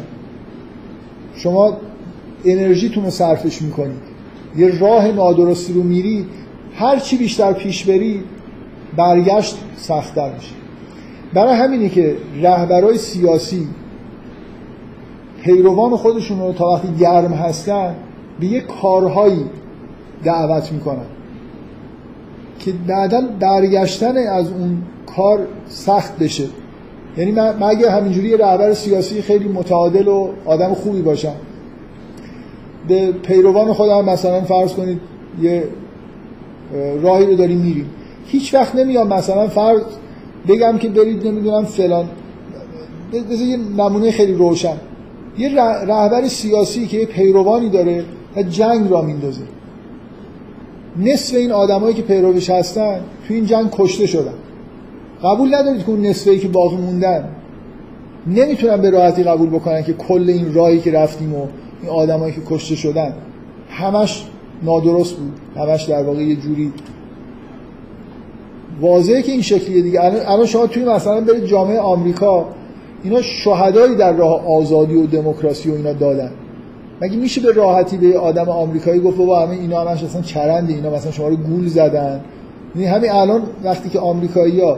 شما 1.35 1.77
انرژیتون 2.45 3.03
رو 3.03 3.09
صرفش 3.09 3.61
می‌کنید. 3.61 4.13
یه 4.57 4.79
راه 4.79 5.11
نادرستی 5.11 5.73
رو 5.73 5.83
میری 5.83 6.25
هر 6.75 6.99
چی 6.99 7.17
بیشتر 7.17 7.53
پیش 7.53 7.85
بری 7.85 8.23
برگشت 8.97 9.57
سختتر 9.75 10.33
میشه 10.33 10.53
برای 11.33 11.55
همینه 11.55 11.89
که 11.89 12.15
رهبرای 12.41 12.97
سیاسی 12.97 13.67
پیروان 15.43 15.95
خودشون 15.95 16.39
رو 16.39 16.53
تا 16.53 16.69
وقتی 16.69 16.87
گرم 16.99 17.33
هستن 17.33 17.95
به 18.39 18.45
یه 18.45 18.61
کارهایی 18.61 19.45
دعوت 20.23 20.71
می‌کنن 20.71 21.05
که 22.59 22.73
بعدا 22.87 23.21
برگشتن 23.39 24.17
از 24.17 24.51
اون 24.51 24.81
کار 25.15 25.47
سخت 25.67 26.19
بشه. 26.19 26.43
یعنی 27.17 27.31
من 27.31 27.63
اگه 27.63 27.91
همینجوری 27.91 28.29
یه 28.29 28.37
رهبر 28.37 28.73
سیاسی 28.73 29.21
خیلی 29.21 29.47
متعادل 29.47 30.07
و 30.07 30.29
آدم 30.45 30.73
خوبی 30.73 31.01
باشم 31.01 31.35
به 32.87 33.11
پیروان 33.11 33.73
خودم 33.73 34.05
مثلا 34.05 34.41
فرض 34.41 34.73
کنید 34.73 34.99
یه 35.41 35.63
راهی 37.01 37.25
رو 37.25 37.35
داریم 37.35 37.57
میریم 37.57 37.89
هیچ 38.27 38.53
وقت 38.53 38.75
نمیام 38.75 39.07
مثلا 39.07 39.47
فرض 39.47 39.81
بگم 40.47 40.77
که 40.77 40.89
برید 40.89 41.27
نمی‌دونم 41.27 41.65
فلان 41.65 42.09
بذار 43.13 43.47
یه 43.47 43.57
نمونه 43.57 44.11
خیلی 44.11 44.33
روشن. 44.33 44.77
یه 45.37 45.49
ره- 45.49 45.85
رهبر 45.85 46.27
سیاسی 46.27 46.87
که 46.87 46.97
یه 46.97 47.05
پیروانی 47.05 47.69
داره 47.69 48.05
و 48.35 48.43
جنگ 48.43 48.91
را 48.91 49.01
میندازه. 49.01 49.41
نصف 50.97 51.35
این 51.35 51.51
آدمایی 51.51 51.95
که 51.95 52.01
پیروش 52.01 52.49
هستن 52.49 52.99
تو 53.27 53.33
این 53.33 53.45
جنگ 53.45 53.69
کشته 53.71 54.07
شدن. 54.07 54.33
قبول 55.23 55.55
ندارید 55.55 55.83
که 55.83 55.89
اون 55.89 56.01
نصفی 56.05 56.39
که 56.39 56.47
باقی 56.47 56.75
موندن 56.75 57.29
نمی‌تونن 58.27 58.77
به 58.77 58.89
راحتی 58.89 59.23
قبول 59.23 59.49
بکنن 59.49 59.83
که 59.83 59.93
کل 59.93 60.29
این 60.29 60.53
راهی 60.53 60.79
که 60.79 60.91
رفتیم 60.91 61.35
و 61.35 61.47
این 61.81 61.89
آدمایی 61.89 62.33
که 62.33 62.41
کشته 62.49 62.75
شدن 62.75 63.13
همش 63.69 64.25
نادرست 64.63 65.15
بود. 65.15 65.33
همش 65.55 65.83
در 65.83 66.03
واقع 66.03 66.21
یه 66.23 66.35
جوری 66.35 66.73
واضحه 68.81 69.21
که 69.21 69.31
این 69.31 69.41
شکلیه 69.41 69.81
دیگه. 69.81 70.03
الان 70.03 70.45
شما 70.45 70.67
توی 70.67 70.85
مثلا 70.85 71.21
برید 71.21 71.45
جامعه 71.45 71.79
آمریکا 71.79 72.45
اینا 73.03 73.21
شهدایی 73.21 73.95
در 73.95 74.13
راه 74.13 74.47
آزادی 74.47 74.95
و 74.95 75.05
دموکراسی 75.05 75.69
و 75.69 75.73
اینا 75.73 75.93
دادن. 75.93 76.31
مگه 77.01 77.17
میشه 77.17 77.41
به 77.41 77.51
راحتی 77.51 77.97
به 77.97 78.19
آدم 78.19 78.49
آمریکایی 78.49 79.01
گفت 79.01 79.17
بابا 79.17 79.41
همه 79.41 79.51
اینا 79.55 79.81
همش 79.81 80.03
اصلا 80.03 80.21
چرند 80.21 80.69
اینا 80.69 80.89
مثلا 80.89 81.11
شما 81.11 81.27
رو 81.27 81.35
گول 81.35 81.67
زدن؟ 81.67 82.21
یعنی 82.75 82.87
همین 82.87 83.11
الان 83.11 83.41
وقتی 83.63 83.89
که 83.89 83.99
آمریکایی‌ها 83.99 84.77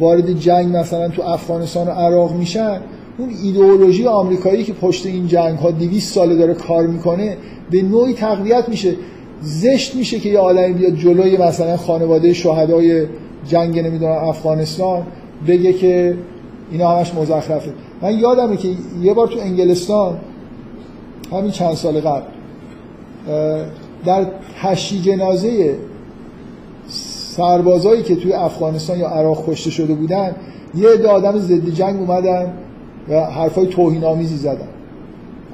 وارد 0.00 0.32
جنگ 0.32 0.76
مثلا 0.76 1.08
تو 1.08 1.22
افغانستان 1.22 1.86
و 1.86 1.90
عراق 1.90 2.32
میشن 2.32 2.80
اون 3.18 3.28
ایدئولوژی 3.42 4.06
آمریکایی 4.06 4.64
که 4.64 4.72
پشت 4.72 5.06
این 5.06 5.26
جنگ 5.26 5.58
ها 5.58 5.70
200 5.70 6.14
ساله 6.14 6.36
داره 6.36 6.54
کار 6.54 6.86
می‌کنه 6.86 7.36
به 7.70 7.82
نوعی 7.82 8.14
تقویت 8.14 8.68
میشه. 8.68 8.96
زشت 9.42 9.94
میشه 9.94 10.18
که 10.18 10.28
یه 10.28 10.38
آدمی 10.38 10.72
بیاد 10.72 10.94
جلوی 10.94 11.36
مثلا 11.36 11.76
خانواده 11.76 12.32
شهدای 12.32 13.06
جنگ 13.48 13.78
نمی‌دونم 13.78 14.12
افغانستان 14.12 15.02
بگه 15.48 15.72
که 15.72 16.16
اینا 16.70 16.88
همش 16.88 17.14
مزخرفه. 17.14 17.72
من 18.02 18.18
یادمه 18.18 18.56
که 18.56 18.68
یه 19.02 19.14
بار 19.14 19.28
تو 19.28 19.40
انگلستان 19.40 20.18
همین 21.32 21.50
چند 21.50 21.74
سال 21.74 22.00
قبل 22.00 22.22
در 24.04 24.26
تشییع 24.62 25.02
جنازه 25.02 25.74
سربازایی 27.36 28.02
که 28.02 28.16
توی 28.16 28.32
افغانستان 28.32 28.98
یا 28.98 29.08
عراق 29.08 29.50
کشته 29.50 29.70
شده 29.70 29.94
بودن 29.94 30.36
یه 30.74 30.88
عده 30.88 31.08
آدم 31.08 31.38
ضد 31.38 31.68
جنگ 31.68 32.00
اومدن 32.00 32.52
و 33.08 33.24
حرفای 33.24 33.66
توهین 33.66 34.04
آمیزی 34.04 34.36
زدن 34.36 34.68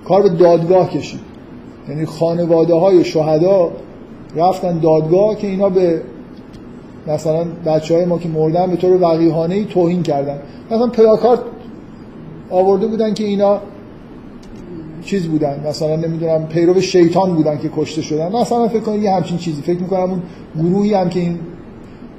کار 0.04 0.22
به 0.22 0.28
دادگاه 0.28 0.90
کشید. 0.90 1.20
یعنی 1.88 2.06
خانواده 2.06 2.74
های 2.74 3.04
شهدا 3.04 3.70
رفتن 4.36 4.78
دادگاه 4.78 5.36
که 5.36 5.46
اینا 5.46 5.68
به 5.68 6.02
مثلا 7.06 7.44
بچه 7.66 7.94
های 7.94 8.04
ما 8.04 8.18
که 8.18 8.28
مردن 8.28 8.70
به 8.70 8.76
طور 8.76 9.02
وقیحانه 9.02 9.54
ای 9.54 9.64
توهین 9.64 10.02
کردن. 10.02 10.38
مثلا 10.70 10.86
پلاکارد 10.86 11.40
آورده 12.50 12.86
بودن 12.86 13.14
که 13.14 13.24
اینا 13.24 13.60
چیز 15.04 15.28
بودن. 15.28 15.60
مثلا 15.68 15.96
نمی‌دونم 15.96 16.46
پیرو 16.46 16.80
شیطان 16.80 17.34
بودن 17.34 17.58
که 17.58 17.70
کشته 17.76 18.02
شدن. 18.02 18.36
مثلا 18.36 18.68
فکر 18.68 18.80
کنید 18.80 19.02
یه 19.02 19.12
همچین 19.12 19.38
چیزی. 19.38 19.62
فکر 19.62 19.80
می‌کنم 19.80 20.10
اون 20.10 20.22
گروهی 20.58 20.94
هم 20.94 21.08
که 21.08 21.20
این 21.20 21.38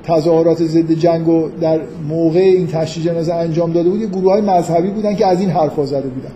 تظاهرات 0.03 0.63
ضد 0.63 0.91
جنگ 0.91 1.27
و 1.27 1.49
در 1.61 1.79
موقع 2.09 2.39
این 2.39 2.67
تشییع 2.67 3.05
جنازه 3.05 3.33
انجام 3.33 3.71
داده 3.71 3.89
بود 3.89 4.01
یه 4.01 4.07
گروه 4.07 4.31
های 4.31 4.41
مذهبی 4.41 4.91
بودن 4.91 5.15
که 5.15 5.27
از 5.27 5.39
این 5.39 5.49
حرفا 5.49 5.85
زده 5.85 6.07
بودن. 6.07 6.31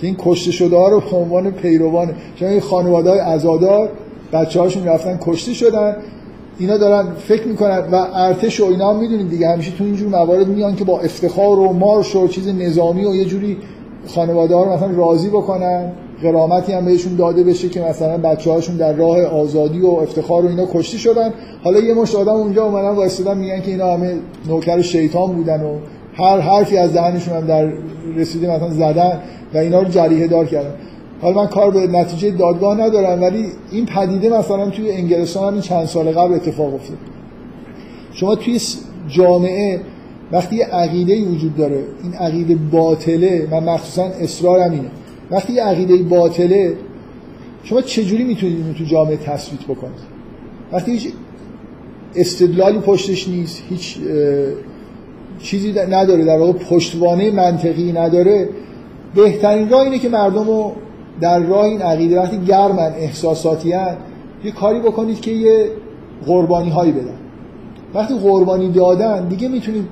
که 0.00 0.06
این 0.06 0.16
کشته 0.18 0.52
شده 0.52 0.76
ها 0.76 0.88
رو 0.88 1.00
به 1.00 1.16
عنوان 1.16 1.50
پیروان 1.50 2.14
چون 2.36 2.48
این 2.48 2.60
خانواده 2.60 3.10
های 3.10 3.18
عزادار 3.18 3.88
بچه 4.32 4.60
هاشون 4.60 4.84
رفتن 4.84 5.18
کشته 5.20 5.52
شدن. 5.52 5.96
اینا 6.58 6.76
دارن 6.76 7.06
فکر 7.14 7.46
می‌کنن 7.48 7.78
و 7.92 8.06
ارتش 8.14 8.60
و 8.60 8.64
اینا 8.64 8.94
هم 8.94 9.28
دیگه. 9.28 9.48
همیشه 9.48 9.72
تو 9.78 9.84
اینجور 9.84 10.08
موارد 10.08 10.48
میان 10.48 10.76
که 10.76 10.84
با 10.84 11.00
افتخار 11.00 11.58
و 11.58 11.72
مارش 11.72 12.16
و 12.16 12.28
چیز 12.28 12.48
نظامی 12.48 13.04
و 13.04 13.14
یه 13.14 13.24
جوری 13.24 13.56
خانواده 14.06 14.54
ها 14.54 14.64
رو 14.64 14.72
مثلا 14.72 14.90
راضی 14.90 15.28
بکنن. 15.28 15.92
قرامتی 16.22 16.72
هم 16.72 16.84
بهشون 16.84 17.16
داده 17.16 17.44
بشه 17.44 17.68
که 17.68 17.80
مثلا 17.80 18.18
بچه 18.18 18.50
هاشون 18.50 18.76
در 18.76 18.92
راه 18.92 19.22
آزادی 19.22 19.80
و 19.80 19.86
افتخار 19.86 20.44
و 20.44 20.48
اینا 20.48 20.66
کشته 20.72 20.98
شدن. 20.98 21.32
حالا 21.64 21.80
یه 21.80 21.94
مشت 21.94 22.14
آدم 22.14 22.32
اونجا 22.32 22.64
اومدن 22.64 22.88
وایستادن 22.88 23.38
میگن 23.38 23.60
که 23.60 23.70
اینا 23.70 23.92
همه 23.92 24.14
نوکر 24.48 24.82
شیطان 24.82 25.32
بودن 25.32 25.62
و 25.62 25.78
هر 26.14 26.40
حرفی 26.40 26.76
از 26.76 26.92
دهنشون 26.92 27.34
هم 27.36 27.46
در 27.46 27.72
رسیده 28.16 28.56
مثلا 28.56 28.70
زدن 28.70 29.20
و 29.54 29.58
اینا 29.58 29.80
رو 29.80 29.88
جریحه 29.88 30.26
دار 30.26 30.46
کردن. 30.46 30.74
حالا 31.22 31.42
من 31.42 31.46
کار 31.46 31.70
به 31.70 31.86
نتیجه 31.86 32.30
دادگاه 32.30 32.80
ندارم 32.80 33.22
ولی 33.22 33.46
این 33.70 33.86
پدیده 33.86 34.38
مثلا 34.38 34.70
توی 34.70 34.90
انگلستان 34.90 35.54
هم 35.54 35.60
چند 35.60 35.86
سال 35.86 36.12
قبل 36.12 36.34
اتفاق 36.34 36.74
افتاد. 36.74 36.96
شما 38.12 38.34
توی 38.34 38.60
جامعه 39.08 39.80
وقتی 40.32 40.56
یه 40.56 40.64
عقیده 40.64 41.24
وجود 41.24 41.56
داره 41.56 41.84
این 42.02 42.14
عقیده 42.14 42.56
باطله 42.72 43.48
من 43.50 43.64
مخصوصا 43.64 44.04
اصرارم 44.04 44.70
اینه. 44.70 44.90
وقتی 45.30 45.52
یه 45.52 45.62
عقیده 45.62 45.96
باطله 45.96 46.74
شما 47.62 47.82
چجوری 47.82 48.24
می‌تونید 48.24 48.56
اینو 48.56 48.72
تو 48.72 48.84
جامعه 48.84 49.16
تثبیت 49.16 49.60
بکنید؟ 49.60 50.00
وقتی 50.72 50.92
هیچ 50.92 51.12
استدلالی 52.14 52.78
پشتش 52.78 53.28
نیست 53.28 53.62
هیچ 53.68 53.98
چیزی 55.38 55.72
نداره 55.72 56.24
در 56.24 56.38
واقع 56.38 56.52
پشتوانه 56.52 57.30
منطقی 57.30 57.92
نداره 57.92 58.48
بهترین 59.14 59.68
راه 59.68 59.80
اینه 59.80 59.98
که 59.98 60.08
مردم 60.08 60.46
رو 60.46 60.72
در 61.20 61.38
راه 61.38 61.64
این 61.64 61.82
عقیده 61.82 62.20
وقتی 62.20 62.38
گرمن 62.38 62.92
احساساتی 62.96 63.72
هن 63.72 63.96
یه 64.44 64.50
کاری 64.50 64.80
بکنید 64.80 65.20
که 65.20 65.30
یه 65.30 65.70
قربانی 66.26 66.70
هایی 66.70 66.92
بدن. 66.92 67.16
وقتی 67.94 68.14
قربانی 68.14 68.72
دادن 68.72 69.28
دیگه 69.28 69.48
می‌تونید 69.48 69.84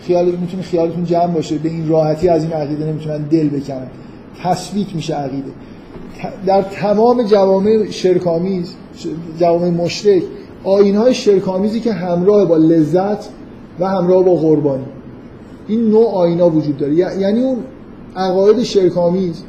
خیال 0.00 0.24
می‌تونه 0.24 0.62
خیالتون 0.62 1.04
جمع 1.04 1.26
باشه 1.26 1.58
به 1.58 1.68
این 1.68 1.88
راحتی 1.88 2.28
از 2.28 2.44
این 2.44 2.52
عقیده 2.52 2.84
نمی‌تونن 2.84 3.22
دل 3.22 3.48
بکنن 3.48 3.86
تثبیت 4.42 4.94
میشه 4.94 5.14
عقیده. 5.14 5.50
در 6.46 6.62
تمام 6.62 7.22
جوامع 7.22 7.90
شرکامیز 7.90 8.74
جوامع 9.38 9.70
مشرک 9.70 10.22
آین 10.64 10.96
های 10.96 11.14
شرکامیزی 11.14 11.80
که 11.80 11.92
همراه 11.92 12.44
با 12.44 12.56
لذت 12.56 13.28
و 13.80 13.88
همراه 13.88 14.24
با 14.24 14.34
قربانی. 14.34 14.84
این 15.68 15.90
نوع 15.90 16.08
آینا 16.08 16.50
وجود 16.50 16.78
داره. 16.78 16.94
یعنی 16.94 17.40
اون 17.40 17.58
عقاید 18.16 18.62
شرکامیز 18.62 19.42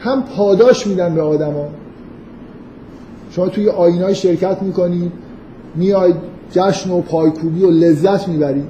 هم 0.00 0.22
پاداش 0.22 0.86
میدن 0.86 1.14
به 1.14 1.22
آدما. 1.22 1.68
شما 3.30 3.48
توی 3.48 3.68
آینای 3.68 4.14
شرکت 4.14 4.62
می‌کنید 4.62 5.12
میاید 5.74 6.16
جشن 6.52 6.90
و 6.90 7.00
پایکوبی 7.00 7.62
و 7.62 7.70
لذت 7.70 8.28
می‌برید 8.28 8.64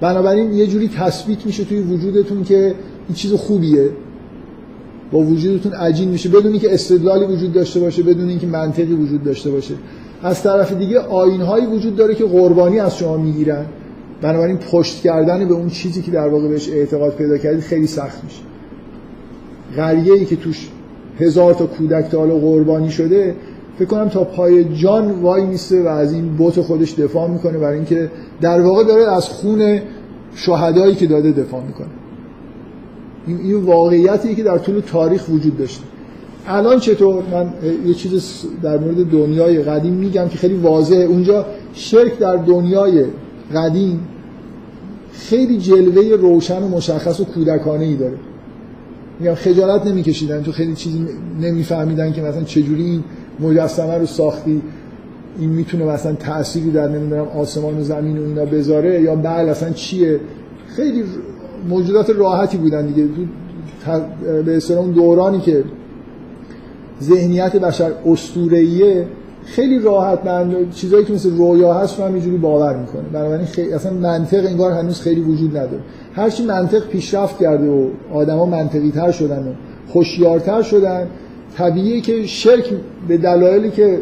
بنابراین 0.00 0.52
یه 0.52 0.66
جوری 0.66 0.88
تثبیت 0.88 1.46
میشه 1.46 1.64
توی 1.64 1.80
وجودتون 1.80 2.44
که 2.44 2.74
این 3.08 3.14
چیز 3.14 3.32
خوبیه. 3.32 3.90
با 5.12 5.18
وجودتون 5.18 5.72
عجین 5.72 6.08
میشه. 6.08 6.28
بدون 6.28 6.52
اینکه 6.52 6.74
استدلالی 6.74 7.24
وجود 7.24 7.52
داشته 7.52 7.80
باشه 7.80 8.02
بدون 8.02 8.28
اینکه 8.28 8.46
منطقی 8.46 8.92
وجود 8.92 9.24
داشته 9.24 9.50
باشه. 9.50 9.74
از 10.22 10.42
طرف 10.42 10.72
دیگه 10.72 10.98
آینهایی 10.98 11.66
وجود 11.66 11.96
داره 11.96 12.14
که 12.14 12.24
قربانی 12.24 12.78
از 12.78 12.96
شما 12.96 13.16
می‌گیرن. 13.16 13.66
بنابراین 14.22 14.56
پشت 14.56 15.02
کردن 15.02 15.48
به 15.48 15.54
اون 15.54 15.68
چیزی 15.68 16.02
که 16.02 16.10
در 16.10 16.28
واقع 16.28 16.48
بهش 16.48 16.68
اعتقاد 16.68 17.12
پیدا 17.12 17.38
کردید 17.38 17.60
خیلی 17.60 17.86
سخت 17.86 18.24
میشه. 18.24 18.42
قریه 19.76 20.12
ای 20.12 20.24
که 20.24 20.36
توش 20.36 20.68
هزار 21.20 21.54
تا 21.54 21.66
کودک 21.66 22.10
تا 22.10 22.18
حالا 22.18 22.34
قربانی 22.34 22.90
شده 22.90 23.34
فکر 23.78 23.88
کنم 23.88 24.08
تا 24.08 24.24
پای 24.24 24.74
جان 24.74 25.10
وای 25.10 25.46
میسته 25.46 25.82
و 25.82 25.86
از 25.86 26.12
این 26.12 26.28
بوت 26.28 26.60
خودش 26.60 26.94
دفاع 26.94 27.30
می‌کنه 27.30 27.58
برای 27.58 27.76
اینکه 27.76 28.10
در 28.40 28.60
واقع 28.60 28.84
داره 28.84 29.12
از 29.12 29.28
خون 29.28 29.80
شهدایی 30.34 30.94
که 30.94 31.06
داده 31.06 31.32
دفاع 31.32 31.62
می‌کنه. 31.62 31.86
این 33.26 33.38
این 33.38 33.64
واقعیتی 33.64 34.34
که 34.34 34.42
در 34.42 34.58
طول 34.58 34.80
تاریخ 34.80 35.28
وجود 35.28 35.58
داشته. 35.58 35.84
الان 36.46 36.80
چطور؟ 36.80 37.22
من 37.32 37.52
یه 37.86 37.94
چیز 37.94 38.44
در 38.62 38.78
مورد 38.78 39.10
دنیای 39.10 39.62
قدیم 39.62 39.92
میگم 39.92 40.28
که 40.28 40.38
خیلی 40.38 40.56
واضحه. 40.56 41.04
اونجا 41.04 41.46
شرک 41.72 42.18
در 42.18 42.36
دنیای 42.36 43.04
قدیم 43.54 44.00
خیلی 45.12 45.58
جلوه 45.58 46.16
روشن 46.16 46.62
و 46.62 46.68
مشخص 46.68 47.20
و 47.20 47.24
کودکانه 47.24 47.84
ای 47.84 47.94
داره. 47.94 48.16
میگم 49.20 49.34
خجالت 49.34 49.86
نمیکشیدن 49.86 50.42
تو 50.42 50.52
خیلی 50.52 50.74
چیزی 50.74 51.06
نمیفهمیدن 51.40 52.12
که 52.12 52.22
مثلا 52.22 52.42
چجوری 52.42 52.84
این 52.84 53.04
مجسمه 53.40 53.94
رو 53.94 54.06
ساختی. 54.06 54.62
این 55.38 55.50
می‌تونه 55.50 55.84
مثلا 55.84 56.12
تأثیری 56.12 56.70
در 56.70 56.88
نمی‌دونم 56.88 57.28
آسمان 57.28 57.78
و 57.78 57.82
زمین 57.82 58.18
و 58.18 58.22
اینا 58.22 58.44
بذاره 58.44 59.02
یا 59.02 59.14
بله 59.14 59.50
اصلا 59.50 59.70
چیه؟ 59.70 60.20
خیلی 60.76 61.04
موجودات 61.68 62.10
راحتی 62.10 62.56
بودن 62.56 62.86
دیگه. 62.86 63.08
به 64.46 64.56
اصطلاح 64.56 64.80
اون 64.80 64.90
دورانی 64.90 65.40
که 65.40 65.64
ذهنیت 67.02 67.56
بشر 67.56 67.90
اسطوره‌ایه 68.06 69.06
خیلی 69.44 69.78
راحت 69.78 70.26
من 70.26 70.70
چیزایی 70.70 71.04
که 71.04 71.12
مثل 71.12 71.36
رویا 71.36 71.74
هست 71.74 71.98
رو 71.98 72.04
همینجوری 72.04 72.36
باور 72.36 72.76
می‌کنه. 72.76 73.02
بنابراین 73.12 73.46
خیلی 73.46 73.72
اصلا 73.72 73.92
منطق 73.92 74.46
انگار 74.46 74.72
هنوز 74.72 75.00
خیلی 75.00 75.20
وجود 75.20 75.56
نداره. 75.56 75.82
هرچی 76.14 76.44
منطق 76.44 76.88
پیشرفت 76.88 77.38
کرده 77.38 77.68
و 77.68 77.88
آدما 78.12 78.46
منطقی 78.46 78.90
تر 78.90 79.10
شدن 79.10 79.38
و 79.38 79.52
خوشیارتر 79.88 80.62
شدن 80.62 81.06
طبیعیه 81.56 82.00
که 82.00 82.26
شرک 82.26 82.70
به 83.08 83.16
دلایلی 83.16 83.70
که 83.70 83.98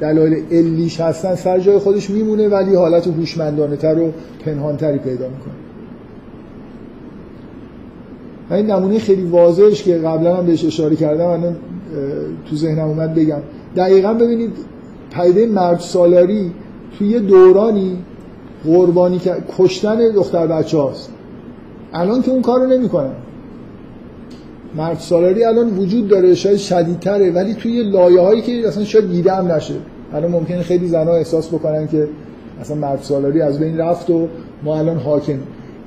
دلایل 0.00 0.44
علیش 0.50 1.00
هستن 1.00 1.34
سر 1.34 1.58
جای 1.58 1.78
خودش 1.78 2.10
میمونه 2.10 2.48
ولی 2.48 2.74
حالت 2.74 3.06
هوشمندانه 3.06 3.76
تر 3.76 3.98
و 3.98 4.12
پنهانتری 4.44 4.98
پیدا 4.98 5.28
می‌کنه. 5.28 5.65
و 8.50 8.54
این 8.54 8.70
نمونه 8.70 8.98
خیلی 8.98 9.22
واضحش 9.22 9.82
که 9.82 9.94
قبلا 9.98 10.36
هم 10.36 10.46
بهش 10.46 10.64
اشاره 10.64 10.96
کردم 10.96 11.26
الان 11.26 11.56
تو 12.50 12.56
ذهنم 12.56 12.88
اومد 12.88 13.14
بگم. 13.14 13.40
دقیقا 13.76 14.14
ببینید 14.14 14.52
پیده 15.10 15.46
مرد 15.46 15.80
سالاری 15.80 16.52
توی 16.98 17.08
یه 17.08 17.18
دورانی 17.18 17.98
قربانی 18.64 19.20
کشتن 19.58 20.10
دختر 20.10 20.46
بچه 20.46 20.78
هاست. 20.78 21.10
الان 21.92 22.22
که 22.22 22.30
اون 22.30 22.42
کارو 22.42 22.66
نمی‌کنن. 22.66 23.12
مرد 24.76 24.98
سالاری 24.98 25.44
الان 25.44 25.78
وجود 25.78 26.08
داره 26.08 26.34
شاید 26.34 26.56
شدیدتره 26.56 27.30
ولی 27.30 27.54
توی 27.54 27.82
لایه 27.82 28.20
هایی 28.20 28.42
که 28.42 28.68
اصلا 28.68 28.84
شاید 28.84 29.10
دیده 29.10 29.32
هم 29.32 29.52
نشه. 29.52 29.74
الان 30.12 30.30
ممکنه 30.30 30.62
خیلی 30.62 30.88
زنها 30.88 31.16
احساس 31.16 31.48
بکنن 31.48 31.88
که 31.88 32.08
اصلا 32.60 32.76
مرد 32.76 32.98
سالاری 33.02 33.40
از 33.40 33.58
بین 33.58 33.78
رفت 33.78 34.10
و 34.10 34.28
ما 34.64 34.78
الان 34.78 34.96
حاکم 34.96 35.38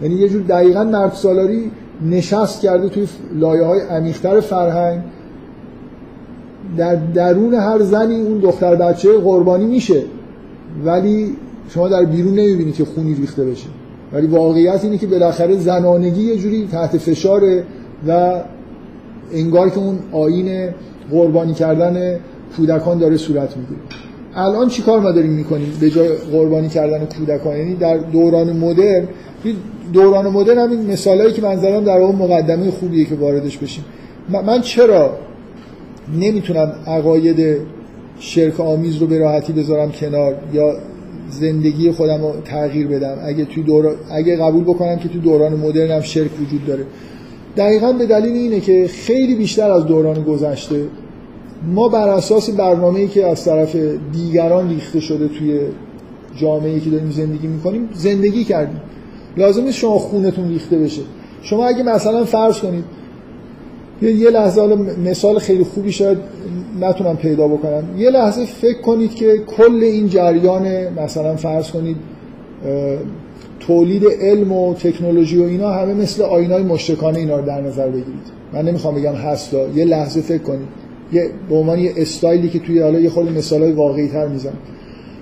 یعنی 0.02 0.16
یه 0.16 0.30
جور 0.30 0.42
دقیقا 0.42 0.84
مرد 0.84 1.14
سالاری 1.14 1.72
نشست 2.06 2.62
کرده 2.62 2.90
توی 2.90 3.08
لایه 3.36 3.64
های 3.64 3.82
عمیقتر 3.82 4.40
فرهنگ. 4.40 5.02
در 6.78 6.96
درون 6.96 7.54
هر 7.54 7.80
زنی 7.80 8.22
اون 8.22 8.40
دختر 8.40 8.76
بچه 8.76 9.18
قربانی 9.18 9.66
میشه. 9.66 10.02
ولی 10.86 11.36
شما 11.70 11.90
در 11.90 12.06
بیرون 12.06 12.34
نمی‌بینید 12.34 12.76
که 12.76 12.86
خونی 12.86 13.14
ریخته 13.14 13.46
بشه. 13.46 13.68
ولی 14.14 14.28
واقعیت 14.28 14.84
اینه 14.84 14.98
که 14.98 15.08
بالاخره 15.08 15.58
زنانگی 15.58 16.22
یه 16.22 16.38
جوری 16.38 16.68
تحت 16.72 16.98
فشاره 16.98 17.64
و 18.08 18.42
انگار 19.34 19.70
که 19.70 19.78
اون 19.78 20.00
آین 20.12 20.70
قربانی 21.12 21.54
کردن 21.54 22.20
کودکان 22.58 22.98
داره 22.98 23.18
صورت 23.18 23.58
می‌گیره. 23.58 23.80
الان 24.36 24.68
چیکار 24.68 25.00
ما 25.00 25.12
داریم 25.12 25.32
می‌کنیم 25.32 25.74
به 25.82 25.90
جای 25.90 26.08
قربانی 26.08 26.70
کردن 26.70 27.06
کودکان؟ 27.06 27.58
یعنی 27.58 27.76
در 27.76 27.98
دوران 27.98 28.58
مدرن 28.58 29.08
دوران 29.94 30.28
مدرن 30.28 30.58
همین 30.58 30.92
مثالایی 30.92 31.34
که 31.34 31.42
من 31.42 31.56
زدم 31.56 31.84
در 31.84 32.00
واقع 32.00 32.14
مقدمه 32.14 32.72
خوبیه 32.72 33.06
که 33.06 33.16
واردش 33.16 33.58
بشیم. 33.58 33.86
من 34.30 34.62
چرا 34.62 35.18
نمی‌تونم 36.20 36.72
عقاید 36.88 37.58
شرک 38.20 38.60
آمیز 38.60 38.98
رو 38.98 39.08
به 39.08 39.18
راحتی 39.18 39.54
بذارم 39.54 39.92
کنار 39.92 40.36
یا 40.54 40.74
زندگی 41.30 41.92
خودم 41.92 42.22
رو 42.22 42.34
تغییر 42.46 42.88
بدم؟ 42.88 43.18
اگه 43.26 43.46
توی 43.46 43.64
دور... 43.64 43.96
اگه 44.12 44.38
قبول 44.38 44.64
بکنم 44.64 44.98
که 44.98 45.10
توی 45.10 45.22
دوران 45.22 45.54
مدرن 45.54 45.92
هم 45.92 46.02
شرک 46.02 46.32
وجود 46.42 46.66
داره. 46.66 46.86
دقیقا 47.58 47.92
به 47.92 48.06
دلیل 48.06 48.34
اینه 48.34 48.60
که 48.60 48.88
خیلی 48.88 49.36
بیشتر 49.36 49.72
از 49.72 49.86
دوران 49.86 50.24
گذشته 50.24 50.84
ما 51.74 51.88
بر 51.88 52.10
اساس 52.10 52.50
برنامه‌ای 52.50 53.08
که 53.08 53.28
از 53.28 53.46
طرف 53.46 53.76
دیگران 54.14 54.70
ریخته 54.70 55.00
شده 55.00 55.28
توی 55.28 55.60
جامعه‌ای 56.42 56.80
که 56.80 56.90
داریم 56.90 57.12
زندگی 57.12 57.48
می‌کنیم 57.48 57.90
زندگی 57.94 58.44
کردیم. 58.44 58.82
لازم 59.40 59.64
نیست 59.64 59.78
شما 59.78 59.98
خونتون 59.98 60.50
ریخته 60.50 60.78
بشه. 60.78 61.02
شما 61.42 61.66
اگه 61.66 61.84
مثلا 61.84 62.26
فرض 62.26 62.60
کنید 62.60 62.84
یه 64.02 64.30
لحظه 64.30 64.62
حالا 64.62 64.76
مثال 65.06 65.40
خیلی 65.40 65.64
خوبی 65.64 65.92
شاید 65.92 66.18
نتونم 66.80 67.18
پیدا 67.18 67.48
بکنم. 67.48 67.84
یه 67.98 68.10
لحظه 68.10 68.46
فکر 68.46 68.82
کنید 68.82 69.16
که 69.16 69.38
کل 69.58 69.80
این 69.84 70.10
جریان 70.10 70.94
مثلا 71.04 71.36
فرض 71.36 71.72
کنید 71.72 71.98
تولید 73.60 74.04
علم 74.22 74.52
و 74.52 74.74
تکنولوژی 74.74 75.38
و 75.38 75.44
اینا 75.44 75.72
همه 75.72 75.94
مثل 75.94 76.24
آینای 76.24 76.64
مشتکانه 76.64 77.20
اینا 77.20 77.40
رو 77.40 77.46
در 77.46 77.62
نظر 77.62 77.88
بگیرید. 77.88 78.40
من 78.54 78.62
نمی‌خوام 78.62 78.96
بگم 78.96 79.14
هستا. 79.14 79.68
یه 79.68 79.86
لحظه 79.86 80.22
فکر 80.22 80.44
کنید. 80.44 80.68
یه 81.14 81.30
به 81.50 81.56
عنوان 81.56 81.80
یه 81.80 81.94
استایلی 81.98 82.50
که 82.50 82.60
توی 82.60 82.80
حالا 82.80 83.00
یه 83.00 83.10
خود 83.10 83.32
مثالای 83.32 83.72
واقعی 83.72 84.08
تر 84.08 84.28
می‌زنم. 84.28 84.58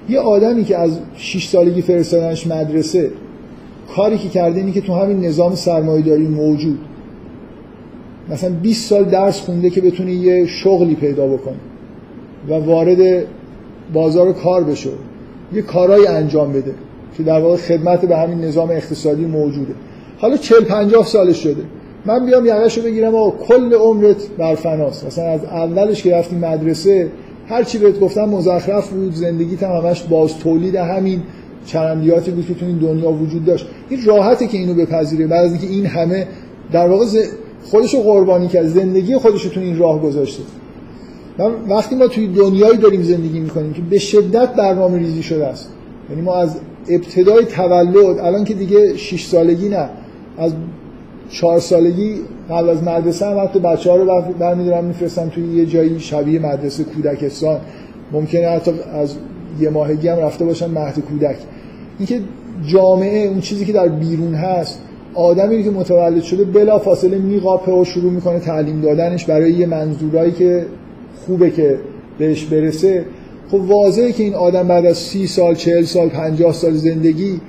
یه 0.09 0.19
آدمی 0.19 0.63
که 0.63 0.77
از 0.77 0.91
6 1.17 1.47
سالگی 1.47 1.81
فرستادنش 1.81 2.47
مدرسه 2.47 3.11
کاری 3.95 4.17
که 4.17 4.29
کرده 4.29 4.59
اینه 4.59 4.71
که 4.71 4.81
تو 4.81 4.93
همین 4.93 5.25
نظام 5.25 5.55
سرمایه‌داری 5.55 6.27
موجود 6.27 6.79
مثلا 8.29 8.49
20 8.49 8.89
سال 8.89 9.03
درس 9.03 9.41
خونده 9.41 9.69
که 9.69 9.81
بتونه 9.81 10.13
یه 10.13 10.45
شغلی 10.45 10.95
پیدا 10.95 11.27
بکنه 11.27 11.57
و 12.49 12.53
وارد 12.53 13.25
بازار 13.93 14.33
کار 14.33 14.63
بشه 14.63 14.89
یه 15.53 15.61
کارایی 15.61 16.07
انجام 16.07 16.53
بده 16.53 16.73
که 17.17 17.23
در 17.23 17.39
واقع 17.39 17.57
خدمت 17.57 18.05
به 18.05 18.17
همین 18.17 18.41
نظام 18.41 18.69
اقتصادی 18.69 19.25
موجوده. 19.25 19.73
حالا 20.17 20.37
40 20.37 20.63
50 20.63 21.05
سالش 21.05 21.37
شده. 21.43 21.63
من 22.05 22.25
بیام 22.25 22.45
یقهشو 22.45 22.81
بگیرم 22.81 23.15
آقا 23.15 23.45
کل 23.45 23.73
عمرت 23.73 24.27
بر 24.37 24.55
فناست. 24.55 25.05
مثلا 25.05 25.25
از 25.25 25.45
اولش 25.45 26.03
که 26.03 26.15
رفتی 26.15 26.35
مدرسه 26.35 27.09
هر 27.47 27.63
چی 27.63 27.77
بهت 27.77 27.99
گفتم 27.99 28.25
مزخرف 28.25 28.89
بود 28.89 29.13
زندگیت 29.13 29.63
هم 29.63 29.71
همش 29.71 30.03
باز 30.03 30.37
تولید 30.37 30.75
همین 30.75 31.23
چرندیاتی 31.67 32.31
بود 32.31 32.47
که 32.47 32.53
تو 32.53 32.65
این 32.65 32.77
دنیا 32.77 33.11
وجود 33.11 33.45
داشت. 33.45 33.67
این 33.89 33.99
راحته 34.05 34.47
که 34.47 34.57
اینو 34.57 34.73
بپذیره. 34.73 35.27
بعد 35.27 35.45
از 35.45 35.51
اینکه 35.51 35.67
این 35.67 35.85
همه 35.85 36.27
در 36.71 36.87
واقع 36.87 37.05
ز- 37.05 37.27
خودشو 37.63 38.01
قربانی 38.03 38.47
کرد. 38.47 38.67
زندگی 38.67 39.17
خودشو 39.17 39.49
تو 39.49 39.59
این 39.59 39.77
راه 39.77 40.01
گذاشته. 40.01 40.43
من 41.39 41.51
وقتی 41.69 41.95
ما 41.95 42.07
توی 42.07 42.27
دنیایی 42.27 42.77
داریم 42.77 43.01
زندگی 43.03 43.39
می‌کنیم 43.39 43.73
که 43.73 43.81
به 43.81 43.99
شدت 43.99 44.53
برنامه 44.53 44.97
ریزی 44.97 45.23
شده 45.23 45.47
است. 45.47 45.69
یعنی 46.09 46.21
ما 46.21 46.35
از 46.35 46.55
ابتدای 46.89 47.45
تولد 47.45 47.97
الان 48.19 48.43
که 48.43 48.53
دیگه 48.53 48.97
6 48.97 49.25
سالگی 49.25 49.69
نه 49.69 49.89
از 50.37 50.53
چهار 51.29 51.59
سالگی 51.59 52.15
قبل 52.49 52.69
از 52.69 52.83
مدرسه 52.83 53.25
هم 53.25 53.39
حتی 53.43 53.59
بچه 53.59 53.89
ها 53.91 53.95
رو 53.95 54.05
بر- 54.05 54.31
برمیدارم 54.39 54.83
میفرستم 54.85 55.29
توی 55.29 55.43
یه 55.57 55.65
جایی 55.65 55.99
شبیه 55.99 56.39
مدرسه 56.39 56.83
کودکستان. 56.83 57.59
ممکنه 58.11 58.47
حتی 58.47 58.71
از 58.93 59.15
یه 59.59 59.69
ماهگی 59.69 60.07
هم 60.07 60.17
رفته 60.19 60.45
باشن 60.45 60.71
مهد 60.71 60.99
کودک. 60.99 61.37
اینکه 61.99 62.21
جامعه 62.67 63.27
اون 63.27 63.41
چیزی 63.41 63.65
که 63.65 63.73
در 63.73 63.87
بیرون 63.87 64.33
هست 64.33 64.81
آدمی 65.13 65.63
که 65.63 65.71
متولد 65.71 66.23
شده 66.23 66.43
بلا 66.43 66.79
فاصله 66.79 67.17
میقاپه 67.17 67.71
و 67.71 67.85
شروع 67.85 68.11
می‌کنه 68.11 68.39
تعلیم 68.39 68.81
دادنش 68.81 69.25
برای 69.25 69.51
یه 69.51 69.65
منظورایی 69.65 70.31
که 70.31 70.65
خوبه 71.25 71.51
که 71.51 71.79
بهش 72.17 72.45
برسه. 72.45 73.05
خب 73.51 73.61
واضحه 73.61 74.11
که 74.11 74.23
این 74.23 74.33
آدم 74.33 74.67
بعد 74.67 74.85
از 74.85 74.97
سی 74.97 75.27
سال 75.27 75.55
چهل 75.55 75.83
سال 75.83 76.09
پنجاه 76.09 76.53
سال 76.53 76.73
زندگی 76.73 77.41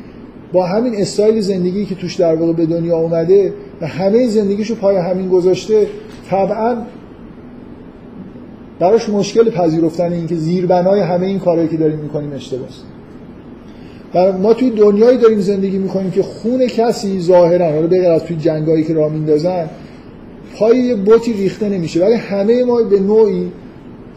با 0.52 0.66
همین 0.66 0.94
استایل 0.96 1.40
زندگی 1.40 1.84
که 1.84 1.94
توش 1.94 2.14
در 2.14 2.34
واقع 2.34 2.52
به 2.52 2.66
دنیا 2.66 2.98
اومده 2.98 3.52
و 3.80 3.86
همه 3.86 4.28
زندگیشو 4.28 4.74
پای 4.74 4.96
همین 4.96 5.28
گذاشته 5.28 5.86
طبعا 6.30 6.76
براش 8.78 9.08
مشکل 9.08 9.50
پذیرفتن 9.50 10.12
این 10.12 10.26
که 10.26 10.34
زیربنای 10.34 11.00
همه 11.00 11.26
این 11.26 11.38
کارهایی 11.38 11.68
که 11.68 11.76
داریم 11.76 11.98
می‌کنیم 11.98 12.32
اشتباهه. 12.32 12.97
و 14.14 14.32
ما 14.32 14.54
توی 14.54 14.70
دنیایی 14.70 15.18
داریم 15.18 15.40
زندگی 15.40 15.78
می‌کنیم 15.78 16.10
که 16.10 16.22
خون 16.22 16.66
کسی 16.66 17.20
ظاهرا 17.20 17.72
حالا 17.72 17.86
بغیر 17.86 18.10
از 18.10 18.24
توی 18.24 18.36
جنگایی 18.36 18.84
که 18.84 18.94
راه 18.94 19.12
میندازن 19.12 19.70
پای 20.58 20.78
یه 20.78 20.94
بوتی 20.94 21.32
ریخته 21.32 21.68
نمیشه. 21.68 22.04
ولی 22.04 22.14
همه 22.14 22.64
ما 22.64 22.82
به 22.82 23.00
نوعی 23.00 23.52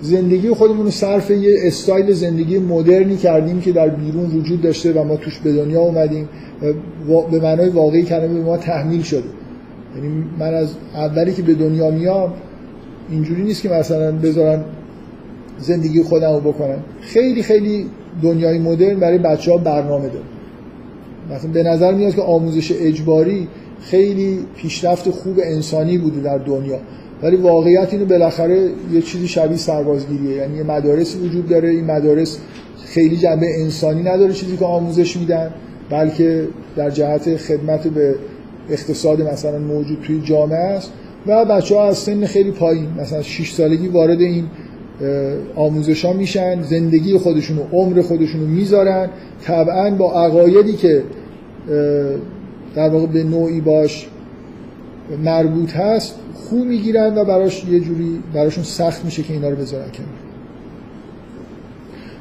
زندگی 0.02 0.50
خودمون 0.50 0.86
رو 0.86 0.92
صرف 0.92 1.32
یه 1.32 1.56
استایل 1.64 2.12
زندگی 2.12 2.60
مدرنی 2.60 3.18
کردیم 3.18 3.62
که 3.62 3.72
در 3.72 3.90
بیرون 3.90 4.26
وجود 4.26 4.62
داشته 4.62 4.94
و 4.94 5.04
ما 5.04 5.16
توش 5.16 5.40
به 5.40 5.54
دنیا 5.54 5.82
اومدیم 5.82 6.30
و 7.10 7.22
به 7.22 7.40
معنای 7.40 7.70
واقعی 7.70 8.04
کلمه 8.04 8.34
به 8.34 8.44
ما 8.44 8.58
تحمیل 8.58 9.02
شده. 9.02 9.24
یعنی 9.96 10.24
من 10.40 10.54
از 10.54 10.70
اولی 10.96 11.34
که 11.34 11.42
به 11.42 11.54
دنیا 11.54 11.92
میام 11.92 12.34
اینجوری 13.10 13.44
نیست 13.44 13.62
که 13.62 13.70
مثلا 13.70 14.12
بذارن 14.12 14.64
زندگی 15.60 16.04
خودم 16.04 16.34
رو 16.34 16.40
بکنم 16.40 16.84
خیلی 17.02 17.44
خیلی 17.44 17.86
دنیای 18.22 18.60
مدرن 18.60 18.99
برای 18.99 19.18
بچه 19.18 19.52
ها 19.52 19.57
برنامه 19.57 20.07
داره. 20.07 20.26
مثلا 21.31 21.52
به 21.52 21.64
نظر 21.64 21.93
میاد 21.93 22.15
که 22.15 22.22
آموزش 22.22 22.72
اجباری 22.80 23.48
خیلی 23.81 24.39
پیشرفت 24.56 25.10
خوب 25.10 25.39
انسانی 25.43 25.98
بوده 25.98 26.22
در 26.22 26.38
دنیا. 26.38 26.80
ولی 27.23 27.35
واقعیت 27.35 27.93
اینو 27.93 28.06
بالاخره 28.06 28.69
یه 28.93 29.02
چیزی 29.02 29.27
شبیه 29.27 29.57
سربازگیریه. 29.57 30.35
یعنی 30.35 30.57
یه 30.57 30.64
مدارسی 30.64 31.19
وجود 31.19 31.49
داره. 31.49 31.69
این 31.69 31.85
مدارس 31.85 32.38
خیلی 32.85 33.18
جنبه 33.18 33.48
انسانی 33.60 34.03
نداره 34.03 34.34
چیزی 34.34 34.57
که 34.57 34.65
آموزش 34.65 35.18
میدن 35.18 35.52
بلکه 35.89 36.48
در 36.76 36.89
جهت 36.89 37.38
خدمت 37.38 37.88
به 37.88 38.15
اقتصاد 38.69 39.22
مثلا 39.22 39.60
موجود 39.60 39.98
توی 40.02 40.22
جامعه 40.22 40.57
است. 40.57 40.91
و 41.27 41.45
بچه 41.45 41.76
ها 41.76 41.88
از 41.88 41.98
سن 41.98 42.26
خیلی 42.26 42.52
پایین 42.52 42.88
مثلا 42.99 43.22
6 43.22 43.52
سالگی 43.52 43.88
وارد 43.88 44.22
این 44.22 44.45
آموزش 45.56 46.06
ها 46.06 46.14
میشن 46.14 46.61
زندگی 46.61 47.18
خودشون 47.18 47.57
و 47.57 47.61
عمر 47.72 48.02
خودشون 48.02 48.41
رو 48.41 48.48
می‌ذارن. 48.48 49.10
طبعا 49.44 49.91
با 49.91 50.26
عقایدی 50.26 50.73
که 50.73 51.03
در 52.76 52.90
واقع 52.90 53.06
به 53.06 53.23
نوعی 53.23 53.61
باش 53.61 54.07
مربوط 55.23 55.76
هست 55.76 56.15
خوب 56.34 56.65
می‌گیرن 56.65 57.18
و 57.18 57.26
براش 57.26 57.65
یه 57.65 57.80
جوری 57.80 58.19
براشون 58.34 58.64
سخت 58.64 59.06
میشه 59.06 59.23
که 59.23 59.34
اینا 59.34 59.49
رو 59.49 59.56
بذارن 59.56 59.91
کنار. 59.91 60.10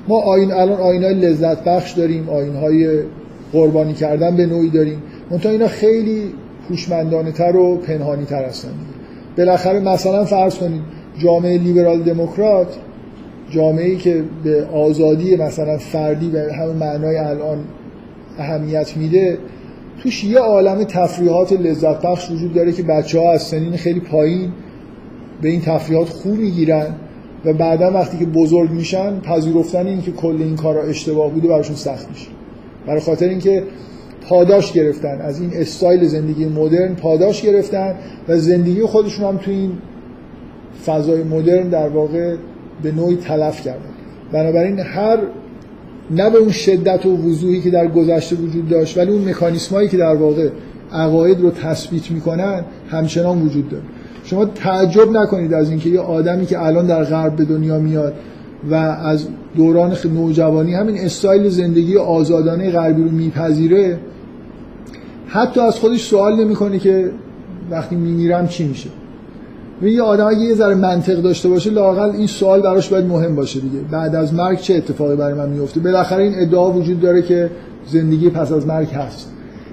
ما 0.09 0.21
آین 0.21 0.53
الان 0.53 0.81
آینهای 0.81 1.15
لذت 1.15 1.65
بخش 1.65 1.93
داریم 1.93 2.29
آینهای 2.29 3.01
قربانی 3.53 3.93
کردن 3.93 4.37
به 4.37 4.47
نوعی 4.47 4.71
داریم. 4.71 5.03
منتها 5.31 5.53
اینا 5.53 5.69
خیلی 5.69 6.23
هوشمندانه 6.71 7.33
تر 7.33 7.57
و 7.57 7.77
پنهانی 7.77 8.25
تر 8.25 8.45
هستن. 8.45 8.69
بالاخره 9.39 9.81
مثلا 9.81 10.25
فرض 10.25 10.55
کنید 10.55 10.83
جامعه 11.23 11.59
لیبرال 11.59 12.03
دموکرات 12.03 12.77
جامعه 13.51 13.85
ای 13.85 13.97
که 13.97 14.25
به 14.45 14.67
آزادی 14.67 15.37
مثلا 15.37 15.79
فردی 15.79 16.29
به 16.29 16.55
همون 16.55 16.77
معنای 16.77 17.17
الان 17.17 17.65
اهمیت 18.39 18.97
میده 18.97 19.39
توش 20.03 20.25
یه 20.25 20.39
عالم 20.39 20.85
تفریحات 20.85 21.53
لذت 21.53 22.03
بخش 22.03 22.31
وجود 22.31 22.55
داره 22.55 22.73
که 22.73 22.83
بچه 22.83 23.21
ها 23.21 23.33
از 23.33 23.43
سنین 23.43 23.77
خیلی 23.77 24.01
پایین 24.01 24.53
به 25.43 25.49
این 25.49 25.61
تفریحات 25.61 26.09
خوب 26.09 26.35
می‌گیرن 26.35 26.95
و 27.45 27.53
بعدا 27.53 27.91
وقتی 27.91 28.19
که 28.19 28.27
بزرگ 28.27 28.71
میشن 28.71 29.21
پذیرفتن 29.21 29.87
این 29.87 30.03
که 30.03 30.13
کل 30.13 30.37
این 30.39 30.57
کارا 30.57 30.83
اشتباه 30.83 31.31
بوده 31.31 31.49
براشون 31.49 31.77
سخت 31.77 32.09
میشه. 32.09 32.27
برای 32.87 33.01
خاطر 33.01 33.29
اینکه 33.29 33.63
پاداش 34.29 34.73
گرفتن 34.73 35.21
از 35.21 35.41
این 35.41 35.51
استایل 35.55 36.05
زندگی 36.05 36.47
مدرن 36.47 36.95
پاداش 36.95 37.43
گرفتن 37.43 37.95
و 38.29 38.37
زندگی 38.37 38.83
خودشون 38.83 39.27
هم 39.27 39.37
تو 39.37 39.51
این 39.51 39.73
فضای 40.87 41.23
مدرن 41.23 41.69
در 41.69 41.89
واقع 41.89 42.37
به 42.83 42.93
نوعی 42.93 43.17
تلف 43.17 43.61
کردن 43.61 43.91
بنابراین 44.33 44.79
هر 44.79 45.19
نه 46.11 46.31
به 46.31 46.39
اون 46.39 46.51
شدت 46.51 47.07
و 47.07 47.17
وضوحی 47.17 47.61
که 47.61 47.71
در 47.71 47.87
گذشته 47.87 48.37
وجود 48.37 48.69
داشت 48.69 48.99
ولی 48.99 49.13
اون 49.13 49.29
مکانیسمایی 49.29 49.89
که 49.89 49.97
در 49.97 50.15
واقع 50.15 50.49
عقاید 50.93 51.41
رو 51.41 51.51
تثبیت 51.51 52.11
می‌کنن 52.11 52.65
همچنان 52.91 53.43
وجود 53.43 53.69
داره. 53.69 53.85
شما 54.25 54.45
تعجب 54.45 55.11
نکنید 55.11 55.55
از 55.55 55.71
اینکه 55.71 55.89
یه 55.89 56.01
آدمی 56.01 56.47
که 56.47 56.63
الان 56.63 56.87
در 56.87 57.05
غرب 57.05 57.37
به 57.37 57.45
دنیا 57.45 57.79
میاد 57.79 58.15
و 58.71 58.75
از 58.75 59.27
دوران 59.57 59.97
نوجوانی 60.05 60.75
همین 60.75 60.99
استایل 60.99 61.49
زندگی 61.49 61.97
آزادانه 61.97 62.71
غربی 62.71 63.03
رو 63.03 63.11
میپذیره 63.11 63.99
حتی 65.27 65.61
از 65.61 65.75
خودش 65.75 66.03
سوال 66.03 66.45
نمی‌کنه 66.45 66.79
که 66.79 67.11
وقتی 67.71 67.97
میمیرم 67.97 68.49
چی 68.49 68.69
میشه. 68.69 68.91
یه 69.89 70.03
آدم 70.03 70.27
اگه 70.27 70.41
یه 70.41 70.55
ذره 70.55 70.75
منطق 70.75 71.23
داشته 71.23 71.49
باشه 71.49 71.71
لاقل 71.71 72.11
این 72.11 72.27
سوال 72.27 72.61
براش 72.61 72.89
باید 72.89 73.07
مهم 73.07 73.37
باشه 73.37 73.61
دیگه. 73.61 73.79
بعد 73.91 74.15
از 74.15 74.35
مرگ 74.35 74.59
چه 74.59 74.75
اتفاقی 74.75 75.17
برای 75.17 75.35
من 75.35 75.49
میفته 75.49 75.81
بالاخره 75.81 76.23
این 76.23 76.35
ادعا 76.37 76.71
وجود 76.71 77.01
داره 77.01 77.23
که 77.23 77.51
زندگی 77.87 78.31
پس 78.31 78.53
از 78.53 78.67
مرگ 78.67 78.89
هست. 78.89 79.31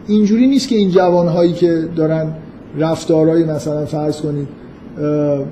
اینجوری 0.07 0.47
نیست 0.47 0.67
که 0.67 0.75
این 0.75 0.89
جوانهایی 0.89 1.53
که 1.53 1.89
دارن 1.95 2.31
رفتارهای 2.77 3.43
مثلا 3.43 3.85
فرض 3.85 4.21
کنید 4.21 4.47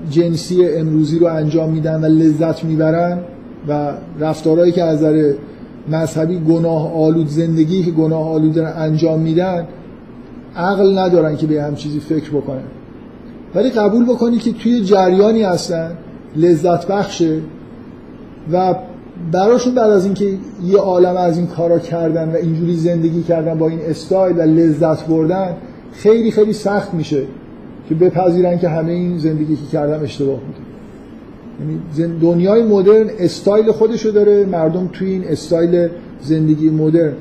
جنسی 0.10 0.66
امروزی 0.66 1.20
رو 1.20 1.28
انجام 1.28 1.70
میدن 1.70 2.02
و 2.02 2.06
لذت 2.06 2.64
می‌برن 2.64 3.20
و 3.68 3.92
رفتارهایی 4.20 4.72
که 4.72 4.84
از 4.84 4.98
نظر 4.98 5.34
مذهبی 5.90 6.40
گناه 6.40 6.94
آلود 6.94 7.28
زندگی 7.28 7.84
که 7.84 7.92
گناه 7.92 8.30
آلود 8.30 8.60
انجام 8.60 9.20
میدن 9.20 9.68
عقل 10.56 10.98
ندارن 10.98 11.38
که 11.38 11.48
به 11.48 11.64
هم 11.64 11.76
چیزی 11.76 12.00
فکر 12.00 12.32
بکنن. 12.32 12.64
ولی 13.56 13.70
قبول 13.70 14.06
بکنی 14.06 14.38
که 14.38 14.54
توی 14.54 14.82
جریانی 14.82 15.44
هستن 15.44 15.92
لذت 16.36 16.88
بخشه 16.88 17.40
و 18.52 18.76
براشون 19.32 19.76
بعد 19.76 19.92
از 19.92 20.06
اینکه 20.06 20.34
یه 20.66 20.78
عالم 20.78 21.18
از 21.18 21.38
این 21.38 21.48
کارا 21.48 21.80
کردن 21.80 22.30
و 22.30 22.36
اینجوری 22.36 22.76
زندگی 22.76 23.24
کردن 23.24 23.58
با 23.58 23.70
این 23.70 23.80
استایل 23.88 24.38
و 24.38 24.42
لذت 24.42 25.08
بردن 25.08 25.54
خیلی 25.94 26.32
خیلی 26.32 26.54
سخت 26.54 26.94
میشه 26.94 27.22
که 27.90 27.96
بپذیرن 27.96 28.60
که 28.60 28.70
همه 28.70 28.92
این 28.92 29.18
زندگی 29.18 29.56
که 29.56 29.66
کردم 29.72 30.04
اشتباه 30.04 30.40
بوده 30.40 30.60
یعنی 32.00 32.20
دنیای 32.20 32.64
مدرن 32.64 33.10
استایل 33.20 33.72
خودشو 33.72 34.10
داره 34.10 34.46
مردم 34.46 34.90
توی 34.94 35.10
این 35.10 35.24
استایل 35.28 35.90
زندگی 36.22 36.70
مدرن. 36.70 37.14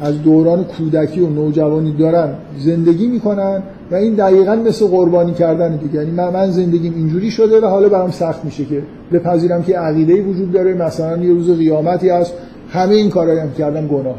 از 0.00 0.22
دوران 0.22 0.64
کودکی 0.64 1.20
و 1.20 1.28
نوجوانی 1.28 1.92
دارن 1.92 2.34
زندگی 2.58 3.06
می‌کنن 3.06 3.62
و 3.92 3.94
این 3.94 4.14
دقیقا 4.14 4.54
مثل 4.54 4.86
قربانی 4.86 5.32
کردن 5.32 5.76
دیگه. 5.76 5.94
یعنی 5.94 6.10
من, 6.10 6.28
من 6.28 6.50
زندگیم 6.50 6.94
اینجوری 6.94 7.30
شده 7.30 7.60
و 7.60 7.66
حالا 7.66 7.88
برام 7.88 8.10
سخت 8.10 8.44
میشه 8.44 8.64
که 8.64 8.82
بپذیرم 9.12 9.62
که 9.62 9.78
عقیده 9.78 10.22
وجود 10.22 10.52
داره. 10.52 10.74
مثلا 10.74 11.24
یه 11.24 11.32
روز 11.32 11.50
قیامتی 11.50 12.08
هست. 12.08 12.34
همه 12.68 12.94
این 12.94 13.10
کارهایی 13.10 13.40
هم 13.40 13.52
کردم 13.52 13.86
گناه. 13.86 14.18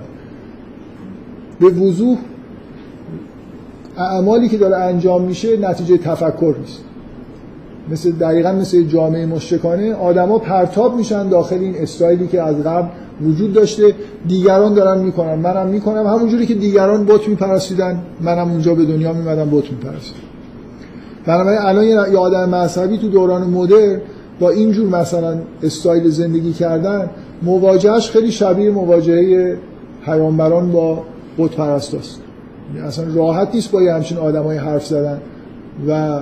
به 1.60 1.66
وضوح 1.66 2.18
اعمالی 3.98 4.50
که 4.50 4.58
داره 4.58 4.76
انجام 4.78 5.24
میشه 5.24 5.58
نتیجه 5.58 5.98
تفکر 5.98 6.56
نیست. 6.60 6.84
مثل 7.92 8.12
دقیقا 8.12 8.52
مثل 8.52 8.84
جامعه 8.84 9.26
مشرکانه 9.26 9.94
آدما 9.94 10.40
پرتاب 10.40 10.96
میشن 10.96 11.30
داخل 11.30 11.56
این 11.56 11.76
استایلی 11.78 12.28
که 12.28 12.42
از 12.42 12.56
قبل 12.56 12.88
وجود 13.22 13.54
داشته. 13.54 13.96
دیگران 14.28 14.74
دارن 14.74 15.02
می‌کنن 15.02 15.36
منم 15.36 15.68
می‌کنم. 15.68 16.08
همونجوری 16.08 16.46
که 16.46 16.54
دیگران 16.54 17.06
بت 17.06 17.28
میپرستیدن 17.28 18.02
منم 18.22 18.52
اونجا 18.52 18.76
به 18.76 18.86
دنیا 18.86 19.14
میمدم 19.14 19.50
بت 19.50 19.72
میپرستیدم. 19.72 20.20
بنابراین 21.26 21.60
الان 21.60 21.84
یه 21.86 22.18
آدم 22.18 22.50
مذهبی 22.50 22.98
تو 22.98 23.10
دوران 23.10 23.50
مدر 23.50 23.98
با 24.40 24.50
اینجور 24.50 24.90
مثلا 24.90 25.38
استایل 25.64 26.10
زندگی 26.10 26.54
کردن 26.54 27.10
مواجهش 27.42 28.10
خیلی 28.10 28.32
شبیه 28.32 28.72
مواجهه 28.72 29.58
پیامبران 30.06 30.72
با 30.72 31.04
بت 31.38 31.52
پرستاست. 31.52 32.20
یعنی 32.76 32.88
اصلا 32.88 33.06
راحت 33.16 33.56
نیست 33.56 33.72
با 33.72 33.82
یه 33.82 33.94
همچین 33.94 34.18
آدمای 34.18 34.58
حرف 34.58 34.86
زدن 34.86 35.18
و 35.88 36.20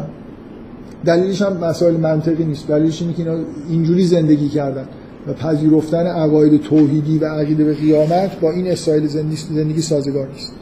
دلیلش 1.05 1.41
هم 1.41 1.57
مسائل 1.57 1.97
منطقی 1.97 2.43
نیست. 2.45 2.67
دلیلش 2.67 3.01
اینه 3.01 3.13
که 3.13 3.19
اینا 3.19 3.43
اینجوری 3.69 4.05
زندگی 4.05 4.49
کردن 4.49 4.85
و 5.27 5.33
پذیرفتن 5.33 6.07
عقاید 6.07 6.61
توحیدی 6.61 7.17
و 7.17 7.25
عقیده 7.25 7.63
به 7.63 7.73
قیامت 7.73 8.39
با 8.39 8.51
این 8.51 8.67
استایل 8.67 9.07
زندگی, 9.07 9.35
زندگی 9.35 9.81
سازگار 9.81 10.27
نیست. 10.27 10.53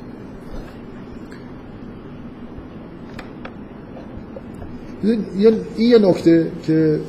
این 5.03 5.55
یه 5.77 5.99
نکته 5.99 6.47
که 6.67 6.99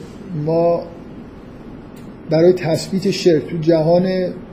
ما 0.47 0.82
برای 2.31 2.52
تثبیت 2.52 3.11
شرک 3.11 3.47
تو 3.47 3.57
جهان 3.57 4.09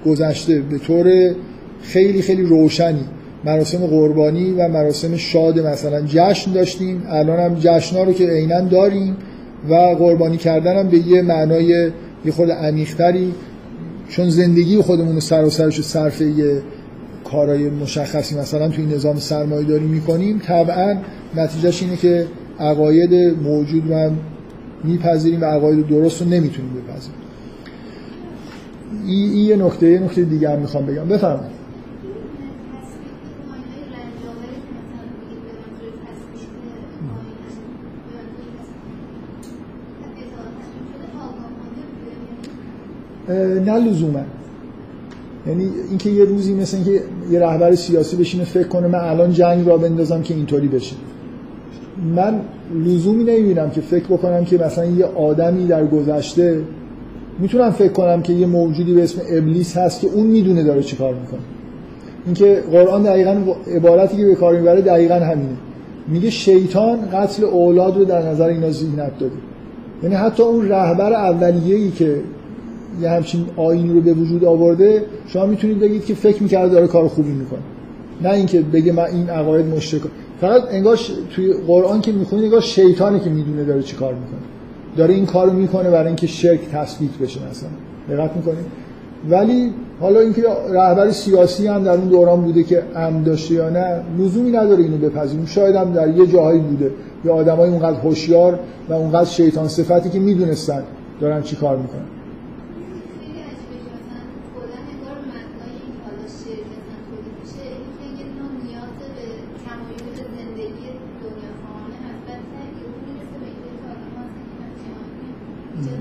گذشته 0.05 0.59
به 0.59 0.77
طور 0.77 1.35
خیلی 1.81 2.21
خیلی 2.21 2.43
روشنی 2.43 3.05
مراسم 3.45 3.77
قربانی 3.77 4.51
و 4.51 4.67
مراسم 4.67 5.17
شاد 5.17 5.59
مثلا 5.59 6.01
جشن 6.01 6.51
داشتیم. 6.51 7.03
الان 7.09 7.39
هم 7.39 7.55
جشنا 7.59 8.03
رو 8.03 8.13
که 8.13 8.27
عینا 8.27 8.61
داریم 8.61 9.17
و 9.69 9.73
قربانی 9.75 10.37
کردن 10.37 10.79
هم 10.79 10.89
به 10.89 10.97
یه 10.97 11.21
معنای 11.21 11.91
یه 12.25 12.31
خود 12.31 12.51
عمیق‌تری 12.51 13.33
چون 14.09 14.29
زندگی 14.29 14.77
خودمون 14.81 15.13
رو 15.13 15.19
سر 15.19 15.43
و 15.43 15.49
سرش 15.49 15.81
صرف 15.81 16.21
یه 16.21 16.61
کارهای 17.23 17.69
مشخصی 17.69 18.35
مثلا 18.35 18.69
توی 18.69 18.85
نظام 18.85 19.17
سرمایه 19.17 19.67
داری 19.67 19.85
می‌کنیم 19.85 20.41
طبعا 20.45 20.95
نتیجهش 21.35 21.83
اینه 21.83 21.95
که 21.95 22.25
عقاید 22.59 23.13
موجود 23.43 23.91
رو 23.91 24.11
میپذیریم 24.83 25.41
و 25.41 25.45
عقاید 25.45 25.87
درست 25.87 26.21
رو 26.21 26.27
نمی‌تونیم 26.27 26.71
بپذیریم. 26.73 27.21
این 29.07 29.33
یه 29.33 29.55
نکته 29.55 29.91
یه 29.91 29.99
نکته 29.99 30.21
دیگه 30.21 30.49
هم 30.49 30.59
می‌خوام 30.59 30.85
بگم. 30.85 31.07
بفرمایید. 31.07 31.56
نه 43.65 43.77
لزوما. 43.77 44.19
یعنی 45.47 45.69
اینکه 45.89 46.09
یه 46.09 46.25
روزی 46.25 46.53
مثل 46.53 46.77
اینکه 46.77 47.01
یه 47.31 47.39
رهبر 47.39 47.75
سیاسی 47.75 48.17
بشینه 48.17 48.43
فکر 48.43 48.67
کنه 48.67 48.87
من 48.87 48.99
الان 48.99 49.31
جنگ 49.31 49.67
را 49.67 49.77
بندازم 49.77 50.21
که 50.21 50.33
اینطوری 50.33 50.67
بشه. 50.67 50.95
من 52.15 52.39
لزومی 52.85 53.23
نمی‌بینم 53.23 53.69
که 53.69 53.81
فکر 53.81 54.05
بکنم 54.05 54.45
که 54.45 54.57
مثلا 54.57 54.85
یه 54.85 55.05
آدمی 55.05 55.67
در 55.67 55.87
گذشته 55.87 56.61
می‌تونم 57.39 57.71
فکر 57.71 57.91
کنم 57.91 58.21
که 58.21 58.33
یه 58.33 58.47
موجودی 58.47 58.93
به 58.93 59.03
اسم 59.03 59.21
ابلیس 59.29 59.77
هست 59.77 60.01
که 60.01 60.07
اون 60.07 60.27
می‌دونه 60.27 60.63
داره 60.63 60.83
چیکار 60.83 61.13
می‌کنه. 61.13 61.39
اینکه 62.25 62.63
قرآن 62.71 63.03
دقیقا 63.03 63.37
عبارتی 63.75 64.17
که 64.17 64.25
به 64.25 64.35
کار 64.35 64.55
می‌بره 64.59 64.81
دقیقا 64.81 65.15
همینه. 65.15 65.57
میگه 66.07 66.29
شیطان 66.29 66.99
قتل 67.13 67.43
اولاد 67.43 67.97
رو 67.97 68.05
در 68.05 68.29
نظر 68.29 68.47
اینا 68.47 68.71
ذهنت 68.71 69.19
داده. 69.19 69.35
یعنی 70.03 70.15
حتی 70.15 70.43
اون 70.43 70.69
رهبر 70.69 71.13
اولیه‌ای 71.13 71.91
که 71.91 72.15
یه 73.01 73.09
همچین 73.09 73.45
آینی 73.57 73.93
رو 73.93 74.01
به 74.01 74.13
وجود 74.13 74.45
آورده 74.45 75.05
شما 75.27 75.45
می‌تونید 75.45 75.79
بگید 75.79 76.05
که 76.05 76.13
فکر 76.13 76.43
می‌کرده 76.43 76.73
داره 76.73 76.87
کار 76.87 77.07
خوبی 77.07 77.31
می‌کنه. 77.31 77.59
نه 78.21 78.29
اینکه 78.29 78.61
بگه 78.61 78.91
من 78.91 79.03
این 79.03 79.29
عقاید 79.29 79.65
مشرک 79.65 80.01
فقط 80.41 80.61
انگار. 80.71 80.99
توی 81.29 81.53
قرآن 81.67 82.01
که 82.01 82.11
می‌خونید 82.11 82.45
انگار 82.45 82.61
شیطانی 82.61 83.19
که 83.19 83.29
می‌دونه 83.29 83.63
داره 83.63 83.81
چی 83.81 83.95
کار 83.95 84.13
می‌کنه. 84.13 84.39
داره 84.97 85.13
این 85.13 85.25
کارو 85.25 85.53
می‌کنه 85.53 85.89
برای 85.89 86.07
اینکه 86.07 86.27
شرک 86.27 86.59
تثبیت 86.73 87.17
بشه 87.21 87.39
مثلا. 87.49 87.69
دقت 88.09 88.35
می‌کنید؟ 88.35 88.65
ولی 89.29 89.73
حالا 89.99 90.19
اینکه 90.19 90.43
رهبر 90.73 91.11
سیاسی 91.11 91.67
هم 91.67 91.83
در 91.83 91.91
اون 91.91 92.07
دوران 92.07 92.41
بوده 92.41 92.63
که 92.63 92.83
ام 92.95 93.23
داشته 93.23 93.53
یا 93.53 93.69
نه 93.69 94.01
لزومی 94.19 94.51
نداره 94.51 94.83
اینو 94.83 94.97
بپذیریم. 94.97 95.45
شاید 95.45 95.75
هم 95.75 95.93
در 95.93 96.17
یه 96.17 96.27
جاهایی 96.27 96.59
بوده. 96.59 96.91
یا 97.25 97.33
آدمای 97.33 97.69
اونقدر 97.69 97.99
هوشیار 97.99 98.59
و 98.89 98.93
اونقدر 98.93 99.29
شیطان 99.29 99.67
صفتی 99.67 100.09
که 100.09 100.19
می‌دونستن 100.19 100.83
دارن 101.21 101.41
چی 101.41 101.55
کار 101.55 101.77
می‌کنن 101.77 102.07
خیلی 103.19 103.39
عجیبه 103.49 103.77
که 103.83 103.89
مثلا 103.97 104.23
کلا 104.53 104.79
انگار 104.93 105.17
معنای 105.31 105.73
این 105.85 105.95
حالا 106.05 106.25
شعر 106.39 106.63
مثلا 106.71 106.99
تولید 107.07 107.35
میشه 107.41 107.63
اینکه 107.83 108.07
یه 108.19 108.25
نوع 108.37 108.51
نیاز 108.65 108.93
به 109.01 109.25
تمایل 109.65 110.05
به 110.17 110.23
زندگی 110.37 110.87
دنیا 111.21 111.51
خواهانه 111.61 111.97
هست 112.05 112.23
بعد 112.27 112.71
یهو 112.79 112.95
می‌رسه 113.07 113.37
به 113.41 113.47
اینکه 113.51 113.71
که 113.79 113.85
آدم 113.93 114.13
هست 114.21 114.35
که 114.47 114.55
من 114.59 114.71
جهانی 114.81 115.29
چرا 115.83 115.99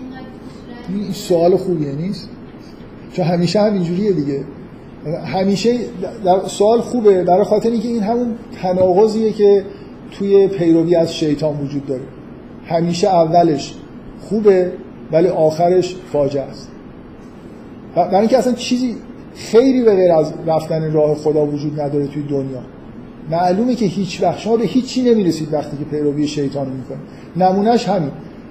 اینقدر 0.00 0.30
پیشرفت 0.42 0.86
این 0.90 1.05
سوال 1.16 1.56
خوبیه 1.56 1.92
نیست؟ 1.92 2.28
چون 3.12 3.24
همیشه 3.24 3.60
هم 3.60 3.72
اینجوریه 3.72 4.12
دیگه. 4.12 4.44
همیشه 5.26 5.76
در 6.24 6.40
سوال 6.46 6.80
خوبه 6.80 7.24
برای 7.24 7.44
خاطر 7.44 7.70
اینکه 7.70 7.88
این 7.88 8.02
همون 8.02 8.34
تناقضیه 8.62 9.32
که 9.32 9.64
توی 10.10 10.48
پیروی 10.48 10.94
از 10.94 11.14
شیطان 11.14 11.60
وجود 11.60 11.86
داره. 11.86 12.02
همیشه 12.66 13.08
اولش 13.08 13.74
خوبه 14.20 14.72
ولی 15.12 15.28
آخرش 15.28 15.96
فاجعه 16.12 16.42
است. 16.42 16.70
برای 17.94 18.16
اینکه 18.16 18.38
اصلا 18.38 18.52
چیزی 18.52 18.96
خیری 19.34 19.82
به 19.82 19.94
غیر 19.94 20.12
از 20.12 20.32
رفتن 20.46 20.92
راه 20.92 21.14
خدا 21.14 21.46
وجود 21.46 21.80
نداره 21.80 22.06
توی 22.06 22.22
دنیا. 22.22 22.62
معلومه 23.30 23.74
که 23.74 23.86
هیچ 23.86 24.22
وقت 24.22 24.38
شما 24.38 24.56
به 24.56 24.64
هیچی 24.64 25.02
نمی‌رسید 25.02 25.54
وقتی 25.54 25.76
که 25.76 25.84
پیروی 25.84 26.28
شیطان 26.28 26.66
می‌کنید. 26.68 27.00
نمونهش 27.36 27.88
همین. 27.88 28.10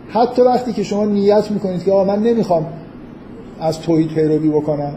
حتی 0.10 0.42
وقتی 0.42 0.74
که 0.74 0.84
شما 0.84 1.06
نیت 1.06 1.52
می‌کنید 1.52 1.84
که 1.84 1.92
آقا 1.92 2.04
من 2.04 2.24
نمی‌خوام 2.24 2.66
از 3.60 3.80
توحید 3.80 4.08
پیروی 4.08 4.50
بکنم 4.50 4.94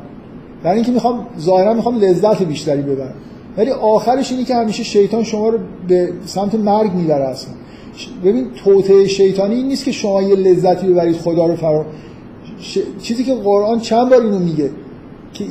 برای 0.62 0.76
اینکه 0.76 0.92
می‌خوام 0.92 1.26
ظاهرا 1.40 1.74
می‌خوام 1.74 1.98
لذت 1.98 2.42
بیشتری 2.42 2.82
ببرم. 2.82 3.14
ولی 3.56 3.70
آخرش 3.70 4.32
اینه 4.32 4.44
که 4.44 4.54
همیشه 4.54 4.82
شیطان 4.82 5.24
شما 5.24 5.48
رو 5.48 5.58
به 5.88 6.12
سمت 6.26 6.54
مرگ 6.54 6.92
می‌بره 6.92 7.24
اصلا. 7.24 7.54
ببین 8.24 8.46
توطئه 8.64 9.06
شیطانی 9.06 9.54
این 9.54 9.68
نیست 9.68 9.84
که 9.84 9.92
شما 9.92 10.22
یه 10.22 10.34
لذتی 10.34 10.86
ببرید 10.86 11.16
خدا 11.16 11.46
رو 11.46 11.56
فرا 11.56 11.84
ش... 12.60 12.78
چیزی 13.02 13.24
که 13.24 13.34
قرآن 13.34 13.80
چند 13.80 14.10
بار 14.10 14.20
اینو 14.20 14.38
میگه 14.38 14.70
که 15.32 15.44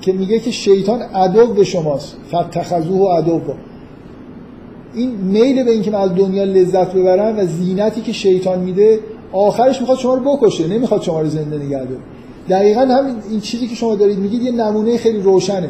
که 0.00 0.12
میگه 0.12 0.38
که 0.38 0.50
شیطان 0.50 1.02
عدو 1.02 1.46
به 1.46 1.64
شماست. 1.64 2.16
فتخذوه 2.28 3.18
عدو 3.18 3.40
این 4.94 5.10
میل 5.10 5.64
به 5.64 5.70
اینکه 5.70 5.90
من 5.90 5.98
از 5.98 6.14
دنیا 6.14 6.44
لذت 6.44 6.92
ببرم 6.92 7.38
و 7.38 7.46
زینتی 7.46 8.00
که 8.00 8.12
شیطان 8.12 8.58
میده 8.58 9.00
آخرش 9.32 9.80
می‌خواد 9.80 9.98
شما 9.98 10.14
رو 10.14 10.36
بکشه 10.36 10.66
نمی‌خواد 10.66 11.02
شما 11.02 11.20
رو 11.20 11.28
زنده 11.28 11.56
نگه 11.56 11.78
داره. 11.78 12.00
دقیقا 12.48 12.80
همین 12.80 13.14
این 13.30 13.40
چیزی 13.40 13.66
که 13.66 13.74
شما 13.74 13.94
دارید 13.94 14.18
میگید 14.18 14.42
یه 14.42 14.52
نمونه 14.52 14.96
خیلی 14.96 15.20
روشنه. 15.20 15.68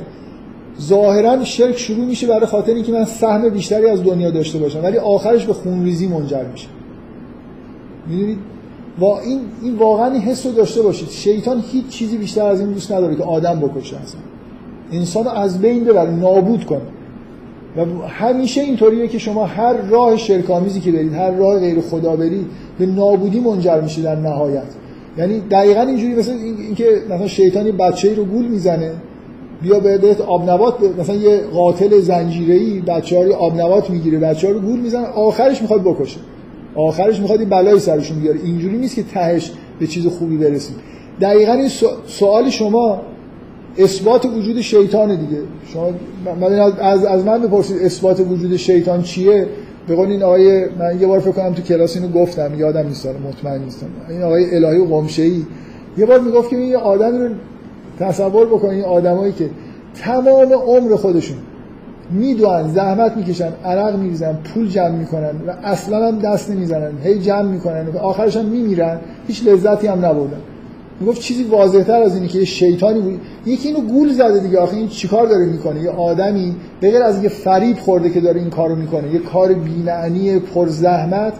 ظاهرا 0.80 1.44
شرک 1.44 1.78
شروع 1.78 2.04
میشه 2.04 2.26
برای 2.26 2.46
خاطر 2.46 2.74
اینکه 2.74 2.92
من 2.92 3.04
سهم 3.04 3.48
بیشتری 3.48 3.86
از 3.86 4.02
دنیا 4.02 4.30
داشته 4.30 4.58
باشم 4.58 4.82
ولی 4.82 4.98
آخرش 4.98 5.44
به 5.44 5.52
خونریزی 5.52 6.06
منجر 6.06 6.44
میشه. 6.52 6.68
می‌دونید؟ 8.06 8.38
وا 8.98 9.20
این 9.20 9.40
این 9.62 9.76
واقعا 9.76 10.12
این 10.12 10.22
حس 10.22 10.46
رو 10.46 10.52
داشته 10.52 10.82
باشید. 10.82 11.08
شیطان 11.08 11.62
هیچ 11.72 11.88
چیزی 11.88 12.16
بیشتر 12.16 12.46
از 12.46 12.60
این 12.60 12.72
دوست 12.72 12.92
نداره 12.92 13.16
که 13.16 13.22
آدم 13.22 13.60
بکشه 13.60 13.96
اصلا. 13.96 14.20
انسان 14.92 15.26
از 15.26 15.60
بین 15.60 15.84
ببره 15.84 16.10
نابود 16.10 16.64
کنه. 16.64 16.80
و 17.84 18.06
همیشه 18.08 18.60
اینطوریه 18.60 19.08
که 19.08 19.18
شما 19.18 19.46
هر 19.46 19.72
راه 19.76 20.16
شرکامیزی 20.16 20.80
که 20.80 20.92
برید 20.92 21.12
هر 21.12 21.30
راه 21.30 21.58
غیر 21.58 21.80
خدا 21.80 22.16
برید 22.16 22.46
به 22.78 22.86
نابودی 22.86 23.40
منجر 23.40 23.80
میشه 23.80 24.02
در 24.02 24.16
نهایت. 24.16 24.62
یعنی 25.18 25.40
دقیقا 25.50 25.80
اینجوری 25.80 26.14
مثل 26.14 26.30
این- 26.32 26.56
اینکه 26.60 26.84
مثلا 27.10 27.26
شیطانی 27.26 27.72
بچه‌ای 27.72 28.14
رو 28.14 28.24
گول 28.24 28.44
می‌زنه 28.46 28.90
بیا 29.62 29.80
بهت 29.80 30.20
آب 30.20 30.50
نبات 30.50 30.74
ب- 30.78 31.00
مثلا 31.00 31.16
یه 31.16 31.40
قاتل 31.54 32.00
زنجیره‌ای 32.00 32.80
بچه‌ها 32.80 33.22
رو 33.22 33.32
آب 33.34 33.60
نبات 33.60 33.90
می‌گیره 33.90 34.18
بچه‌ها 34.18 34.54
رو 34.54 34.60
گول 34.60 34.80
می‌زنه 34.80 35.06
آخرش 35.06 35.62
می‌خواد 35.62 35.82
بکشه. 35.82 36.18
آخرش 36.74 37.20
می‌خواد 37.20 37.40
این 37.40 37.48
بلایی 37.48 37.78
سرشون 37.80 38.20
بیاره. 38.20 38.38
اینجوری 38.44 38.78
نیست 38.78 38.94
که 38.96 39.02
تهش 39.02 39.52
به 39.80 39.86
چیز 39.86 40.06
خوبی 40.06 40.36
برسیم. 40.36 40.76
دقیقا 41.20 41.52
این 41.52 41.68
سو- 41.68 41.86
سوال 42.06 42.50
شما 42.50 43.00
اثبات 43.78 44.26
وجود 44.26 44.60
شیطان 44.60 45.08
دیگه. 45.08 45.42
شما 45.72 45.92
از, 46.80 47.04
از 47.04 47.24
من 47.24 47.42
بپرسید 47.42 47.76
اثبات 47.82 48.20
وجود 48.20 48.56
شیطان 48.56 49.02
چیه؟ 49.02 49.46
به 49.88 49.96
قول 49.96 50.08
این 50.08 50.22
آقای 50.22 50.66
من 50.78 51.00
یه 51.00 51.06
بار 51.06 51.20
فکر 51.20 51.32
کنم 51.32 51.52
تو 51.52 51.62
کلاس 51.62 51.96
اینو 51.96 52.08
گفتم 52.08 52.50
یادم 52.58 52.86
نیست 52.86 53.06
مطمئن 53.06 53.60
نیستم. 53.60 53.86
این 54.08 54.22
آقای 54.22 54.56
الهی 54.56 54.84
قمشه‌ای. 54.84 55.42
یه 55.98 56.06
بار 56.06 56.20
می‌گفت 56.20 56.50
که 56.50 56.56
این 56.56 56.68
یه 56.68 56.76
آدمی 56.76 57.18
رو 57.18 57.28
تصور 57.98 58.46
بکنید 58.46 58.72
این 58.72 58.84
آدمایی 58.84 59.32
که 59.32 59.50
تمام 59.94 60.52
عمر 60.52 60.96
خودشون 60.96 61.36
می‌دونن 62.10 62.68
زحمت 62.68 63.16
می‌کشن 63.16 63.52
عرق 63.64 63.96
میریزن 63.96 64.38
پول 64.54 64.68
جمع 64.68 64.96
می‌کنن 64.96 65.30
و 65.46 65.50
اصلا 65.64 66.08
هم 66.08 66.18
دست 66.18 66.50
نمی‌زنن. 66.50 66.92
هی 67.04 67.18
جمع 67.18 67.42
می‌کنن 67.42 67.86
و 67.86 67.98
آخرش 67.98 68.36
هم 68.36 68.44
میمیرن. 68.44 69.00
هیچ 69.26 69.46
لذتی 69.46 69.86
هم 69.86 69.98
نبردن. 69.98 70.40
می‌گفت 71.00 71.20
چیزی 71.20 71.44
واضحتر 71.44 72.02
از 72.02 72.14
اینه 72.14 72.28
که 72.28 72.38
یه 72.38 72.44
شیطانی 72.44 73.00
بود. 73.00 73.20
یکی 73.46 73.68
اینو 73.68 73.80
گول 73.80 74.12
زده 74.12 74.38
دیگه. 74.38 74.58
آخه 74.58 74.76
این 74.76 74.88
چیکار 74.88 75.26
داره 75.26 75.46
می‌کنه؟ 75.46 75.82
یه 75.82 75.90
آدمی 75.90 76.56
به 76.80 77.04
از 77.04 77.22
یه 77.22 77.28
فریب 77.28 77.78
خورده 77.78 78.10
که 78.10 78.20
داره 78.20 78.40
این 78.40 78.50
کارو 78.50 78.76
می‌کنه. 78.76 79.14
یه 79.14 79.18
کار 79.18 79.52
بی‌معنی 79.54 80.38
پر 80.38 80.68
زحمت 80.68 81.32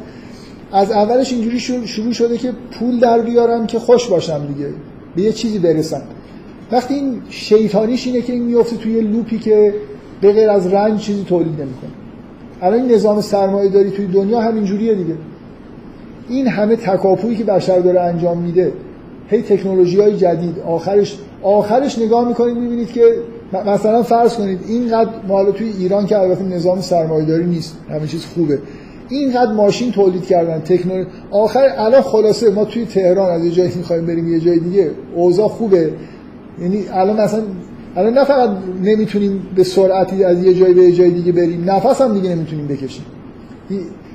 از 0.73 0.91
اولش 0.91 1.33
اینجوری 1.33 1.61
شروع 1.61 2.13
شده 2.13 2.39
که 2.39 2.53
پول 2.71 3.01
در 3.01 3.19
بیارم 3.19 3.67
که 3.67 3.79
خوش 3.79 4.09
باشم 4.09 4.47
دیگه. 4.47 4.69
به 5.17 5.23
یه 5.23 5.33
چیزی 5.33 5.59
برسم. 5.59 6.03
وقتی 6.73 6.95
این 6.95 7.21
شیطانیش 7.31 8.07
اینه 8.07 8.21
که 8.21 8.33
این 8.33 8.43
میفته 8.43 8.77
توی 8.77 8.93
یه 8.93 9.03
لوپی 9.03 9.39
که 9.39 9.75
به 10.21 10.33
غیر 10.33 10.51
از 10.51 10.67
رنج 10.67 11.01
چیزی 11.01 11.25
تولید 11.25 11.53
نمی‌کنه. 11.53 11.91
الان 12.63 12.91
نظام 12.93 13.21
سرمایه 13.21 13.71
داری 13.71 13.91
توی 13.91 14.07
دنیا 14.07 14.41
همینجوریه 14.41 14.95
دیگه. 14.95 15.15
این 16.29 16.47
همه 16.47 16.77
تکاپویی 16.77 17.37
که 17.37 17.45
بشر 17.45 17.79
داره 17.79 18.01
انجام 18.01 18.39
میده 18.39 18.73
هی 19.31 19.43
تکنولوژی 19.43 20.01
های 20.01 20.17
جدید. 20.17 20.59
آخرش 20.67 21.19
آخرش 21.43 21.99
نگاه 21.99 22.29
می‌کنید 22.29 22.57
می‌بینید 22.57 22.93
که 22.93 23.03
مثلا 23.67 24.03
فرض 24.03 24.35
کنید 24.35 24.59
اینقدر 24.69 25.11
ما 25.29 25.35
حالا 25.35 25.51
توی 25.51 25.73
ایران 25.79 26.07
که 26.07 26.19
البته 26.19 26.45
نظام 26.45 26.81
سرمایه‌داری 26.81 27.47
نیست 27.47 27.77
همه 27.91 28.07
چیز 28.07 28.25
خوبه. 28.25 28.59
اینقدر 29.09 29.53
ماشین 29.53 29.93
تولید 29.93 30.27
کردن 30.27 30.61
تکنولوژی 30.61 31.09
آخر 31.31 31.69
الان 31.77 32.03
خلاصه 32.03 32.51
ما 32.51 32.65
توی 32.65 32.85
تهران 32.85 33.31
از 33.31 33.45
یه 33.45 33.51
جایی 33.51 33.73
می‌خوایم 33.77 34.07
بریم 34.07 34.33
یه 34.33 34.41
جای 34.41 34.59
دیگه 34.59 34.91
اوضاع 35.15 35.49
خوبه. 35.49 35.91
یعنی 36.63 36.85
الان 36.93 37.21
مثلا 37.21 37.43
الان 37.97 38.13
نه 38.13 38.25
فقط 38.25 38.51
نمی‌تونیم 38.83 39.43
به 39.57 39.65
سرعتی 39.65 40.25
از 40.25 40.45
یه 40.45 40.55
جای 40.55 40.73
به 40.73 40.83
یه 40.83 40.93
جای 40.93 41.11
دیگه 41.11 41.33
بریم 41.33 41.71
نفس 41.71 42.01
هم 42.01 42.15
دیگه 42.15 42.35
نمی‌تونیم 42.35 42.67
بکشیم. 42.67 43.05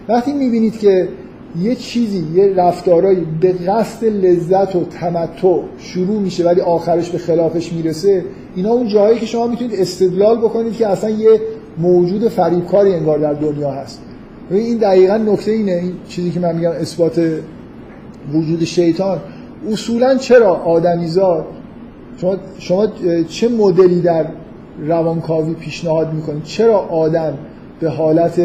وقتی 0.10 0.34
می‌بینید 0.34 0.80
که 0.80 1.07
یه 1.62 1.76
چیزی 1.76 2.26
یه 2.34 2.54
رفتارایی 2.56 3.26
به 3.42 3.52
قصد 3.52 4.06
لذت 4.06 4.76
و 4.76 4.86
تمتع 4.86 5.58
شروع 5.78 6.20
میشه 6.22 6.46
ولی 6.46 6.62
آخرش 6.62 7.10
به 7.10 7.18
خلافش 7.18 7.74
می‌رسه 7.74 8.26
اینا 8.56 8.70
اون 8.70 8.88
جایی 8.88 9.20
که 9.20 9.26
شما 9.26 9.48
می‌تونید 9.48 9.80
استدلال 9.80 10.38
بکنید 10.38 10.74
که 10.74 10.88
اصلا 10.88 11.10
یه 11.10 11.42
موجود 11.78 12.28
فریبکاری 12.28 12.94
انگار 12.94 13.20
در 13.20 13.34
دنیا 13.34 13.72
هست. 13.72 14.02
ببین 14.52 14.64
این 14.64 14.78
دقیقا 14.78 15.18
نکته 15.18 15.52
اینه 15.52 15.72
این 15.72 15.94
چیزی 16.08 16.32
که 16.32 16.40
من 16.40 16.56
میگم 16.56 16.72
اثبات 16.72 17.22
وجود 18.34 18.64
شیطان. 18.64 19.20
اصولا 19.72 20.18
چرا 20.18 20.54
آدمیزاد 20.56 21.46
شما, 22.18 22.36
شما 22.60 22.88
چه 23.30 23.50
مدلی 23.50 24.02
در 24.02 24.26
روانکاوی 24.88 25.54
پیشنهاد 25.54 26.14
می‌کنید؟ 26.14 26.44
چرا 26.44 26.78
آدم 26.78 27.38
به 27.80 27.90
حالت 27.90 28.36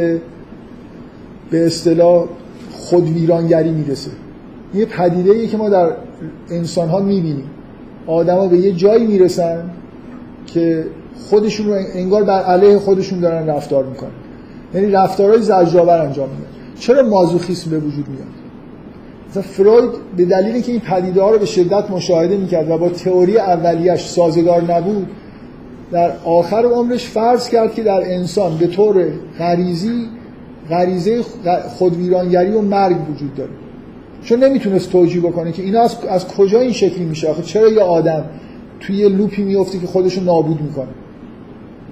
به 1.50 1.66
اصطلاح 1.66 2.24
خودویرانگری 2.88 3.70
می‌رسه. 3.70 4.10
یه 4.74 4.84
پدیده 4.84 5.30
ای 5.30 5.46
که 5.46 5.56
ما 5.56 5.68
در 5.68 5.92
انسان 6.50 6.88
ها 6.88 7.00
می‌بینیم. 7.00 7.50
آدما 8.06 8.46
به 8.46 8.58
یه 8.58 8.72
جایی 8.72 9.06
می‌رسن 9.06 9.70
که 10.46 10.84
خودشون 11.30 11.66
رو 11.66 11.76
انگار 11.94 12.24
بر 12.24 12.42
علیه 12.42 12.78
خودشون 12.78 13.20
دارن 13.20 13.46
رفتار 13.46 13.84
می‌کنن. 13.84 14.10
یعنی 14.74 14.90
رفتارهای 14.90 15.42
زجرآور 15.42 15.98
انجام 15.98 16.28
میدن. 16.28 16.50
چرا 16.78 17.02
مازوخیسم 17.02 17.70
به 17.70 17.78
وجود 17.78 18.08
میاد؟ 18.08 18.26
مثلا 19.30 19.42
فروید 19.42 19.90
به 20.16 20.24
دلیلی 20.24 20.62
که 20.62 20.72
این 20.72 20.80
پدیده 20.80 21.22
ها 21.22 21.30
رو 21.30 21.38
به 21.38 21.46
شدت 21.46 21.90
مشاهده 21.90 22.36
می‌کرد 22.36 22.70
و 22.70 22.78
با 22.78 22.88
تئوری 22.88 23.38
اولیش 23.38 24.00
سازگار 24.00 24.62
نبود 24.62 25.06
در 25.92 26.12
آخر 26.24 26.64
عمرش 26.64 27.04
فرض 27.08 27.48
کرد 27.48 27.74
که 27.74 27.82
در 27.82 28.02
انسان 28.04 28.56
به 28.56 28.66
طور 28.66 29.06
غریزی 29.38 30.06
غریزه 30.70 31.22
خودویرانگری 31.78 32.50
و 32.50 32.60
مرگ 32.60 33.10
وجود 33.10 33.34
داره. 33.34 33.50
چون 34.24 34.44
نمی‌تونست 34.44 34.92
توجیه 34.92 35.20
بکنه 35.20 35.52
که 35.52 35.62
اینا 35.62 35.80
از, 35.80 35.96
از 36.08 36.28
کجا 36.28 36.60
این 36.60 36.72
شکلی 36.72 37.04
میشه 37.04 37.28
آخه؟ 37.28 37.42
چرا 37.42 37.68
یه 37.68 37.80
آدم 37.80 38.24
توی 38.80 38.96
یه 38.96 39.08
لوپی 39.08 39.42
میفته 39.42 39.78
که 39.78 39.86
خودشو 39.86 40.24
نابود 40.24 40.60
می‌کنه؟ 40.60 40.88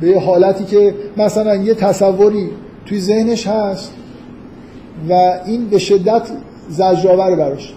به 0.00 0.08
یه 0.08 0.20
حالتی 0.20 0.64
که 0.64 0.94
مثلا 1.16 1.56
یه 1.56 1.74
تصوری 1.74 2.48
توی 2.86 3.00
ذهنش 3.00 3.46
هست 3.46 3.92
و 5.08 5.12
این 5.46 5.68
به 5.68 5.78
شدت 5.78 6.22
زجرآور 6.68 7.36
براش 7.36 7.74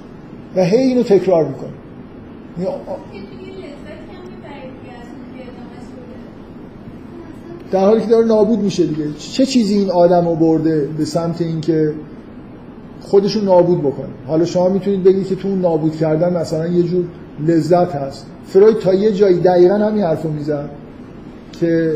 و 0.55 0.63
هی 0.65 0.77
اینو 0.77 1.03
تکرار 1.03 1.45
می‌کنه. 1.45 1.69
در 7.71 7.85
حالی 7.85 8.01
که 8.01 8.07
داره 8.07 8.25
نابود 8.25 8.59
میشه 8.59 8.85
دیگه. 8.85 9.05
چه 9.17 9.45
چیزی 9.45 9.77
این 9.77 9.91
آدم 9.91 10.27
رو 10.27 10.35
برده 10.35 10.89
به 10.97 11.05
سمت 11.05 11.41
اینکه 11.41 11.93
خودشون 13.01 13.45
نابود 13.45 13.79
بکنه؟ 13.79 14.07
حالا 14.27 14.45
شما 14.45 14.69
می‌تونید 14.69 15.03
بگید 15.03 15.27
که 15.27 15.35
تو 15.35 15.47
اون 15.47 15.61
نابود 15.61 15.95
کردن 15.95 16.37
مثلا 16.37 16.67
یه 16.67 16.83
جور 16.83 17.05
لذت 17.47 17.95
هست. 17.95 18.25
فروید 18.45 18.77
تا 18.77 18.93
یه 18.93 19.11
جایی 19.11 19.39
دقیقا 19.39 19.75
همین 19.75 20.03
حرف 20.03 20.23
رو 20.23 20.31
میزن 20.31 20.69
که 21.59 21.93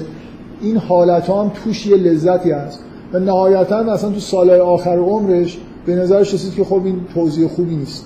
این 0.62 0.78
حالت 0.78 1.28
ها 1.28 1.44
هم 1.44 1.52
توش 1.64 1.88
یه 1.88 1.98
لذتی 1.98 2.52
هست. 2.52 2.80
و 3.14 3.20
نهایتا 3.20 3.84
مثلا 3.84 4.10
تو 4.10 4.20
سالهای 4.20 4.60
آخر 4.60 4.98
عمرش 4.98 5.58
به 5.86 5.96
نظرش 5.96 6.34
رسید 6.34 6.54
که 6.54 6.64
خب 6.64 6.82
این 6.86 7.02
توضیح 7.14 7.48
خوبی 7.48 7.76
نیست. 7.76 8.06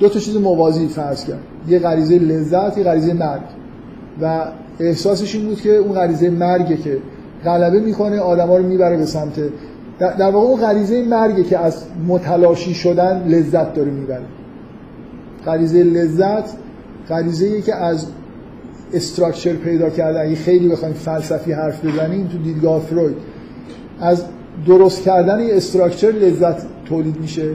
دو 0.00 0.08
تا 0.08 0.18
چیز 0.18 0.36
موازی 0.36 0.86
فرض 0.86 1.24
کرد. 1.24 1.40
یه 1.68 1.78
غریزه 1.78 2.18
لذت 2.18 2.78
یه 2.78 2.84
غریزه 2.84 3.12
مرگ. 3.12 3.42
و 4.20 4.46
احساسش 4.80 5.34
این 5.34 5.46
بود 5.46 5.60
که 5.60 5.76
اون 5.76 5.92
غریزه 5.92 6.30
مرگه 6.30 6.76
که 6.76 6.98
غلبه 7.44 7.80
می‌کنه 7.80 8.20
آدما 8.20 8.56
رو 8.56 8.66
می‌بره 8.66 8.96
به 8.96 9.06
سمت. 9.06 9.32
در 9.98 10.30
واقع 10.30 10.46
اون 10.46 10.60
غریزه 10.60 11.02
مرگه 11.02 11.42
که 11.42 11.58
از 11.58 11.82
متلاشی 12.08 12.74
شدن 12.74 13.28
لذت 13.28 13.74
داره 13.74 13.90
می‌بره. 13.90 14.24
غریزه 15.46 15.82
لذت 15.82 16.44
غریزه 17.08 17.62
که 17.62 17.74
از 17.74 18.06
استراکچر 18.92 19.52
پیدا 19.52 19.90
کردن. 19.90 20.20
اگه 20.20 20.34
خیلی 20.34 20.68
بخوایم 20.68 20.94
فلسفی 20.94 21.52
حرف 21.52 21.84
بزنیم 21.84 22.26
تو 22.26 22.38
دیدگاه 22.38 22.80
فروید 22.80 23.16
از 24.00 24.24
درست 24.66 25.02
کردن 25.02 25.40
یه 25.40 25.56
استراکچر 25.56 26.10
لذت 26.10 26.56
تولید 26.84 27.20
میشه. 27.20 27.50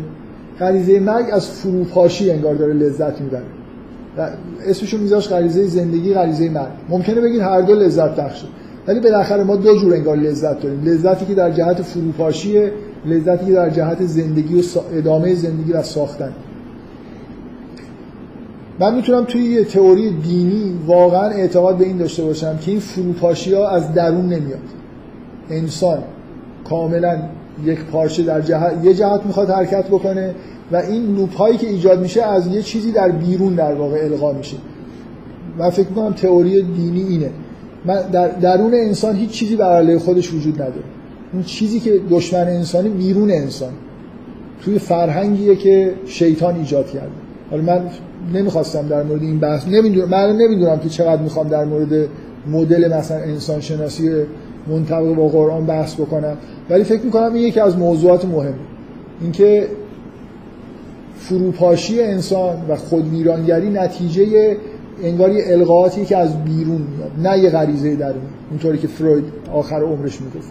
غریزه 0.59 0.99
مرگ 0.99 1.25
از 1.33 1.49
فروپاشی 1.49 2.31
انگار 2.31 2.55
داره 2.55 2.73
لذت 2.73 3.21
می‌بره. 3.21 3.43
اسمشو 4.65 4.97
میذاش 4.97 5.29
غریزه 5.29 5.67
زندگی 5.67 6.13
غریزه 6.13 6.49
مرگ. 6.49 6.71
ممکنه 6.89 7.21
بگید 7.21 7.41
هر 7.41 7.61
دو 7.61 7.73
لذت 7.73 8.15
بخشه 8.15 8.47
ولی 8.87 8.99
بالاخره 8.99 9.43
ما 9.43 9.55
دو 9.55 9.77
جور 9.77 9.93
انگار 9.93 10.17
لذت 10.17 10.61
داریم. 10.61 10.83
لذتی 10.83 11.25
که 11.25 11.33
در 11.33 11.51
جهت 11.51 11.81
فروپاشیه 11.81 12.71
لذتی 13.05 13.45
که 13.45 13.51
در 13.53 13.69
جهت 13.69 14.05
زندگی 14.05 14.59
و 14.59 14.63
ادامه 14.93 15.35
زندگی 15.35 15.71
و 15.71 15.83
ساختن. 15.83 16.31
من 18.79 18.95
می‌تونم 18.95 19.23
توی 19.23 19.41
یه 19.41 19.63
تئوری 19.63 20.09
دینی 20.09 20.79
واقعا 20.87 21.29
اعتقاد 21.29 21.77
به 21.77 21.85
این 21.85 21.97
داشته 21.97 22.23
باشم 22.23 22.57
که 22.57 22.71
این 22.71 22.79
فروپاشی 22.79 23.53
ها 23.53 23.69
از 23.69 23.93
درون 23.93 24.25
نمیاد. 24.25 24.59
انسان 25.49 25.97
کاملا 26.69 27.21
یک 27.65 27.79
پارچه 27.79 28.23
در 28.23 28.41
جهت 28.41 28.73
یه 28.83 28.93
جهت 28.93 29.21
می‌خواد 29.25 29.49
حرکت 29.49 29.87
بکنه 29.87 30.35
و 30.71 30.75
این 30.75 31.15
لوپ 31.15 31.35
هایی 31.35 31.57
که 31.57 31.67
ایجاد 31.67 32.01
میشه 32.01 32.23
از 32.23 32.47
یه 32.47 32.61
چیزی 32.61 32.91
در 32.91 33.09
بیرون 33.09 33.55
در 33.55 33.73
واقع 33.73 33.97
القا 34.03 34.33
میشه. 34.33 34.57
من 35.57 35.69
فکر 35.69 35.87
می‌کنم 35.87 36.13
تئوری 36.13 36.61
دینی 36.61 37.01
اینه. 37.01 37.29
من 37.85 38.01
در 38.11 38.27
درون 38.27 38.73
انسان 38.73 39.15
هیچ 39.15 39.29
چیزی 39.29 39.55
بر 39.55 39.77
علیه 39.77 39.99
خودش 39.99 40.33
وجود 40.33 40.53
نداره. 40.53 40.83
اون 41.33 41.43
چیزی 41.43 41.79
که 41.79 41.99
دشمن 42.09 42.47
انسانی 42.47 42.89
بیرون 42.89 43.31
انسان. 43.31 43.73
توی 44.61 44.79
فرهنگیه 44.79 45.55
که 45.55 45.93
شیطان 46.05 46.55
ایجاد 46.55 46.87
کرده. 46.87 47.09
حالا 47.51 47.63
من 47.63 47.81
نمی‌خواستم 48.33 48.87
در 48.87 49.03
مورد 49.03 49.21
این 49.21 49.39
بحث 49.39 49.67
نمی‌دونم 49.67 50.09
من 50.09 50.37
نمی‌دونم 50.37 50.79
که 50.79 50.89
چقدر 50.89 51.21
می‌خوام 51.21 51.47
در 51.47 51.65
مورد 51.65 52.07
مدل 52.47 52.97
مثلا 52.97 53.17
انسان 53.17 53.61
شناسی 53.61 54.09
منطبق 54.67 55.13
با 55.15 55.27
قرآن 55.27 55.65
بحث 55.65 55.95
بکنم. 55.95 56.37
ولی 56.69 56.83
فکر 56.83 57.01
می‌کنم 57.01 57.33
این 57.33 57.47
یکی 57.47 57.59
از 57.59 57.77
موضوعات 57.77 58.25
مهمه 58.25 58.53
اینکه 59.21 59.67
فروپاشی 61.15 62.01
انسان 62.03 62.55
و 62.69 62.75
خودویرانگری 62.75 63.69
نتیجه 63.69 64.57
انگار 65.03 65.31
یه 65.31 65.43
القاعاتی 65.47 66.05
که 66.05 66.17
از 66.17 66.43
بیرون 66.43 66.81
میاد 66.81 67.11
نه 67.27 67.39
یه 67.43 67.49
غریزه 67.49 67.95
درونی. 67.95 68.19
اونطوری 68.49 68.77
که 68.77 68.87
فروید 68.87 69.23
آخر 69.53 69.81
عمرش 69.81 70.21
می‌گفت 70.21 70.49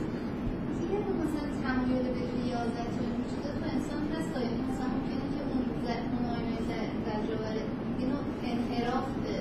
دیگه 0.80 0.98
مثلا 1.20 1.44
تمایل 1.64 2.04
به 2.14 2.22
ریاضت 2.44 2.92
و 2.98 3.02
این 3.04 3.22
چیزا 3.30 3.50
تو 3.58 3.64
انسان 3.74 4.02
هست 4.14 4.28
تا 4.34 4.40
یعنی 4.46 4.60
مثلا 4.70 4.88
ممکنه 4.96 5.24
که 5.34 5.40
اون 5.50 5.62
ز- 5.84 6.02
مهاجمه 6.14 6.58
ز- 6.68 6.86
تجربه 7.08 7.50
رو 7.56 7.62
اینو 8.00 8.18
انحراف 8.52 9.06
به 9.24 9.34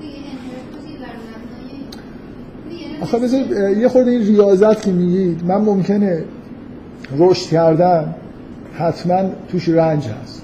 دیگه 0.00 0.18
انحرافی 0.32 0.94
بر 1.02 1.14
مبنای 1.30 1.72
بذار 3.18 3.40
یه 3.78 3.88
خورده 3.88 4.10
این 4.10 4.26
ریاضت 4.26 4.82
که 4.82 4.92
میگید 4.92 5.40
من 5.46 5.56
ممکنه 5.56 6.24
رشد 7.18 7.50
کردن 7.50 8.14
حتما 8.74 9.22
توش 9.48 9.68
رنج 9.68 10.08
هست. 10.22 10.42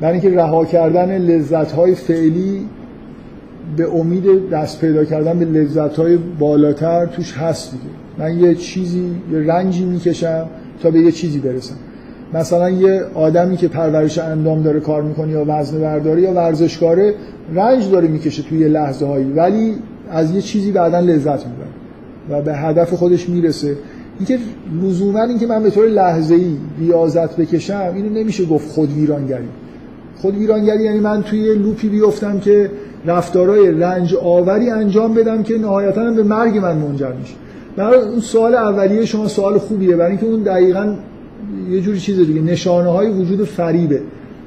برای 0.00 0.12
اینکه 0.12 0.36
رها 0.36 0.64
کردن 0.64 1.18
لذت 1.18 1.72
های 1.72 1.94
فعلی 1.94 2.66
به 3.76 3.94
امید 3.94 4.50
دست 4.50 4.80
پیدا 4.80 5.04
کردن 5.04 5.38
به 5.38 5.44
لذت 5.44 5.96
های 5.96 6.18
بالاتر 6.38 7.06
توش 7.06 7.36
هست 7.36 7.70
دیگه. 7.70 7.84
من 8.18 8.38
یه 8.38 8.54
چیزی 8.54 9.10
یه 9.32 9.38
رنجی 9.38 9.84
می‌کشم 9.84 10.46
تا 10.82 10.90
به 10.90 11.00
یه 11.00 11.12
چیزی 11.12 11.38
برسم. 11.38 11.74
مثلا 12.34 12.70
یه 12.70 13.02
آدمی 13.14 13.56
که 13.56 13.68
پرورش 13.68 14.18
اندام 14.18 14.62
داره 14.62 14.80
کار 14.80 15.02
می‌کنه 15.02 15.32
یا 15.32 15.44
وزن 15.48 15.80
برداری 15.80 16.22
یا 16.22 16.32
ورزشکاره 16.32 17.14
رنج 17.54 17.90
داره 17.90 18.08
می‌کشه 18.08 18.42
توی 18.42 18.68
لحظه 18.68 19.06
هایی 19.06 19.32
ولی 19.32 19.74
از 20.10 20.34
یه 20.34 20.40
چیزی 20.40 20.72
بعدا 20.72 21.00
لذت 21.00 21.46
می‌بره. 21.46 21.77
و 22.30 22.42
به 22.42 22.54
هدف 22.54 22.94
خودش 22.94 23.28
می‌رسه. 23.28 23.76
اینکه 24.18 24.38
لزوما 24.82 25.22
اینکه 25.22 25.46
من 25.46 25.62
به 25.62 25.70
طور 25.70 25.86
لحظه 25.86 26.34
ای 26.34 26.56
ریاضت 26.80 27.36
بکشم 27.36 27.92
اینو 27.94 28.08
نمیشه 28.08 28.44
گفت 28.44 28.68
خود 28.68 28.92
ویرانگری. 28.92 29.48
خود 30.16 30.36
ویرانگری 30.36 30.84
یعنی 30.84 31.00
من 31.00 31.22
توی 31.22 31.54
لوپی 31.54 31.88
بیفتم 31.88 32.38
که 32.40 32.70
رفتارهای 33.06 33.70
رنج 33.70 34.14
آوری 34.14 34.70
انجام 34.70 35.14
بدم 35.14 35.42
که 35.42 35.58
نهایتا 35.58 36.10
به 36.10 36.22
مرگ 36.22 36.58
من 36.58 36.76
منجر 36.76 37.12
میشه. 37.12 37.34
برای 37.76 38.00
اون 38.00 38.20
سوال 38.20 38.54
اولیه 38.54 39.04
شما 39.04 39.28
سوال 39.28 39.58
خوبیه. 39.58 39.96
برای 39.96 40.10
اینکه 40.10 40.26
اون 40.26 40.42
دقیقا 40.42 40.94
یه 41.70 41.80
جوری 41.80 42.00
چیز 42.00 42.16
دیگه 42.16 42.40
نشانه 42.40 42.88
های 42.88 43.10
وجود 43.10 43.44
فریبه. 43.44 44.00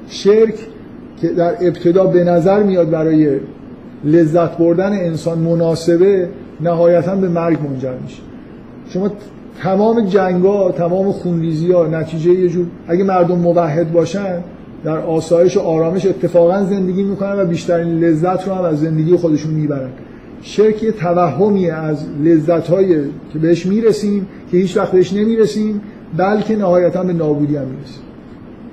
شرک 0.08 0.54
که 1.20 1.28
در 1.28 1.54
ابتدا 1.60 2.06
به 2.06 2.24
نظر 2.24 2.62
میاد 2.62 2.90
برای 2.90 3.40
لذت 4.04 4.58
بردن 4.58 4.92
انسان 4.92 5.38
مناسبه 5.38 6.28
نهایتا 6.62 7.16
به 7.16 7.28
مرگ 7.28 7.58
منجر 7.68 7.94
میشه. 8.02 8.22
شما 8.88 9.10
تمام 9.62 10.06
جنگا 10.06 10.72
تمام 10.72 11.12
خونریزی 11.12 11.72
ها 11.72 11.86
نتیجه 11.86 12.30
یه 12.30 12.48
جور 12.48 12.66
اگه 12.88 13.04
مردم 13.04 13.38
موحد 13.38 13.92
باشن 13.92 14.38
در 14.84 14.98
آسایش 14.98 15.56
و 15.56 15.60
آرامش 15.60 16.06
اتفاقا 16.06 16.64
زندگی 16.64 17.02
می‌کنن 17.02 17.40
و 17.40 17.44
بیشترین 17.44 17.98
لذت 17.98 18.48
رو 18.48 18.54
هم 18.54 18.64
از 18.64 18.80
زندگی 18.80 19.16
خودشون 19.16 19.54
می‌برن. 19.54 19.90
شرک 20.42 20.82
یه 20.82 20.92
توهمیه 20.92 21.72
از 21.74 22.04
لذت 22.24 22.70
که 23.32 23.38
بهش 23.42 23.66
می‌رسیم 23.66 24.26
که 24.50 24.56
هیچ 24.56 24.76
وقت 24.76 24.92
بهش 24.92 25.12
نمی‌رسیم 25.12 25.80
بلکه 26.16 26.56
نهایتا 26.56 27.02
به 27.02 27.12
نابودی 27.12 27.56
هم 27.56 27.64
می‌رسیم. 27.64 28.02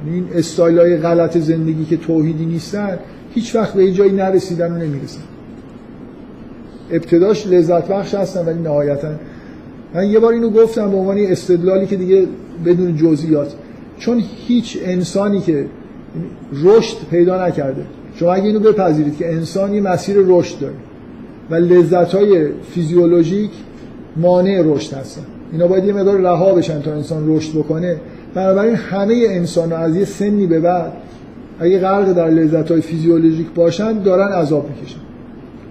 یعنی 0.05 0.15
این 0.15 0.27
استایل 0.33 0.79
های 0.79 0.97
غلط 0.97 1.37
زندگی 1.37 1.85
که 1.85 1.97
توحیدی 1.97 2.45
نیستن 2.45 2.99
هیچ 3.33 3.55
وقت 3.55 3.73
به 3.73 3.85
یه 3.85 3.91
جایی 3.91 4.11
نرسیدن 4.11 4.71
و 4.71 4.75
نمی‌رسن. 4.75 5.21
ابتداش 6.91 7.47
لذت 7.47 7.87
بخش 7.87 8.13
هستن 8.15 8.45
ولی 8.45 8.59
نهایتا. 8.59 9.07
من 9.93 10.07
یه 10.07 10.19
بار 10.19 10.33
اینو 10.33 10.49
گفتم 10.49 10.91
به 10.91 10.97
عنوان 10.97 11.17
استدلالی 11.19 11.87
که 11.87 11.95
دیگه 11.95 12.25
بدون 12.65 12.97
جزئیات. 12.97 13.53
چون 13.97 14.23
هیچ 14.47 14.77
انسانی 14.83 15.41
که 15.41 15.65
رشد 16.63 16.97
پیدا 17.11 17.47
نکرده. 17.47 17.81
شما 18.15 18.33
اگه 18.33 18.45
اینو 18.45 18.59
بپذیرید 18.59 19.17
که 19.17 19.33
انسان 19.33 19.73
یه 19.73 19.81
مسیر 19.81 20.17
رشد 20.19 20.59
داره 20.59 20.73
و 21.49 21.55
لذت 21.55 22.15
های 22.15 22.47
فیزیولوژیک 22.71 23.51
مانع 24.17 24.61
رشد 24.65 24.93
هستن. 24.93 25.21
اینا 25.51 25.67
باید 25.67 25.85
یه 25.85 25.93
مقدار 25.93 26.17
رها 26.17 26.53
بشن 26.53 26.81
تا 26.81 26.93
انسان 26.93 27.35
رشد 27.35 27.59
بکنه. 27.59 27.95
بنابراین 28.33 28.75
همه 28.75 29.25
انسان 29.29 29.73
از 29.73 29.95
یه 29.95 30.05
سنی 30.05 30.47
به 30.47 30.59
بعد 30.59 30.91
اگه 31.59 31.79
غرق 31.79 32.13
در 32.13 32.29
لذت 32.29 32.71
های 32.71 32.81
فیزیولوژیک 32.81 33.47
باشن 33.55 34.03
دارن 34.03 34.31
عذاب 34.31 34.69
می‌کشن. 34.69 34.99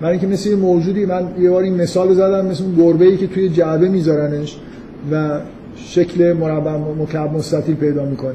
برای 0.01 0.13
اینکه 0.13 0.27
مثل 0.27 0.51
یه 0.51 0.57
موجودی 0.57 1.07
من 1.07 1.29
یه 1.41 1.51
بار 1.51 1.63
این 1.63 1.75
مثال 1.75 2.15
زدم 2.15 2.47
مثل 2.47 2.65
اون 2.65 2.75
گربه‌ای 2.75 3.17
که 3.17 3.27
توی 3.27 3.49
جعبه 3.49 3.89
میذارنش 3.89 4.59
و 5.13 5.41
شکل 5.77 6.33
مربع 6.33 6.77
مکعب 7.03 7.33
مستطیل 7.33 7.75
پیدا 7.75 8.05
می‌کنه. 8.05 8.35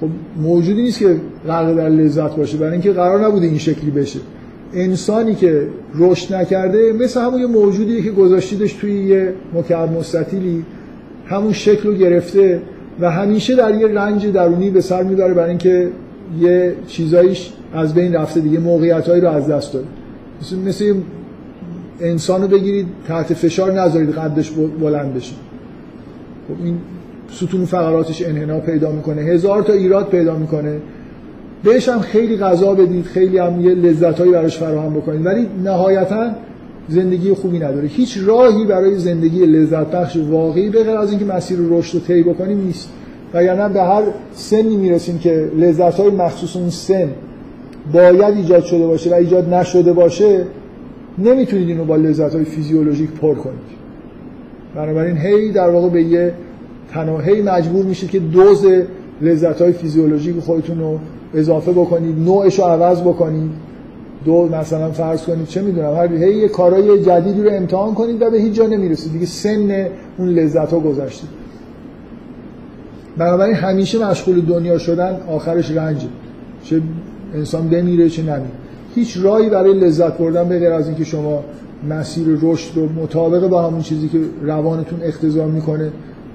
خب 0.00 0.08
موجودی 0.42 0.82
نیست 0.82 0.98
که 0.98 1.16
غرق 1.46 1.76
در 1.76 1.88
لذت 1.88 2.36
باشه 2.36 2.56
برای 2.56 2.72
اینکه 2.72 2.92
قرار 2.92 3.26
نبوده 3.26 3.46
این 3.46 3.58
شکلی 3.58 3.90
بشه. 3.90 4.18
انسانی 4.74 5.34
که 5.34 5.66
رشد 5.94 6.34
نکرده 6.34 6.92
مثل 6.92 7.20
همون 7.20 7.40
یه 7.40 7.46
موجودی 7.46 8.02
که 8.02 8.10
گذاشتیدش 8.10 8.72
توی 8.72 9.04
یه 9.04 9.32
مکعب 9.54 9.92
مستطیلی 9.92 10.64
همون 11.26 11.52
شکل 11.52 11.88
رو 11.88 11.94
گرفته 11.94 12.60
و 13.00 13.10
همیشه 13.10 13.56
در 13.56 13.74
یه 13.74 13.86
رنج 13.86 14.26
درونی 14.26 14.70
به 14.70 14.80
سر 14.80 15.02
می‌بره 15.02 15.34
برای 15.34 15.48
اینکه 15.48 15.88
یه 16.40 16.74
چیزایش 16.86 17.52
از 17.74 17.94
بین 17.94 18.14
رفته 18.14 18.40
دیگه 18.40 18.58
موقعیتایی 18.58 19.20
رو 19.20 19.28
از 19.28 19.48
دست 19.48 19.72
داده. 19.72 19.86
مثل, 20.66 20.94
انسان 22.00 22.42
رو 22.42 22.48
بگیرید 22.48 22.86
تحت 23.08 23.34
فشار 23.34 23.72
نذارید 23.72 24.10
قدش 24.10 24.50
بلند 24.80 25.14
بشه. 25.14 25.34
خب 26.48 26.64
این 26.64 26.78
ستون 27.32 27.64
فقراتش 27.64 28.22
انحنا 28.26 28.60
پیدا 28.60 28.92
می‌کنه. 28.92 29.22
هزار 29.22 29.62
تا 29.62 29.72
ایراد 29.72 30.08
پیدا 30.08 30.36
می‌کنه. 30.36 30.76
بهش 31.64 31.88
هم 31.88 32.00
خیلی 32.00 32.36
غذا 32.36 32.74
بدید 32.74 33.04
خیلی 33.04 33.38
هم 33.38 33.60
یه 33.60 33.74
لذتهایی 33.74 34.32
براش 34.32 34.58
فراهم 34.58 34.94
بکنید. 34.94 35.26
ولی 35.26 35.46
نهایتا 35.64 36.30
زندگی 36.88 37.34
خوبی 37.34 37.58
نداره. 37.58 37.88
هیچ 37.88 38.18
راهی 38.26 38.64
برای 38.64 38.98
زندگی 38.98 39.46
لذت 39.46 39.90
بخش 39.90 40.16
واقعی 40.16 40.70
به 40.70 40.84
غیر 40.84 40.96
از 40.96 41.10
اینکه 41.10 41.24
مسیر 41.24 41.58
رشد 41.70 41.94
رو 41.94 42.00
طی 42.00 42.22
بکنیم 42.22 42.60
نیست. 42.60 42.88
وگرنه 43.34 43.74
به 43.74 43.82
هر 43.82 44.02
سنی 44.34 44.76
می‌رسیم 44.76 45.18
که 45.18 45.50
لذت 45.56 45.94
های 45.94 46.10
مخصوص 46.10 46.56
اون 46.56 46.70
سن 46.70 47.08
باید 47.92 48.36
ایجاد 48.36 48.64
شده 48.64 48.86
باشه 48.86 49.10
و 49.10 49.14
ایجاد 49.14 49.54
نشده 49.54 49.92
باشه 49.92 50.44
نمی‌تونید 51.18 51.68
اینو 51.68 51.84
با 51.84 51.96
لذت 51.96 52.34
های 52.34 52.44
فیزیولوژیک 52.44 53.10
پر 53.10 53.34
کنید. 53.34 53.76
بنابراین 54.74 55.16
هی 55.16 55.52
در 55.52 55.70
واقع 55.70 55.88
به 55.88 56.02
یه 56.02 56.32
تناهی 56.92 57.42
مجبور 57.42 57.84
میشید 57.84 58.10
که 58.10 58.18
دوز 58.18 58.66
لذت 59.22 59.62
های 59.62 59.72
فیزیولوژیک 59.72 60.38
خودتون 60.38 60.80
رو 60.80 60.98
اضافه 61.34 61.72
بکنید 61.72 62.18
نوعش 62.18 62.58
رو 62.58 62.64
عوض 62.64 63.00
بکنید. 63.00 63.50
دو 64.24 64.48
مثلا 64.52 64.90
فرض 64.90 65.22
کنید 65.22 65.46
چه 65.46 65.62
می‌دونم 65.62 65.94
هر 65.94 66.12
هی 66.12 66.34
یه 66.34 66.48
کارهای 66.48 67.02
جدیدی 67.02 67.42
رو 67.42 67.50
امتحان 67.50 67.94
کنید 67.94 68.22
و 68.22 68.30
به 68.30 68.38
هیچ 68.38 68.54
جا 68.54 68.66
نمی‌رسید. 68.66 69.12
دیگه 69.12 69.26
سن 69.26 69.86
اون 70.18 70.28
لذت 70.28 70.72
ها 70.72 70.80
گذشته. 70.80 71.26
بنابراین 73.16 73.54
همیشه 73.54 74.06
مشغول 74.10 74.40
دنیا 74.40 74.78
شدن 74.78 75.20
آخرش 75.28 75.70
رنجه. 75.70 76.06
چه 76.64 76.80
انسان 77.36 77.68
بمیره 77.68 78.08
چه 78.08 78.22
نمیره 78.22 78.44
هیچ 78.94 79.18
راهی 79.22 79.48
برای 79.48 79.74
لذت 79.74 80.18
بردن 80.18 80.48
به 80.48 80.58
غیر 80.58 80.72
از 80.72 80.86
اینکه 80.86 81.04
شما 81.04 81.44
مسیر 81.90 82.26
رشد 82.42 82.76
رو 82.76 82.88
مطابق 83.02 83.48
با 83.48 83.68
همون 83.68 83.82
چیزی 83.82 84.08
که 84.08 84.18
روانتون 84.42 84.98
اقتضا 85.02 85.46
می‌کنه 85.46 85.90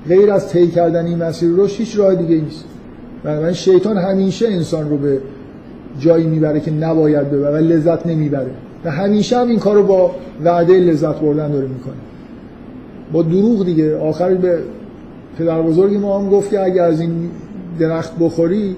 غیر 0.07 0.31
از 0.31 0.49
طی 0.49 0.67
کردن 0.67 1.05
این 1.05 1.23
مسیر 1.23 1.49
رشد 1.55 1.77
هیچ 1.77 1.97
راه 1.97 2.15
دیگه 2.15 2.41
نیست. 2.41 2.65
بنابراین 3.23 3.53
شیطان 3.53 3.97
همیشه 3.97 4.47
انسان 4.47 4.89
رو 4.89 4.97
به 4.97 5.17
جایی 5.99 6.27
می‌بره 6.27 6.59
که 6.59 6.71
نباید 6.71 7.31
ببره 7.31 7.53
و 7.53 7.57
لذت 7.57 8.05
نمی‌بره. 8.07 8.51
و 8.85 8.91
همیشه 8.91 9.37
هم 9.37 9.47
این 9.47 9.59
کار 9.59 9.75
رو 9.75 9.83
با 9.83 10.11
وعده 10.43 10.73
لذت 10.79 11.19
بردن 11.19 11.51
داره 11.51 11.67
می‌کنه. 11.67 11.93
با 13.13 13.21
دروغ 13.21 13.65
دیگه. 13.65 13.97
آخر 13.97 14.33
به 14.33 14.59
پدر 15.37 15.61
بزرگ 15.61 15.95
ما 15.95 16.19
هم 16.19 16.29
گفت 16.29 16.49
که 16.49 16.63
اگه 16.63 16.81
از 16.81 17.01
این 17.01 17.29
درخت 17.79 18.11
بخوری 18.19 18.75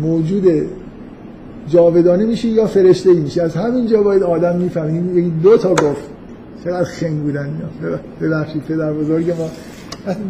موجود 0.00 0.44
جاودانه 1.68 2.24
میشی 2.24 2.48
یا 2.48 2.66
فرشته 2.66 3.10
ای 3.10 3.16
میشی؟ 3.16 3.40
از 3.40 3.56
همینجا 3.56 4.02
باید 4.02 4.22
آدم 4.22 4.56
می‌فهمه. 4.56 5.30
دو 5.42 5.56
تا 5.56 5.70
گفت. 5.74 6.02
چقدر 6.64 6.84
خنگ 6.84 7.22
بودن 7.22 7.44
اینا. 7.44 7.98
ببخشید 8.20 8.62
پدر 8.62 8.92
بزرگ 8.92 9.30
ما. 9.30 9.50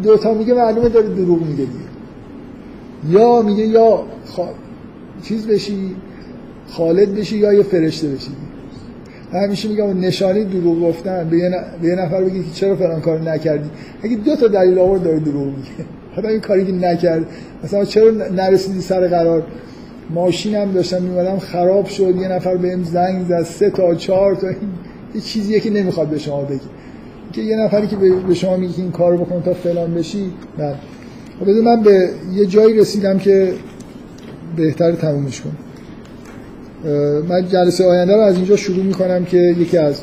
دو 0.03 0.17
تا 0.17 0.33
میگه 0.33 0.53
معلومه 0.53 0.89
داره 0.89 1.07
دروغ 1.07 1.41
میگه 1.41 1.63
یا 3.09 3.41
میگه 3.41 3.63
یا 3.63 4.03
خ... 4.25 4.39
چیز 5.23 5.47
بشی 5.47 5.95
خالد 6.67 7.15
بشی 7.15 7.37
یا 7.37 7.53
یه 7.53 7.63
فرشته 7.63 8.07
بشی. 8.07 8.31
همیشه 9.33 9.69
میگم 9.69 9.99
نشانی 9.99 10.43
دروغ 10.43 10.81
گفتن. 10.81 11.29
به 11.29 11.37
یه. 11.37 11.51
به 11.81 11.87
یه 11.87 11.95
نفر 11.95 12.23
بگی 12.23 12.43
که 12.43 12.51
چرا 12.53 12.75
فلان 12.75 13.01
کار 13.01 13.21
نکردی؟ 13.21 13.69
اگه 14.03 14.15
دو 14.15 14.35
تا 14.35 14.47
دلیل 14.47 14.79
آورد 14.79 15.03
داره 15.03 15.19
دروغ 15.19 15.45
میگه. 15.45 15.85
حالا 16.17 16.29
این 16.29 16.39
کاری 16.39 16.65
که 16.65 16.71
نکرد. 16.71 17.25
مثلا 17.63 17.85
چرا 17.85 18.11
نرسیدی 18.11 18.81
سر 18.81 19.07
قرار؟ 19.07 19.43
ماشینم 20.09 20.71
داشتم 20.71 21.01
میمدم 21.01 21.39
خراب 21.39 21.85
شد. 21.85 22.15
یه 22.15 22.27
نفر 22.27 22.57
بهم 22.57 22.83
زنگ 22.83 23.25
زد 23.25 23.43
سه 23.43 23.69
تا 23.69 23.95
چهار 23.95 24.35
تا. 24.35 24.47
یه 25.15 25.21
چیزیه 25.21 25.59
که 25.59 25.69
نمی‌خواد 25.69 26.07
به 26.07 26.17
شما 26.17 26.41
بگه. 26.41 26.59
که 27.33 27.41
یه 27.41 27.57
نفری 27.57 27.87
که 27.87 27.95
به 28.27 28.33
شما 28.33 28.57
میگه 28.57 28.73
این 28.77 28.91
کارو 28.91 29.17
بکن 29.17 29.41
تا 29.41 29.53
فلان 29.53 29.93
بشی 29.93 30.31
بعد 30.57 30.75
خب 31.39 31.49
من 31.49 31.83
به 31.83 32.09
یه 32.33 32.45
جایی 32.45 32.79
رسیدم 32.79 33.17
که 33.19 33.53
بهتر 34.55 34.91
تمومش 34.91 35.41
کنم. 35.41 35.57
من 37.29 37.47
جلسه 37.47 37.85
آینده 37.85 38.15
رو 38.15 38.21
از 38.21 38.35
اینجا 38.35 38.55
شروع 38.55 38.83
می‌کنم 38.83 39.25
که 39.25 39.37
یکی 39.37 39.77
از 39.77 40.01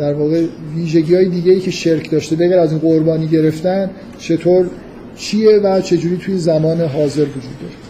در 0.00 0.14
واقع 0.14 0.44
ویژگی 0.76 1.14
های 1.14 1.28
دیگه 1.28 1.52
ای 1.52 1.60
که 1.60 1.70
شرک 1.70 2.10
داشته 2.10 2.36
بگر 2.36 2.58
از 2.58 2.72
این 2.72 2.80
قربانی 2.80 3.26
گرفتن 3.26 3.90
چطور 4.18 4.70
چیه 5.16 5.58
و 5.58 5.80
چجوری 5.80 6.16
توی 6.16 6.38
زمان 6.38 6.80
حاضر 6.80 7.22
وجود 7.22 7.58
داره؟ 7.60 7.89